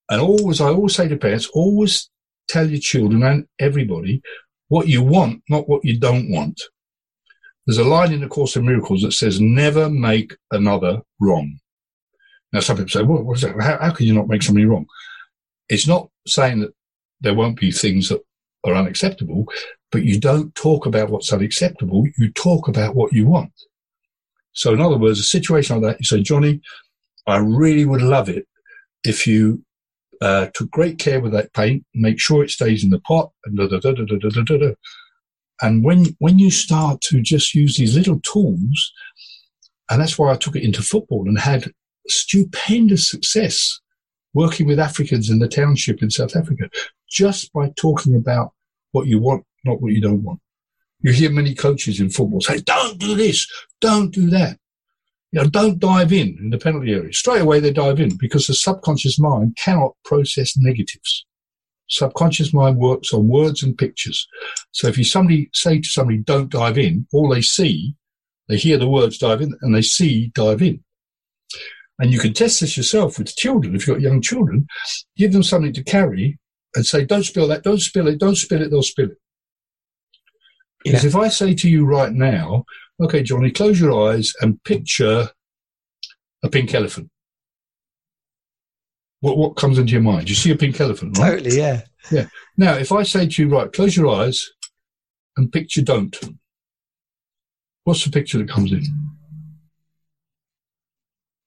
and 0.08 0.20
always, 0.20 0.60
I 0.60 0.66
always 0.66 0.94
say 0.94 1.08
to 1.08 1.16
parents, 1.16 1.48
always 1.52 2.10
tell 2.48 2.68
your 2.68 2.80
children 2.80 3.22
and 3.22 3.46
everybody 3.58 4.22
what 4.68 4.88
you 4.88 5.02
want, 5.02 5.42
not 5.48 5.68
what 5.68 5.84
you 5.84 5.98
don't 5.98 6.30
want. 6.30 6.60
There's 7.66 7.78
a 7.78 7.84
line 7.84 8.12
in 8.12 8.20
the 8.20 8.28
Course 8.28 8.56
of 8.56 8.64
Miracles 8.64 9.02
that 9.02 9.12
says, 9.12 9.40
never 9.40 9.90
make 9.90 10.36
another 10.52 11.00
wrong. 11.20 11.58
Now, 12.52 12.60
some 12.60 12.76
people 12.76 12.90
say, 12.90 13.02
well, 13.02 13.22
what 13.22 13.36
is 13.36 13.42
that? 13.42 13.60
How, 13.60 13.78
how 13.78 13.90
can 13.90 14.06
you 14.06 14.14
not 14.14 14.28
make 14.28 14.42
somebody 14.42 14.66
wrong? 14.66 14.86
It's 15.68 15.88
not 15.88 16.08
saying 16.26 16.60
that 16.60 16.72
there 17.20 17.34
won't 17.34 17.58
be 17.58 17.72
things 17.72 18.08
that 18.08 18.22
are 18.64 18.74
unacceptable, 18.74 19.46
but 19.90 20.04
you 20.04 20.20
don't 20.20 20.54
talk 20.54 20.86
about 20.86 21.10
what's 21.10 21.32
unacceptable. 21.32 22.06
You 22.18 22.30
talk 22.32 22.68
about 22.68 22.94
what 22.94 23.12
you 23.12 23.26
want. 23.26 23.52
So 24.52 24.72
in 24.72 24.80
other 24.80 24.96
words, 24.96 25.20
a 25.20 25.24
situation 25.24 25.80
like 25.80 25.92
that, 25.92 26.00
you 26.00 26.04
say, 26.04 26.22
Johnny, 26.22 26.60
I 27.26 27.38
really 27.38 27.84
would 27.84 28.02
love 28.02 28.28
it 28.28 28.46
if 29.04 29.26
you 29.26 29.64
uh, 30.20 30.46
took 30.54 30.70
great 30.70 30.98
care 30.98 31.20
with 31.20 31.32
that 31.32 31.52
paint, 31.52 31.84
make 31.94 32.18
sure 32.18 32.42
it 32.42 32.50
stays 32.50 32.84
in 32.84 32.90
the 32.90 33.00
pot, 33.00 33.30
and 33.44 33.56
da 33.56 33.68
da 33.68 33.78
da 33.78 33.92
da 33.92 34.04
da 34.04 34.16
da 34.16 34.42
da 34.42 34.56
da. 34.56 34.72
And 35.62 35.84
when 35.84 36.16
when 36.18 36.38
you 36.38 36.50
start 36.50 37.00
to 37.02 37.22
just 37.22 37.54
use 37.54 37.76
these 37.76 37.96
little 37.96 38.20
tools, 38.20 38.92
and 39.90 40.00
that's 40.00 40.18
why 40.18 40.32
I 40.32 40.36
took 40.36 40.56
it 40.56 40.64
into 40.64 40.82
football 40.82 41.28
and 41.28 41.38
had 41.38 41.72
stupendous 42.08 43.10
success 43.10 43.80
working 44.34 44.66
with 44.66 44.78
Africans 44.78 45.30
in 45.30 45.38
the 45.38 45.48
township 45.48 46.02
in 46.02 46.10
South 46.10 46.36
Africa, 46.36 46.68
just 47.08 47.52
by 47.52 47.72
talking 47.80 48.14
about 48.14 48.52
what 48.92 49.06
you 49.06 49.18
want, 49.18 49.44
not 49.64 49.80
what 49.80 49.92
you 49.92 50.00
don't 50.00 50.22
want. 50.22 50.40
You 51.00 51.12
hear 51.12 51.30
many 51.30 51.54
coaches 51.54 52.00
in 52.00 52.10
football 52.10 52.40
say, 52.40 52.60
"Don't 52.60 52.98
do 52.98 53.14
this, 53.14 53.46
don't 53.80 54.12
do 54.12 54.28
that." 54.30 54.58
You 55.32 55.42
know, 55.42 55.48
don't 55.48 55.78
dive 55.78 56.12
in 56.12 56.36
in 56.38 56.50
the 56.50 56.58
penalty 56.58 56.92
area. 56.92 57.12
Straight 57.12 57.42
away 57.42 57.60
they 57.60 57.72
dive 57.72 58.00
in 58.00 58.16
because 58.16 58.46
the 58.46 58.54
subconscious 58.54 59.18
mind 59.18 59.56
cannot 59.62 59.92
process 60.04 60.56
negatives. 60.56 61.26
Subconscious 61.88 62.52
mind 62.52 62.78
works 62.78 63.12
on 63.12 63.28
words 63.28 63.62
and 63.62 63.76
pictures. 63.76 64.26
So 64.72 64.88
if 64.88 64.98
you 64.98 65.04
somebody 65.04 65.50
say 65.52 65.80
to 65.80 65.88
somebody, 65.88 66.18
don't 66.18 66.50
dive 66.50 66.78
in, 66.78 67.06
all 67.12 67.28
they 67.28 67.42
see, 67.42 67.94
they 68.48 68.56
hear 68.56 68.78
the 68.78 68.88
words 68.88 69.18
dive 69.18 69.40
in 69.40 69.54
and 69.62 69.74
they 69.74 69.82
see 69.82 70.32
dive 70.34 70.62
in. 70.62 70.82
And 71.98 72.12
you 72.12 72.18
can 72.18 72.34
test 72.34 72.60
this 72.60 72.76
yourself 72.76 73.18
with 73.18 73.34
children. 73.36 73.74
If 73.74 73.86
you've 73.86 73.96
got 73.96 74.02
young 74.02 74.20
children, 74.20 74.66
give 75.16 75.32
them 75.32 75.42
something 75.42 75.72
to 75.72 75.82
carry 75.82 76.38
and 76.74 76.84
say, 76.84 77.04
don't 77.04 77.24
spill 77.24 77.48
that, 77.48 77.62
don't 77.62 77.80
spill 77.80 78.08
it, 78.08 78.18
don't 78.18 78.36
spill 78.36 78.62
it, 78.62 78.70
they'll 78.70 78.82
spill 78.82 79.10
it. 79.10 79.18
Because 80.84 81.04
yeah. 81.04 81.08
if 81.08 81.16
I 81.16 81.28
say 81.28 81.54
to 81.54 81.68
you 81.68 81.86
right 81.86 82.12
now, 82.12 82.64
okay, 83.00 83.22
Johnny, 83.22 83.50
close 83.50 83.80
your 83.80 84.08
eyes 84.08 84.32
and 84.40 84.62
picture 84.64 85.30
a 86.42 86.48
pink 86.48 86.74
elephant. 86.74 87.10
What, 89.20 89.38
what 89.38 89.56
comes 89.56 89.78
into 89.78 89.92
your 89.92 90.02
mind? 90.02 90.28
You 90.28 90.34
see 90.34 90.50
a 90.50 90.56
pink 90.56 90.80
elephant, 90.80 91.18
right? 91.18 91.30
Totally, 91.30 91.56
yeah. 91.56 91.82
Yeah. 92.10 92.26
Now, 92.56 92.74
if 92.74 92.92
I 92.92 93.02
say 93.02 93.26
to 93.26 93.42
you, 93.42 93.48
right, 93.48 93.72
close 93.72 93.96
your 93.96 94.08
eyes 94.08 94.48
and 95.36 95.50
picture 95.50 95.82
don't, 95.82 96.16
what's 97.84 98.04
the 98.04 98.10
picture 98.10 98.38
that 98.38 98.48
comes 98.48 98.72
in? 98.72 98.82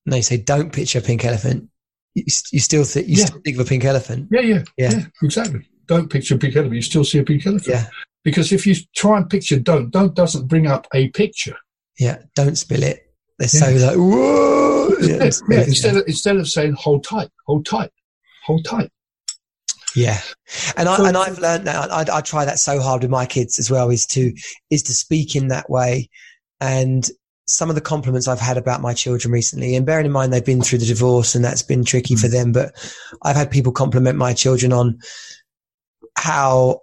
No, 0.05 0.17
you 0.17 0.23
say 0.23 0.37
don't 0.37 0.73
picture 0.73 0.99
a 0.99 1.01
pink 1.01 1.23
elephant. 1.23 1.69
You, 2.15 2.23
you 2.51 2.59
still 2.59 2.83
think 2.83 3.07
you 3.07 3.17
yeah. 3.17 3.25
still 3.25 3.41
think 3.45 3.57
of 3.57 3.65
a 3.65 3.69
pink 3.69 3.85
elephant. 3.85 4.27
Yeah, 4.31 4.41
yeah, 4.41 4.63
yeah, 4.77 4.91
yeah, 4.91 5.05
exactly. 5.21 5.69
Don't 5.85 6.09
picture 6.09 6.35
a 6.35 6.37
pink 6.37 6.55
elephant. 6.55 6.75
You 6.75 6.81
still 6.81 7.03
see 7.03 7.19
a 7.19 7.23
pink 7.23 7.45
elephant. 7.45 7.67
Yeah. 7.67 7.87
Because 8.23 8.51
if 8.51 8.67
you 8.67 8.75
try 8.95 9.17
and 9.17 9.29
picture 9.29 9.59
don't, 9.59 9.91
don't 9.91 10.13
doesn't 10.13 10.47
bring 10.47 10.67
up 10.67 10.87
a 10.93 11.09
picture. 11.09 11.57
Yeah, 11.97 12.19
don't 12.35 12.57
spill 12.57 12.83
it. 12.83 13.11
They're 13.37 13.47
yeah. 13.53 13.79
so 13.79 13.87
like, 13.87 13.97
whoa. 13.97 14.95
Yeah, 15.01 15.29
yeah, 15.49 15.63
instead, 15.63 15.95
of, 15.95 16.03
instead 16.07 16.35
of 16.35 16.47
saying 16.49 16.73
hold 16.73 17.03
tight, 17.03 17.29
hold 17.45 17.65
tight, 17.65 17.91
hold 18.43 18.65
tight. 18.65 18.91
Yeah, 19.95 20.19
and 20.77 20.89
I 20.89 21.07
and 21.07 21.17
I've 21.17 21.39
learned 21.39 21.67
that 21.67 21.91
I, 21.91 22.17
I 22.17 22.21
try 22.21 22.45
that 22.45 22.59
so 22.59 22.79
hard 22.79 23.01
with 23.01 23.11
my 23.11 23.25
kids 23.25 23.57
as 23.59 23.71
well 23.71 23.89
is 23.89 24.05
to 24.07 24.33
is 24.69 24.83
to 24.83 24.93
speak 24.93 25.35
in 25.35 25.47
that 25.47 25.69
way, 25.69 26.09
and 26.59 27.09
some 27.47 27.69
of 27.69 27.75
the 27.75 27.81
compliments 27.81 28.27
I've 28.27 28.39
had 28.39 28.57
about 28.57 28.81
my 28.81 28.93
children 28.93 29.31
recently, 29.31 29.75
and 29.75 29.85
bearing 29.85 30.05
in 30.05 30.11
mind 30.11 30.31
they've 30.31 30.45
been 30.45 30.61
through 30.61 30.79
the 30.79 30.85
divorce 30.85 31.33
and 31.33 31.43
that's 31.43 31.63
been 31.63 31.83
tricky 31.83 32.15
mm. 32.15 32.21
for 32.21 32.27
them, 32.27 32.51
but 32.51 32.73
I've 33.23 33.35
had 33.35 33.49
people 33.49 33.71
compliment 33.71 34.17
my 34.17 34.33
children 34.33 34.71
on 34.71 34.99
how 36.17 36.81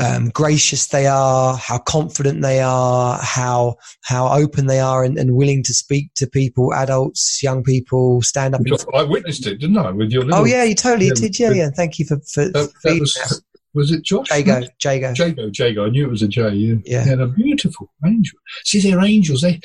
um, 0.00 0.28
gracious 0.30 0.88
they 0.88 1.06
are, 1.06 1.56
how 1.56 1.78
confident 1.78 2.42
they 2.42 2.60
are, 2.60 3.18
how 3.22 3.76
how 4.02 4.28
open 4.32 4.66
they 4.66 4.80
are, 4.80 5.04
and, 5.04 5.18
and, 5.18 5.34
willing 5.34 5.62
to 5.64 5.74
speak 5.74 6.12
to 6.14 6.26
people, 6.26 6.74
adults, 6.74 7.42
young 7.42 7.62
people, 7.62 8.22
stand 8.22 8.54
up. 8.54 8.62
I 8.94 9.02
witnessed 9.02 9.46
it, 9.46 9.58
didn't 9.58 9.78
I? 9.78 9.90
With 9.90 10.10
your 10.10 10.24
little, 10.24 10.40
oh 10.40 10.44
yeah, 10.44 10.64
you 10.64 10.74
totally 10.74 11.06
yeah, 11.06 11.14
did. 11.14 11.38
Yeah, 11.38 11.50
yeah. 11.52 11.70
Thank 11.70 11.98
you 11.98 12.04
for 12.04 12.18
for. 12.20 12.44
That, 12.46 12.72
that 12.82 13.00
was, 13.00 13.42
was 13.74 13.92
it 13.92 14.02
Josh? 14.04 14.28
Jago, 14.30 14.66
Jago, 14.82 15.12
Jago, 15.16 15.50
Jago. 15.52 15.86
I 15.86 15.90
knew 15.90 16.06
it 16.06 16.10
was 16.10 16.22
a 16.22 16.28
J. 16.28 16.50
Yeah, 16.50 16.76
yeah. 16.84 17.04
They're 17.04 17.20
a 17.20 17.28
beautiful 17.28 17.90
angel. 18.04 18.38
See, 18.64 18.80
they're 18.80 19.04
angels. 19.04 19.42
They 19.42 19.60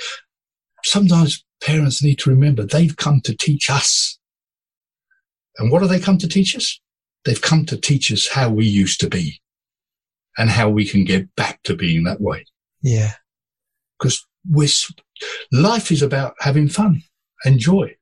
sometimes 0.83 1.43
parents 1.61 2.03
need 2.03 2.19
to 2.19 2.29
remember 2.29 2.63
they've 2.63 2.95
come 2.95 3.21
to 3.21 3.35
teach 3.35 3.69
us. 3.69 4.17
And 5.57 5.71
what 5.71 5.81
have 5.81 5.89
they 5.91 5.99
come 5.99 6.17
to 6.19 6.27
teach 6.27 6.55
us? 6.55 6.79
They've 7.25 7.41
come 7.41 7.65
to 7.67 7.77
teach 7.77 8.11
us 8.11 8.29
how 8.29 8.49
we 8.49 8.65
used 8.65 8.99
to 9.01 9.09
be 9.09 9.40
and 10.37 10.49
how 10.49 10.69
we 10.69 10.85
can 10.85 11.03
get 11.03 11.33
back 11.35 11.61
to 11.63 11.75
being 11.75 12.03
that 12.03 12.21
way. 12.21 12.45
Yeah. 12.81 13.13
Because 13.99 14.25
we're, 14.49 14.67
life 15.51 15.91
is 15.91 16.01
about 16.01 16.35
having 16.39 16.67
fun 16.67 17.03
and 17.45 17.59
joy, 17.59 17.95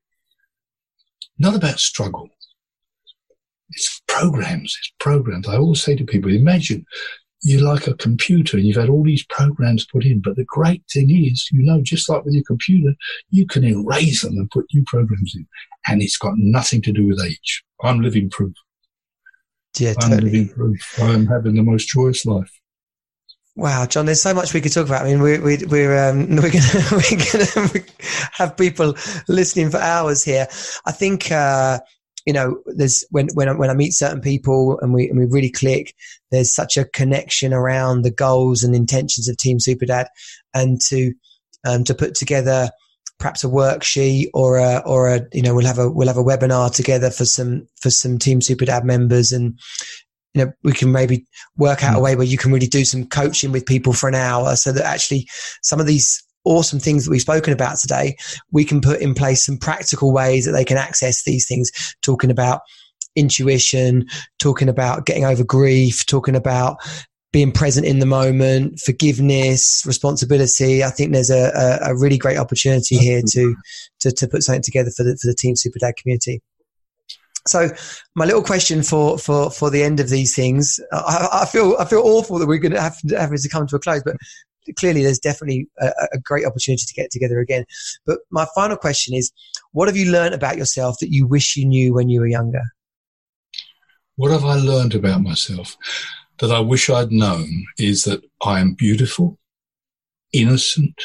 not 1.37 1.55
about 1.55 1.79
struggle. 1.79 2.29
It's 3.71 4.01
programs. 4.07 4.75
It's 4.79 4.93
programs. 4.99 5.47
I 5.47 5.57
always 5.57 5.81
say 5.81 5.95
to 5.95 6.05
people, 6.05 6.31
imagine 6.31 6.85
you're 7.41 7.61
like 7.61 7.87
a 7.87 7.93
computer 7.93 8.57
and 8.57 8.65
you've 8.65 8.77
had 8.77 8.89
all 8.89 9.03
these 9.03 9.25
programs 9.25 9.85
put 9.85 10.05
in. 10.05 10.21
But 10.21 10.35
the 10.35 10.45
great 10.45 10.83
thing 10.91 11.09
is, 11.09 11.47
you 11.51 11.63
know, 11.63 11.81
just 11.81 12.09
like 12.09 12.25
with 12.25 12.33
your 12.33 12.43
computer, 12.45 12.93
you 13.29 13.45
can 13.45 13.63
erase 13.63 14.23
them 14.23 14.37
and 14.37 14.49
put 14.51 14.65
new 14.73 14.83
programs 14.87 15.33
in. 15.35 15.47
And 15.87 16.01
it's 16.01 16.17
got 16.17 16.33
nothing 16.37 16.81
to 16.83 16.91
do 16.91 17.07
with 17.07 17.23
age. 17.23 17.63
I'm 17.83 18.01
living 18.01 18.29
proof. 18.29 18.53
Yeah, 19.77 19.93
I'm 20.01 20.11
totally. 20.11 20.49
I'm 21.01 21.27
having 21.27 21.55
the 21.55 21.63
most 21.63 21.87
joyous 21.87 22.25
life. 22.25 22.51
Wow, 23.55 23.85
John, 23.87 24.05
there's 24.05 24.21
so 24.21 24.33
much 24.33 24.53
we 24.53 24.61
could 24.61 24.71
talk 24.71 24.87
about. 24.87 25.01
I 25.01 25.09
mean, 25.09 25.21
we're 25.21 25.41
we're 25.41 25.67
we're, 25.67 26.09
um, 26.09 26.27
we're 26.37 26.49
gonna 26.49 26.87
we're 26.91 27.71
gonna 27.71 27.85
have 28.31 28.55
people 28.55 28.95
listening 29.27 29.69
for 29.69 29.77
hours 29.77 30.23
here. 30.23 30.47
I 30.85 30.91
think 30.91 31.31
uh, 31.31 31.79
you 32.25 32.33
know, 32.33 32.61
there's 32.67 33.05
when 33.11 33.27
when 33.33 33.49
I, 33.49 33.53
when 33.53 33.69
I 33.69 33.73
meet 33.73 33.91
certain 33.91 34.21
people 34.21 34.79
and 34.81 34.93
we 34.93 35.09
and 35.09 35.19
we 35.19 35.25
really 35.25 35.51
click. 35.51 35.93
There's 36.31 36.53
such 36.53 36.77
a 36.77 36.85
connection 36.85 37.53
around 37.53 38.03
the 38.03 38.11
goals 38.11 38.63
and 38.63 38.75
intentions 38.75 39.27
of 39.27 39.37
Team 39.37 39.57
Superdad, 39.57 40.05
and 40.53 40.79
to 40.83 41.13
um, 41.65 41.83
to 41.83 41.93
put 41.93 42.15
together 42.15 42.69
perhaps 43.19 43.43
a 43.43 43.47
worksheet 43.47 44.27
or 44.33 44.57
a 44.57 44.81
or 44.85 45.13
a 45.13 45.21
you 45.33 45.41
know 45.41 45.53
we'll 45.53 45.65
have 45.65 45.77
a 45.77 45.89
we'll 45.89 46.07
have 46.07 46.17
a 46.17 46.23
webinar 46.23 46.73
together 46.73 47.11
for 47.11 47.25
some 47.25 47.67
for 47.79 47.89
some 47.89 48.17
team 48.17 48.41
super 48.41 48.65
dad 48.65 48.85
members 48.85 49.31
and 49.31 49.59
you 50.33 50.43
know 50.43 50.51
we 50.63 50.71
can 50.71 50.91
maybe 50.91 51.25
work 51.57 51.83
out 51.83 51.95
a 51.95 51.99
mm. 51.99 52.03
way 52.03 52.15
where 52.15 52.25
you 52.25 52.37
can 52.37 52.51
really 52.51 52.67
do 52.67 52.85
some 52.85 53.05
coaching 53.05 53.51
with 53.51 53.65
people 53.65 53.93
for 53.93 54.07
an 54.07 54.15
hour 54.15 54.55
so 54.55 54.71
that 54.71 54.85
actually 54.85 55.27
some 55.61 55.79
of 55.79 55.85
these 55.85 56.23
awesome 56.45 56.79
things 56.79 57.03
that 57.03 57.11
we've 57.11 57.21
spoken 57.21 57.51
about 57.51 57.77
today 57.77 58.15
we 58.51 58.63
can 58.63 58.79
put 58.79 59.01
in 59.01 59.13
place 59.13 59.45
some 59.45 59.57
practical 59.57 60.13
ways 60.13 60.45
that 60.45 60.53
they 60.53 60.65
can 60.65 60.77
access 60.77 61.23
these 61.23 61.45
things 61.47 61.69
talking 62.01 62.31
about 62.31 62.61
intuition 63.15 64.05
talking 64.39 64.69
about 64.69 65.05
getting 65.05 65.25
over 65.25 65.43
grief 65.43 66.05
talking 66.05 66.35
about 66.35 66.77
being 67.31 67.51
present 67.51 67.85
in 67.85 67.99
the 67.99 68.05
moment, 68.05 68.79
forgiveness, 68.79 69.83
responsibility. 69.85 70.83
I 70.83 70.89
think 70.89 71.13
there's 71.13 71.29
a, 71.29 71.51
a, 71.55 71.91
a 71.91 71.95
really 71.95 72.17
great 72.17 72.37
opportunity 72.37 72.97
here 72.97 73.21
to, 73.29 73.55
to, 73.99 74.11
to 74.11 74.27
put 74.27 74.43
something 74.43 74.63
together 74.63 74.89
for 74.95 75.03
the, 75.03 75.15
for 75.21 75.27
the 75.27 75.35
Team 75.35 75.55
Super 75.55 75.77
Dad 75.79 75.95
community. 75.95 76.41
So 77.47 77.69
my 78.15 78.25
little 78.25 78.41
question 78.41 78.83
for, 78.83 79.17
for, 79.17 79.51
for 79.51 79.69
the 79.69 79.83
end 79.83 79.99
of 79.99 80.09
these 80.09 80.35
things, 80.35 80.79
I, 80.91 81.41
I 81.43 81.45
feel, 81.45 81.75
I 81.79 81.85
feel 81.85 82.01
awful 82.03 82.39
that 82.39 82.47
we're 82.47 82.57
going 82.57 82.73
to 82.73 82.81
have 82.81 82.99
to, 83.07 83.19
have 83.19 83.31
to 83.31 83.49
come 83.49 83.67
to 83.67 83.75
a 83.75 83.79
close, 83.79 84.03
but 84.03 84.17
clearly 84.77 85.03
there's 85.03 85.19
definitely 85.19 85.67
a, 85.79 85.91
a, 86.13 86.19
great 86.19 86.45
opportunity 86.45 86.83
to 86.85 86.93
get 86.93 87.11
together 87.11 87.39
again. 87.39 87.65
But 88.05 88.19
my 88.29 88.45
final 88.53 88.77
question 88.77 89.15
is, 89.15 89.31
what 89.71 89.87
have 89.87 89.95
you 89.95 90.11
learned 90.11 90.35
about 90.35 90.57
yourself 90.57 90.97
that 90.99 91.11
you 91.11 91.25
wish 91.25 91.55
you 91.55 91.65
knew 91.65 91.93
when 91.93 92.09
you 92.09 92.19
were 92.19 92.27
younger? 92.27 92.63
What 94.15 94.31
have 94.31 94.45
I 94.45 94.55
learned 94.55 94.95
about 94.95 95.21
myself 95.21 95.77
that 96.39 96.51
I 96.51 96.59
wish 96.59 96.89
I'd 96.89 97.11
known 97.11 97.65
is 97.77 98.05
that 98.05 98.23
I 98.41 98.59
am 98.59 98.73
beautiful, 98.73 99.37
innocent, 100.33 101.01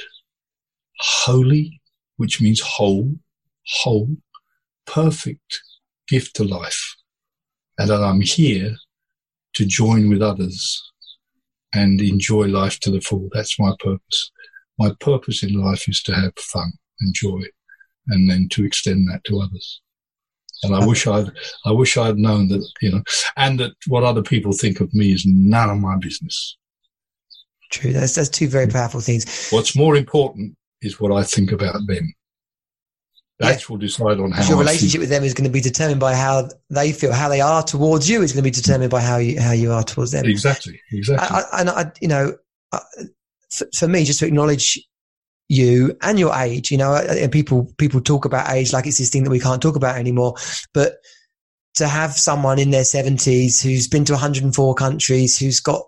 holy, 0.98 1.81
which 2.16 2.40
means 2.40 2.61
whole, 2.61 3.15
whole, 3.66 4.16
perfect 4.86 5.61
gift 6.09 6.36
to 6.36 6.44
life. 6.44 6.97
And 7.78 7.90
that 7.90 8.02
I'm 8.02 8.20
here 8.20 8.77
to 9.55 9.65
join 9.65 10.09
with 10.09 10.23
others 10.23 10.81
and 11.74 12.01
enjoy 12.01 12.47
life 12.47 12.78
to 12.81 12.90
the 12.90 13.01
full. 13.01 13.28
That's 13.32 13.59
my 13.59 13.74
purpose. 13.81 14.31
My 14.78 14.93
purpose 15.01 15.43
in 15.43 15.55
life 15.55 15.89
is 15.89 16.02
to 16.05 16.15
have 16.15 16.32
fun 16.39 16.73
and 17.01 17.15
joy 17.15 17.43
and 18.09 18.31
then 18.31 18.48
to 18.51 18.65
extend 18.65 19.09
that 19.09 19.24
to 19.24 19.40
others. 19.40 19.81
And 20.65 20.74
I 20.74 20.86
wish 20.86 21.07
I'd, 21.07 21.31
I 21.65 21.73
wish 21.73 21.97
I'd 21.97 22.16
known 22.16 22.49
that, 22.49 22.66
you 22.81 22.93
know, 22.93 23.03
and 23.36 23.59
that 23.61 23.73
what 23.86 24.05
other 24.05 24.23
people 24.23 24.53
think 24.53 24.81
of 24.81 24.93
me 24.95 25.12
is 25.12 25.24
none 25.27 25.70
of 25.70 25.78
my 25.78 25.97
business. 25.97 26.57
True. 27.70 27.93
That's, 27.93 28.15
that's 28.15 28.28
two 28.28 28.49
very 28.49 28.66
powerful 28.66 29.01
things. 29.01 29.49
What's 29.51 29.77
more 29.77 29.97
important 29.97 30.57
is 30.81 31.01
what 31.01 31.12
I 31.12 31.23
think 31.23 31.53
about 31.53 31.86
them. 31.86 32.15
That 33.41 33.61
yeah. 33.61 33.66
will 33.69 33.78
decide 33.78 34.20
on 34.20 34.31
how 34.31 34.49
your 34.49 34.59
relationship 34.59 35.01
with 35.01 35.11
them 35.11 35.24
is 35.24 35.35
going 35.35 35.49
to 35.49 35.53
be 35.53 35.61
determined 35.61 35.99
by 35.99 36.15
how 36.15 36.49
they 36.70 36.93
feel, 36.93 37.12
how 37.12 37.28
they 37.28 37.41
are 37.41 37.65
towards 37.65 38.09
you 38.09 38.23
is 38.23 38.32
going 38.32 38.45
to 38.45 38.49
be 38.49 38.53
determined 38.53 38.93
by 38.93 39.01
how 39.01 39.16
you 39.16 39.41
how 39.41 39.51
you 39.51 39.73
are 39.73 39.82
towards 39.82 40.12
them. 40.12 40.24
Exactly, 40.24 40.81
exactly. 40.93 41.27
I, 41.28 41.41
I, 41.41 41.61
and 41.61 41.70
I, 41.70 41.93
you 42.01 42.07
know, 42.07 42.36
for, 43.51 43.66
for, 43.77 43.89
me, 43.89 44.05
just 44.05 44.20
to 44.20 44.27
acknowledge 44.27 44.81
you 45.55 45.97
and 46.03 46.19
your 46.19 46.35
age, 46.35 46.71
you 46.71 46.79
know, 46.79 46.95
and 46.95 47.33
people 47.33 47.73
people 47.79 48.01
talk 48.01 48.25
about 48.25 48.51
age 48.51 48.73
like 48.73 48.87
it's 48.87 48.99
this 48.99 49.11
thing 49.11 49.25
that 49.25 49.31
we 49.31 49.41
can't 49.41 49.63
talk 49.63 49.77
about 49.77 49.97
anymore, 49.97 50.35
but 50.73 50.97
to 51.75 51.89
have 51.89 52.13
someone 52.13 52.59
in 52.59 52.71
their 52.71 52.83
70s 52.83 53.63
who's 53.63 53.89
been 53.89 54.05
to 54.05 54.13
104 54.13 54.75
countries, 54.75 55.37
who's 55.39 55.59
got 55.59 55.83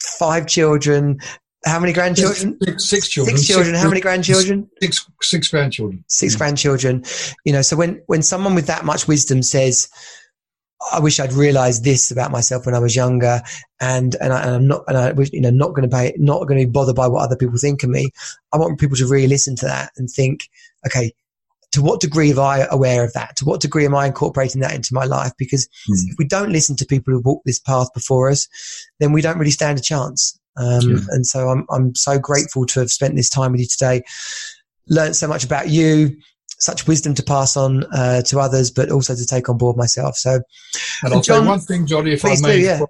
five 0.00 0.46
children, 0.46 1.20
how 1.64 1.80
many 1.80 1.92
grandchildren? 1.92 2.56
Six, 2.62 2.84
six 2.88 3.08
children. 3.08 3.36
Six 3.36 3.48
children. 3.48 3.74
Six, 3.74 3.82
How 3.82 3.88
many 3.88 4.00
grandchildren? 4.00 4.70
Six 4.80 5.06
six 5.22 5.48
grandchildren. 5.48 6.04
Six 6.08 6.34
yeah. 6.34 6.38
grandchildren. 6.38 7.04
You 7.44 7.52
know, 7.52 7.62
so 7.62 7.76
when 7.76 8.02
when 8.06 8.22
someone 8.22 8.54
with 8.54 8.66
that 8.66 8.84
much 8.84 9.08
wisdom 9.08 9.42
says, 9.42 9.88
"I 10.92 11.00
wish 11.00 11.20
I'd 11.20 11.32
realised 11.32 11.84
this 11.84 12.10
about 12.10 12.30
myself 12.30 12.66
when 12.66 12.74
I 12.74 12.78
was 12.78 12.96
younger," 12.96 13.42
and 13.80 14.14
and, 14.20 14.32
I, 14.32 14.54
am 14.54 14.66
not 14.66 14.84
and 14.88 14.96
I 14.96 15.12
was 15.12 15.32
you 15.32 15.40
know 15.40 15.50
not 15.50 15.74
going 15.74 15.88
to 15.88 15.96
pay 15.96 16.14
not 16.16 16.46
going 16.46 16.60
to 16.60 16.66
be 16.66 16.70
bothered 16.70 16.96
by 16.96 17.08
what 17.08 17.22
other 17.22 17.36
people 17.36 17.58
think 17.58 17.82
of 17.82 17.90
me. 17.90 18.10
I 18.52 18.58
want 18.58 18.80
people 18.80 18.96
to 18.96 19.06
really 19.06 19.28
listen 19.28 19.56
to 19.56 19.66
that 19.66 19.90
and 19.96 20.08
think, 20.10 20.48
okay. 20.86 21.12
To 21.72 21.82
what 21.82 22.00
degree 22.00 22.30
am 22.30 22.38
I 22.38 22.66
aware 22.70 23.04
of 23.04 23.12
that? 23.12 23.36
To 23.36 23.44
what 23.44 23.60
degree 23.60 23.84
am 23.84 23.94
I 23.94 24.06
incorporating 24.06 24.62
that 24.62 24.74
into 24.74 24.94
my 24.94 25.04
life? 25.04 25.32
Because 25.36 25.66
mm. 25.86 25.96
if 26.08 26.16
we 26.18 26.24
don't 26.24 26.50
listen 26.50 26.76
to 26.76 26.86
people 26.86 27.12
who 27.12 27.20
walk 27.20 27.42
this 27.44 27.58
path 27.58 27.88
before 27.92 28.30
us, 28.30 28.48
then 29.00 29.12
we 29.12 29.20
don't 29.20 29.36
really 29.36 29.50
stand 29.50 29.78
a 29.78 29.82
chance. 29.82 30.38
Um, 30.58 30.80
yeah. 30.80 30.98
And 31.10 31.26
so 31.26 31.48
I'm, 31.48 31.66
I'm 31.70 31.94
so 31.94 32.18
grateful 32.18 32.66
to 32.66 32.80
have 32.80 32.90
spent 32.90 33.16
this 33.16 33.30
time 33.30 33.52
with 33.52 33.60
you 33.60 33.66
today, 33.66 34.02
learned 34.88 35.16
so 35.16 35.28
much 35.28 35.44
about 35.44 35.68
you, 35.68 36.16
such 36.58 36.86
wisdom 36.86 37.14
to 37.14 37.22
pass 37.22 37.56
on 37.56 37.84
uh, 37.94 38.22
to 38.22 38.38
others, 38.40 38.70
but 38.70 38.90
also 38.90 39.14
to 39.14 39.26
take 39.26 39.48
on 39.48 39.58
board 39.58 39.76
myself. 39.76 40.16
So, 40.16 40.40
and 41.02 41.14
I'll 41.14 41.22
John, 41.22 41.42
say 41.42 41.48
one 41.48 41.60
thing, 41.60 41.86
Johnny, 41.86 42.12
if 42.12 42.24
I 42.24 42.36
may. 42.40 42.60
Do, 42.60 42.62
yeah. 42.62 42.80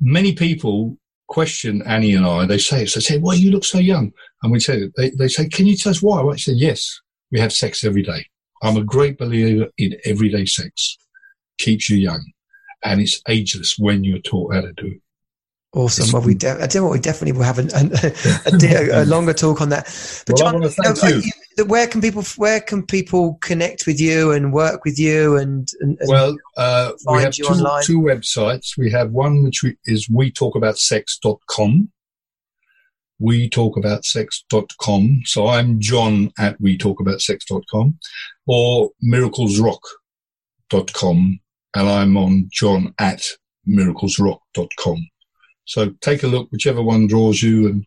Many 0.00 0.32
people 0.32 0.96
question 1.28 1.82
Annie 1.82 2.14
and 2.14 2.26
I. 2.26 2.46
They 2.46 2.58
say 2.58 2.80
They 2.80 2.86
say, 2.86 3.18
"Why 3.18 3.34
you 3.34 3.50
look 3.50 3.64
so 3.64 3.78
young?" 3.78 4.12
And 4.42 4.52
we 4.52 4.60
say, 4.60 4.90
"They, 4.96 5.10
they 5.10 5.28
say, 5.28 5.48
can 5.48 5.66
you 5.66 5.76
tell 5.76 5.90
us 5.90 6.02
why?" 6.02 6.22
I 6.22 6.36
say, 6.36 6.52
"Yes, 6.52 7.00
we 7.30 7.40
have 7.40 7.52
sex 7.52 7.84
every 7.84 8.02
day. 8.02 8.26
I'm 8.62 8.76
a 8.76 8.84
great 8.84 9.18
believer 9.18 9.68
in 9.78 9.96
everyday 10.04 10.46
sex. 10.46 10.96
Keeps 11.58 11.88
you 11.88 11.96
young, 11.96 12.24
and 12.84 13.00
it's 13.00 13.20
ageless 13.28 13.76
when 13.78 14.04
you're 14.04 14.18
taught 14.18 14.54
how 14.54 14.62
to 14.62 14.72
do 14.72 14.86
it." 14.86 15.00
Awesome. 15.74 16.10
Well, 16.12 16.22
we 16.22 16.34
de- 16.34 16.62
I 16.62 16.68
do 16.68 16.84
what 16.84 16.92
we 16.92 17.00
definitely 17.00 17.32
will 17.32 17.42
have 17.42 17.58
a, 17.58 17.62
a, 17.74 17.90
a, 18.46 19.02
a 19.02 19.04
longer 19.06 19.32
talk 19.32 19.60
on 19.60 19.70
that. 19.70 19.86
But 20.24 20.40
well, 20.40 20.52
John, 20.52 20.62
you 20.62 20.70
know, 20.84 20.94
you, 21.56 21.64
where 21.66 21.88
can 21.88 22.00
people 22.00 22.22
where 22.36 22.60
can 22.60 22.86
people 22.86 23.40
connect 23.42 23.84
with 23.84 24.00
you 24.00 24.30
and 24.30 24.52
work 24.52 24.84
with 24.84 25.00
you 25.00 25.36
and, 25.36 25.68
and, 25.80 25.98
and 25.98 26.08
well, 26.08 26.36
uh, 26.56 26.92
we 27.06 27.22
have 27.22 27.32
two, 27.32 27.42
two, 27.82 28.00
websites. 28.00 28.78
We 28.78 28.88
have 28.92 29.10
one 29.10 29.42
which 29.42 29.64
we, 29.64 29.76
is 29.84 30.08
we 30.08 30.30
talk 30.30 30.54
about 30.54 30.78
sex.com. 30.78 31.90
We 33.18 33.48
talk 33.48 33.76
about 33.76 34.04
sex.com. 34.04 35.22
So 35.24 35.48
I'm 35.48 35.80
John 35.80 36.30
at 36.38 36.60
we 36.60 36.78
talk 36.78 37.00
about 37.00 37.20
sex.com 37.20 37.98
or 38.46 38.90
miraclesrock.com 39.04 41.40
and 41.74 41.88
I'm 41.88 42.16
on 42.16 42.48
John 42.52 42.94
at 43.00 43.26
miraclesrock.com. 43.68 45.08
So 45.66 45.90
take 46.00 46.22
a 46.22 46.28
look, 46.28 46.50
whichever 46.50 46.82
one 46.82 47.06
draws 47.06 47.42
you, 47.42 47.66
and 47.68 47.86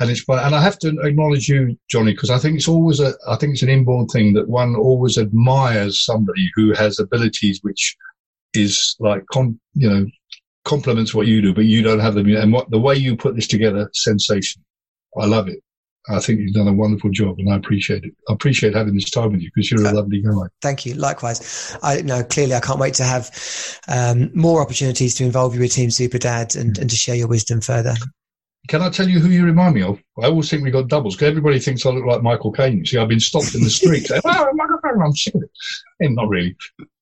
and 0.00 0.10
it's 0.10 0.24
and 0.28 0.54
I 0.54 0.62
have 0.62 0.78
to 0.80 0.98
acknowledge 1.02 1.48
you, 1.48 1.78
Johnny, 1.88 2.12
because 2.12 2.30
I 2.30 2.38
think 2.38 2.56
it's 2.56 2.68
always 2.68 3.00
a 3.00 3.14
I 3.28 3.36
think 3.36 3.54
it's 3.54 3.62
an 3.62 3.68
inborn 3.68 4.06
thing 4.08 4.34
that 4.34 4.48
one 4.48 4.76
always 4.76 5.18
admires 5.18 6.04
somebody 6.04 6.50
who 6.54 6.72
has 6.74 6.98
abilities 6.98 7.60
which 7.62 7.96
is 8.54 8.96
like 9.00 9.24
con, 9.32 9.58
you 9.74 9.88
know 9.88 10.06
complements 10.64 11.14
what 11.14 11.26
you 11.26 11.42
do, 11.42 11.54
but 11.54 11.66
you 11.66 11.82
don't 11.82 12.00
have 12.00 12.14
them. 12.14 12.28
And 12.34 12.52
what 12.52 12.70
the 12.70 12.78
way 12.78 12.96
you 12.96 13.16
put 13.16 13.36
this 13.36 13.46
together, 13.46 13.90
sensation. 13.92 14.62
I 15.18 15.26
love 15.26 15.48
it. 15.48 15.62
I 16.08 16.20
think 16.20 16.40
you've 16.40 16.52
done 16.52 16.68
a 16.68 16.72
wonderful 16.72 17.10
job, 17.10 17.38
and 17.38 17.50
I 17.50 17.56
appreciate 17.56 18.04
it. 18.04 18.12
I 18.28 18.34
appreciate 18.34 18.74
having 18.74 18.94
this 18.94 19.10
time 19.10 19.32
with 19.32 19.40
you 19.40 19.50
because 19.54 19.70
you're 19.70 19.86
a 19.86 19.92
lovely 19.92 20.20
guy. 20.20 20.30
Thank 20.60 20.84
you. 20.84 20.94
Likewise, 20.94 21.76
I 21.82 22.02
know 22.02 22.22
clearly 22.22 22.54
I 22.54 22.60
can't 22.60 22.78
wait 22.78 22.94
to 22.94 23.04
have 23.04 23.30
um, 23.88 24.30
more 24.34 24.60
opportunities 24.60 25.14
to 25.16 25.24
involve 25.24 25.54
you 25.54 25.60
with 25.60 25.72
Team 25.72 25.90
Super 25.90 26.18
Dad 26.18 26.56
and, 26.56 26.76
and 26.78 26.90
to 26.90 26.96
share 26.96 27.14
your 27.14 27.28
wisdom 27.28 27.62
further. 27.62 27.94
Can 28.68 28.82
I 28.82 28.90
tell 28.90 29.08
you 29.08 29.18
who 29.18 29.28
you 29.28 29.44
remind 29.44 29.74
me 29.74 29.82
of? 29.82 29.98
I 30.22 30.26
always 30.26 30.50
think 30.50 30.62
we 30.62 30.70
got 30.70 30.88
doubles 30.88 31.16
because 31.16 31.28
everybody 31.28 31.58
thinks 31.58 31.86
I 31.86 31.90
look 31.90 32.04
like 32.04 32.22
Michael 32.22 32.52
Caine. 32.52 32.78
You 32.78 32.86
see, 32.86 32.98
I've 32.98 33.08
been 33.08 33.20
stopped 33.20 33.54
in 33.54 33.62
the 33.62 33.70
street. 33.70 34.06
saying, 34.06 34.22
oh, 34.24 34.46
I'm 34.84 35.14
sick 35.14 35.34
of 35.34 35.42
it. 35.42 35.50
And 36.00 36.16
not 36.16 36.28
really. 36.28 36.56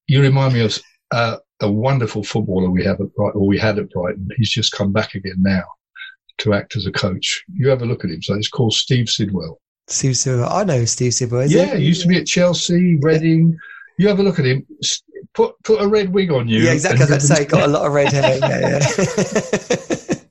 You 0.07 0.23
remind 0.23 0.55
me 0.55 0.61
of 0.61 0.79
uh, 1.11 1.39
a 1.61 1.71
wonderful 1.71 2.23
footballer 2.23 2.71
we 2.71 2.85
have 2.85 3.01
at 3.01 3.15
Brighton, 3.15 3.41
or 3.41 3.47
we 3.47 3.59
had 3.59 3.79
at 3.79 3.91
Brighton. 3.91 4.29
He's 4.37 4.51
just 4.51 4.73
come 4.73 4.93
back 4.93 5.15
again 5.15 5.37
now 5.39 5.65
to 6.43 6.55
act 6.55 6.77
as 6.77 6.87
a 6.87 6.93
coach. 6.93 7.45
You 7.53 7.69
have 7.69 7.83
a 7.83 7.87
look 7.87 8.05
at 8.05 8.11
him. 8.11 8.23
So 8.23 8.35
it's 8.35 8.49
called 8.49 8.75
Steve 8.75 9.09
Sidwell. 9.09 9.61
Steve 9.89 10.17
Sidwell. 10.17 10.53
I 10.53 10.65
know 10.65 10.85
Steve 10.85 11.15
Sidwell. 11.15 11.47
yeah, 11.47 11.77
he 11.77 11.85
used 11.85 12.03
to 12.03 12.09
be 12.09 12.19
at 12.19 12.27
Chelsea, 12.27 12.99
Reading. 13.01 13.51
Yeah. 13.51 13.57
You 13.99 14.09
have 14.09 14.21
a 14.21 14.23
look 14.23 14.39
at 14.39 14.47
him. 14.47 14.67
Put 15.35 15.55
put 15.65 15.81
a 15.81 15.87
red 15.87 16.13
wig 16.13 16.31
on 16.33 16.49
you. 16.49 16.61
Yeah, 16.61 16.73
exactly. 16.73 17.07
I 17.07 17.15
was 17.15 17.29
say, 17.29 17.45
got 17.45 17.63
a 17.63 17.67
lot 17.67 17.87
of 17.87 17.93
red 17.93 18.13
hair. 18.13 18.39
Yeah, 18.43 18.81
yeah. 18.81 20.23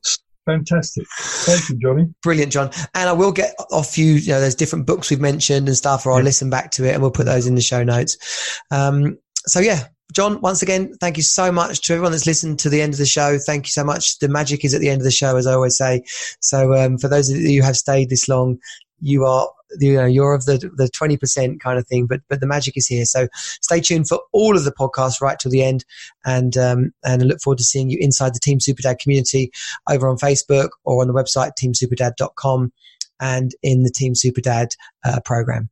Fantastic. 0.46 1.06
Thank 1.20 1.70
you, 1.70 1.78
Johnny. 1.78 2.14
Brilliant, 2.24 2.52
John. 2.52 2.72
And 2.96 3.08
I 3.08 3.14
will 3.14 3.32
get 3.32 3.54
off 3.72 3.98
you, 3.98 4.14
you 4.14 4.30
know, 4.30 4.42
there's 4.42 4.56
different 4.56 4.88
books 4.88 5.10
we've 5.10 5.22
mentioned 5.22 5.68
and 5.68 5.78
stuff, 5.78 6.06
or 6.06 6.12
I'll 6.12 6.18
yeah. 6.18 6.26
listen 6.26 6.50
back 6.50 6.72
to 6.72 6.84
it 6.84 6.94
and 6.94 7.02
we'll 7.02 7.12
put 7.12 7.28
those 7.28 7.46
in 7.46 7.56
the 7.56 7.62
show 7.62 7.84
notes. 7.84 8.60
Um, 8.72 9.20
so 9.46 9.60
yeah, 9.60 9.88
John, 10.12 10.42
once 10.42 10.62
again, 10.62 10.94
thank 11.00 11.18
you 11.18 11.24
so 11.24 11.52
much 11.52 11.82
to 11.82 11.94
everyone 11.94 12.12
that's 12.12 12.28
listened 12.28 12.60
to 12.60 12.70
the 12.70 12.82
end 12.82 12.94
of 12.94 13.00
the 13.00 13.06
show. 13.06 13.38
Thank 13.38 13.66
you 13.66 13.72
so 13.72 13.84
much. 13.84 14.20
The 14.20 14.28
magic 14.28 14.66
is 14.66 14.74
at 14.74 14.82
the 14.82 14.90
end 14.90 15.02
of 15.02 15.06
the 15.06 15.12
show, 15.12 15.38
as 15.38 15.48
I 15.48 15.54
always 15.54 15.78
say. 15.78 16.04
So, 16.42 16.74
um, 16.74 16.98
for 16.98 17.08
those 17.08 17.30
of 17.30 17.38
you 17.38 17.62
who 17.62 17.66
have 17.66 17.78
stayed 17.78 18.10
this 18.10 18.28
long, 18.28 18.60
you 19.02 19.26
are, 19.26 19.50
you 19.80 19.96
know, 19.96 20.06
you're 20.06 20.34
of 20.34 20.46
the, 20.46 20.58
the 20.76 20.90
20% 20.90 21.60
kind 21.60 21.80
of 21.80 21.88
thing, 21.88 22.06
but, 22.08 22.22
but 22.30 22.40
the 22.40 22.48
magic 22.48 22.78
is 22.78 22.88
here. 22.88 23.06
So 23.06 23.28
stay 23.62 23.80
tuned 23.80 24.08
for 24.08 24.20
all 24.32 24.56
of 24.56 24.64
the 24.64 24.72
podcasts 24.72 25.22
right 25.22 25.40
till 25.40 25.52
the 25.52 25.64
end. 25.64 25.84
And, 26.26 26.56
um, 26.58 26.94
and 27.04 27.24
I 27.24 27.26
look 27.26 27.42
forward 27.42 27.58
to 27.58 27.64
seeing 27.64 27.90
you 27.90 27.98
inside 28.00 28.36
the 28.36 28.40
Team 28.40 28.60
Superdad 28.60 29.00
community 29.00 29.52
over 29.90 30.08
on 30.08 30.18
Facebook 30.18 30.70
or 30.84 31.02
on 31.02 31.08
the 31.08 31.14
website, 31.14 31.52
teamsuperdad.com 31.60 32.72
and 33.20 33.56
in 33.64 33.84
the 33.84 33.92
Team 33.92 34.14
Superdad 34.14 34.76
uh, 35.06 35.20
program. 35.26 35.70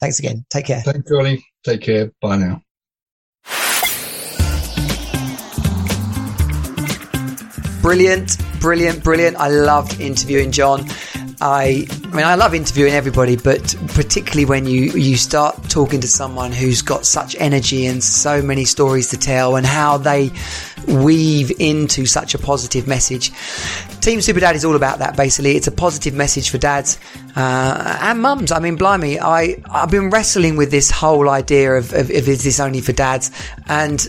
Thanks 0.00 0.18
again. 0.18 0.44
Take 0.50 0.66
care. 0.66 0.80
Thanks, 0.80 1.08
Johnny. 1.08 1.44
Take 1.64 1.82
care. 1.82 2.10
Bye 2.20 2.36
now. 2.36 2.62
Brilliant, 7.82 8.38
brilliant, 8.60 9.02
brilliant. 9.02 9.36
I 9.38 9.48
loved 9.48 10.00
interviewing 10.00 10.52
John. 10.52 10.86
I, 11.40 11.88
I 12.04 12.06
mean, 12.14 12.24
I 12.24 12.36
love 12.36 12.54
interviewing 12.54 12.92
everybody, 12.92 13.34
but 13.34 13.74
particularly 13.88 14.44
when 14.44 14.66
you, 14.66 14.92
you 14.92 15.16
start 15.16 15.68
talking 15.68 16.00
to 16.00 16.06
someone 16.06 16.52
who's 16.52 16.80
got 16.80 17.04
such 17.04 17.34
energy 17.40 17.86
and 17.86 18.02
so 18.02 18.40
many 18.40 18.64
stories 18.64 19.08
to 19.08 19.18
tell 19.18 19.56
and 19.56 19.66
how 19.66 19.98
they 19.98 20.30
weave 20.86 21.50
into 21.58 22.06
such 22.06 22.36
a 22.36 22.38
positive 22.38 22.86
message. 22.86 23.32
Team 24.00 24.20
Super 24.20 24.38
Dad 24.38 24.54
is 24.54 24.64
all 24.64 24.76
about 24.76 25.00
that, 25.00 25.16
basically. 25.16 25.56
It's 25.56 25.66
a 25.66 25.72
positive 25.72 26.14
message 26.14 26.50
for 26.50 26.58
dads 26.58 27.00
uh, 27.34 27.98
and 28.00 28.22
mums. 28.22 28.52
I 28.52 28.60
mean, 28.60 28.76
blimey, 28.76 29.18
I, 29.18 29.60
I've 29.68 29.90
been 29.90 30.10
wrestling 30.10 30.54
with 30.54 30.70
this 30.70 30.88
whole 30.88 31.28
idea 31.28 31.74
of, 31.74 31.92
of, 31.92 32.10
of 32.10 32.28
is 32.28 32.44
this 32.44 32.60
only 32.60 32.80
for 32.80 32.92
dads? 32.92 33.32
And 33.66 34.08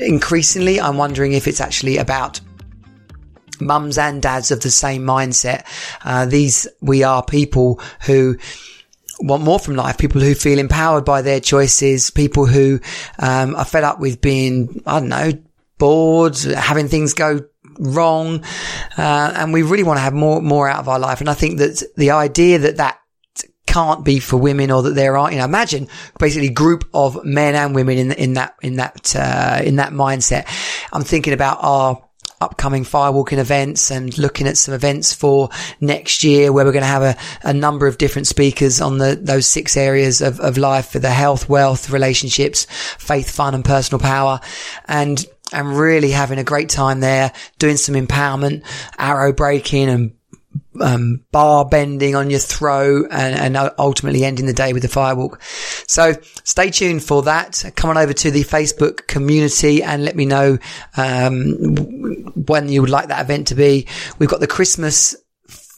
increasingly, 0.00 0.80
I'm 0.80 0.96
wondering 0.96 1.32
if 1.32 1.46
it's 1.46 1.60
actually 1.60 1.98
about 1.98 2.40
mums 3.60 3.98
and 3.98 4.20
dads 4.20 4.50
of 4.50 4.60
the 4.60 4.70
same 4.70 5.02
mindset. 5.02 5.64
Uh, 6.04 6.26
these, 6.26 6.66
we 6.80 7.02
are 7.02 7.24
people 7.24 7.80
who, 8.06 8.36
want 9.20 9.42
more 9.42 9.58
from 9.58 9.76
life, 9.76 9.98
people 9.98 10.20
who 10.20 10.34
feel 10.34 10.58
empowered 10.58 11.04
by 11.04 11.22
their 11.22 11.40
choices, 11.40 12.10
people 12.10 12.46
who 12.46 12.80
um, 13.18 13.54
are 13.54 13.64
fed 13.64 13.84
up 13.84 14.00
with 14.00 14.20
being, 14.20 14.82
I 14.86 14.98
don't 14.98 15.08
know, 15.08 15.32
bored, 15.78 16.36
having 16.38 16.88
things 16.88 17.14
go 17.14 17.40
wrong, 17.78 18.44
uh, 18.98 19.32
and 19.36 19.52
we 19.52 19.62
really 19.62 19.82
want 19.82 19.98
to 19.98 20.02
have 20.02 20.12
more 20.12 20.42
more 20.42 20.68
out 20.68 20.80
of 20.80 20.88
our 20.88 20.98
life. 20.98 21.20
And 21.20 21.30
I 21.30 21.34
think 21.34 21.58
that 21.58 21.82
the 21.96 22.10
idea 22.10 22.58
that 22.58 22.76
that 22.78 22.98
can't 23.72 24.04
be 24.04 24.20
for 24.20 24.36
women 24.36 24.70
or 24.70 24.82
that 24.82 24.94
there 24.94 25.16
are, 25.16 25.32
you 25.32 25.38
know, 25.38 25.44
imagine 25.44 25.88
basically 26.18 26.50
group 26.50 26.84
of 26.92 27.24
men 27.24 27.54
and 27.54 27.74
women 27.74 27.96
in, 27.96 28.12
in 28.12 28.34
that, 28.34 28.54
in 28.62 28.76
that, 28.76 29.16
uh, 29.16 29.62
in 29.64 29.76
that 29.76 29.92
mindset. 29.92 30.46
I'm 30.92 31.04
thinking 31.04 31.32
about 31.32 31.58
our 31.60 32.02
upcoming 32.42 32.84
firewalking 32.84 33.38
events 33.38 33.90
and 33.90 34.18
looking 34.18 34.46
at 34.46 34.58
some 34.58 34.74
events 34.74 35.14
for 35.14 35.48
next 35.80 36.22
year 36.22 36.52
where 36.52 36.66
we're 36.66 36.72
going 36.72 36.82
to 36.82 36.86
have 36.86 37.02
a, 37.02 37.16
a 37.48 37.54
number 37.54 37.86
of 37.86 37.96
different 37.96 38.26
speakers 38.26 38.80
on 38.80 38.98
the, 38.98 39.18
those 39.20 39.46
six 39.46 39.76
areas 39.76 40.20
of, 40.20 40.38
of 40.40 40.58
life 40.58 40.90
for 40.90 40.98
the 40.98 41.10
health, 41.10 41.48
wealth, 41.48 41.88
relationships, 41.88 42.66
faith, 42.98 43.30
fun 43.30 43.54
and 43.54 43.64
personal 43.64 44.00
power. 44.00 44.40
And, 44.86 45.24
and 45.54 45.78
really 45.78 46.10
having 46.10 46.38
a 46.38 46.44
great 46.44 46.68
time 46.68 47.00
there, 47.00 47.32
doing 47.58 47.76
some 47.76 47.94
empowerment, 47.94 48.64
arrow 48.98 49.32
breaking 49.32 49.88
and 49.88 50.12
um, 50.80 51.24
bar 51.32 51.64
bending 51.64 52.14
on 52.14 52.30
your 52.30 52.38
throw 52.38 53.04
and, 53.06 53.56
and, 53.56 53.70
ultimately 53.78 54.24
ending 54.24 54.46
the 54.46 54.52
day 54.52 54.72
with 54.72 54.82
the 54.82 54.88
firewalk. 54.88 55.40
So 55.88 56.14
stay 56.44 56.70
tuned 56.70 57.04
for 57.04 57.22
that. 57.22 57.64
Come 57.76 57.90
on 57.90 57.98
over 57.98 58.12
to 58.12 58.30
the 58.30 58.44
Facebook 58.44 59.06
community 59.06 59.82
and 59.82 60.04
let 60.04 60.16
me 60.16 60.24
know 60.24 60.58
um, 60.96 61.76
when 62.46 62.68
you 62.68 62.80
would 62.80 62.90
like 62.90 63.08
that 63.08 63.20
event 63.20 63.48
to 63.48 63.54
be. 63.54 63.86
We've 64.18 64.28
got 64.28 64.40
the 64.40 64.46
Christmas 64.46 65.14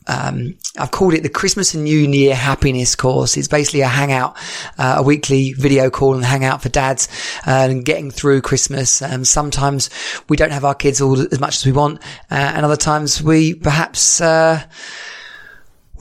um, 0.07 0.57
I've 0.79 0.91
called 0.91 1.15
it 1.15 1.23
the 1.23 1.29
Christmas 1.29 1.75
and 1.75 1.85
New 1.85 1.99
Year 1.99 2.35
Happiness 2.35 2.95
Course. 2.95 3.37
It's 3.37 3.49
basically 3.49 3.81
a 3.81 3.89
hangout, 3.89 4.37
uh, 4.79 4.97
a 4.99 5.03
weekly 5.03 5.53
video 5.53 5.89
call 5.91 6.15
and 6.15 6.25
hangout 6.25 6.63
for 6.63 6.69
dads 6.69 7.09
uh, 7.47 7.69
and 7.71 7.85
getting 7.85 8.11
through 8.11 8.43
Christmas. 8.43 9.01
Um, 9.01 9.25
sometimes 9.25 9.91
we 10.29 10.37
don't 10.37 10.53
have 10.53 10.65
our 10.65 10.75
kids 10.75 11.01
all 11.01 11.21
as 11.21 11.41
much 11.41 11.57
as 11.57 11.67
we 11.67 11.73
want, 11.73 12.01
uh, 12.31 12.35
and 12.35 12.65
other 12.65 12.77
times 12.77 13.23
we 13.23 13.55
perhaps 13.55 14.21
uh, 14.21 14.63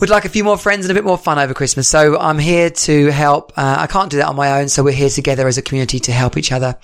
would 0.04 0.10
like 0.10 0.26
a 0.26 0.30
few 0.30 0.44
more 0.44 0.58
friends 0.58 0.84
and 0.84 0.92
a 0.92 0.94
bit 0.94 1.06
more 1.06 1.18
fun 1.18 1.40
over 1.40 1.54
Christmas. 1.54 1.88
So 1.88 2.20
I'm 2.20 2.38
here 2.38 2.70
to 2.70 3.10
help. 3.10 3.54
Uh, 3.56 3.78
I 3.80 3.88
can't 3.88 4.12
do 4.12 4.18
that 4.18 4.28
on 4.28 4.36
my 4.36 4.60
own. 4.60 4.68
So 4.68 4.84
we're 4.84 4.92
here 4.92 5.08
together 5.08 5.48
as 5.48 5.58
a 5.58 5.62
community 5.62 5.98
to 6.02 6.12
help 6.12 6.36
each 6.36 6.52
other. 6.52 6.78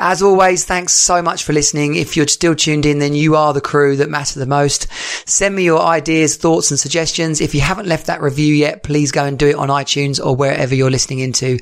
As 0.00 0.20
always, 0.20 0.64
thanks 0.64 0.92
so 0.92 1.22
much 1.22 1.44
for 1.44 1.52
listening. 1.52 1.94
If 1.94 2.16
you're 2.16 2.26
still 2.26 2.56
tuned 2.56 2.84
in, 2.84 2.98
then 2.98 3.14
you 3.14 3.36
are 3.36 3.54
the 3.54 3.60
crew 3.60 3.94
that 3.98 4.10
matter 4.10 4.40
the 4.40 4.46
most. 4.46 4.88
Send 5.28 5.54
me 5.54 5.62
your 5.62 5.80
ideas, 5.80 6.38
thoughts 6.38 6.72
and 6.72 6.80
suggestions. 6.80 7.40
If 7.40 7.54
you 7.54 7.60
haven't 7.60 7.86
left 7.86 8.08
that 8.08 8.20
review 8.20 8.52
yet, 8.52 8.82
please 8.82 9.12
go 9.12 9.24
and 9.24 9.38
do 9.38 9.46
it 9.46 9.54
on 9.54 9.68
iTunes 9.68 10.18
or 10.18 10.34
wherever 10.34 10.74
you're 10.74 10.90
listening 10.90 11.20
into. 11.20 11.60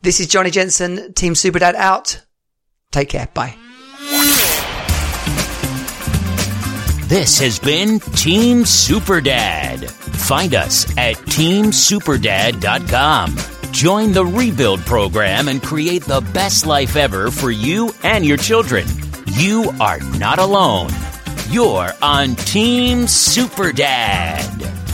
This 0.00 0.18
is 0.18 0.28
Johnny 0.28 0.50
Jensen, 0.50 1.12
Team 1.12 1.34
Superdad 1.34 1.74
out. 1.74 2.24
Take 2.90 3.10
care. 3.10 3.28
Bye. 3.34 3.54
This 7.06 7.38
has 7.38 7.58
been 7.58 8.00
Team 8.00 8.62
Superdad. 8.62 10.07
Find 10.18 10.54
us 10.54 10.86
at 10.98 11.16
teamsuperdad.com. 11.16 13.36
Join 13.72 14.12
the 14.12 14.24
Rebuild 14.24 14.80
program 14.80 15.48
and 15.48 15.62
create 15.62 16.04
the 16.04 16.22
best 16.32 16.64
life 16.66 16.96
ever 16.96 17.30
for 17.30 17.50
you 17.50 17.92
and 18.02 18.24
your 18.24 18.38
children. 18.38 18.86
You 19.32 19.70
are 19.80 20.00
not 20.18 20.38
alone. 20.38 20.90
You're 21.50 21.92
on 22.02 22.34
Team 22.36 23.00
Superdad. 23.06 24.87